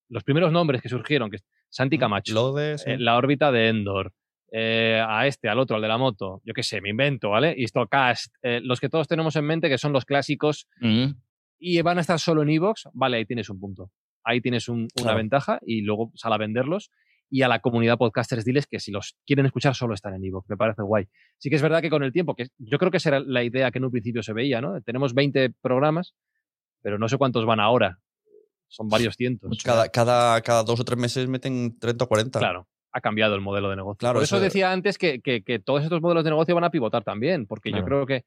los 0.10 0.24
primeros 0.24 0.52
nombres 0.52 0.82
que 0.82 0.90
surgieron, 0.90 1.30
que 1.30 1.38
Santi 1.70 1.98
Camacho, 1.98 2.34
Lo 2.34 2.54
de. 2.54 2.78
sí. 2.78 2.92
eh, 2.92 2.98
la 2.98 3.18
órbita 3.18 3.52
de 3.52 3.70
Endor, 3.70 4.14
eh, 4.52 5.04
a 5.06 5.28
este, 5.28 5.50
al 5.50 5.60
otro, 5.60 5.76
al 5.76 5.82
de 5.82 5.88
la 5.90 5.98
moto, 5.98 6.42
yo 6.46 6.54
qué 6.54 6.64
sé, 6.64 6.80
me 6.82 6.90
invento, 6.90 7.30
¿vale? 7.32 7.54
Histocast, 7.58 8.34
eh, 8.42 8.62
los 8.64 8.80
que 8.80 8.90
todos 8.90 9.08
tenemos 9.08 9.36
en 9.36 9.46
mente 9.46 9.70
que 9.70 9.78
son 9.78 9.92
los 9.94 10.06
clásicos 10.06 10.68
y 11.60 11.82
van 11.82 11.98
a 11.98 12.02
estar 12.02 12.20
solo 12.20 12.42
en 12.44 12.50
Evox, 12.50 12.88
vale, 12.94 13.18
ahí 13.18 13.26
tienes 13.26 13.50
un 13.50 13.60
punto. 13.60 13.92
Ahí 14.24 14.42
tienes 14.42 14.68
un- 14.70 14.82
una 14.96 15.04
Claro. 15.04 15.18
ventaja 15.18 15.60
y 15.66 15.82
luego 15.82 16.12
sal 16.16 16.34
a 16.34 16.38
venderlos. 16.38 16.92
Y 17.30 17.42
a 17.42 17.48
la 17.50 17.60
comunidad 17.60 17.98
podcasters 17.98 18.46
diles 18.46 18.68
que 18.68 18.80
si 18.80 18.90
los 18.92 19.18
quieren 19.26 19.46
escuchar 19.46 19.76
solo 19.76 19.94
están 19.94 20.14
en 20.16 20.24
Evox. 20.24 20.50
Me 20.50 20.56
parece 20.56 20.82
guay. 20.82 21.08
Sí 21.38 21.50
que 21.50 21.58
es 21.58 21.62
verdad 21.62 21.82
que 21.82 21.90
con 21.90 22.04
el 22.04 22.14
tiempo, 22.14 22.36
que 22.36 22.48
yo 22.58 22.78
creo 22.78 22.90
que 22.92 22.98
esa 22.98 23.10
era 23.10 23.20
la 23.20 23.44
idea 23.44 23.70
que 23.72 23.80
en 23.80 23.86
un 23.86 23.92
principio 23.92 24.24
se 24.24 24.32
veía, 24.34 24.62
¿no? 24.62 24.80
Tenemos 24.82 25.14
20 25.14 25.50
programas, 25.62 26.14
pero 26.82 26.98
no 27.00 27.10
sé 27.10 27.18
cuántos 27.18 27.46
van 27.46 27.60
ahora. 27.60 28.00
Son 28.68 28.88
varios 28.90 29.16
cientos. 29.16 29.62
Cada, 29.64 29.90
cada, 29.90 30.40
cada 30.42 30.64
dos 30.64 30.80
o 30.80 30.84
tres 30.86 31.00
meses 31.00 31.28
meten 31.28 31.78
30 31.80 32.06
o 32.06 32.08
40. 32.08 32.40
Claro, 32.40 32.68
ha 32.92 33.02
cambiado 33.02 33.36
el 33.36 33.42
modelo 33.42 33.70
de 33.70 33.76
negocio. 33.78 33.98
Claro, 33.98 34.16
Por 34.18 34.24
eso 34.24 34.36
eso- 34.38 34.44
decía 34.44 34.72
antes 34.72 34.98
que, 34.98 35.22
que- 35.22 35.44
que 35.44 35.60
todos 35.60 35.84
estos 35.84 36.02
modelos 36.02 36.24
de 36.24 36.32
negocio 36.32 36.54
van 36.56 36.64
a 36.66 36.70
pivotar 36.72 37.04
también, 37.04 37.46
porque 37.48 37.70
Claro. 37.70 37.84
yo 37.84 37.88
creo 37.88 38.06
que, 38.06 38.26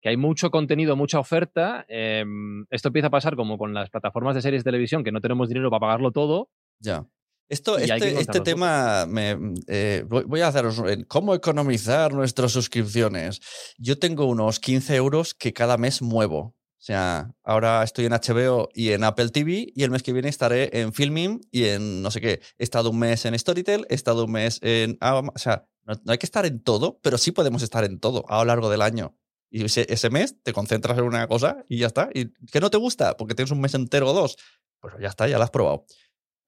que 0.00 0.08
hay 0.10 0.16
mucho 0.16 0.50
contenido, 0.50 0.96
mucha 0.96 1.18
oferta. 1.18 1.84
eh, 1.88 2.24
esto 2.70 2.88
empieza 2.88 3.08
a 3.08 3.10
pasar 3.10 3.36
como 3.36 3.58
con 3.58 3.74
las 3.74 3.90
plataformas 3.90 4.34
de 4.34 4.42
series 4.42 4.62
de 4.64 4.68
televisión, 4.70 5.02
que 5.04 5.12
no 5.12 5.20
tenemos 5.20 5.48
dinero 5.48 5.70
para 5.70 5.80
pagarlo 5.80 6.12
todo. 6.12 6.50
Ya. 6.80 7.04
Esto, 7.50 7.78
este, 7.78 8.20
este 8.20 8.40
tema, 8.40 9.06
me, 9.06 9.34
eh, 9.68 10.04
voy 10.06 10.40
a 10.42 10.48
haceros 10.48 10.82
cómo 11.08 11.34
economizar 11.34 12.12
nuestras 12.12 12.52
suscripciones. 12.52 13.40
Yo 13.78 13.98
tengo 13.98 14.26
unos 14.26 14.60
15 14.60 14.94
euros 14.96 15.32
que 15.34 15.54
cada 15.54 15.78
mes 15.78 16.02
muevo. 16.02 16.54
O 16.78 16.80
sea, 16.80 17.34
ahora 17.42 17.82
estoy 17.82 18.06
en 18.06 18.12
HBO 18.12 18.68
y 18.72 18.92
en 18.92 19.02
Apple 19.02 19.30
TV 19.30 19.72
y 19.74 19.82
el 19.82 19.90
mes 19.90 20.04
que 20.04 20.12
viene 20.12 20.28
estaré 20.28 20.80
en 20.80 20.92
Filming 20.92 21.40
y 21.50 21.64
en 21.64 22.02
no 22.02 22.10
sé 22.12 22.20
qué. 22.20 22.40
He 22.56 22.62
estado 22.64 22.90
un 22.90 23.00
mes 23.00 23.24
en 23.24 23.36
Storytel, 23.36 23.84
he 23.90 23.94
estado 23.94 24.26
un 24.26 24.32
mes 24.32 24.60
en... 24.62 24.96
O 25.00 25.38
sea, 25.38 25.66
no, 25.84 25.94
no 26.04 26.12
hay 26.12 26.18
que 26.18 26.26
estar 26.26 26.46
en 26.46 26.62
todo, 26.62 27.00
pero 27.02 27.18
sí 27.18 27.32
podemos 27.32 27.62
estar 27.62 27.82
en 27.82 27.98
todo 27.98 28.24
a 28.28 28.38
lo 28.38 28.44
largo 28.44 28.70
del 28.70 28.82
año. 28.82 29.16
Y 29.50 29.64
ese, 29.64 29.86
ese 29.88 30.08
mes 30.08 30.36
te 30.42 30.52
concentras 30.52 30.96
en 30.98 31.04
una 31.04 31.26
cosa 31.26 31.64
y 31.68 31.78
ya 31.78 31.88
está. 31.88 32.10
¿Y 32.14 32.32
que 32.46 32.60
no 32.60 32.70
te 32.70 32.76
gusta? 32.76 33.16
Porque 33.16 33.34
tienes 33.34 33.50
un 33.50 33.60
mes 33.60 33.74
entero 33.74 34.10
o 34.10 34.12
dos. 34.12 34.36
Pues 34.80 34.94
ya 35.00 35.08
está, 35.08 35.26
ya 35.26 35.38
lo 35.38 35.44
has 35.44 35.50
probado 35.50 35.84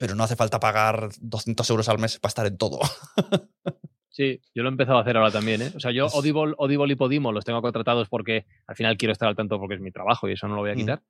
pero 0.00 0.14
no 0.14 0.24
hace 0.24 0.34
falta 0.34 0.58
pagar 0.60 1.10
200 1.20 1.68
euros 1.68 1.90
al 1.90 1.98
mes 1.98 2.18
para 2.18 2.30
estar 2.30 2.46
en 2.46 2.56
todo. 2.56 2.80
Sí, 4.20 4.38
yo 4.54 4.62
lo 4.62 4.68
he 4.68 4.72
empezado 4.72 4.98
a 4.98 5.00
hacer 5.00 5.16
ahora 5.16 5.30
también. 5.30 5.62
¿eh? 5.62 5.72
O 5.74 5.80
sea, 5.80 5.92
yo 5.92 6.06
Audible, 6.14 6.54
Audible 6.58 6.92
y 6.92 6.96
Podimo 6.96 7.32
los 7.32 7.42
tengo 7.46 7.62
contratados 7.62 8.08
porque 8.10 8.44
al 8.66 8.76
final 8.76 8.98
quiero 8.98 9.12
estar 9.12 9.26
al 9.28 9.34
tanto 9.36 9.58
porque 9.58 9.76
es 9.76 9.80
mi 9.80 9.90
trabajo 9.92 10.28
y 10.28 10.32
eso 10.32 10.46
no 10.46 10.56
lo 10.56 10.60
voy 10.60 10.70
a 10.72 10.74
Mm. 10.74 10.76
quitar. 10.76 11.02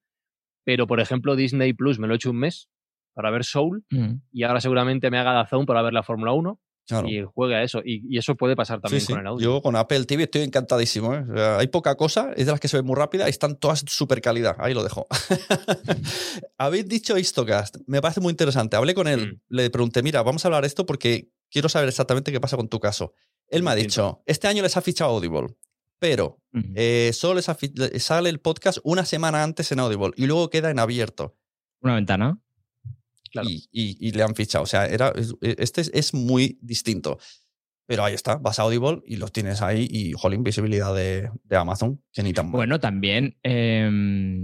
Pero, 0.65 0.87
por 0.87 1.01
ejemplo, 1.01 1.35
Disney 1.35 1.73
Plus 1.73 1.99
me 1.99 2.07
lo 2.07 2.13
he 2.13 2.17
hecho 2.17 2.31
un 2.31 2.37
mes 2.39 2.69
para 3.13 3.31
ver 3.31 3.43
Soul 3.45 3.85
Mm. 3.91 4.13
y 4.31 4.45
ahora 4.45 4.61
seguramente 4.61 5.11
me 5.11 5.19
haga 5.19 5.33
Dazón 5.33 5.67
para 5.67 5.83
ver 5.83 5.93
la 5.93 6.05
Fórmula 6.05 6.33
1 6.33 6.61
Claro. 6.87 7.09
y 7.09 7.25
juegue 7.35 7.57
a 7.57 7.63
eso. 7.65 7.81
Y, 7.85 8.03
y 8.09 8.19
eso 8.19 8.37
puede 8.37 8.55
pasar 8.55 8.81
también 8.81 9.01
Sí, 9.01 9.09
sí. 9.09 9.13
con 9.13 9.21
el 9.23 9.27
audio. 9.27 9.45
Yo 9.57 9.61
con 9.63 9.75
Apple 9.75 10.05
TV 10.05 10.25
estoy 10.25 10.43
encantadísimo. 10.43 11.13
¿eh? 11.15 11.25
O 11.29 11.37
sea, 11.37 11.59
hay 11.59 11.67
poca 11.67 11.97
cosa, 11.97 12.33
es 12.37 12.47
de 12.47 12.53
las 12.53 12.61
que 12.61 12.69
se 12.69 12.77
ve 12.77 12.83
muy 12.85 12.95
rápida 12.95 13.27
y 13.27 13.31
están 13.31 13.57
todas 13.59 13.85
super 13.89 14.21
calidad. 14.21 14.55
Ahí 14.61 14.73
lo 14.75 14.85
dejo. 14.85 15.07
Habéis 16.59 16.89
dicho 16.89 17.17
Histocast, 17.19 17.77
me 17.87 18.01
parece 18.01 18.21
muy 18.21 18.31
interesante. 18.31 18.77
Hablé 18.77 18.95
con 18.95 19.09
él, 19.09 19.33
Mm. 19.35 19.55
le 19.55 19.71
pregunté, 19.71 20.03
mira, 20.03 20.23
vamos 20.23 20.45
a 20.45 20.49
hablar 20.49 20.63
de 20.63 20.69
esto 20.69 20.87
porque 20.87 21.29
quiero 21.51 21.68
saber 21.68 21.88
exactamente 21.88 22.32
qué 22.32 22.40
pasa 22.40 22.57
con 22.57 22.68
tu 22.68 22.80
caso. 22.80 23.12
Él 23.48 23.62
me 23.62 23.70
ha 23.70 23.74
dicho, 23.74 24.22
este 24.26 24.46
año 24.48 24.62
les 24.62 24.76
ha 24.76 24.80
fichado 24.82 25.11
Audible, 25.11 25.57
pero 25.98 26.40
eh, 26.74 27.11
solo 27.12 27.34
les 27.34 27.48
ha 27.48 27.57
sale 27.98 28.30
el 28.30 28.40
podcast 28.40 28.78
una 28.84 29.05
semana 29.05 29.42
antes 29.42 29.70
en 29.72 29.80
Audible 29.80 30.12
y 30.16 30.26
luego 30.26 30.48
queda 30.51 30.70
en 30.70 30.78
abierto. 30.78 31.36
Una 31.80 31.94
ventana. 31.96 32.40
Claro. 33.32 33.48
y, 33.48 33.68
y- 33.70 34.09
y 34.09 34.11
le 34.11 34.24
han 34.24 34.34
fichado. 34.34 34.64
O 34.64 34.66
sea, 34.66 34.86
era, 34.86 35.12
es- 35.14 35.34
este 35.40 35.80
es, 35.82 35.90
es 35.94 36.14
muy 36.14 36.59
distinto. 36.62 37.18
Pero 37.91 38.05
ahí 38.05 38.14
está, 38.14 38.36
vas 38.36 38.57
a 38.61 38.62
Audible 38.62 39.01
y 39.05 39.16
los 39.16 39.32
tienes 39.32 39.62
ahí 39.62 39.84
y, 39.91 40.12
jolín, 40.12 40.45
visibilidad 40.45 40.95
de, 40.95 41.28
de 41.43 41.57
Amazon, 41.57 42.01
que 42.12 42.22
ni 42.22 42.32
tan 42.32 42.47
mal. 42.47 42.53
Bueno, 42.53 42.78
también 42.78 43.36
eh, 43.43 43.91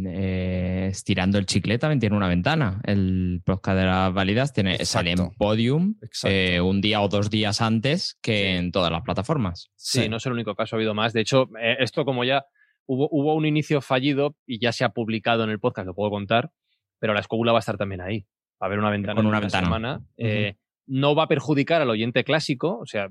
eh, 0.09 0.89
estirando 0.91 1.39
el 1.39 1.47
chicle 1.47 1.79
también 1.79 2.01
tiene 2.01 2.17
una 2.17 2.27
ventana. 2.29 2.81
El 2.85 3.43
podcast 3.45 3.79
de 3.79 3.85
las 3.85 4.13
válidas 4.13 4.53
tiene, 4.53 4.85
sale 4.85 5.13
en. 5.13 5.31
Podium 5.39 5.95
eh, 6.25 6.61
un 6.61 6.81
día 6.81 7.01
o 7.03 7.09
dos 7.09 7.31
días 7.31 7.61
antes 7.61 8.19
que 8.21 8.37
Sí. 8.37 8.43
en 8.59 8.73
todas 8.73 8.91
las 8.91 9.03
plataformas. 9.03 9.71
Sí, 9.77 10.09
no 10.09 10.17
es 10.17 10.27
el 10.27 10.33
único 10.33 10.55
caso, 10.57 10.75
ha 10.75 10.79
habido 10.79 10.95
más. 10.95 11.13
De 11.13 11.21
hecho, 11.21 11.45
eh, 11.63 11.77
esto 11.79 12.05
como 12.05 12.25
ya 12.25 12.45
hubo, 12.87 13.09
hubo 13.13 13.35
un 13.37 13.47
inicio 13.47 13.81
fallido 13.81 14.37
y 14.45 14.59
ya 14.59 14.73
se 14.73 14.85
ha 14.85 14.89
publicado 14.89 15.45
en 15.45 15.51
el 15.51 15.61
podcast, 15.61 15.87
lo 15.87 15.95
puedo 15.95 16.11
contar, 16.11 16.51
pero 16.99 17.15
la 17.15 17.21
escóbula 17.21 17.53
va 17.53 17.59
a 17.59 17.61
estar 17.61 17.77
también 17.77 18.01
ahí. 18.01 18.27
Va 18.61 18.63
a 18.63 18.67
haber 18.67 18.79
una 18.81 18.91
ventana 18.91 19.15
Con 19.15 19.25
en 19.25 19.29
una 19.29 19.39
una 19.39 19.41
ventana. 19.47 19.67
semana. 19.67 20.01
Eh, 20.17 20.57
no 20.87 21.15
va 21.15 21.25
a 21.25 21.29
perjudicar 21.29 21.81
al 21.83 21.91
oyente 21.91 22.25
clásico, 22.25 22.79
o 22.79 22.87
sea, 22.87 23.09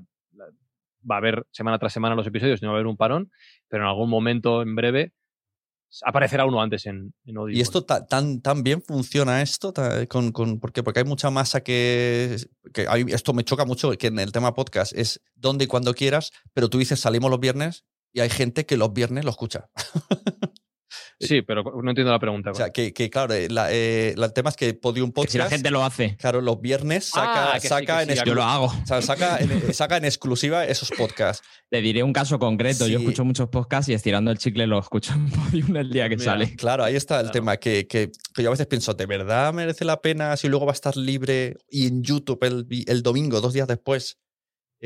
va 1.10 1.16
a 1.16 1.18
haber 1.18 1.46
semana 1.52 1.78
tras 1.78 1.92
semana 1.92 2.14
los 2.14 2.26
episodios, 2.26 2.62
no 2.62 2.68
va 2.68 2.74
a 2.74 2.76
haber 2.78 2.86
un 2.86 2.96
parón, 2.96 3.30
pero 3.68 3.82
en 3.84 3.88
algún 3.88 4.10
momento 4.10 4.62
en 4.62 4.74
breve 4.74 5.12
aparecerá 6.02 6.44
uno 6.44 6.60
antes 6.60 6.84
en, 6.86 7.14
en 7.24 7.36
Audible. 7.38 7.56
Y 7.58 7.60
esto 7.62 7.84
ta- 7.84 8.06
tan, 8.06 8.42
tan 8.42 8.62
bien 8.62 8.82
funciona 8.82 9.40
esto, 9.40 9.72
con, 10.08 10.32
con- 10.32 10.58
¿por 10.60 10.72
qué? 10.72 10.82
Porque 10.82 11.00
hay 11.00 11.06
mucha 11.06 11.30
masa 11.30 11.62
que, 11.62 12.36
que 12.74 12.86
esto 13.08 13.32
me 13.32 13.44
choca 13.44 13.64
mucho, 13.64 13.90
que 13.92 14.08
en 14.08 14.18
el 14.18 14.32
tema 14.32 14.52
podcast 14.54 14.92
es 14.94 15.22
donde 15.34 15.64
y 15.64 15.68
cuando 15.68 15.94
quieras, 15.94 16.32
pero 16.52 16.68
tú 16.68 16.78
dices 16.78 17.00
salimos 17.00 17.30
los 17.30 17.40
viernes 17.40 17.84
y 18.12 18.20
hay 18.20 18.30
gente 18.30 18.66
que 18.66 18.76
los 18.76 18.92
viernes 18.92 19.24
lo 19.24 19.30
escucha. 19.30 19.68
Sí, 21.18 21.40
pero 21.42 21.62
no 21.82 21.90
entiendo 21.90 22.12
la 22.12 22.18
pregunta. 22.18 22.50
O 22.50 22.54
sea, 22.54 22.70
que, 22.70 22.92
que, 22.92 23.08
claro, 23.08 23.32
eh, 23.32 23.48
la- 23.48 23.72
eh, 23.72 24.14
el 24.16 24.32
tema 24.34 24.50
es 24.50 24.56
que 24.56 24.74
Podium 24.74 25.08
Que 25.08 25.14
Podcast, 25.14 25.32
si 25.32 25.38
la 25.38 25.48
gente 25.48 25.70
lo 25.70 25.82
hace, 25.82 26.14
claro, 26.18 26.42
los 26.42 26.60
viernes 26.60 27.06
saca, 27.06 27.52
Ah, 27.52 27.54
que 27.54 27.60
sí, 27.62 27.68
saca 27.68 28.04
que 28.04 28.12
en 28.12 28.24
yo 28.24 28.34
lo 28.34 28.42
hago. 28.42 28.66
o 28.66 28.86
sea, 28.86 29.00
saca 29.00 29.38
en, 29.38 29.72
saca 29.72 29.96
en 29.96 30.04
exclusiva 30.04 30.66
esos 30.66 30.90
podcasts. 30.90 31.42
Te 31.70 31.80
diré 31.80 32.02
un 32.02 32.12
caso 32.12 32.38
concreto. 32.38 32.86
Yo 32.86 32.98
escucho 32.98 33.24
muchos 33.24 33.48
podcasts 33.48 33.88
y 33.88 33.94
estirando 33.94 34.30
el 34.30 34.38
chicle 34.38 34.66
lo 34.66 34.78
escucho 34.78 35.14
en 35.14 35.30
Podium 35.30 35.76
el 35.76 35.90
día 35.90 36.08
que 36.08 36.16
Mira. 36.16 36.32
sale. 36.32 36.54
Claro, 36.54 36.84
ahí 36.84 36.96
está 36.96 37.16
el 37.16 37.22
Claro. 37.22 37.32
tema, 37.32 37.56
que, 37.56 37.86
que- 37.86 38.10
que 38.34 38.42
yo 38.42 38.48
a 38.48 38.52
veces 38.52 38.66
pienso, 38.66 38.92
¿de 38.94 39.06
verdad 39.06 39.52
merece 39.54 39.84
la 39.86 40.00
pena 40.02 40.36
si 40.36 40.48
luego 40.48 40.66
va 40.66 40.72
a 40.72 40.74
estar 40.74 40.96
libre 40.96 41.56
y 41.70 41.86
en 41.86 42.02
YouTube 42.02 42.44
el, 42.44 42.66
el 42.86 43.02
domingo, 43.02 43.40
dos 43.40 43.54
días 43.54 43.66
después? 43.68 44.18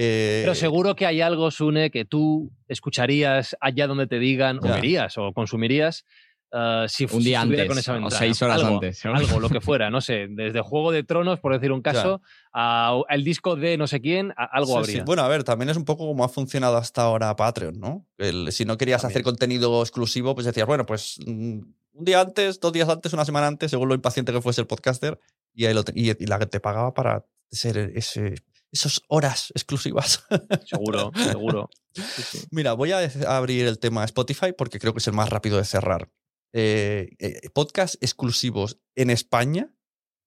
Eh, 0.03 0.41
Pero 0.45 0.55
seguro 0.55 0.97
que 0.97 1.05
hay 1.05 1.21
algo, 1.21 1.51
Sune, 1.51 1.91
que 1.91 2.07
tú 2.07 2.51
escucharías 2.69 3.55
allá 3.61 3.87
donde 3.87 4.07
te 4.07 4.19
digan, 4.19 4.59
o 4.59 4.63
Ya. 4.67 4.75
verías, 4.75 5.19
o 5.19 5.33
consumirías 5.35 6.05
eh, 6.53 6.87
si 6.89 7.07
Un 7.13 7.23
día 7.23 7.43
antes, 7.43 7.69
con 7.69 7.79
esa 7.79 7.95
o 8.05 8.11
seis 8.11 8.41
horas 8.43 8.61
Algo, 8.63 8.75
antes. 8.77 9.05
Algo, 9.05 9.39
lo 9.39 9.49
que 9.51 9.61
fuera, 9.79 9.89
no 9.91 10.01
sé, 10.01 10.27
desde 10.31 10.63
Juego 10.63 10.91
de 10.91 11.05
Tronos, 11.05 11.39
por 11.39 11.53
decir 11.53 11.71
un 11.71 11.81
caso, 11.83 12.23
a- 12.53 12.99
al 13.09 13.23
disco 13.23 13.55
de 13.57 13.77
no 13.77 13.87
sé 13.87 14.01
quién, 14.01 14.33
a- 14.37 14.49
algo 14.51 14.73
sí, 14.73 14.79
habría. 14.79 14.95
sí. 15.01 15.03
Bueno, 15.07 15.23
a 15.23 15.29
ver, 15.29 15.45
también 15.45 15.69
es 15.69 15.77
un 15.77 15.85
poco 15.85 16.07
como 16.09 16.25
ha 16.25 16.29
funcionado 16.29 16.77
hasta 16.77 17.03
ahora 17.03 17.37
Patreon, 17.37 17.79
¿no? 17.79 18.07
El- 18.19 18.51
si 18.53 18.65
no 18.65 18.77
querías 18.79 19.03
También. 19.03 19.17
hacer 19.19 19.23
contenido 19.23 19.81
exclusivo, 19.83 20.35
pues 20.35 20.45
decías, 20.47 20.67
bueno, 20.67 20.87
pues 20.87 21.19
mm, 21.25 21.59
un 21.93 22.05
día 22.05 22.21
antes, 22.21 22.59
dos 22.59 22.73
días 22.73 22.89
antes, 22.89 23.13
una 23.13 23.25
semana 23.27 23.47
antes, 23.47 23.71
según 23.71 23.89
lo 23.89 23.95
impaciente 23.95 24.33
que 24.33 24.41
fuese 24.41 24.61
el 24.63 24.67
podcaster, 24.67 25.21
y, 25.55 25.67
ahí 25.67 25.75
lo 25.75 25.85
y, 25.95 26.11
y 26.11 26.27
la 26.27 26.39
que 26.41 26.47
te 26.47 26.59
pagaba 26.59 26.95
para 26.95 27.27
ser 27.53 27.93
ese, 27.95 28.35
esas 28.73 29.03
horas 29.09 29.53
exclusivas. 29.55 30.25
Seguro, 30.67 31.13
seguro. 31.17 31.71
Sí, 31.93 32.03
sí. 32.23 32.39
Mira, 32.51 32.75
voy 32.75 32.93
a 32.93 33.11
abrir 33.27 33.67
el 33.67 33.79
tema 33.79 34.05
Spotify 34.05 34.53
porque 34.57 34.79
creo 34.79 34.93
que 34.93 34.99
es 34.99 35.07
el 35.07 35.13
más 35.13 35.29
rápido 35.29 35.59
de 35.59 35.65
cerrar. 35.65 36.09
Eh, 36.53 37.11
eh, 37.19 37.49
podcast 37.53 37.95
exclusivos 38.03 38.79
en 38.97 39.11
España, 39.11 39.73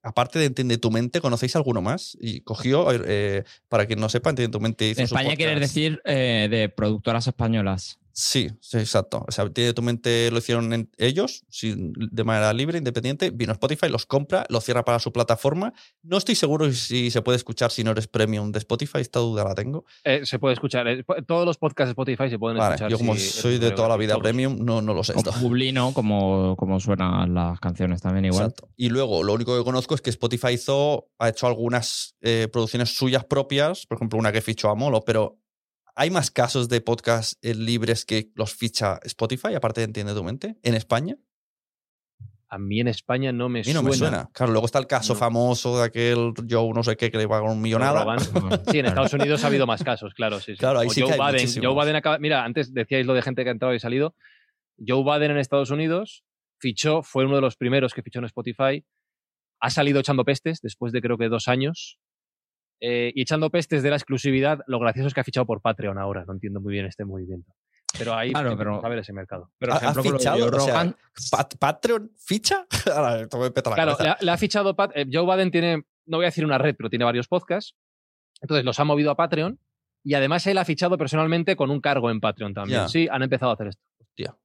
aparte 0.04 0.40
de 0.40 0.46
Entiende 0.46 0.78
tu 0.78 0.92
mente, 0.92 1.22
¿conocéis 1.22 1.56
alguno 1.56 1.82
más? 1.82 2.18
Y 2.20 2.42
cogió, 2.42 2.88
eh, 2.92 3.44
para 3.70 3.86
quien 3.86 4.00
no 4.00 4.10
sepa, 4.10 4.30
Entiende 4.30 4.52
tu 4.52 4.62
mente 4.62 4.90
hizo 4.90 5.02
En 5.02 5.08
su 5.08 5.16
España 5.16 5.36
quieres 5.36 5.60
decir 5.60 6.02
eh, 6.06 6.48
de 6.50 6.70
productoras 6.70 7.28
españolas. 7.28 8.00
Sí, 8.16 8.48
sí, 8.62 8.78
exacto. 8.78 9.26
O 9.28 9.32
sea, 9.32 9.44
Entiende 9.46 9.74
tu 9.74 9.82
mente 9.82 10.30
lo 10.32 10.38
hicieron 10.38 10.72
en- 10.72 10.90
ellos, 10.98 11.44
sin- 11.50 11.94
de 11.94 12.24
manera 12.24 12.54
libre, 12.54 12.78
independiente. 12.78 13.32
Vino 13.32 13.52
Spotify, 13.54 13.90
los 13.90 14.06
compra, 14.06 14.46
los 14.50 14.64
cierra 14.64 14.86
para 14.86 15.00
su 15.00 15.12
plataforma. 15.12 15.74
No 16.04 16.18
estoy 16.18 16.36
seguro 16.36 16.72
si 16.72 17.10
se 17.10 17.22
puede 17.24 17.38
escuchar 17.38 17.72
si 17.72 17.84
no 17.84 17.90
eres 17.92 18.08
premium 18.08 18.52
de 18.52 18.60
Spotify, 18.60 19.00
esta 19.00 19.20
duda 19.20 19.44
la 19.44 19.56
tengo. 19.56 19.86
Eh, 20.04 20.26
se 20.26 20.38
puede 20.38 20.54
escuchar. 20.54 20.88
eh, 20.88 21.04
todos 21.26 21.46
los 21.46 21.58
podcasts 21.58 21.88
de 21.88 21.92
Spotify 21.92 22.30
se 22.30 22.38
pueden 22.38 22.60
Vale, 22.60 22.76
escuchar. 22.76 22.92
yo 22.92 22.98
como 23.00 23.16
si 23.16 23.22
soy 23.30 23.58
de 23.58 23.72
toda 23.72 23.88
la 23.90 23.96
gratis, 23.96 24.00
vida 24.08 24.14
todos. 24.14 24.24
premium, 24.24 24.58
no, 24.64 24.82
no 24.84 24.94
lo 24.94 25.04
sé 25.04 25.14
O 25.14 25.18
esto. 25.18 25.32
Publino, 25.42 25.92
como, 25.94 26.56
como 26.56 26.80
suenan 26.80 27.34
las 27.34 27.60
canciones 27.60 28.02
también 28.04 28.26
igual. 28.26 28.46
Exacto. 28.46 28.70
Y 28.78 28.90
luego, 28.90 29.24
lo 29.24 29.34
único 29.34 29.58
que 29.58 29.64
conozco 29.64 29.96
es 29.96 30.02
que 30.02 30.12
Spotify 30.12 30.50
hizo, 30.54 31.10
ha 31.18 31.30
hecho 31.30 31.48
algunas 31.48 32.16
eh, 32.22 32.48
producciones 32.54 32.96
suyas 32.96 33.26
propias, 33.26 33.88
por 33.88 33.98
ejemplo, 33.98 34.20
una 34.20 34.32
que 34.32 34.42
fichó 34.42 34.70
a 34.70 34.76
Molo, 34.76 35.02
pero 35.04 35.40
¿hay 35.96 36.10
más 36.10 36.32
casos 36.32 36.70
de 36.70 36.82
podcast 36.82 37.34
eh, 37.44 37.54
libres 37.56 38.06
que 38.06 38.32
los 38.36 38.54
ficha 38.54 39.00
Spotify, 39.04 39.54
aparte 39.56 39.82
de 39.82 39.86
Entiende 39.86 40.14
tu 40.14 40.24
mente, 40.24 40.58
en 40.64 40.76
España? 40.76 41.18
A 42.50 42.60
mí 42.60 42.80
en 42.80 42.88
España 42.88 43.32
no 43.32 43.50
me 43.50 43.62
A 43.62 43.64
mí 43.64 43.74
no 43.74 43.80
suena. 43.82 43.90
me 43.90 43.98
suena. 43.98 44.30
Claro, 44.32 44.52
luego 44.52 44.68
está 44.68 44.78
el 44.78 44.86
caso 44.86 45.14
No. 45.14 45.20
famoso 45.20 45.80
de 45.80 45.86
aquel 45.86 46.34
Joe 46.48 46.72
no 46.74 46.84
sé 46.84 46.96
qué 46.96 47.10
que 47.10 47.18
le 47.18 47.28
pagaron 47.28 47.52
un 47.54 47.62
millonada. 47.62 48.06
Sí, 48.72 48.78
en 48.80 48.86
Estados 48.86 49.14
Unidos 49.14 49.44
ha 49.44 49.48
habido 49.48 49.66
más 49.66 49.84
casos, 49.84 50.14
claro. 50.14 50.40
Sí, 50.40 50.52
sí. 50.54 50.58
Claro, 50.60 50.80
ahí 50.80 50.88
O 50.88 50.92
sí 50.92 51.02
que 51.02 51.08
Joe 51.08 51.14
hay 51.14 51.20
Biden. 51.20 51.32
muchísimos. 51.42 51.74
Joe 51.74 51.84
Biden 51.84 51.96
acaba. 51.96 52.20
Mira, 52.20 52.44
antes 52.44 52.72
decíais 52.74 53.08
lo 53.08 53.16
de 53.16 53.24
gente 53.24 53.44
que 53.44 53.50
ha 53.50 53.54
entrado 53.54 53.74
y 53.74 53.80
salido. 53.80 54.16
Joe 54.78 55.04
Biden 55.04 55.32
en 55.32 55.38
Estados 55.38 55.72
Unidos 55.72 56.24
fichó, 56.60 57.02
fue 57.02 57.26
uno 57.26 57.36
de 57.36 57.42
los 57.42 57.56
primeros 57.58 57.94
que 57.96 58.04
fichó 58.04 58.20
en 58.20 58.26
Spotify. 58.26 58.86
Ha 59.60 59.70
salido 59.72 60.00
echando 60.02 60.24
pestes 60.24 60.60
después 60.62 60.94
de 60.94 61.02
creo 61.02 61.18
que 61.18 61.30
dos 61.30 61.48
años. 61.48 61.98
Eh, 62.86 63.14
y 63.16 63.22
echando 63.22 63.50
pestes 63.50 63.82
de 63.82 63.90
la 63.90 63.96
exclusividad, 63.96 64.60
lo 64.68 64.78
gracioso 64.78 65.08
es 65.08 65.14
que 65.14 65.22
ha 65.22 65.24
fichado 65.24 65.46
por 65.46 65.62
Patreon 65.62 65.98
ahora. 65.98 66.26
No 66.28 66.34
entiendo 66.34 66.60
muy 66.60 66.74
bien 66.74 66.86
este 66.86 67.06
movimiento. 67.06 67.54
Pero 67.98 68.14
ahí 68.14 68.32
claro, 68.32 68.58
pero, 68.58 68.86
a 68.86 68.90
ver 68.90 69.00
ese 69.00 69.14
mercado. 69.14 69.52
Pero, 69.58 69.74
¿Ha, 69.74 69.94
fichado? 69.94 70.52
Rogan, 70.52 70.94
¿Patreon 71.60 72.12
ficha? 72.18 72.68
claro, 72.84 73.26
le 74.20 74.32
ha, 74.32 74.38
fichado 74.38 74.76
Pat 74.76 74.92
eh, 74.96 75.06
Joe 75.10 75.26
Biden 75.26 75.50
tiene, 75.50 75.84
no 76.08 76.18
voy 76.18 76.26
a 76.26 76.28
decir 76.28 76.44
una 76.44 76.58
red, 76.58 76.76
pero 76.76 76.90
tiene 76.90 77.06
varios 77.06 77.30
podcasts. 77.30 77.74
Entonces 78.42 78.66
los 78.66 78.78
ha 78.82 78.84
movido 78.84 79.12
a 79.12 79.16
Patreon 79.16 79.58
y 80.04 80.16
además 80.16 80.46
él 80.48 80.58
ha 80.58 80.66
fichado 80.66 80.98
personalmente 80.98 81.56
con 81.56 81.72
un 81.72 81.80
cargo 81.80 82.12
en 82.12 82.20
Patreon 82.20 82.54
también. 82.54 82.90
Sí, 82.90 83.08
han 83.10 83.24
empezado 83.24 83.52
a 83.52 83.54
hacer 83.54 83.68
esto. 83.68 83.82
Hostia. 84.02 84.36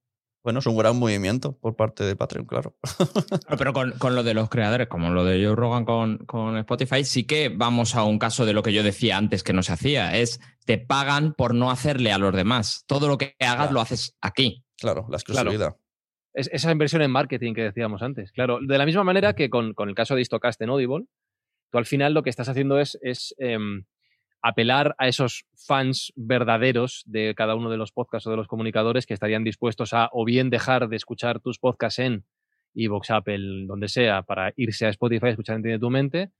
Bueno, 0.42 0.60
es 0.60 0.66
un 0.66 0.76
gran 0.76 0.96
movimiento 0.96 1.58
por 1.58 1.76
parte 1.76 2.04
de 2.04 2.16
Patreon, 2.16 2.46
claro. 2.46 2.76
Pero 3.58 3.72
con, 3.72 4.14
lo 4.14 4.22
de 4.22 4.34
los 4.34 4.48
creadores, 4.48 4.88
como 4.88 5.10
lo 5.10 5.24
de 5.24 5.44
Joe 5.44 5.56
Rogan 5.56 5.84
con, 5.84 6.18
con, 6.18 6.56
Spotify, 6.58 7.04
sí 7.04 7.24
que 7.24 7.48
vamos 7.48 7.94
a 7.94 8.04
un 8.04 8.18
caso 8.18 8.46
de 8.46 8.52
lo 8.52 8.62
que 8.62 8.72
yo 8.72 8.82
decía 8.82 9.16
antes 9.16 9.42
que 9.42 9.52
no 9.52 9.62
se 9.62 9.72
hacía. 9.72 10.16
Es 10.16 10.40
te 10.64 10.78
pagan 10.78 11.34
por 11.34 11.54
no 11.54 11.70
hacerle 11.70 12.12
a 12.12 12.18
los 12.18 12.34
demás. 12.34 12.84
Todo 12.86 13.08
lo 13.08 13.18
que 13.18 13.34
hagas 13.40 13.72
lo 13.72 13.80
haces 13.80 14.16
aquí. 14.20 14.64
Claro, 14.76 15.06
la 15.10 15.16
exclusividad. 15.16 15.76
Es 16.34 16.48
esa 16.52 16.70
inversión 16.70 17.02
en 17.02 17.10
marketing 17.10 17.54
que 17.54 17.62
decíamos 17.62 18.02
antes. 18.02 18.30
Claro, 18.32 18.60
de 18.60 18.78
la 18.78 18.86
misma 18.86 19.02
manera 19.02 19.34
que 19.34 19.50
con, 19.50 19.74
el 19.76 19.94
caso 19.94 20.14
de 20.14 20.20
Istocast 20.20 20.60
en 20.62 20.70
Audible, 20.70 21.06
tú 21.70 21.78
al 21.78 21.86
final 21.86 22.14
lo 22.14 22.22
que 22.22 22.30
estás 22.30 22.48
haciendo 22.48 22.78
es, 22.78 22.96
es 23.02 23.34
em, 23.38 23.84
apelar 24.42 24.94
a 24.98 25.08
esos 25.08 25.46
fans 25.56 26.12
verdaderos 26.16 27.02
de 27.06 27.34
cada 27.34 27.54
uno 27.54 27.70
de 27.70 27.76
los 27.76 27.92
podcasts 27.92 28.26
o 28.26 28.30
de 28.30 28.36
los 28.36 28.46
comunicadores 28.46 29.06
que 29.06 29.14
estarían 29.14 29.44
dispuestos 29.44 29.92
a 29.92 30.08
o 30.12 30.24
bien 30.24 30.50
dejar 30.50 30.88
de 30.88 30.96
escuchar 30.96 31.40
tus 31.40 31.58
podcasts 31.58 31.98
en 31.98 32.24
Evox, 32.74 33.10
Apple, 33.10 33.66
donde 33.66 33.88
sea, 33.88 34.22
para 34.22 34.52
irse 34.56 34.86
a 34.86 34.90
Spotify 34.90 35.26
a 35.26 35.30
escuchar 35.30 35.56
Entiende 35.56 35.80
tu 35.80 35.90
mente, 35.90 36.30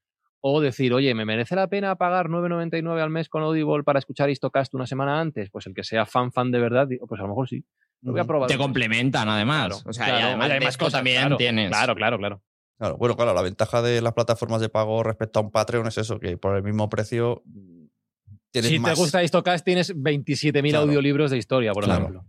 o 0.40 0.61
decir, 0.61 0.92
oye, 0.94 1.14
¿me 1.14 1.24
merece 1.24 1.57
la 1.57 1.66
pena 1.68 1.96
pagar 1.96 2.28
9,99 2.28 3.03
al 3.03 3.11
mes 3.11 3.28
con 3.28 3.42
Audible 3.42 3.82
para 3.82 3.99
escuchar 3.99 4.30
Histocast 4.30 4.74
una 4.74 4.86
semana 4.86 5.20
antes? 5.20 5.51
Pues 5.51 5.66
el 5.66 5.74
que 5.74 5.82
sea 5.82 6.07
fan, 6.07 6.32
fan 6.32 6.53
de 6.53 6.61
verdad, 6.61 6.88
pues 7.09 7.18
a 7.20 7.24
lo 7.24 7.30
mejor 7.30 7.49
sí. 7.49 7.64
Lo 8.03 8.12
voy 8.12 8.20
a 8.20 8.24
probar. 8.24 8.49
Te 8.49 8.57
complementan 8.57 9.28
además. 9.28 9.84
o 9.84 9.92
sea, 9.92 10.09
y 10.09 10.22
además, 10.22 10.51
hay 10.51 10.61
más 10.61 10.76
cosas 10.76 10.92
también 10.94 11.36
tienes. 11.36 11.70
Claro, 11.70 11.96
claro, 11.96 12.18
claro. 12.18 12.42
Claro, 12.78 12.96
bueno, 12.96 13.16
claro, 13.16 13.34
la 13.34 13.42
ventaja 13.42 13.82
de 13.82 14.01
las 14.01 14.12
plataformas 14.12 14.61
de 14.61 14.68
pago 14.68 15.03
respecto 15.03 15.40
a 15.40 15.42
un 15.42 15.51
Patreon 15.51 15.88
es 15.88 15.99
eso, 15.99 16.20
que 16.20 16.38
por 16.38 16.55
el 16.55 16.62
mismo 16.62 16.88
precio 16.88 17.42
si 18.53 18.80
te 18.80 18.94
gusta 18.94 19.22
Histocast, 19.22 19.64
tienes 19.64 19.94
27.000 19.94 20.74
audiolibros 20.74 21.30
de 21.30 21.38
historia, 21.38 21.72
por 21.72 21.84
ejemplo. 21.84 22.24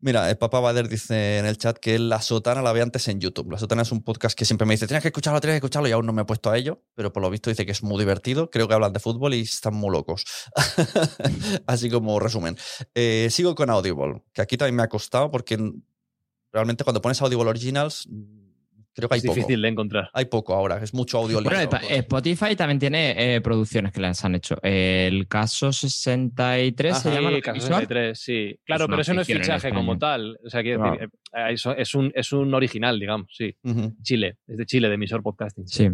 Mira, 0.00 0.30
el 0.30 0.38
Papá 0.38 0.60
Bader 0.60 0.88
dice 0.88 1.38
en 1.38 1.46
el 1.46 1.58
chat 1.58 1.76
que 1.78 1.98
La 1.98 2.20
Sotana 2.20 2.62
la 2.62 2.72
ve 2.72 2.82
antes 2.82 3.08
en 3.08 3.18
YouTube. 3.18 3.50
La 3.50 3.58
Sotana 3.58 3.82
es 3.82 3.90
un 3.90 4.02
podcast 4.02 4.38
que 4.38 4.44
siempre 4.44 4.66
me 4.66 4.74
dice, 4.74 4.86
tienes 4.86 5.02
que 5.02 5.08
escucharlo, 5.08 5.40
tienes 5.40 5.54
que 5.54 5.66
escucharlo, 5.66 5.88
y 5.88 5.92
aún 5.92 6.06
no 6.06 6.12
me 6.12 6.22
he 6.22 6.24
puesto 6.24 6.50
a 6.50 6.56
ello, 6.56 6.84
pero 6.94 7.12
por 7.12 7.22
lo 7.22 7.30
visto 7.30 7.50
dice 7.50 7.66
que 7.66 7.72
es 7.72 7.82
muy 7.82 7.98
divertido. 7.98 8.48
Creo 8.50 8.68
que 8.68 8.74
hablan 8.74 8.92
de 8.92 9.00
fútbol 9.00 9.34
y 9.34 9.40
están 9.40 9.74
muy 9.74 9.90
locos. 9.90 10.24
Así 11.66 11.90
como 11.90 12.20
resumen. 12.20 12.56
Eh, 12.94 13.28
sigo 13.30 13.54
con 13.54 13.70
Audible, 13.70 14.22
que 14.32 14.42
aquí 14.42 14.56
también 14.56 14.76
me 14.76 14.82
ha 14.82 14.88
costado 14.88 15.30
porque 15.30 15.58
realmente 16.52 16.84
cuando 16.84 17.02
pones 17.02 17.20
Audible 17.20 17.48
Originals 17.48 18.08
Creo 18.98 19.08
que 19.08 19.14
hay 19.14 19.18
es 19.18 19.22
difícil 19.22 19.62
de 19.62 19.68
encontrar. 19.68 20.10
Hay 20.12 20.24
poco 20.24 20.54
ahora, 20.54 20.82
es 20.82 20.92
mucho 20.92 21.18
audio 21.18 21.40
bueno, 21.40 21.70
Spotify 21.88 22.56
también 22.56 22.80
tiene 22.80 23.36
eh, 23.36 23.40
producciones 23.40 23.92
que 23.92 24.00
les 24.00 24.24
han 24.24 24.34
hecho. 24.34 24.58
el 24.60 25.28
caso 25.28 25.72
63 25.72 26.98
se 26.98 27.10
llama. 27.14 27.30
Sí, 27.30 27.40
caso 27.40 27.60
63, 27.60 28.18
sí. 28.18 28.58
Claro, 28.64 28.88
pero 28.88 29.02
eso 29.02 29.14
no 29.14 29.20
es 29.20 29.26
fichaje 29.28 29.72
como 29.72 29.96
tal. 29.96 30.36
O 30.44 30.50
sea, 30.50 30.62
quiero 30.62 30.82
decir, 30.82 31.08
eh, 31.32 31.54
es, 31.78 31.94
un, 31.94 32.10
es 32.12 32.32
un 32.32 32.52
original, 32.52 32.98
digamos, 32.98 33.28
sí. 33.32 33.54
Chile, 34.02 34.38
es 34.48 34.56
de 34.56 34.66
Chile, 34.66 34.88
de 34.88 34.94
emisor 34.94 35.22
podcasting. 35.22 35.68
Sí. 35.68 35.88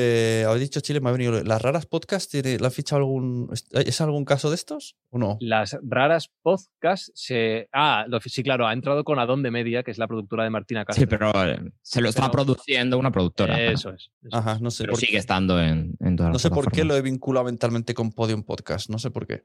Eh, 0.00 0.44
habéis 0.46 0.62
dicho 0.62 0.78
Chile, 0.78 1.00
me 1.00 1.08
ha 1.08 1.12
venido. 1.12 1.42
¿Las 1.42 1.60
raras 1.60 1.86
podcast 1.86 2.32
¿le 2.32 2.64
han 2.64 2.70
fichado 2.70 3.00
algún. 3.00 3.50
¿Es 3.72 4.00
algún 4.00 4.24
caso 4.24 4.48
de 4.48 4.54
estos 4.54 4.96
o 5.10 5.18
no? 5.18 5.38
Las 5.40 5.76
raras 5.82 6.30
podcast 6.42 7.08
se. 7.14 7.68
Ah, 7.72 8.06
sí, 8.26 8.44
claro, 8.44 8.68
ha 8.68 8.72
entrado 8.72 9.02
con 9.02 9.18
Adón 9.18 9.42
de 9.42 9.50
Media, 9.50 9.82
que 9.82 9.90
es 9.90 9.98
la 9.98 10.06
productora 10.06 10.44
de 10.44 10.50
Martina 10.50 10.84
Castro. 10.84 11.02
Sí, 11.02 11.06
pero 11.08 11.32
eh, 11.44 11.58
se 11.82 12.00
lo 12.00 12.10
está 12.10 12.30
produciendo 12.30 12.96
una 12.96 13.10
productora. 13.10 13.60
Eso 13.60 13.90
es. 13.90 14.12
Ajá, 14.30 14.58
no 14.60 14.70
sé. 14.70 14.84
Pero 14.84 14.94
sigue 14.94 15.18
estando 15.18 15.60
en, 15.60 15.96
en 15.98 16.14
todas 16.14 16.32
No 16.32 16.38
sé 16.38 16.50
por 16.50 16.70
qué 16.70 16.84
lo 16.84 16.94
he 16.94 17.02
vinculado 17.02 17.46
mentalmente 17.46 17.92
con 17.92 18.12
Podium 18.12 18.44
Podcast, 18.44 18.90
no 18.90 19.00
sé 19.00 19.10
por 19.10 19.26
qué. 19.26 19.42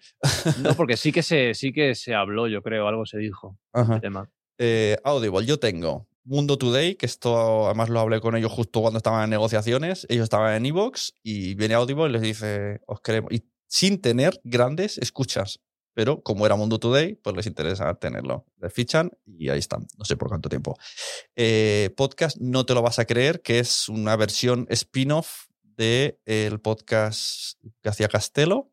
no, 0.62 0.74
porque 0.78 0.98
sí 0.98 1.12
que 1.12 1.24
se, 1.24 1.56
sí 1.56 1.74
que 1.74 1.96
se 1.96 2.14
habló, 2.14 2.48
yo 2.48 2.62
creo, 2.62 2.88
algo 2.88 3.08
se 3.08 3.18
dijo. 3.18 3.58
Ajá. 3.72 4.00
tema. 4.00 4.30
Eh, 4.60 4.98
Audible, 5.04 5.48
yo 5.48 5.58
tengo 5.58 6.08
Mundo 6.26 6.58
Today, 6.58 6.96
que 6.96 7.06
esto 7.06 7.66
además 7.66 7.90
lo 7.90 8.00
hablé 8.00 8.22
con 8.22 8.36
ellos 8.36 8.52
justo 8.52 8.82
cuando 8.82 8.98
estaban 8.98 9.24
en 9.26 9.30
negociaciones. 9.30 10.06
Ellos 10.10 10.24
estaban 10.24 10.54
en 10.56 10.66
Evox 10.66 11.14
y 11.24 11.56
viene 11.56 11.74
Audible 11.74 12.06
y 12.06 12.12
les 12.12 12.22
dice, 12.22 12.82
os 12.88 13.02
queremos. 13.02 13.32
Y 13.32 13.44
sin 13.68 14.02
tener 14.02 14.40
grandes 14.44 14.98
escuchas. 14.98 15.60
Pero 15.96 16.24
como 16.24 16.46
era 16.46 16.56
Mundo 16.56 16.80
Today, 16.80 17.16
pues 17.16 17.36
les 17.36 17.46
interesa 17.46 17.94
tenerlo. 17.96 18.46
Les 18.58 18.74
fichan 18.74 19.12
y 19.26 19.50
ahí 19.50 19.60
están. 19.60 19.86
No 19.98 20.06
sé 20.06 20.18
por 20.18 20.28
cuánto 20.28 20.50
tiempo. 20.50 20.76
Eh, 21.36 21.94
podcast, 21.96 22.38
no 22.38 22.66
te 22.66 22.74
lo 22.74 22.82
vas 22.82 22.98
a 22.98 23.06
creer, 23.06 23.42
que 23.42 23.60
es 23.60 23.90
una 23.90 24.16
versión 24.16 24.66
spin-off 24.70 25.46
del 25.62 26.18
el 26.26 26.60
podcast 26.60 27.60
que 27.82 27.90
hacía 27.90 28.08
Castelo, 28.08 28.73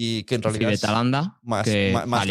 y 0.00 0.22
que 0.22 0.36
en 0.36 0.42
realidad 0.42 0.70
de 0.70 0.78
Talanda, 0.78 1.40
más, 1.42 1.64
que 1.64 1.92
más, 2.06 2.24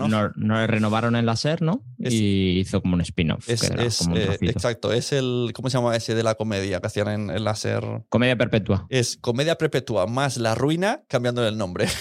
¿no? 0.00 0.08
¿no? 0.34 0.56
le 0.56 0.66
renovaron 0.66 1.14
el 1.14 1.24
láser, 1.24 1.62
¿no? 1.62 1.84
y 1.96 2.58
hizo 2.58 2.82
como 2.82 2.94
un 2.94 3.00
spin-off. 3.02 3.48
Es, 3.48 3.62
eh, 3.62 4.38
exacto, 4.40 4.92
es 4.92 5.12
el, 5.12 5.52
¿cómo 5.54 5.70
se 5.70 5.78
llama 5.78 5.94
ese 5.94 6.16
de 6.16 6.24
la 6.24 6.34
comedia 6.34 6.80
que 6.80 6.88
hacían 6.88 7.08
en 7.08 7.30
el 7.30 7.44
láser? 7.44 7.84
Comedia 8.08 8.36
perpetua. 8.36 8.86
Es 8.88 9.18
comedia 9.20 9.56
perpetua 9.56 10.08
más 10.08 10.36
la 10.36 10.56
ruina 10.56 11.04
cambiando 11.06 11.46
el 11.46 11.56
nombre. 11.56 11.86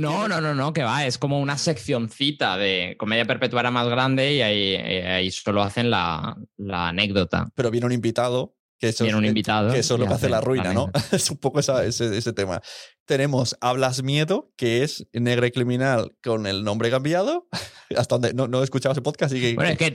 No, 0.00 0.26
no, 0.26 0.40
no, 0.40 0.54
no, 0.54 0.72
que 0.72 0.82
va, 0.82 1.04
es 1.04 1.18
como 1.18 1.38
una 1.38 1.58
seccioncita 1.58 2.56
de 2.56 2.96
comedia 2.98 3.26
perpetua 3.26 3.60
era 3.60 3.70
más 3.70 3.86
grande 3.86 4.32
y 4.32 4.40
ahí, 4.40 4.74
ahí 4.74 5.30
solo 5.30 5.62
hacen 5.62 5.90
la, 5.90 6.34
la 6.56 6.88
anécdota. 6.88 7.50
Pero 7.54 7.70
viene 7.70 7.84
un 7.86 7.92
invitado 7.92 8.55
que 8.78 8.88
eso, 8.88 9.04
un 9.04 9.24
invitado. 9.24 9.72
Que 9.72 9.78
eso 9.78 9.94
es 9.94 10.00
lo 10.00 10.06
que 10.06 10.14
hace 10.14 10.28
la 10.28 10.40
ruina, 10.40 10.72
¿no? 10.72 10.90
es 11.12 11.30
un 11.30 11.38
poco 11.38 11.60
ese, 11.60 11.86
ese, 11.86 12.32
tema. 12.32 12.60
Tenemos 13.06 13.56
Hablas 13.60 14.02
Miedo, 14.02 14.52
que 14.56 14.82
es 14.82 15.06
Negra 15.12 15.46
y 15.46 15.50
Criminal 15.50 16.14
con 16.22 16.46
el 16.46 16.64
nombre 16.64 16.90
cambiado. 16.90 17.48
Hasta 17.96 18.16
donde 18.16 18.34
no, 18.34 18.48
no 18.48 18.60
he 18.60 18.64
escuchado 18.64 18.92
ese 18.92 19.02
podcast. 19.02 19.34
Y 19.34 19.54
bueno, 19.54 19.70
es 19.70 19.78
que 19.78 19.92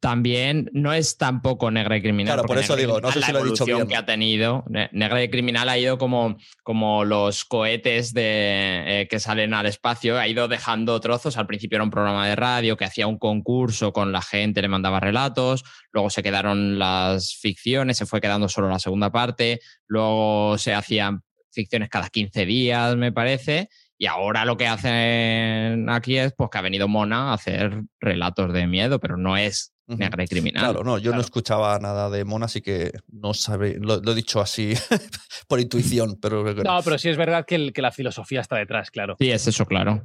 también 0.00 0.70
no 0.72 0.94
es 0.94 1.18
tampoco 1.18 1.70
negra 1.70 1.96
y 1.96 2.02
criminal. 2.02 2.34
Claro, 2.34 2.48
por 2.48 2.58
eso 2.58 2.74
digo, 2.74 3.00
no 3.00 3.12
sé 3.12 3.20
si 3.22 3.32
lo 3.32 3.40
he 3.40 3.44
dicho 3.44 3.66
bien. 3.66 3.86
que 3.86 3.96
ha 3.96 4.06
tenido. 4.06 4.64
Negra 4.92 5.22
y 5.22 5.28
criminal 5.28 5.68
ha 5.68 5.78
ido 5.78 5.98
como, 5.98 6.38
como 6.62 7.04
los 7.04 7.44
cohetes 7.44 8.14
de, 8.14 9.02
eh, 9.02 9.08
que 9.08 9.20
salen 9.20 9.52
al 9.52 9.66
espacio, 9.66 10.18
ha 10.18 10.26
ido 10.26 10.48
dejando 10.48 10.98
trozos. 11.00 11.36
Al 11.36 11.46
principio 11.46 11.76
era 11.76 11.84
un 11.84 11.90
programa 11.90 12.26
de 12.26 12.34
radio 12.34 12.78
que 12.78 12.86
hacía 12.86 13.06
un 13.06 13.18
concurso 13.18 13.92
con 13.92 14.10
la 14.10 14.22
gente, 14.22 14.62
le 14.62 14.68
mandaba 14.68 15.00
relatos, 15.00 15.64
luego 15.92 16.08
se 16.08 16.22
quedaron 16.22 16.78
las 16.78 17.34
ficciones, 17.34 17.98
se 17.98 18.06
fue 18.06 18.22
quedando 18.22 18.48
solo 18.48 18.70
la 18.70 18.78
segunda 18.78 19.12
parte, 19.12 19.60
luego 19.86 20.56
se 20.56 20.72
hacían 20.72 21.22
ficciones 21.52 21.90
cada 21.90 22.08
15 22.08 22.46
días, 22.46 22.96
me 22.96 23.12
parece, 23.12 23.68
y 23.98 24.06
ahora 24.06 24.46
lo 24.46 24.56
que 24.56 24.66
hacen 24.66 25.90
aquí 25.90 26.16
es 26.16 26.32
pues 26.32 26.48
que 26.50 26.56
ha 26.56 26.62
venido 26.62 26.88
Mona 26.88 27.30
a 27.30 27.34
hacer 27.34 27.82
relatos 28.00 28.50
de 28.50 28.66
miedo, 28.66 28.98
pero 28.98 29.18
no 29.18 29.36
es 29.36 29.74
negra 29.98 30.24
y 30.24 30.26
criminal. 30.26 30.64
Claro, 30.64 30.84
no, 30.84 30.98
yo 30.98 31.12
no 31.12 31.20
escuchaba 31.20 31.78
nada 31.78 32.10
de 32.10 32.24
Mona, 32.24 32.46
así 32.46 32.60
que 32.60 32.92
no 33.08 33.34
sabe, 33.34 33.78
lo, 33.80 33.94
he 33.96 34.14
dicho 34.14 34.40
así 34.40 34.74
por 35.48 35.60
intuición, 35.60 36.18
pero... 36.20 36.42
No, 36.54 36.80
pero 36.82 36.98
sí 36.98 37.08
es 37.08 37.16
verdad 37.16 37.44
que, 37.46 37.72
que, 37.72 37.82
la 37.82 37.92
filosofía 37.92 38.40
está 38.40 38.56
detrás, 38.56 38.90
claro. 38.90 39.16
Sí, 39.18 39.30
es 39.30 39.46
eso, 39.46 39.66
claro. 39.66 40.04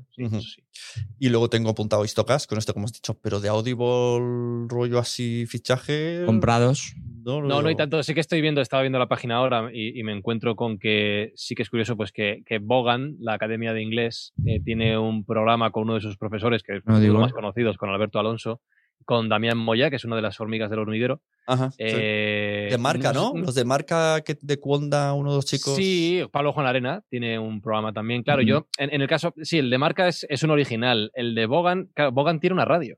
Y 1.19 1.29
luego 1.29 1.49
tengo 1.49 1.69
apuntado 1.69 2.03
Istocast, 2.05 2.47
con 2.49 2.57
esto 2.57 2.73
como 2.73 2.85
has 2.85 2.93
dicho, 2.93 3.17
pero 3.21 3.39
de 3.39 3.49
Audible 3.49 4.67
rollo 4.67 4.99
así 4.99 5.45
fichaje... 5.47 6.23
Comprados. 6.25 6.95
No, 7.25 7.41
no, 7.41 7.67
hay 7.67 7.75
tanto. 7.75 8.03
Sí 8.03 8.13
que 8.13 8.19
estoy 8.19 8.39
viendo, 8.41 8.61
estaba 8.61 8.83
viendo 8.83 8.99
la 8.99 9.07
página 9.07 9.37
ahora 9.37 9.71
y, 9.73 10.03
me 10.03 10.11
encuentro 10.11 10.55
con 10.55 10.77
que 10.77 11.33
sí 11.35 11.55
que 11.55 11.63
es 11.63 11.71
curioso, 11.71 11.97
pues 11.97 12.11
que, 12.11 12.43
que 12.45 12.59
Bogan, 12.59 13.15
la 13.19 13.33
Academia 13.33 13.73
de 13.73 13.81
Inglés, 13.81 14.31
eh, 14.45 14.59
tiene 14.63 14.95
un 14.99 15.25
programa 15.25 15.71
con 15.71 15.83
uno 15.83 15.95
de 15.95 16.01
sus 16.01 16.17
profesores, 16.17 16.61
que 16.61 16.77
es 16.77 16.83
uno 16.85 16.99
de 16.99 17.07
los 17.07 17.19
más 17.19 17.33
conocidos, 17.33 17.77
con 17.77 17.89
Alberto 17.89 18.19
Alonso, 18.19 18.61
con 19.05 19.29
Damián 19.29 19.57
Moya, 19.57 19.89
que 19.89 19.95
es 19.95 20.05
una 20.05 20.15
de 20.15 20.21
las 20.21 20.39
hormigas 20.39 20.69
del 20.69 20.79
hormiguero. 20.79 21.21
Ajá. 21.47 21.69
Eh, 21.77 22.67
de 22.71 22.77
marca, 22.77 23.13
¿no? 23.13 23.33
Los 23.35 23.55
de 23.55 23.65
marca 23.65 24.21
que 24.21 24.37
de 24.41 24.59
Cuonda, 24.59 25.13
uno 25.13 25.31
de 25.31 25.35
los 25.37 25.45
chicos. 25.45 25.75
Sí, 25.75 26.23
Pablo 26.31 26.53
Juan 26.53 26.65
Arena 26.65 27.03
tiene 27.09 27.37
un 27.37 27.61
programa 27.61 27.93
también. 27.93 28.23
Claro, 28.23 28.41
yo, 28.41 28.67
en, 28.77 28.99
el 28.99 29.07
caso, 29.07 29.33
sí, 29.41 29.59
el 29.59 29.69
de 29.69 29.77
marca 29.77 30.07
es, 30.07 30.25
es 30.27 30.43
un 30.43 30.49
original. 30.49 31.11
El 31.13 31.35
de 31.35 31.45
Bogan, 31.45 31.91
claro, 31.93 32.11
Bogan 32.11 32.39
tiene 32.39 32.55
una 32.55 32.65
radio. 32.65 32.97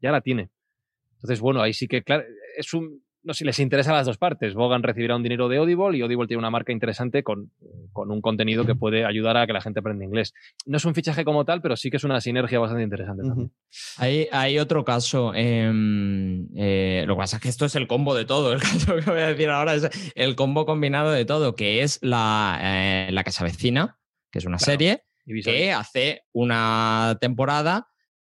Ya 0.00 0.12
la 0.12 0.20
tiene. 0.20 0.50
Entonces, 1.16 1.40
bueno, 1.40 1.60
ahí 1.60 1.74
sí 1.74 1.88
que, 1.88 2.02
claro, 2.02 2.24
es 2.56 2.72
un, 2.72 3.02
no 3.22 3.34
si 3.34 3.44
les 3.44 3.58
interesa 3.58 3.90
a 3.90 3.94
las 3.94 4.06
dos 4.06 4.18
partes. 4.18 4.54
Bogan 4.54 4.82
recibirá 4.82 5.16
un 5.16 5.22
dinero 5.22 5.48
de 5.48 5.58
Audible 5.58 5.96
y 5.96 6.02
Audible 6.02 6.26
tiene 6.26 6.38
una 6.38 6.50
marca 6.50 6.72
interesante 6.72 7.22
con, 7.22 7.50
con, 7.92 8.10
un 8.10 8.20
contenido 8.20 8.64
que 8.64 8.74
puede 8.74 9.04
ayudar 9.04 9.36
a 9.36 9.46
que 9.46 9.52
la 9.52 9.60
gente 9.60 9.80
aprenda 9.80 10.04
inglés. 10.04 10.32
No 10.66 10.78
es 10.78 10.84
un 10.84 10.94
fichaje 10.94 11.24
como 11.24 11.44
tal, 11.44 11.60
pero 11.60 11.76
sí 11.76 11.90
que 11.90 11.98
es 11.98 12.04
una 12.04 12.20
sinergia 12.20 12.58
bastante 12.58 12.82
interesante 12.82 13.22
hay, 13.98 14.28
hay, 14.32 14.58
otro 14.58 14.84
caso, 14.84 15.32
em, 15.34 16.48
eh, 16.56 17.04
lo 17.06 17.14
que 17.14 17.18
pasa 17.18 17.36
es 17.36 17.42
que 17.42 17.48
esto 17.48 17.66
es 17.66 17.76
el 17.76 17.86
combo 17.86 18.14
de 18.14 18.24
todo. 18.24 18.52
El 18.52 18.60
caso 18.60 18.96
que 18.96 19.10
voy 19.10 19.20
a 19.20 19.28
decir 19.28 19.50
ahora 19.50 19.74
es 19.74 19.88
el 20.14 20.34
combo 20.36 20.66
combinado 20.66 21.10
de 21.10 21.24
todo, 21.24 21.54
que 21.54 21.82
es 21.82 21.98
la, 22.02 22.58
eh, 22.62 23.12
la 23.12 23.24
que 23.24 23.32
se 23.32 23.42
avecina, 23.42 23.98
que 24.30 24.38
es 24.38 24.44
una 24.44 24.58
serie 24.58 25.04
que 25.44 25.72
hace 25.72 26.22
una 26.32 27.18
temporada 27.20 27.88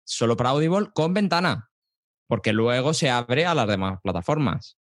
solo 0.04 0.36
para 0.36 0.50
Audible 0.50 0.88
con 0.94 1.14
ventana, 1.14 1.70
porque 2.32 2.54
luego 2.54 2.94
se 2.94 3.10
abre 3.10 3.44
a 3.44 3.54
las 3.54 3.68
demás 3.68 4.00
plataformas. 4.02 4.78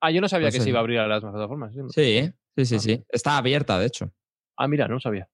Ah, 0.00 0.12
yo 0.12 0.20
no 0.20 0.28
sabía 0.28 0.52
que 0.52 0.60
se 0.60 0.68
iba 0.68 0.78
a 0.78 0.82
abrir 0.82 1.00
a 1.00 1.08
las 1.08 1.20
demás 1.20 1.34
plataformas. 1.34 1.74
Sí, 1.92 2.30
sí, 2.56 2.66
sí, 2.66 2.78
sí. 2.78 3.04
Está 3.08 3.36
abierta, 3.36 3.80
de 3.80 3.86
hecho. 3.86 4.12
Ah, 4.56 4.68
mira, 4.68 4.86
no 4.86 5.00
sabía. 5.00 5.28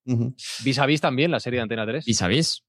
Vis 0.64 0.78
a 0.78 0.86
Vis 0.86 1.02
también, 1.02 1.30
la 1.30 1.40
serie 1.40 1.58
de 1.58 1.64
Antena 1.64 1.84
3. 1.84 2.06
Vis 2.06 2.22
a 2.22 2.28
Vis. 2.28 2.64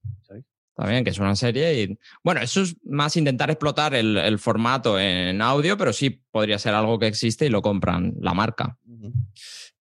También, 0.74 1.04
que 1.04 1.08
es 1.08 1.18
una 1.18 1.34
serie. 1.36 1.84
Y, 1.84 1.98
bueno, 2.22 2.42
eso 2.42 2.60
es 2.60 2.76
más 2.84 3.16
intentar 3.16 3.48
explotar 3.48 3.94
el, 3.94 4.38
formato 4.38 5.00
en 5.00 5.40
audio, 5.40 5.78
pero 5.78 5.94
sí 5.94 6.10
podría 6.10 6.58
ser 6.58 6.74
algo 6.74 6.98
que 6.98 7.06
existe 7.06 7.46
y 7.46 7.48
lo 7.48 7.62
compran 7.62 8.12
la 8.20 8.34
marca. 8.34 8.78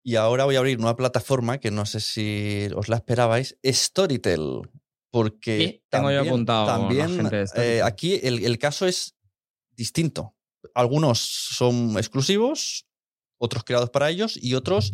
Y 0.04 0.14
ahora 0.14 0.44
voy 0.44 0.54
a 0.54 0.60
abrir 0.60 0.78
una 0.78 0.94
plataforma 0.94 1.58
que 1.58 1.72
no 1.72 1.84
sé 1.84 1.98
si 1.98 2.68
os 2.76 2.88
la 2.88 2.94
esperabais, 2.94 3.58
Storytel. 3.64 4.62
Porque 5.14 5.82
tengo 5.88 6.10
yo 6.10 6.22
apuntado. 6.22 6.66
También 6.66 7.30
eh, 7.56 7.80
aquí 7.84 8.18
el, 8.22 8.58
caso 8.58 8.86
es 8.86 9.14
distinto. 9.70 10.34
Algunos 10.74 11.20
son 11.20 11.96
exclusivos, 11.96 12.86
otros 13.38 13.62
creados 13.62 13.90
para 13.90 14.10
ellos 14.10 14.36
y 14.36 14.54
otros 14.54 14.92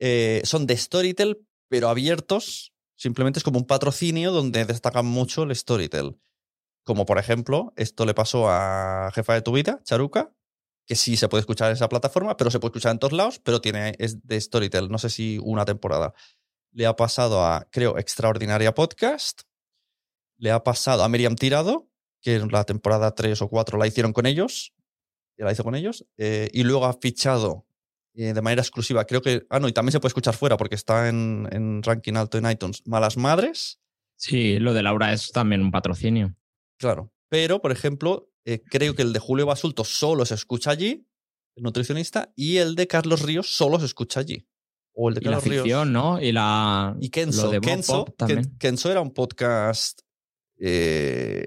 eh, 0.00 0.42
son 0.44 0.66
de 0.66 0.76
Storytel, 0.76 1.46
pero 1.68 1.88
abiertos 1.88 2.74
Simplemente 2.96 3.38
es 3.38 3.44
como 3.44 3.58
un 3.58 3.66
patrocinio 3.66 4.32
donde 4.32 4.64
destacan 4.64 5.06
mucho 5.06 5.42
el 5.42 5.54
Storytel. 5.54 6.18
Como 6.84 7.06
por 7.06 7.18
ejemplo, 7.18 7.72
esto 7.76 8.04
le 8.06 8.14
pasó 8.14 8.48
a 8.48 9.10
Jefa 9.14 9.34
de 9.34 9.42
tu 9.42 9.52
vida, 9.52 9.80
Charuca, 9.84 10.32
que 10.86 10.96
sí 10.96 11.16
se 11.16 11.28
puede 11.28 11.40
escuchar 11.40 11.70
en 11.70 11.76
esa 11.76 11.88
plataforma, 11.88 12.36
pero 12.36 12.50
se 12.50 12.60
puede 12.60 12.70
escuchar 12.70 12.92
en 12.92 12.98
todos 12.98 13.12
lados, 13.12 13.40
pero 13.40 13.60
tiene, 13.60 13.94
es 13.98 14.26
de 14.26 14.40
Storytel, 14.40 14.90
no 14.90 14.98
sé 14.98 15.10
si 15.10 15.38
una 15.42 15.64
temporada. 15.64 16.14
Le 16.74 16.86
ha 16.86 16.96
pasado 16.96 17.44
a, 17.44 17.68
creo, 17.70 17.98
Extraordinaria 17.98 18.74
Podcast. 18.74 19.42
Le 20.38 20.50
ha 20.50 20.64
pasado 20.64 21.04
a 21.04 21.08
Miriam 21.08 21.36
Tirado, 21.36 21.88
que 22.20 22.34
en 22.34 22.48
la 22.48 22.64
temporada 22.64 23.14
3 23.14 23.42
o 23.42 23.48
4 23.48 23.78
la 23.78 23.86
hicieron 23.86 24.12
con 24.12 24.26
ellos. 24.26 24.74
La 25.36 25.52
hizo 25.52 25.62
con 25.62 25.76
ellos. 25.76 26.04
Eh, 26.16 26.48
y 26.52 26.64
luego 26.64 26.86
ha 26.86 26.94
fichado 26.94 27.64
eh, 28.14 28.32
de 28.32 28.42
manera 28.42 28.60
exclusiva. 28.60 29.04
Creo 29.04 29.22
que. 29.22 29.46
Ah, 29.50 29.60
no, 29.60 29.68
y 29.68 29.72
también 29.72 29.92
se 29.92 30.00
puede 30.00 30.10
escuchar 30.10 30.34
fuera 30.34 30.56
porque 30.56 30.74
está 30.74 31.08
en, 31.08 31.80
ranking 31.84 32.14
alto 32.14 32.38
en 32.38 32.50
iTunes. 32.50 32.82
Malas 32.86 33.16
Madres. 33.16 33.78
Sí, 34.16 34.58
lo 34.58 34.74
de 34.74 34.82
Laura 34.82 35.12
es 35.12 35.30
también 35.30 35.62
un 35.62 35.70
patrocinio. 35.70 36.34
Claro. 36.76 37.12
Pero, 37.28 37.62
por 37.62 37.70
ejemplo, 37.70 38.32
eh, 38.44 38.60
creo 38.68 38.96
que 38.96 39.02
el 39.02 39.12
de 39.12 39.20
Julio 39.20 39.46
Basulto 39.46 39.84
solo 39.84 40.26
se 40.26 40.34
escucha 40.34 40.70
allí, 40.70 41.06
el 41.54 41.62
nutricionista, 41.62 42.32
y 42.34 42.56
el 42.56 42.74
de 42.74 42.88
Carlos 42.88 43.22
Ríos 43.22 43.54
solo 43.54 43.78
se 43.78 43.86
escucha 43.86 44.18
allí. 44.18 44.48
O 44.94 45.08
el 45.08 45.16
de 45.16 45.20
Carlos 45.20 45.46
y 45.46 45.50
la 45.50 45.56
ficción, 45.56 45.92
¿no? 45.92 46.20
Y 46.20 46.32
la. 46.32 46.96
Y 47.00 47.10
Kenzo. 47.10 47.50
Kenzo, 47.60 48.14
Kenzo, 48.58 48.90
era 48.90 49.00
un 49.00 49.12
podcast. 49.12 50.00
Eh, 50.58 51.46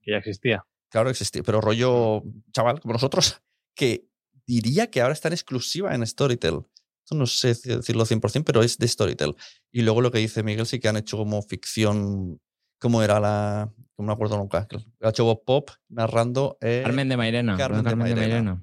que 0.00 0.12
ya 0.12 0.18
existía. 0.18 0.64
Claro, 0.88 1.10
existía. 1.10 1.42
Pero 1.42 1.60
rollo 1.60 2.22
chaval, 2.52 2.80
como 2.80 2.94
nosotros, 2.94 3.42
que 3.74 4.08
diría 4.46 4.90
que 4.90 5.00
ahora 5.00 5.12
está 5.12 5.28
en 5.28 5.34
exclusiva 5.34 5.94
en 5.94 6.06
Storytel. 6.06 6.62
no 7.10 7.26
sé 7.26 7.48
decirlo 7.48 8.04
100%, 8.04 8.44
pero 8.44 8.62
es 8.62 8.78
de 8.78 8.88
Storytel. 8.88 9.34
Y 9.72 9.82
luego 9.82 10.00
lo 10.00 10.10
que 10.10 10.18
dice 10.18 10.42
Miguel, 10.42 10.66
sí 10.66 10.78
que 10.78 10.88
han 10.88 10.96
hecho 10.96 11.16
como 11.16 11.42
ficción, 11.42 12.40
¿cómo 12.78 13.02
era 13.02 13.20
la...? 13.20 13.72
No 13.98 14.04
me 14.04 14.12
acuerdo 14.12 14.36
nunca. 14.36 14.68
Ha 15.00 15.08
hecho 15.08 15.24
Bob 15.24 15.44
Pop 15.44 15.70
narrando... 15.88 16.58
Eh, 16.60 16.82
Carmen 16.84 17.08
de 17.08 17.16
Mairena. 17.16 17.56
Carmen, 17.56 17.84
de, 17.84 17.96
Mairena. 17.96 18.62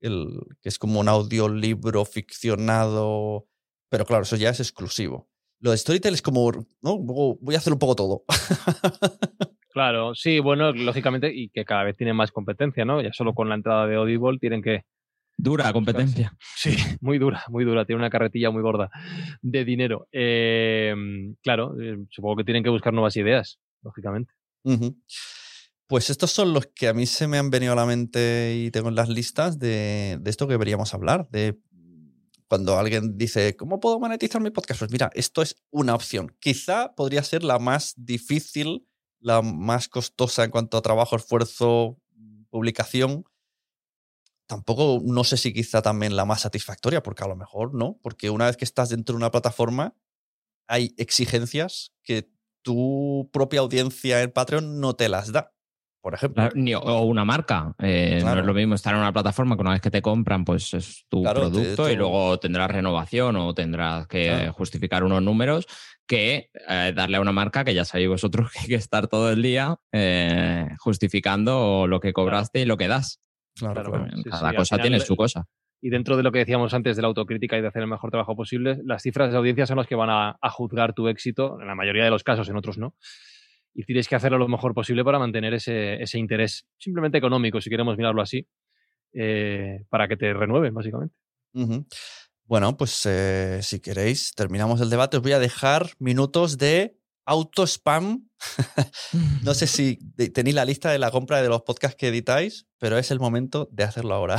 El, 0.00 0.40
que 0.60 0.68
es 0.68 0.78
como 0.78 1.00
un 1.00 1.08
audiolibro 1.08 2.04
ficcionado. 2.04 3.46
Pero 3.92 4.06
claro, 4.06 4.22
eso 4.22 4.36
ya 4.36 4.48
es 4.48 4.58
exclusivo. 4.58 5.28
Lo 5.60 5.70
de 5.70 5.76
Storytel 5.76 6.14
es 6.14 6.22
como, 6.22 6.50
¿no? 6.80 6.98
Voy 6.98 7.54
a 7.54 7.58
hacer 7.58 7.74
un 7.74 7.78
poco 7.78 7.94
todo. 7.94 8.24
Claro, 9.74 10.14
sí, 10.14 10.38
bueno, 10.38 10.70
lógicamente, 10.72 11.32
y 11.34 11.48
que 11.48 11.64
cada 11.64 11.84
vez 11.84 11.96
tienen 11.96 12.14
más 12.14 12.30
competencia, 12.30 12.84
¿no? 12.84 13.00
Ya 13.00 13.10
solo 13.14 13.32
con 13.32 13.48
la 13.48 13.54
entrada 13.54 13.86
de 13.86 13.94
Audible 13.94 14.38
tienen 14.38 14.60
que 14.60 14.84
Dura 15.38 15.72
competencia. 15.72 16.36
Sí, 16.54 16.76
muy 17.00 17.18
dura, 17.18 17.42
muy 17.48 17.64
dura. 17.64 17.86
Tiene 17.86 18.00
una 18.00 18.10
carretilla 18.10 18.50
muy 18.50 18.60
gorda 18.60 18.90
de 19.40 19.64
dinero. 19.64 20.08
Em, 20.12 21.36
claro, 21.42 21.74
eh, 21.80 21.96
supongo 22.10 22.36
que 22.36 22.44
tienen 22.44 22.62
que 22.62 22.68
buscar 22.68 22.92
nuevas 22.92 23.16
ideas, 23.16 23.58
lógicamente. 23.82 24.32
Pues 25.86 26.10
estos 26.10 26.30
son 26.30 26.52
los 26.52 26.66
que 26.66 26.88
a 26.88 26.94
mí 26.94 27.06
se 27.06 27.26
me 27.26 27.38
han 27.38 27.50
venido 27.50 27.72
a 27.72 27.76
la 27.76 27.86
mente 27.86 28.54
y 28.56 28.70
tengo 28.70 28.88
en 28.88 28.94
las 28.94 29.08
listas 29.08 29.58
de, 29.58 30.20
esto 30.24 30.46
que 30.46 30.52
deberíamos 30.52 30.94
hablar. 30.94 31.28
De 31.30 31.58
cuando 32.52 32.78
alguien 32.78 33.16
dice, 33.16 33.56
¿cómo 33.56 33.80
puedo 33.80 33.98
monetizar 33.98 34.42
mi 34.42 34.50
podcast? 34.50 34.80
Pues 34.80 34.90
mira, 34.90 35.10
esto 35.14 35.40
es 35.40 35.56
una 35.70 35.94
opción. 35.94 36.36
Quizá 36.38 36.94
podría 36.94 37.22
ser 37.22 37.44
la 37.44 37.58
más 37.58 37.94
difícil, 37.96 38.86
la 39.20 39.40
más 39.40 39.88
costosa 39.88 40.44
en 40.44 40.50
cuanto 40.50 40.76
a 40.76 40.82
trabajo, 40.82 41.16
esfuerzo, 41.16 41.96
publicación 42.50 43.24
tampoco, 44.46 45.00
no 45.02 45.24
sé 45.24 45.38
si 45.38 45.54
quizá 45.54 45.80
también 45.80 46.14
la 46.14 46.26
más 46.26 46.42
satisfactoria, 46.42 47.02
porque 47.02 47.24
a 47.24 47.28
lo 47.28 47.36
mejor 47.36 47.72
no, 47.72 47.98
porque 48.02 48.28
una 48.28 48.44
vez 48.44 48.58
que 48.58 48.66
estás 48.66 48.90
dentro 48.90 49.14
de 49.14 49.16
una 49.16 49.30
plataforma, 49.30 49.96
hay 50.68 50.94
exigencias 50.98 51.94
que 52.04 52.30
tu 52.60 53.30
propia 53.32 53.60
audiencia 53.60 54.20
en 54.20 54.30
Patreon 54.30 54.78
no 54.78 54.94
te 54.94 55.08
las 55.08 55.32
da. 55.32 55.54
Por 56.02 56.14
ejemplo. 56.14 56.50
o 56.80 57.02
una 57.02 57.24
marca. 57.24 57.74
Eh, 57.78 58.20
no 58.24 58.36
es 58.36 58.44
lo 58.44 58.52
mismo 58.52 58.74
estar 58.74 58.92
en 58.92 59.00
una 59.00 59.12
plataforma 59.12 59.54
que 59.54 59.62
una 59.62 59.70
vez 59.70 59.80
que 59.80 59.90
te 59.90 60.02
compran, 60.02 60.44
pues 60.44 60.74
es 60.74 61.06
tu 61.08 61.22
producto 61.22 61.88
y 61.88 61.94
luego 61.94 62.40
tendrás 62.40 62.72
renovación 62.72 63.36
o 63.36 63.54
tendrás 63.54 64.08
que 64.08 64.50
justificar 64.52 65.04
unos 65.04 65.22
números 65.22 65.66
que 66.04 66.50
eh, 66.68 66.92
darle 66.94 67.18
a 67.18 67.20
una 67.20 67.30
marca 67.30 67.64
que 67.64 67.72
ya 67.72 67.84
sabéis 67.84 68.08
vosotros 68.08 68.50
que 68.52 68.58
hay 68.58 68.66
que 68.66 68.74
estar 68.74 69.06
todo 69.06 69.30
el 69.30 69.42
día 69.42 69.76
eh, 69.92 70.68
justificando 70.78 71.86
lo 71.86 72.00
que 72.00 72.12
cobraste 72.12 72.60
y 72.60 72.64
lo 72.64 72.76
que 72.76 72.88
das. 72.88 73.20
Claro, 73.54 74.06
Cada 74.28 74.54
cosa 74.54 74.78
tiene 74.78 74.98
su 74.98 75.14
cosa. 75.14 75.46
Y 75.80 75.90
dentro 75.90 76.16
de 76.16 76.22
lo 76.22 76.32
que 76.32 76.38
decíamos 76.38 76.74
antes 76.74 76.96
de 76.96 77.02
la 77.02 77.08
autocrítica 77.08 77.58
y 77.58 77.60
de 77.60 77.68
hacer 77.68 77.82
el 77.82 77.88
mejor 77.88 78.10
trabajo 78.10 78.36
posible, 78.36 78.78
las 78.84 79.02
cifras 79.02 79.30
de 79.30 79.36
audiencia 79.36 79.66
son 79.66 79.78
las 79.78 79.86
que 79.86 79.96
van 79.96 80.10
a, 80.10 80.50
juzgar 80.50 80.94
tu 80.94 81.08
éxito, 81.08 81.60
en 81.60 81.66
la 81.66 81.74
mayoría 81.74 82.04
de 82.04 82.10
los 82.10 82.22
casos, 82.22 82.48
en 82.48 82.56
otros 82.56 82.78
no. 82.78 82.94
Y 83.74 83.84
tienes 83.84 84.08
que 84.08 84.16
hacerlo 84.16 84.38
lo 84.38 84.48
mejor 84.48 84.74
posible 84.74 85.04
para 85.04 85.18
mantener 85.18 85.54
ese, 85.54 86.18
interés, 86.18 86.66
simplemente 86.78 87.18
económico, 87.18 87.60
si 87.60 87.70
queremos 87.70 87.96
mirarlo 87.96 88.20
así, 88.20 88.46
eh, 89.14 89.84
para 89.88 90.08
que 90.08 90.16
te 90.16 90.32
renueven, 90.34 90.74
básicamente. 90.74 91.14
Bueno, 92.44 92.76
pues 92.76 93.06
eh, 93.06 93.60
si 93.62 93.80
queréis, 93.80 94.34
terminamos 94.34 94.80
el 94.80 94.90
debate. 94.90 95.16
Os 95.16 95.22
voy 95.22 95.32
a 95.32 95.38
dejar 95.38 95.90
minutos 95.98 96.58
de 96.58 96.98
auto 97.24 97.66
spam. 97.66 98.28
no 99.42 99.54
sé 99.54 99.66
si 99.66 99.98
tenéis 100.34 100.56
la 100.56 100.64
lista 100.64 100.90
de 100.90 100.98
la 100.98 101.10
compra 101.10 101.40
de 101.40 101.48
los 101.48 101.62
podcasts 101.62 101.96
que 101.96 102.08
editáis, 102.08 102.66
pero 102.78 102.98
es 102.98 103.10
el 103.10 103.20
momento 103.20 103.68
de 103.70 103.84
hacerlo 103.84 104.14
ahora. 104.14 104.36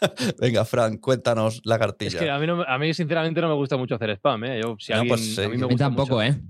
Venga, 0.40 0.64
Fran, 0.64 0.98
cuéntanos 0.98 1.60
la 1.64 1.78
cartilla. 1.78 2.18
Es 2.18 2.24
que 2.24 2.30
a 2.30 2.38
mí, 2.38 2.46
a 2.66 2.78
mí 2.78 2.94
sinceramente 2.94 3.40
no 3.40 3.48
me 3.48 3.54
gusta 3.54 3.76
mucho 3.76 3.94
hacer 3.94 4.10
spam. 4.10 4.44
¿eh? 4.44 4.60
Yo, 4.62 4.76
si 4.78 4.92
alguien, 4.92 5.08
pues, 5.08 5.38
a 5.38 5.48
mí, 5.48 5.56
me 5.56 5.76
tampoco, 5.76 6.22
¿eh? 6.22 6.40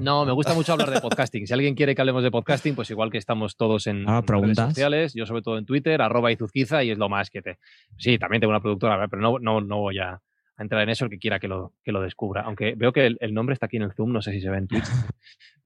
¿No? 0.00 0.24
me 0.24 0.32
gusta 0.32 0.54
mucho 0.54 0.72
hablar 0.72 0.90
de 0.90 1.00
podcasting. 1.00 1.46
Si 1.46 1.52
alguien 1.52 1.74
quiere 1.74 1.94
que 1.94 2.02
hablemos 2.02 2.22
de 2.22 2.30
podcasting, 2.30 2.74
pues 2.74 2.90
igual 2.90 3.10
que 3.10 3.18
estamos 3.18 3.56
todos 3.56 3.86
en, 3.86 4.08
ah, 4.08 4.22
redes 4.26 4.56
sociales, 4.56 5.14
yo 5.14 5.26
sobre 5.26 5.42
todo 5.42 5.58
en 5.58 5.64
Twitter, 5.64 6.02
arroba 6.02 6.30
izuzquiza, 6.32 6.84
y 6.84 6.90
es 6.90 6.98
lo 6.98 7.08
más 7.08 7.30
que 7.30 7.42
te... 7.42 7.58
Sí, 7.96 8.18
también 8.18 8.40
tengo 8.40 8.50
una 8.50 8.60
productora, 8.60 9.08
pero 9.08 9.22
no, 9.22 9.38
no, 9.38 9.60
no 9.60 9.78
voy 9.78 9.98
a, 9.98 10.20
entrar 10.60 10.82
en 10.82 10.90
eso 10.90 11.04
el 11.04 11.10
que 11.10 11.18
quiera 11.18 11.40
que 11.40 11.48
lo, 11.48 11.74
que 11.84 11.92
lo 11.92 12.02
descubra. 12.02 12.42
Aunque 12.42 12.74
veo 12.76 12.92
que 12.92 13.06
el, 13.18 13.34
nombre 13.34 13.54
está 13.54 13.66
aquí 13.66 13.76
en 13.76 13.82
el 13.82 13.92
Zoom, 13.92 14.12
no 14.12 14.22
sé 14.22 14.32
si 14.32 14.40
se 14.40 14.50
ve 14.50 14.58
en 14.58 14.68
Twitch. 14.68 14.84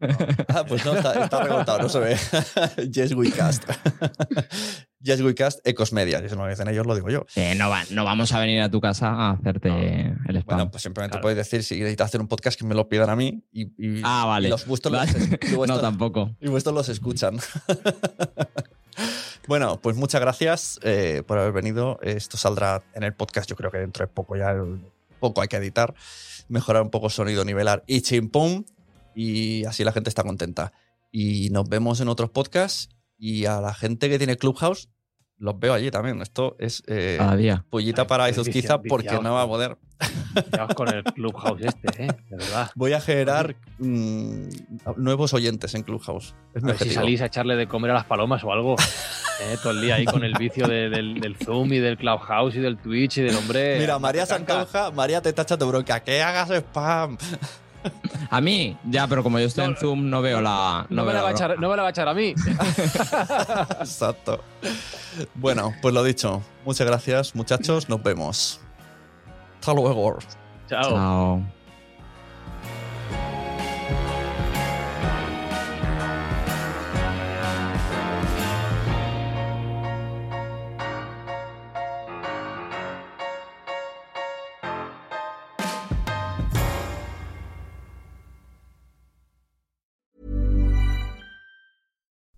ah, 0.48 0.64
pues 0.66 0.84
no, 0.84 0.94
está, 0.94 1.24
está 1.24 1.78
no 1.78 1.88
se 1.88 1.98
ve. 1.98 2.16
yes, 2.90 3.14
we 3.14 3.30
cast. 3.30 3.68
yes, 5.00 5.20
we 5.20 5.34
cast, 5.34 5.66
Ecos 5.66 5.92
Media. 5.92 6.20
Si 6.20 6.26
eso 6.26 6.36
no 6.36 6.44
lo 6.44 6.50
dicen 6.50 6.68
ellos, 6.68 6.86
lo 6.86 6.94
digo 6.94 7.10
yo. 7.10 7.26
Eh, 7.34 7.54
no, 7.56 7.68
va, 7.68 7.82
no 7.90 8.04
vamos 8.04 8.32
a 8.32 8.40
venir 8.40 8.60
a 8.60 8.70
tu 8.70 8.80
casa 8.80 9.08
a 9.08 9.30
hacerte 9.32 9.68
el 10.28 10.36
spam. 10.36 10.56
Bueno, 10.58 10.70
pues 10.70 10.82
simplemente 10.82 11.18
puedes 11.18 11.36
decir, 11.36 11.62
si 11.62 11.78
necesitas 11.78 12.06
hacer 12.06 12.20
un 12.20 12.28
podcast, 12.28 12.58
que 12.58 12.66
me 12.66 12.74
lo 12.74 12.88
pidan 12.88 13.10
a 13.10 13.16
mí. 13.16 13.44
Y, 13.52 14.00
ah, 14.04 14.24
vale. 14.26 14.48
los, 14.48 14.66
no, 14.66 15.80
tampoco. 15.80 16.36
Y 16.40 16.48
vuestros 16.48 16.74
los 16.74 16.88
escuchan. 16.88 17.38
Bueno, 19.46 19.78
pues 19.80 19.96
muchas 19.96 20.20
gracias 20.20 20.80
eh, 20.82 21.22
por 21.26 21.38
haber 21.38 21.52
venido. 21.52 21.98
Esto 22.02 22.36
saldrá 22.36 22.82
en 22.94 23.02
el 23.02 23.14
podcast, 23.14 23.48
yo 23.48 23.56
creo 23.56 23.70
que 23.70 23.78
dentro 23.78 24.06
de 24.06 24.12
poco 24.12 24.36
ya, 24.36 24.54
poco 25.20 25.42
hay 25.42 25.48
que 25.48 25.56
editar, 25.56 25.94
mejorar 26.48 26.82
un 26.82 26.90
poco 26.90 27.06
el 27.06 27.12
sonido, 27.12 27.44
nivelar 27.44 27.84
y 27.86 28.00
chimpum. 28.00 28.64
Y 29.14 29.64
así 29.64 29.84
la 29.84 29.92
gente 29.92 30.08
está 30.08 30.22
contenta. 30.22 30.72
Y 31.12 31.50
nos 31.50 31.68
vemos 31.68 32.00
en 32.00 32.08
otros 32.08 32.30
podcasts. 32.30 32.88
Y 33.16 33.44
a 33.44 33.60
la 33.60 33.74
gente 33.74 34.08
que 34.08 34.18
tiene 34.18 34.36
Clubhouse, 34.36 34.88
los 35.38 35.58
veo 35.58 35.74
allí 35.74 35.90
también. 35.90 36.20
Esto 36.20 36.56
es 36.58 36.82
eh, 36.86 37.18
pollita 37.70 38.06
para 38.06 38.28
Izuzquiza 38.28 38.80
porque 38.82 39.20
no 39.20 39.34
va 39.34 39.42
a 39.42 39.46
poder. 39.46 39.78
Con 40.74 40.88
el 40.88 41.04
Clubhouse 41.04 41.62
este, 41.62 42.04
¿eh? 42.04 42.08
De 42.30 42.36
verdad. 42.36 42.70
Voy 42.74 42.92
a 42.92 43.00
generar 43.00 43.56
mm, 43.78 44.48
nuevos 44.96 45.34
oyentes 45.34 45.74
en 45.74 45.82
Clubhouse. 45.82 46.34
Es 46.54 46.64
a 46.64 46.76
si 46.76 46.90
salís 46.90 47.20
a 47.20 47.26
echarle 47.26 47.56
de 47.56 47.66
comer 47.66 47.90
a 47.90 47.94
las 47.94 48.04
palomas 48.04 48.42
o 48.44 48.52
algo. 48.52 48.76
¿eh? 49.40 49.56
Todo 49.62 49.72
el 49.72 49.82
día 49.82 49.96
ahí 49.96 50.04
con 50.04 50.24
el 50.24 50.34
vicio 50.34 50.66
del, 50.66 51.36
Zoom 51.42 51.72
y 51.72 51.78
del 51.78 51.96
Clubhouse 51.96 52.56
y 52.56 52.60
del 52.60 52.78
Twitch 52.78 53.18
y 53.18 53.22
del 53.22 53.36
hombre. 53.36 53.78
Mira, 53.78 53.98
María 53.98 54.26
Santonja, 54.26 54.90
María 54.90 55.20
te 55.20 55.32
tacha 55.32 55.56
tu 55.56 55.66
bronca. 55.66 56.00
Que 56.00 56.22
hagas 56.22 56.50
spam. 56.50 57.16
A 58.30 58.40
mí, 58.40 58.76
ya, 58.84 59.06
pero 59.06 59.22
como 59.22 59.38
yo 59.38 59.46
estoy 59.46 59.66
en 59.66 59.76
Zoom, 59.76 60.08
no 60.08 60.22
veo 60.22 60.40
la. 60.40 60.86
No, 60.88 61.04
me, 61.04 61.12
la 61.12 61.22
va 61.22 61.28
a 61.28 61.32
echar, 61.32 61.58
no 61.58 61.68
me 61.68 61.76
la 61.76 61.82
va 61.82 61.88
a 61.88 61.90
echar 61.90 62.08
a 62.08 62.14
mí. 62.14 62.34
Exacto. 63.80 64.42
Bueno, 65.34 65.74
pues 65.82 65.92
lo 65.92 66.02
dicho. 66.02 66.42
Muchas 66.64 66.86
gracias, 66.86 67.34
muchachos. 67.34 67.88
Nos 67.88 68.02
vemos. 68.02 68.63
Hasta 69.64 69.80
luego. 69.80 70.18
Chao. 70.68 70.82
Chao. 70.82 71.42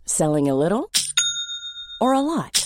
Selling 0.05 0.49
a 0.49 0.55
little 0.55 0.89
or 2.01 2.13
a 2.13 2.21
lot? 2.21 2.66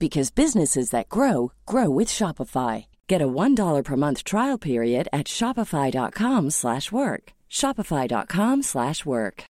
because 0.00 0.34
businesses 0.34 0.90
that 0.90 1.08
grow 1.08 1.52
grow 1.66 1.90
with 1.90 2.08
Shopify. 2.08 2.86
Get 3.06 3.20
a 3.20 3.28
$1 3.28 3.84
per 3.84 3.96
month 3.96 4.24
trial 4.24 4.58
period 4.58 5.08
at 5.12 5.28
shopify.com/work. 5.28 7.32
shopify.com/work. 7.48 9.50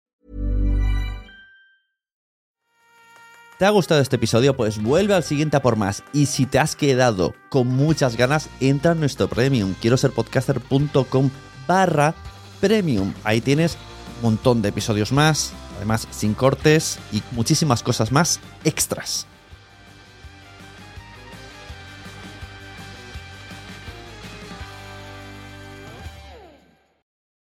¿Te 3.57 3.63
ha 3.63 3.69
gustado 3.69 4.01
este 4.01 4.17
episodio? 4.17 4.57
Pues 4.57 4.83
vuelve 4.83 5.13
al 5.13 5.23
siguiente 5.23 5.55
a 5.55 5.61
por 5.61 5.77
más. 5.77 6.03
Y 6.11 6.25
si 6.25 6.45
te 6.45 6.59
has 6.59 6.75
quedado 6.75 7.33
con 7.49 7.67
muchas 7.67 8.17
ganas, 8.17 8.49
entra 8.59 8.91
en 8.91 8.99
nuestro 8.99 9.29
premium. 9.29 9.75
Quiero 9.79 9.95
ser 9.95 10.11
podcaster.com 10.11 11.29
barra 11.65 12.13
premium. 12.59 13.13
Ahí 13.23 13.39
tienes 13.39 13.77
un 14.17 14.23
montón 14.23 14.61
de 14.61 14.69
episodios 14.69 15.13
más, 15.13 15.53
además 15.77 16.05
sin 16.11 16.33
cortes 16.33 16.99
y 17.13 17.23
muchísimas 17.31 17.81
cosas 17.81 18.11
más 18.11 18.41
extras. 18.65 19.25